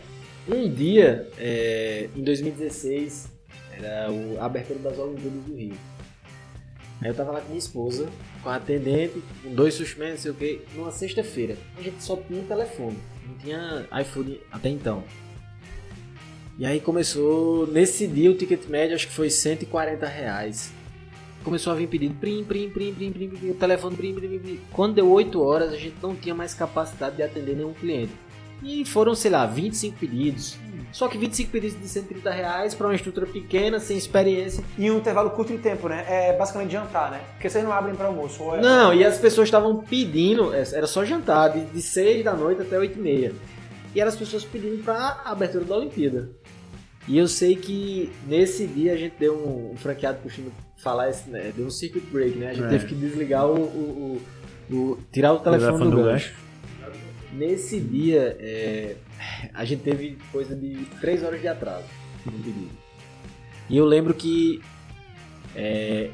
Um 0.49 0.67
dia, 0.67 1.29
é, 1.37 2.09
em 2.15 2.23
2016, 2.23 3.27
era 3.73 4.07
a 4.39 4.45
abertura 4.45 4.79
das 4.79 4.97
Olimpíadas 4.97 5.39
do 5.43 5.55
Rio. 5.55 5.75
Aí 6.99 7.09
eu 7.09 7.13
tava 7.13 7.31
lá 7.31 7.41
com 7.41 7.49
minha 7.49 7.59
esposa, 7.59 8.09
com 8.41 8.49
a 8.49 8.55
atendente, 8.55 9.21
com 9.43 9.53
dois 9.53 9.75
suspensos, 9.75 10.15
não 10.15 10.21
sei 10.23 10.31
o 10.31 10.33
que, 10.33 10.61
numa 10.75 10.91
sexta-feira. 10.91 11.55
A 11.77 11.81
gente 11.83 12.01
só 12.03 12.15
tinha 12.15 12.41
telefone, 12.41 12.97
não 13.23 13.37
tinha 13.37 13.87
iPhone 14.01 14.41
até 14.51 14.69
então. 14.69 15.03
E 16.57 16.65
aí 16.65 16.79
começou, 16.81 17.67
nesse 17.67 18.07
dia 18.07 18.31
o 18.31 18.33
ticket 18.33 18.65
médio 18.65 18.95
acho 18.95 19.05
que 19.05 19.13
foi 19.13 19.29
140 19.29 20.07
reais 20.07 20.75
começou 21.47 21.71
a 21.71 21.75
vir 21.77 21.87
pedido, 21.87 22.13
prim, 22.15 22.43
prim, 22.43 22.69
prim, 22.69 22.93
prim, 22.93 23.11
prim, 23.13 23.29
prim, 23.29 23.49
o 23.51 23.53
telefone, 23.53 23.95
prim, 23.95 24.13
prim, 24.13 24.37
prim. 24.37 24.59
Quando 24.73 24.95
deu 24.95 25.09
8 25.09 25.41
horas, 25.41 25.71
a 25.71 25.77
gente 25.77 25.95
não 26.03 26.13
tinha 26.13 26.35
mais 26.35 26.53
capacidade 26.53 27.15
de 27.15 27.23
atender 27.23 27.55
nenhum 27.55 27.71
cliente. 27.71 28.11
E 28.61 28.83
foram, 28.83 29.15
sei 29.15 29.31
lá, 29.31 29.45
25 29.45 29.97
pedidos. 29.97 30.57
Só 30.91 31.07
que 31.07 31.17
25 31.17 31.49
pedidos 31.49 31.79
de 31.79 31.87
130 31.87 32.29
reais 32.31 32.75
para 32.75 32.87
uma 32.87 32.95
estrutura 32.95 33.25
pequena, 33.25 33.79
sem 33.79 33.97
experiência. 33.97 34.61
E 34.77 34.91
um 34.91 34.97
intervalo 34.97 35.29
curto 35.29 35.53
de 35.53 35.59
tempo, 35.59 35.87
né? 35.87 36.03
É 36.05 36.35
basicamente 36.35 36.71
jantar, 36.71 37.11
né? 37.11 37.21
Porque 37.33 37.49
vocês 37.49 37.63
não 37.63 37.71
abrem 37.71 37.95
para 37.95 38.07
almoço. 38.07 38.43
É... 38.55 38.59
Não, 38.59 38.93
e 38.93 39.05
as 39.05 39.17
pessoas 39.17 39.47
estavam 39.47 39.77
pedindo, 39.77 40.53
é, 40.53 40.63
era 40.73 40.85
só 40.85 41.05
jantar, 41.05 41.49
de, 41.49 41.63
de 41.65 41.81
6 41.81 42.25
da 42.25 42.33
noite 42.33 42.61
até 42.61 42.77
8 42.77 42.97
e 42.97 43.01
meia. 43.01 43.33
E 43.95 44.01
eram 44.01 44.09
as 44.09 44.17
pessoas 44.17 44.43
pedindo 44.43 44.83
para 44.83 45.21
a 45.23 45.31
abertura 45.31 45.63
da 45.63 45.77
Olimpíada. 45.77 46.29
E 47.07 47.17
eu 47.17 47.27
sei 47.27 47.55
que 47.55 48.11
nesse 48.27 48.67
dia 48.67 48.91
a 48.93 48.97
gente 48.97 49.15
deu 49.17 49.33
um, 49.33 49.71
um 49.71 49.77
franqueado 49.77 50.19
costuma 50.21 50.51
falar 50.77 51.09
esse, 51.09 51.29
né, 51.29 51.51
deu 51.55 51.65
um 51.65 51.71
circuit 51.71 52.05
break, 52.11 52.37
né? 52.37 52.49
A 52.49 52.53
gente 52.53 52.65
é. 52.65 52.69
teve 52.69 52.85
que 52.85 52.95
desligar 52.95 53.45
o, 53.47 53.55
o, 53.55 54.21
o, 54.69 54.75
o 54.75 54.99
tirar 55.11 55.33
o 55.33 55.39
telefone, 55.39 55.77
do, 55.85 55.89
do 55.89 56.03
gancho. 56.03 56.31
gancho. 56.31 56.47
Nesse 57.33 57.79
dia 57.79 58.37
é, 58.39 58.95
a 59.53 59.65
gente 59.65 59.81
teve 59.83 60.17
coisa 60.31 60.55
de 60.55 60.85
3 61.01 61.23
horas 61.23 61.41
de 61.41 61.47
atraso 61.47 61.85
no 62.25 62.31
pedido. 62.31 62.69
E 63.69 63.77
eu 63.77 63.85
lembro 63.85 64.13
que 64.13 64.61
é, 65.55 66.09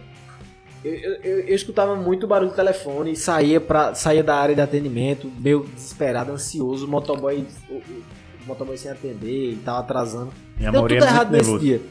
eu, 0.84 0.94
eu, 0.94 1.40
eu, 1.42 1.56
escutava 1.56 1.96
muito 1.96 2.28
barulho 2.28 2.52
do 2.52 2.56
telefone 2.56 3.12
e 3.12 3.16
saía, 3.16 3.62
pra, 3.62 3.94
saía 3.96 4.24
da 4.24 4.36
área 4.36 4.56
de 4.56 4.62
atendimento, 4.62 5.32
meio 5.40 5.66
desesperado, 5.74 6.32
ansioso, 6.32 6.86
o 6.86 6.90
motoboy, 6.90 7.46
o, 7.70 7.76
o 7.76 8.04
motoboy 8.46 8.78
sem 8.78 8.92
atender 8.92 9.54
e 9.54 9.56
tava 9.58 9.80
atrasando. 9.80 10.32
E 10.58 10.64
Deu 10.64 10.82
tudo 10.82 10.94
é 10.94 10.98
errado 10.98 11.32
nesse 11.32 11.52
nervoso. 11.52 11.66
dia. 11.66 11.82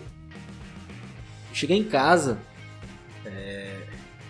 Cheguei 1.53 1.79
em 1.79 1.85
casa. 1.85 2.39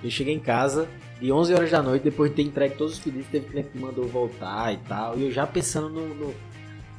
Eu 0.03 0.11
cheguei 0.11 0.35
em 0.35 0.41
casa 0.41 0.89
de 1.21 1.31
11 1.31 1.55
horas 1.55 1.71
da 1.71 1.83
noite, 1.83 2.03
depois 2.03 2.31
de 2.31 2.37
ter 2.37 2.43
entregue 2.43 2.75
todos 2.75 2.95
os 2.95 2.99
pedidos, 2.99 3.29
teve 3.29 3.47
cliente 3.47 3.69
que 3.69 3.79
mandou 3.79 4.07
voltar 4.09 4.73
e 4.73 4.77
tal. 4.89 5.17
E 5.17 5.25
eu 5.25 5.31
já 5.31 5.47
pensando 5.47 5.89
no, 5.89 6.09
no, 6.15 6.35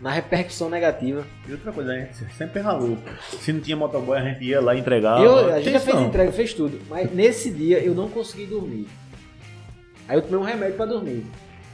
na 0.01 0.09
repercussão 0.11 0.69
negativa. 0.69 1.25
E 1.47 1.51
outra 1.51 1.73
coisa, 1.73 1.91
a 1.91 1.95
gente 1.99 2.33
sempre 2.33 2.61
ralou. 2.61 2.97
Se 3.39 3.51
não 3.51 3.59
tinha 3.59 3.75
motoboy, 3.75 4.17
a 4.17 4.23
gente 4.23 4.45
ia 4.45 4.61
lá 4.61 4.75
entregar. 4.77 5.21
Eu, 5.21 5.53
a 5.53 5.59
gente 5.59 5.73
já 5.73 5.79
fez 5.79 5.99
entrega, 5.99 6.31
fez 6.31 6.53
tudo. 6.53 6.79
Mas 6.89 7.11
nesse 7.13 7.51
dia 7.51 7.79
eu 7.79 7.93
não 7.93 8.09
consegui 8.09 8.45
dormir. 8.45 8.87
Aí 10.07 10.17
eu 10.17 10.21
tomei 10.21 10.37
um 10.37 10.43
remédio 10.43 10.77
para 10.77 10.85
dormir. 10.85 11.25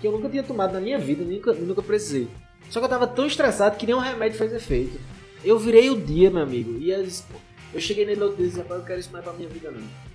Que 0.01 0.07
eu 0.07 0.11
nunca 0.11 0.29
tinha 0.29 0.43
tomado 0.43 0.73
na 0.73 0.79
minha 0.79 0.97
vida, 0.97 1.23
nunca, 1.23 1.53
nunca 1.53 1.81
precisei. 1.83 2.27
Só 2.69 2.79
que 2.79 2.85
eu 2.85 2.89
tava 2.89 3.05
tão 3.05 3.27
estressado 3.27 3.77
que 3.77 3.85
nem 3.85 3.95
um 3.95 3.99
remédio 3.99 4.37
fez 4.37 4.53
efeito. 4.53 4.99
Eu 5.43 5.57
virei 5.59 5.89
o 5.89 5.99
dia, 5.99 6.29
meu 6.29 6.41
amigo. 6.41 6.77
E 6.79 6.93
as, 6.93 7.25
eu 7.73 7.79
cheguei 7.79 8.05
nele 8.05 8.21
outro 8.21 8.37
dia 8.37 8.45
e 8.45 8.49
disse, 8.49 8.59
rapaz, 8.61 8.79
eu 8.79 8.85
quero 8.85 8.99
isso 8.99 9.11
mais 9.11 9.23
pra 9.23 9.33
minha 9.33 9.49
vida, 9.49 9.69
não. 9.71 10.08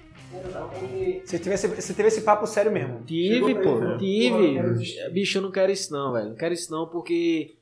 Você 1.25 1.39
teve, 1.39 1.55
esse, 1.55 1.69
você 1.69 1.95
teve 1.95 2.09
esse 2.09 2.21
papo 2.21 2.47
sério 2.47 2.71
mesmo? 2.71 3.03
Tive, 3.05 3.55
pô, 3.55 3.79
né? 3.79 3.97
tive. 3.99 5.11
Bicho, 5.11 5.39
eu 5.39 5.43
não 5.43 5.51
quero 5.51 5.73
isso 5.73 5.93
não, 5.93 6.13
velho. 6.13 6.29
Não 6.31 6.37
quero 6.37 6.53
isso 6.53 6.71
não 6.71 6.87
porque 6.87 7.57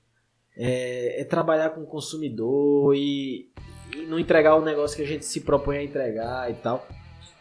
é, 0.56 1.20
é 1.20 1.24
trabalhar 1.24 1.70
com 1.70 1.82
o 1.82 1.86
consumidor 1.86 2.94
e, 2.94 3.50
e, 3.96 4.02
não 4.08 4.18
entregar 4.18 4.56
o 4.56 4.64
negócio 4.64 4.96
que 4.96 5.02
a 5.02 5.06
gente 5.06 5.24
se 5.24 5.40
propõe 5.40 5.78
a 5.78 5.84
entregar 5.84 6.50
e 6.50 6.54
tal. 6.54 6.86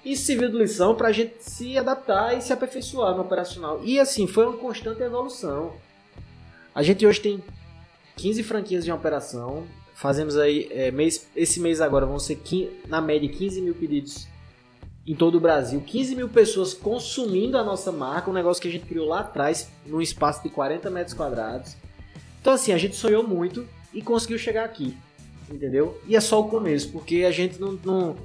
Isso 0.06 0.26
serviu 0.26 0.50
de 0.50 0.58
lição 0.58 0.96
pra 0.96 1.12
gente 1.12 1.36
se 1.40 1.78
adaptar 1.78 2.38
e 2.38 2.42
se 2.42 2.54
aperfeiçoar 2.54 3.16
no 3.16 3.22
operacional. 3.22 3.82
E 3.84 4.00
assim, 4.00 4.28
foi 4.28 4.46
uma 4.46 4.58
constante 4.58 5.02
evolução. 5.02 5.74
A 6.74 6.82
gente 6.82 7.06
hoje 7.06 7.20
tem 7.20 7.44
15 8.16 8.44
franquias 8.44 8.86
de 8.86 8.92
operação. 8.92 9.66
Fazemos 9.94 10.38
aí, 10.38 10.68
é, 10.72 10.90
mês, 10.90 11.28
esse 11.36 11.60
mês 11.60 11.82
agora 11.82 12.06
vão 12.06 12.18
ser 12.18 12.38
15, 12.38 12.84
na 12.88 13.02
média 13.02 13.30
15 13.30 13.62
mil 13.62 13.76
pedidos 13.76 14.31
em 15.06 15.16
todo 15.16 15.36
o 15.36 15.40
Brasil. 15.40 15.82
15 15.82 16.16
mil 16.16 16.30
pessoas 16.30 16.74
consumindo 16.74 17.58
a 17.58 17.64
nossa 17.64 17.92
marca, 17.92 18.30
um 18.30 18.34
negócio 18.34 18.62
que 18.62 18.68
a 18.68 18.72
gente 18.72 18.86
criou 18.86 19.08
lá 19.08 19.22
atrás, 19.22 19.70
num 19.86 20.02
espaço 20.02 20.44
de 20.44 20.50
40 20.50 20.90
metros 20.90 21.14
quadrados. 21.14 21.76
Então, 22.40 22.54
assim, 22.54 22.72
a 22.72 22.78
gente 22.78 22.96
sonhou 22.96 23.28
muito 23.28 23.68
e 23.94 24.02
conseguiu 24.02 24.38
chegar 24.38 24.64
aqui, 24.64 24.98
entendeu? 25.50 26.00
E 26.08 26.16
é 26.16 26.20
só 26.20 26.40
o 26.40 26.48
começo, 26.48 26.92
porque 26.92 27.24
a 27.24 27.32
gente 27.32 27.60
não, 27.60 27.78
não, 27.84 28.16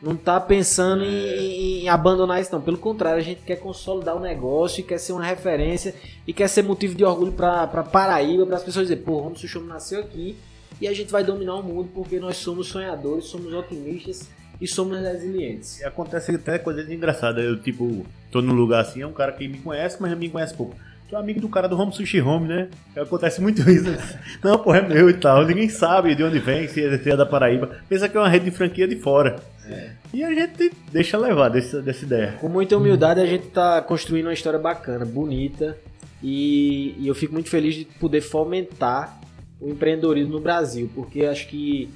não 0.00 0.16
tá 0.16 0.40
pensando 0.40 1.04
em, 1.04 1.82
em, 1.82 1.88
abandonar 1.88 2.40
isso, 2.40 2.52
não. 2.52 2.60
Pelo 2.60 2.78
contrário, 2.78 3.20
a 3.20 3.24
gente 3.24 3.42
quer 3.42 3.56
consolidar 3.56 4.16
o 4.16 4.20
negócio 4.20 4.80
e 4.80 4.82
quer 4.82 4.98
ser 4.98 5.12
uma 5.12 5.24
referência 5.24 5.94
e 6.26 6.32
quer 6.32 6.48
ser 6.48 6.62
motivo 6.62 6.94
de 6.94 7.04
orgulho 7.04 7.32
para 7.32 7.66
Paraíba, 7.84 8.46
para 8.46 8.56
as 8.56 8.64
pessoas 8.64 8.88
dizer, 8.88 9.02
pô, 9.02 9.12
o 9.12 9.24
Ramos 9.24 9.40
Sushome 9.40 9.66
nasceu 9.66 10.00
aqui 10.00 10.36
e 10.80 10.88
a 10.88 10.92
gente 10.92 11.12
vai 11.12 11.22
dominar 11.22 11.54
o 11.54 11.62
mundo 11.62 11.90
porque 11.94 12.18
nós 12.18 12.36
somos 12.36 12.68
sonhadores, 12.68 13.26
somos 13.26 13.52
otimistas 13.52 14.28
e 14.62 14.68
somos 14.68 15.00
resilientes. 15.00 15.80
E 15.80 15.84
acontece 15.84 16.32
até 16.32 16.56
coisas 16.56 16.88
engraçadas. 16.88 17.44
Eu, 17.44 17.58
tipo, 17.58 18.06
tô 18.30 18.40
num 18.40 18.52
lugar 18.52 18.82
assim, 18.82 19.02
é 19.02 19.06
um 19.06 19.12
cara 19.12 19.32
que 19.32 19.48
me 19.48 19.58
conhece, 19.58 19.96
mas 20.00 20.16
me 20.16 20.30
conhece 20.30 20.54
pouco. 20.54 20.76
sou 21.10 21.18
amigo 21.18 21.40
do 21.40 21.48
cara 21.48 21.68
do 21.68 21.76
Home 21.76 21.92
Sushi 21.92 22.20
Home, 22.20 22.46
né? 22.46 22.68
Acontece 22.96 23.40
muito 23.40 23.68
isso. 23.68 23.90
Não, 24.40 24.56
porra, 24.56 24.78
é 24.78 24.88
meu 24.88 25.10
e 25.10 25.14
tal. 25.14 25.44
Ninguém 25.44 25.68
sabe 25.68 26.14
de 26.14 26.22
onde 26.22 26.38
vem, 26.38 26.68
se 26.68 26.80
é, 26.80 26.96
se 26.96 27.10
é 27.10 27.16
da 27.16 27.26
Paraíba. 27.26 27.76
Pensa 27.88 28.08
que 28.08 28.16
é 28.16 28.20
uma 28.20 28.28
rede 28.28 28.44
de 28.44 28.50
franquia 28.52 28.86
de 28.86 28.94
fora. 28.94 29.40
É. 29.66 29.90
E 30.14 30.22
a 30.22 30.32
gente 30.32 30.70
deixa 30.92 31.18
levar 31.18 31.48
dessa, 31.48 31.82
dessa 31.82 32.04
ideia. 32.04 32.36
Com 32.40 32.48
muita 32.48 32.76
humildade, 32.76 33.20
a 33.20 33.26
gente 33.26 33.48
tá 33.48 33.82
construindo 33.82 34.26
uma 34.26 34.32
história 34.32 34.60
bacana, 34.60 35.04
bonita. 35.04 35.76
E, 36.22 36.94
e 37.00 37.08
eu 37.08 37.16
fico 37.16 37.32
muito 37.32 37.50
feliz 37.50 37.74
de 37.74 37.84
poder 37.84 38.20
fomentar 38.20 39.20
o 39.60 39.68
empreendedorismo 39.68 40.34
no 40.34 40.40
Brasil, 40.40 40.88
porque 40.94 41.24
acho 41.24 41.48
que 41.48 41.90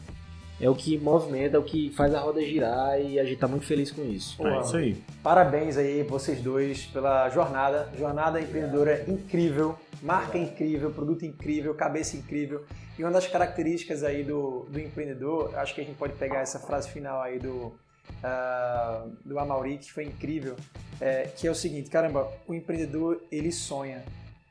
é 0.60 0.70
o 0.70 0.74
que 0.74 0.98
movimenta, 0.98 1.56
é 1.56 1.60
o 1.60 1.62
que 1.62 1.90
faz 1.90 2.14
a 2.14 2.20
roda 2.20 2.42
girar 2.42 3.00
e 3.00 3.18
a 3.18 3.24
gente 3.24 3.38
tá 3.38 3.46
muito 3.46 3.66
feliz 3.66 3.90
com 3.90 4.02
isso. 4.02 4.36
é 4.46 4.60
isso 4.60 4.76
aí. 4.76 5.02
Parabéns 5.22 5.76
aí 5.76 6.02
vocês 6.02 6.40
dois 6.40 6.86
pela 6.86 7.28
jornada, 7.28 7.90
jornada 7.98 8.40
empreendedora 8.40 9.04
incrível, 9.08 9.78
marca 10.02 10.38
incrível, 10.38 10.90
produto 10.90 11.24
incrível, 11.24 11.74
cabeça 11.74 12.16
incrível. 12.16 12.64
E 12.98 13.04
uma 13.04 13.12
das 13.12 13.26
características 13.26 14.02
aí 14.02 14.24
do, 14.24 14.66
do 14.70 14.80
empreendedor, 14.80 15.54
acho 15.56 15.74
que 15.74 15.82
a 15.82 15.84
gente 15.84 15.96
pode 15.96 16.14
pegar 16.14 16.40
essa 16.40 16.58
frase 16.58 16.88
final 16.90 17.20
aí 17.20 17.38
do 17.38 17.74
uh, 18.22 19.10
do 19.24 19.38
Amauri, 19.38 19.78
que 19.78 19.92
foi 19.92 20.04
incrível, 20.04 20.56
é, 21.00 21.24
que 21.24 21.46
é 21.46 21.50
o 21.50 21.54
seguinte, 21.54 21.90
caramba, 21.90 22.30
o 22.46 22.54
empreendedor 22.54 23.22
ele 23.30 23.52
sonha, 23.52 24.02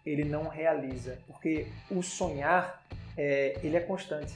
ele 0.05 0.23
não 0.23 0.47
realiza, 0.47 1.17
porque 1.27 1.67
o 1.89 2.01
sonhar 2.01 2.83
é, 3.17 3.57
ele 3.63 3.75
é 3.75 3.79
constante. 3.79 4.33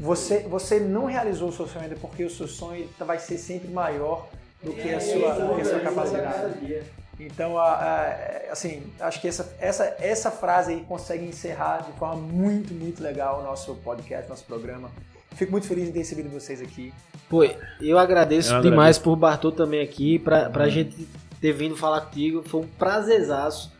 Você, 0.00 0.40
você 0.40 0.80
não 0.80 1.04
realizou 1.04 1.48
o 1.48 1.52
seu 1.52 1.66
sonho 1.66 1.84
ainda 1.84 1.96
porque 1.96 2.24
o 2.24 2.30
seu 2.30 2.48
sonho 2.48 2.88
vai 2.98 3.18
ser 3.18 3.38
sempre 3.38 3.68
maior 3.68 4.28
do 4.62 4.72
que 4.72 4.92
a 4.92 5.00
sua, 5.00 5.34
do 5.34 5.54
que 5.54 5.60
a 5.60 5.64
sua 5.64 5.80
capacidade. 5.80 6.82
Então, 7.18 7.58
a, 7.58 7.72
a, 7.72 8.52
assim, 8.52 8.82
acho 9.00 9.20
que 9.20 9.28
essa, 9.28 9.54
essa, 9.60 9.96
essa 10.00 10.30
frase 10.30 10.72
aí 10.72 10.80
consegue 10.80 11.24
encerrar 11.24 11.78
de 11.82 11.92
forma 11.98 12.16
muito, 12.16 12.72
muito 12.74 13.02
legal 13.02 13.40
o 13.40 13.42
nosso 13.44 13.74
podcast, 13.76 14.28
nosso 14.28 14.44
programa. 14.44 14.90
Fico 15.34 15.52
muito 15.52 15.66
feliz 15.66 15.88
em 15.88 15.92
ter 15.92 16.00
recebido 16.00 16.28
vocês 16.28 16.60
aqui. 16.60 16.92
Pô, 17.28 17.44
eu 17.80 17.98
agradeço, 17.98 18.48
eu 18.50 18.56
agradeço. 18.56 18.62
demais 18.62 18.98
por 18.98 19.16
Bartô 19.16 19.50
também 19.50 19.80
aqui, 19.80 20.18
pra, 20.18 20.50
pra 20.50 20.64
uhum. 20.64 20.70
gente 20.70 21.08
ter 21.40 21.52
vindo 21.52 21.76
falar 21.76 22.02
contigo. 22.02 22.42
Foi 22.42 22.60
um 22.60 22.66
prazerzaço. 22.66 23.71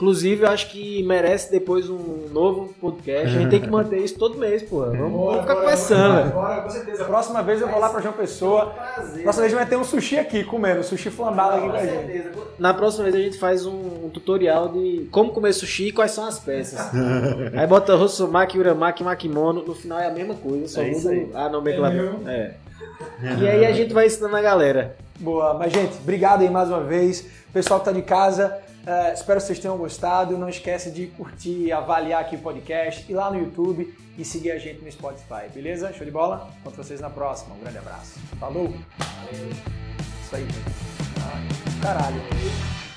Inclusive, 0.00 0.44
eu 0.44 0.48
acho 0.48 0.70
que 0.70 1.02
merece 1.02 1.50
depois 1.50 1.90
um 1.90 2.26
novo 2.32 2.72
podcast. 2.80 3.36
A 3.36 3.38
gente 3.38 3.50
tem 3.50 3.60
que 3.60 3.68
manter 3.68 3.98
isso 3.98 4.18
todo 4.18 4.38
mês, 4.38 4.62
pô. 4.62 4.86
Vamos, 4.86 5.12
bora, 5.12 5.42
ficar 5.42 5.56
conversando. 5.56 6.32
Bora, 6.32 6.62
com 6.62 6.70
certeza. 6.70 7.04
Próxima 7.04 7.42
vez 7.42 7.60
eu 7.60 7.68
vou 7.68 7.78
lá 7.78 7.90
pra 7.90 8.00
João 8.00 8.14
Pessoa. 8.14 8.70
Prazer, 8.70 9.22
próxima 9.22 9.42
vez 9.42 9.52
vai 9.52 9.66
ter 9.66 9.76
um 9.76 9.84
sushi 9.84 10.16
aqui 10.16 10.42
comendo, 10.42 10.82
sushi 10.82 11.10
flambado 11.10 11.58
aqui 11.58 11.68
com 11.68 11.76
a 11.76 11.84
gente. 11.84 12.30
Na 12.58 12.72
próxima 12.72 13.04
vez 13.04 13.14
a 13.14 13.18
gente 13.18 13.38
faz 13.38 13.66
um, 13.66 14.06
um, 14.06 14.08
tutorial 14.08 14.70
de 14.70 15.06
como 15.10 15.32
comer 15.32 15.52
sushi 15.52 15.88
e 15.88 15.92
quais 15.92 16.12
são 16.12 16.24
as 16.24 16.38
peças. 16.38 16.80
aí 17.54 17.66
bota 17.66 17.94
Rossomaki, 17.94 18.58
Uramaki, 18.58 19.04
Makimono. 19.04 19.62
No 19.66 19.74
final 19.74 20.00
é 20.00 20.06
a 20.06 20.10
mesma 20.10 20.34
coisa, 20.34 20.66
só 20.66 20.80
é 20.80 20.92
muda 20.92 21.38
a 21.38 21.50
nomenclatura. 21.50 22.16
É. 22.26 22.54
E 23.38 23.46
aí 23.46 23.66
a 23.66 23.72
gente 23.72 23.92
vai 23.92 24.06
ensinando 24.06 24.34
a 24.34 24.40
galera. 24.40 24.96
Boa, 25.18 25.52
mas 25.52 25.70
gente, 25.70 25.98
obrigado 25.98 26.40
aí 26.40 26.48
mais 26.48 26.70
uma 26.70 26.80
vez. 26.80 27.26
Pessoal 27.52 27.80
que 27.80 27.84
tá 27.84 27.92
de 27.92 28.00
casa, 28.00 28.56
Uh, 28.80 29.12
espero 29.12 29.38
que 29.40 29.46
vocês 29.46 29.58
tenham 29.58 29.76
gostado. 29.76 30.38
Não 30.38 30.48
esquece 30.48 30.90
de 30.90 31.06
curtir, 31.08 31.72
avaliar 31.72 32.22
aqui 32.22 32.36
o 32.36 32.38
podcast, 32.38 33.10
ir 33.10 33.14
lá 33.14 33.30
no 33.30 33.38
YouTube 33.38 33.94
e 34.16 34.24
seguir 34.24 34.50
a 34.52 34.58
gente 34.58 34.82
no 34.82 34.90
Spotify, 34.90 35.48
beleza? 35.52 35.92
Show 35.92 36.04
de 36.04 36.10
bola? 36.10 36.50
Encontro 36.60 36.82
vocês 36.82 37.00
na 37.00 37.10
próxima. 37.10 37.54
Um 37.54 37.60
grande 37.60 37.78
abraço. 37.78 38.18
Falou! 38.38 38.68
Valeu! 38.98 39.50
Isso 40.22 40.36
aí, 40.36 40.46
caralho. 41.82 42.89